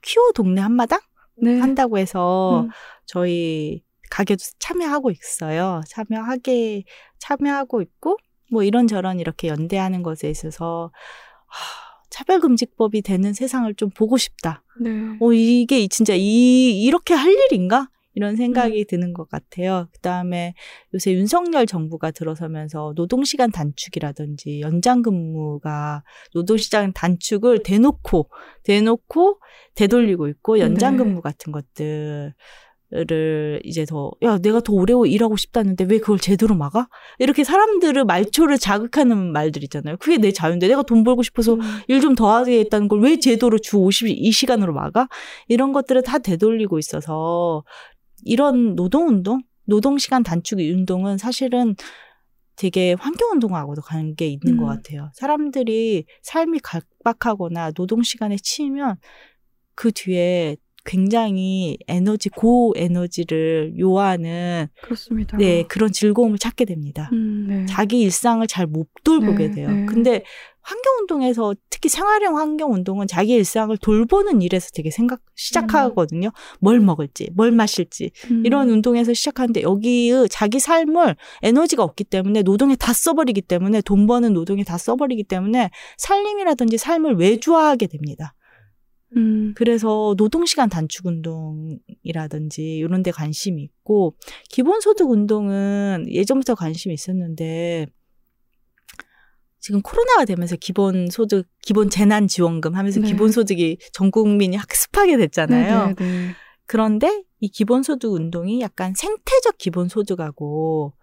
퀴어 0.03 0.33
동네 0.35 0.61
한마당 0.61 1.01
네. 1.37 1.59
한다고 1.59 1.99
해서 1.99 2.63
음. 2.63 2.71
저희 3.07 3.83
가게도 4.11 4.43
참여하고 4.59 5.11
있어요. 5.11 5.81
참여하게 5.89 6.85
참여하고 7.19 7.81
있고 7.83 8.19
뭐 8.51 8.63
이런저런 8.63 9.19
이렇게 9.21 9.49
연대하는 9.49 10.03
것에 10.03 10.29
있어서 10.29 10.93
하, 11.47 11.93
차별금지법이 12.11 13.03
되는 13.03 13.33
세상을 13.33 13.75
좀 13.75 13.89
보고 13.91 14.19
싶다. 14.19 14.63
네. 14.81 14.91
어, 15.21 15.33
이게 15.33 15.87
진짜 15.89 16.15
이, 16.15 16.83
이렇게 16.83 17.15
할 17.15 17.33
일인가? 17.33 17.89
이런 18.15 18.37
생각이 18.37 18.85
드는 18.87 19.13
것 19.13 19.29
같아요. 19.29 19.89
그 19.93 19.99
다음에 20.01 20.55
요새 20.95 21.13
윤석열 21.13 21.67
정부가 21.67 22.11
들어서면서 22.11 22.93
노동시간 22.97 23.51
단축이라든지 23.51 24.61
연장근무가 24.61 26.03
노동시간 26.35 26.93
단축을 26.93 27.63
대놓고, 27.63 28.31
대놓고 28.65 29.41
되돌리고 29.75 30.29
있고 30.29 30.59
연장근무 30.59 31.15
네. 31.17 31.21
같은 31.23 31.53
것들. 31.53 32.35
를 32.95 33.59
이제 33.65 33.87
더, 33.87 34.11
야, 34.23 34.37
내가 34.37 34.61
더 34.61 34.75
오래 34.75 34.93
일하고 35.07 35.39
싶다는데 35.39 35.85
왜 35.85 35.99
그걸 35.99 36.19
제대로 36.19 36.55
막아? 36.55 36.89
이렇게 37.19 37.43
사람들을 37.43 38.05
말초를 38.05 38.59
자극하는 38.59 39.33
말들 39.33 39.65
있잖아요. 39.65 39.97
그게 39.97 40.19
내 40.19 40.31
자유인데 40.31 40.69
내가 40.69 40.83
돈 40.83 41.03
벌고 41.03 41.23
싶어서 41.23 41.55
음. 41.55 41.61
일좀 41.89 42.15
더 42.15 42.31
하겠다는 42.31 42.89
걸 42.89 43.03
왜 43.03 43.19
제도로 43.19 43.59
주 43.59 43.79
52시간으로 43.79 44.73
막아? 44.73 45.09
이런 45.49 45.73
것들을 45.73 46.03
다 46.03 46.19
되돌리고 46.19 46.79
있어서 46.79 47.65
이런 48.25 48.75
노동운동, 48.75 49.43
노동시간 49.65 50.23
단축 50.23 50.59
운동은 50.59 51.19
사실은 51.19 51.77
되게 52.57 52.95
환경운동하고도 52.99 53.83
관계 53.83 54.27
있는 54.27 54.55
음. 54.55 54.57
것 54.59 54.67
같아요. 54.67 55.11
사람들이 55.15 56.05
삶이 56.23 56.61
각박하거나 56.61 57.73
노동시간에 57.77 58.37
치이면 58.37 58.97
그 59.75 59.91
뒤에 59.93 60.57
굉장히 60.85 61.79
에너지, 61.89 62.29
고 62.29 62.73
에너지를 62.77 63.75
요하는 63.79 64.67
그렇습니다. 64.83 65.37
네, 65.37 65.65
그런 65.69 65.93
즐거움을 65.93 66.39
찾게 66.39 66.65
됩니다. 66.65 67.09
음, 67.13 67.47
네. 67.49 67.67
자기 67.67 68.01
일상을 68.01 68.47
잘 68.47 68.67
못 68.67 68.89
돌보게 69.05 69.49
네, 69.49 69.55
돼요. 69.55 69.71
네. 69.71 69.87
근데 69.87 70.23
환경 70.63 70.95
운동에서 71.01 71.55
특히 71.69 71.89
생활형 71.89 72.39
환경 72.39 72.73
운동은 72.73 73.09
자기 73.09 73.33
일상을 73.33 73.77
돌보는 73.77 74.41
일에서 74.43 74.71
되게 74.73 74.91
생각, 74.91 75.21
시작하거든요. 75.35 76.31
뭘 76.61 76.79
먹을지, 76.81 77.31
뭘 77.35 77.51
마실지. 77.51 78.13
음. 78.31 78.47
이런 78.47 78.71
운동에서 78.71 79.13
시작하는데 79.13 79.63
여기의 79.63 80.29
자기 80.31 80.61
삶을 80.61 81.17
에너지가 81.43 81.83
없기 81.83 82.05
때문에 82.05 82.43
노동에 82.43 82.77
다 82.77 82.93
써버리기 82.93 83.43
때문에 83.43 83.81
돈 83.83 84.07
버는 84.07 84.33
노동에 84.33 84.63
다 84.63 84.79
써버리기 84.79 85.25
때문에 85.25 85.71
살림이라든지 85.99 86.79
삶을 86.79 87.17
외주화하게 87.17 87.89
됩니다. 87.89 88.35
음, 89.17 89.53
그래서 89.57 90.15
노동시간 90.17 90.69
단축 90.69 91.07
운동이라든지 91.07 92.77
이런 92.77 93.03
데 93.03 93.11
관심이 93.11 93.63
있고 93.63 94.17
기본소득 94.49 95.11
운동은 95.11 96.07
예전부터 96.09 96.55
관심이 96.55 96.95
있었는데 96.95 97.87
지금 99.61 99.81
코로나가 99.81 100.25
되면서 100.25 100.57
기본 100.57 101.09
소득 101.09 101.47
기본 101.63 101.89
재난 101.89 102.27
지원금 102.27 102.75
하면서 102.75 103.01
네. 103.01 103.07
기본 103.07 103.31
소득이 103.31 103.79
전 103.93 104.11
국민이 104.11 104.57
학습하게 104.57 105.17
됐잖아요. 105.19 105.87
네, 105.89 105.95
네, 105.95 106.05
네. 106.05 106.35
그런데 106.67 107.23
이 107.39 107.49
기본 107.49 107.83
소득 107.83 108.13
운동이 108.13 108.61
약간 108.61 108.93
생태적 108.97 109.59
기본 109.59 109.89
소득하고 109.89 110.95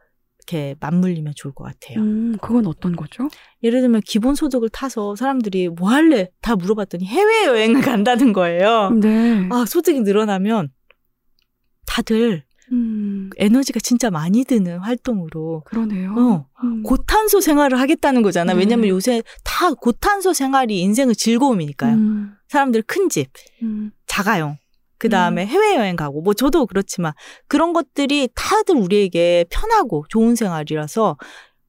이렇게 0.50 0.76
맞물리면 0.80 1.34
좋을 1.36 1.54
것 1.54 1.64
같아요. 1.64 2.00
음, 2.00 2.36
그건 2.42 2.66
어떤 2.66 2.96
거죠? 2.96 3.28
예를 3.62 3.82
들면 3.82 4.02
기본 4.06 4.34
소득을 4.34 4.70
타서 4.70 5.16
사람들이 5.16 5.70
뭐 5.70 5.90
할래? 5.90 6.30
다 6.42 6.56
물어봤더니 6.56 7.06
해외 7.06 7.46
여행을 7.46 7.82
간다는 7.82 8.34
거예요. 8.34 8.90
네. 8.92 9.48
아, 9.52 9.66
소득이 9.68 10.02
늘어나면 10.02 10.70
다들 11.86 12.44
음, 12.72 13.30
에너지가 13.38 13.80
진짜 13.80 14.12
많이 14.12 14.44
드는 14.44 14.80
활동으로 14.80 15.64
그러네요. 15.66 16.14
어, 16.16 16.46
음. 16.64 16.84
고탄소 16.84 17.42
생활을 17.42 17.80
하겠다는 17.80 18.22
거잖아. 18.22 18.54
네. 18.54 18.60
왜냐면 18.60 18.90
요새 18.90 19.24
다 19.44 19.74
고탄소 19.74 20.34
생활이 20.34 20.80
인생의 20.82 21.16
즐거움이니까요. 21.16 21.96
음, 21.96 22.34
사람들 22.48 22.84
큰 22.84 23.10
집, 23.10 23.30
음, 23.64 23.92
자가용, 24.06 24.58
그 25.00 25.10
다음에 25.10 25.46
해외여행 25.46 25.96
가고, 25.96 26.22
뭐 26.22 26.34
저도 26.34 26.66
그렇지만 26.68 27.14
그런 27.48 27.74
것들이 27.74 28.30
다들 28.36 28.76
우리에게 28.76 29.46
편하고 29.50 30.06
좋은 30.10 30.36
생활이라서 30.36 31.18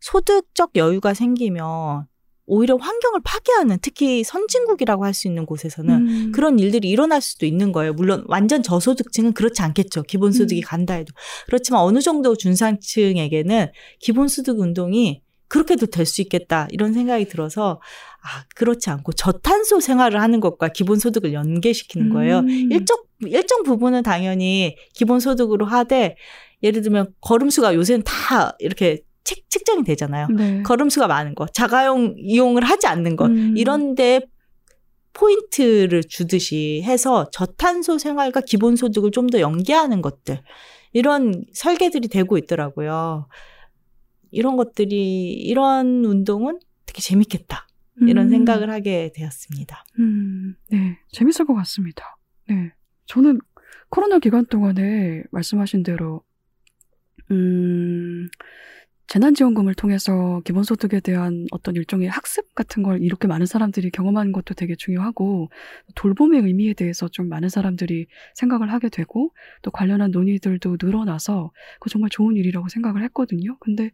소득적 0.01 0.73
여유가 0.77 1.15
생기면 1.15 2.07
오히려 2.47 2.74
환경을 2.77 3.20
파괴하는 3.23 3.78
특히 3.81 4.24
선진국이라고 4.24 5.05
할 5.05 5.15
수 5.15 5.28
있는 5.28 5.47
곳에서는 5.47 5.94
음. 5.94 6.32
그런 6.35 6.59
일들이 6.59 6.89
일어날 6.89 7.20
수도 7.20 7.47
있는 7.47 7.70
거예요. 7.70 7.93
물론 7.93 8.24
완전 8.27 8.62
저소득층은 8.62 9.35
그렇지 9.35 9.62
않겠죠. 9.62 10.02
기본소득이 10.02 10.61
음. 10.61 10.65
간다 10.65 10.94
해도. 10.94 11.12
그렇지만 11.47 11.82
어느 11.82 12.01
정도 12.01 12.35
중산층에게는 12.35 13.69
기본소득 14.01 14.59
운동이 14.59 15.23
그렇게도 15.51 15.87
될 15.87 16.07
수 16.07 16.23
있겠다. 16.23 16.67
이런 16.71 16.95
생각이 16.95 17.27
들어서 17.27 17.81
아, 18.23 18.45
그렇지 18.55 18.89
않고 18.91 19.13
저탄소 19.13 19.81
생활을 19.81 20.23
하는 20.23 20.41
것과 20.41 20.69
기본소득을 20.69 21.33
연계시키는 21.35 22.11
거예요. 22.15 22.39
음. 22.39 22.49
일정, 22.49 22.97
일정 23.27 23.63
부분은 23.65 24.03
당연히 24.03 24.77
기본소득으로 24.95 25.67
하되 25.67 26.17
예를 26.63 26.83
들면 26.83 27.15
걸음수가 27.21 27.75
요새는 27.75 28.03
다 28.05 28.57
이렇게 28.61 29.03
책, 29.25 29.49
책정이 29.51 29.85
되잖아요. 29.85 30.29
네. 30.29 30.63
걸음수가 30.63 31.07
많은 31.07 31.35
거, 31.35 31.47
자가용 31.47 32.15
이용을 32.19 32.63
하지 32.65 32.87
않는 32.87 33.17
것, 33.17 33.27
음. 33.27 33.55
이런데 33.57 34.21
포인트를 35.13 36.03
주듯이 36.09 36.83
해서 36.85 37.29
저탄소 37.33 37.99
생활과 37.99 38.41
기본소득을 38.41 39.11
좀 39.11 39.27
더 39.29 39.41
연계하는 39.41 40.01
것들, 40.03 40.41
이런 40.93 41.45
설계들이 41.53 42.09
되고 42.09 42.39
있더라고요. 42.39 43.27
이런 44.31 44.57
것들이, 44.57 45.32
이런 45.32 46.05
운동은 46.05 46.61
되게 46.86 47.01
재밌겠다. 47.01 47.66
이런 48.02 48.27
음. 48.27 48.31
생각을 48.31 48.70
하게 48.70 49.12
되었습니다. 49.15 49.85
음, 49.98 50.55
네. 50.70 50.98
재밌을 51.12 51.44
것 51.44 51.55
같습니다. 51.55 52.16
네. 52.48 52.73
저는 53.07 53.40
코로나 53.90 54.19
기간 54.19 54.47
동안에 54.47 55.24
말씀하신 55.31 55.82
대로, 55.82 56.23
음, 57.31 58.28
재난지원금을 59.11 59.74
통해서 59.74 60.41
기본소득에 60.45 61.01
대한 61.01 61.45
어떤 61.51 61.74
일종의 61.74 62.09
학습 62.09 62.55
같은 62.55 62.85
걸 62.85 63.03
이렇게 63.03 63.27
많은 63.27 63.45
사람들이 63.45 63.91
경험하는 63.91 64.31
것도 64.31 64.55
되게 64.55 64.77
중요하고, 64.77 65.51
돌봄의 65.97 66.43
의미에 66.43 66.74
대해서 66.74 67.09
좀 67.09 67.28
많은 67.28 67.49
사람들이 67.49 68.07
생각을 68.37 68.73
하게 68.73 68.89
되고, 68.89 69.35
또 69.62 69.73
관련한 69.73 70.12
논의들도 70.12 70.77
늘어나서, 70.81 71.51
그 71.81 71.91
정말 71.91 72.09
좋은 72.09 72.37
일이라고 72.37 72.69
생각을 72.69 73.03
했거든요. 73.03 73.57
근데, 73.59 73.91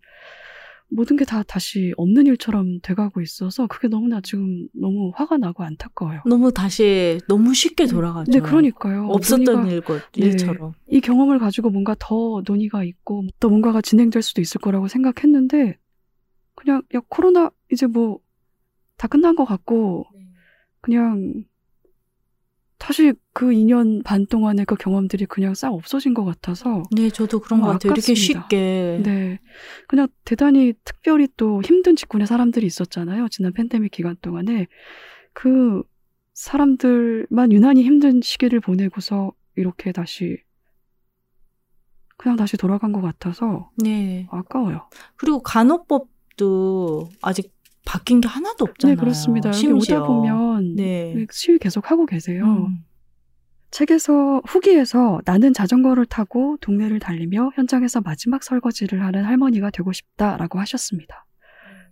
모든 0.89 1.17
게 1.17 1.25
다 1.25 1.43
다시 1.43 1.93
없는 1.97 2.27
일처럼 2.27 2.81
돼가고 2.81 3.21
있어서 3.21 3.67
그게 3.67 3.89
너무나 3.89 4.21
지금 4.21 4.69
너무 4.73 5.11
화가 5.15 5.37
나고 5.39 5.65
안타까워요. 5.65 6.23
너무 6.27 6.53
다시, 6.53 7.19
너무 7.29 7.53
쉽게 7.55 7.87
돌아가죠. 7.87 8.31
네, 8.31 8.41
그러니까요. 8.41 9.07
없었던 9.09 9.67
일것, 9.69 10.03
네. 10.13 10.27
일처럼. 10.27 10.73
이 10.89 11.01
경험을 11.01 11.39
가지고 11.41 11.71
뭔가 11.71 11.97
더 11.99 12.43
논의가 12.47 12.85
있고 12.85 13.25
또 13.41 13.49
뭔가가 13.51 13.81
진행될 13.83 14.23
수도 14.23 14.41
있을 14.41 14.61
거라고 14.61 14.87
생각했는데 14.89 15.79
그냥 16.55 16.83
야 16.95 17.01
코로나 17.09 17.51
이제 17.73 17.87
뭐 17.87 18.21
다 18.99 19.09
끝난 19.09 19.37
것 19.37 19.45
같고 19.45 20.07
그냥 20.81 21.45
다시 22.79 23.15
그 23.33 23.47
2년 23.47 24.05
반 24.05 24.27
동안의 24.27 24.67
그 24.67 24.75
경험들이 24.75 25.27
그냥 25.27 25.55
싹 25.55 25.73
없어진 25.73 26.15
것 26.15 26.25
같아서 26.25 26.83
네, 26.91 27.09
저도 27.11 27.41
그런 27.41 27.61
너무 27.61 27.73
것 27.73 27.79
같아요. 27.79 27.93
이렇게. 27.93 28.15
쉽게. 28.15 29.01
네. 29.03 29.41
그냥 29.89 30.09
대단히 30.25 30.75
특별히 30.85 31.29
또 31.37 31.63
힘든 31.63 31.97
직군의 31.97 32.27
사람들이 32.27 32.67
있었잖아요. 32.67 33.29
지난 33.31 33.53
팬데믹 33.53 33.91
기간 33.91 34.17
동안에. 34.21 34.67
그 35.33 35.83
사람들만 36.35 37.53
유난히 37.53 37.83
힘든 37.83 38.21
시기를 38.23 38.61
보내고서 38.61 39.33
이렇게 39.57 39.93
다시 39.93 40.39
그냥 42.19 42.37
다시 42.37 42.57
돌아간 42.57 42.93
것 42.93 43.01
같아서 43.01 43.71
네. 43.77 44.27
아까워요. 44.31 44.89
그리고 45.17 45.43
간호법도 45.43 47.09
아직 47.23 47.56
바뀐 47.87 48.21
게 48.21 48.29
하나도 48.29 48.65
없잖아요. 48.67 48.97
네, 48.97 49.01
그렇습니다. 49.01 49.53
심지어. 49.53 49.99
오다 50.01 50.07
보면 50.07 50.75
네. 50.75 51.27
시위 51.31 51.59
계속 51.59 51.91
하고 51.91 52.05
계세요. 52.05 52.45
음. 52.69 52.85
책에서 53.71 54.43
후기에서 54.47 55.21
나는 55.25 55.53
자전거를 55.55 56.07
타고 56.07 56.57
동네를 56.61 56.99
달리며 56.99 57.53
현장에서 57.55 58.01
마지막 58.01 58.43
설거지를 58.43 59.03
하는 59.03 59.25
할머니가 59.25 59.71
되고 59.71 59.93
싶다라고 59.93 60.59
하셨습니다. 60.61 61.27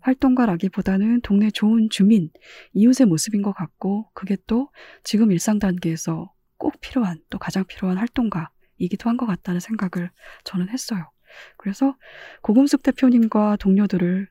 활동가라기보다는 0.01 1.21
동네 1.23 1.51
좋은 1.51 1.89
주민, 1.91 2.31
이웃의 2.75 3.07
모습인 3.07 3.43
것 3.43 3.53
같고 3.53 4.11
그게 4.15 4.37
또 4.47 4.69
지금 5.03 5.33
일상 5.33 5.59
단계에서 5.59 6.31
꼭 6.59 6.79
필요한 6.81 7.19
또 7.31 7.39
가장 7.39 7.65
필요한 7.65 7.97
활동가이기도 7.99 9.09
한 9.09 9.17
것 9.17 9.27
같다는 9.27 9.61
생각을 9.61 10.11
저는 10.45 10.69
했어요. 10.69 11.11
그래서 11.57 11.97
고금숙 12.43 12.83
대표님과 12.83 13.57
동료들을 13.57 14.29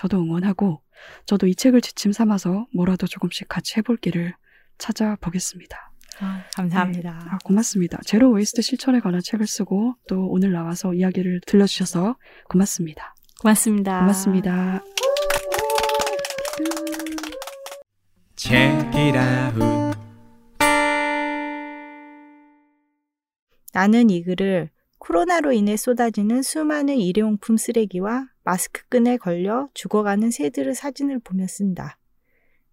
저도 0.00 0.22
응원하고 0.22 0.80
저도 1.26 1.46
이 1.46 1.54
책을 1.54 1.82
지침 1.82 2.10
삼아서 2.10 2.66
뭐라도 2.72 3.06
조금씩 3.06 3.50
같이 3.50 3.74
해볼 3.76 3.98
길을 3.98 4.32
찾아보겠습니다. 4.78 5.92
아, 6.20 6.42
감사합니다. 6.56 7.28
아, 7.30 7.38
고맙습니다. 7.44 7.98
zero 8.06 8.30
waste 8.30 8.62
실천에 8.62 9.00
관한 9.00 9.20
책을 9.22 9.46
쓰고 9.46 9.96
또 10.08 10.26
오늘 10.30 10.52
나와서 10.52 10.94
이야기를 10.94 11.42
들려주셔서 11.46 12.16
고맙습니다. 12.48 13.14
고맙습니다. 13.42 14.00
고맙습니다. 14.00 14.82
나는 23.74 24.08
이 24.08 24.22
글을 24.22 24.70
코로나로 24.98 25.52
인해 25.52 25.76
쏟아지는 25.76 26.40
수많은 26.40 26.96
일회용품 26.96 27.58
쓰레기와 27.58 28.29
마스크 28.42 28.86
끈에 28.88 29.16
걸려 29.16 29.68
죽어가는 29.74 30.30
새들의 30.30 30.74
사진을 30.74 31.20
보며 31.20 31.46
쓴다. 31.46 31.98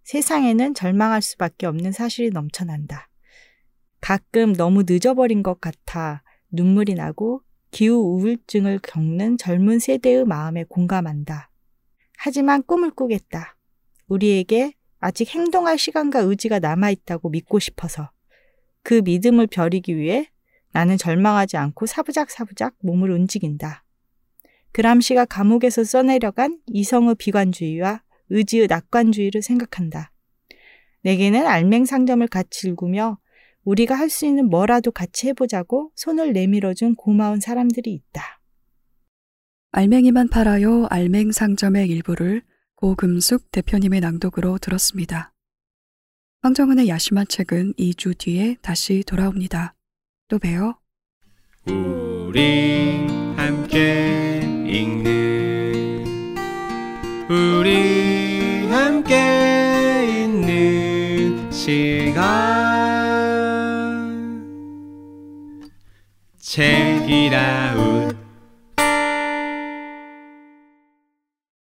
세상에는 0.03 0.73
절망할 0.73 1.21
수밖에 1.21 1.65
없는 1.65 1.91
사실이 1.91 2.29
넘쳐난다. 2.29 3.09
가끔 3.99 4.53
너무 4.53 4.83
늦어버린 4.87 5.43
것 5.43 5.59
같아 5.59 6.23
눈물이 6.51 6.93
나고 6.93 7.41
기후 7.71 7.95
우울증을 7.95 8.79
겪는 8.81 9.37
젊은 9.37 9.79
세대의 9.79 10.25
마음에 10.25 10.63
공감한다. 10.63 11.49
하지만 12.17 12.63
꿈을 12.63 12.91
꾸겠다. 12.91 13.57
우리에게 14.07 14.73
아직 14.99 15.29
행동할 15.35 15.77
시간과 15.77 16.19
의지가 16.19 16.59
남아있다고 16.59 17.29
믿고 17.29 17.59
싶어서 17.59 18.11
그 18.81 19.01
믿음을 19.03 19.47
벼리기 19.47 19.97
위해 19.97 20.31
나는 20.71 20.97
절망하지 20.97 21.57
않고 21.57 21.85
사부작사부작 21.85 22.75
몸을 22.79 23.11
움직인다. 23.11 23.83
그람시가 24.77 25.25
감옥에서 25.25 25.83
써내려간 25.83 26.59
이성의 26.67 27.15
비관주의와 27.15 28.03
의지의 28.29 28.67
낙관주의를 28.67 29.41
생각한다. 29.41 30.11
내게는 31.01 31.47
알맹상점을 31.47 32.27
같이 32.27 32.67
읽으며 32.67 33.17
우리가 33.63 33.95
할 33.95 34.11
수 34.11 34.27
있는 34.27 34.51
뭐라도 34.51 34.91
같이 34.91 35.29
해보자고 35.29 35.91
손을 35.95 36.31
내밀어준 36.31 36.93
고마운 36.93 37.39
사람들이 37.39 37.91
있다. 37.91 38.39
알맹이만 39.71 40.29
팔아요 40.29 40.85
알맹상점의 40.91 41.89
일부를 41.89 42.43
고금숙 42.75 43.49
대표님의 43.49 43.99
낭독으로 44.01 44.59
들었습니다. 44.59 45.33
황정은의 46.43 46.87
야심한 46.87 47.25
책은 47.27 47.73
2주 47.79 48.15
뒤에 48.15 48.57
다시 48.61 49.03
돌아옵니다. 49.07 49.73
또 50.27 50.37
봬요. 50.37 50.77
우리 51.65 53.07
함께 53.35 54.56
읽는 54.67 56.35
우리 57.29 58.67
함께 58.69 60.23
있는 60.25 61.49
시간. 61.51 62.17
책이라운 66.39 67.96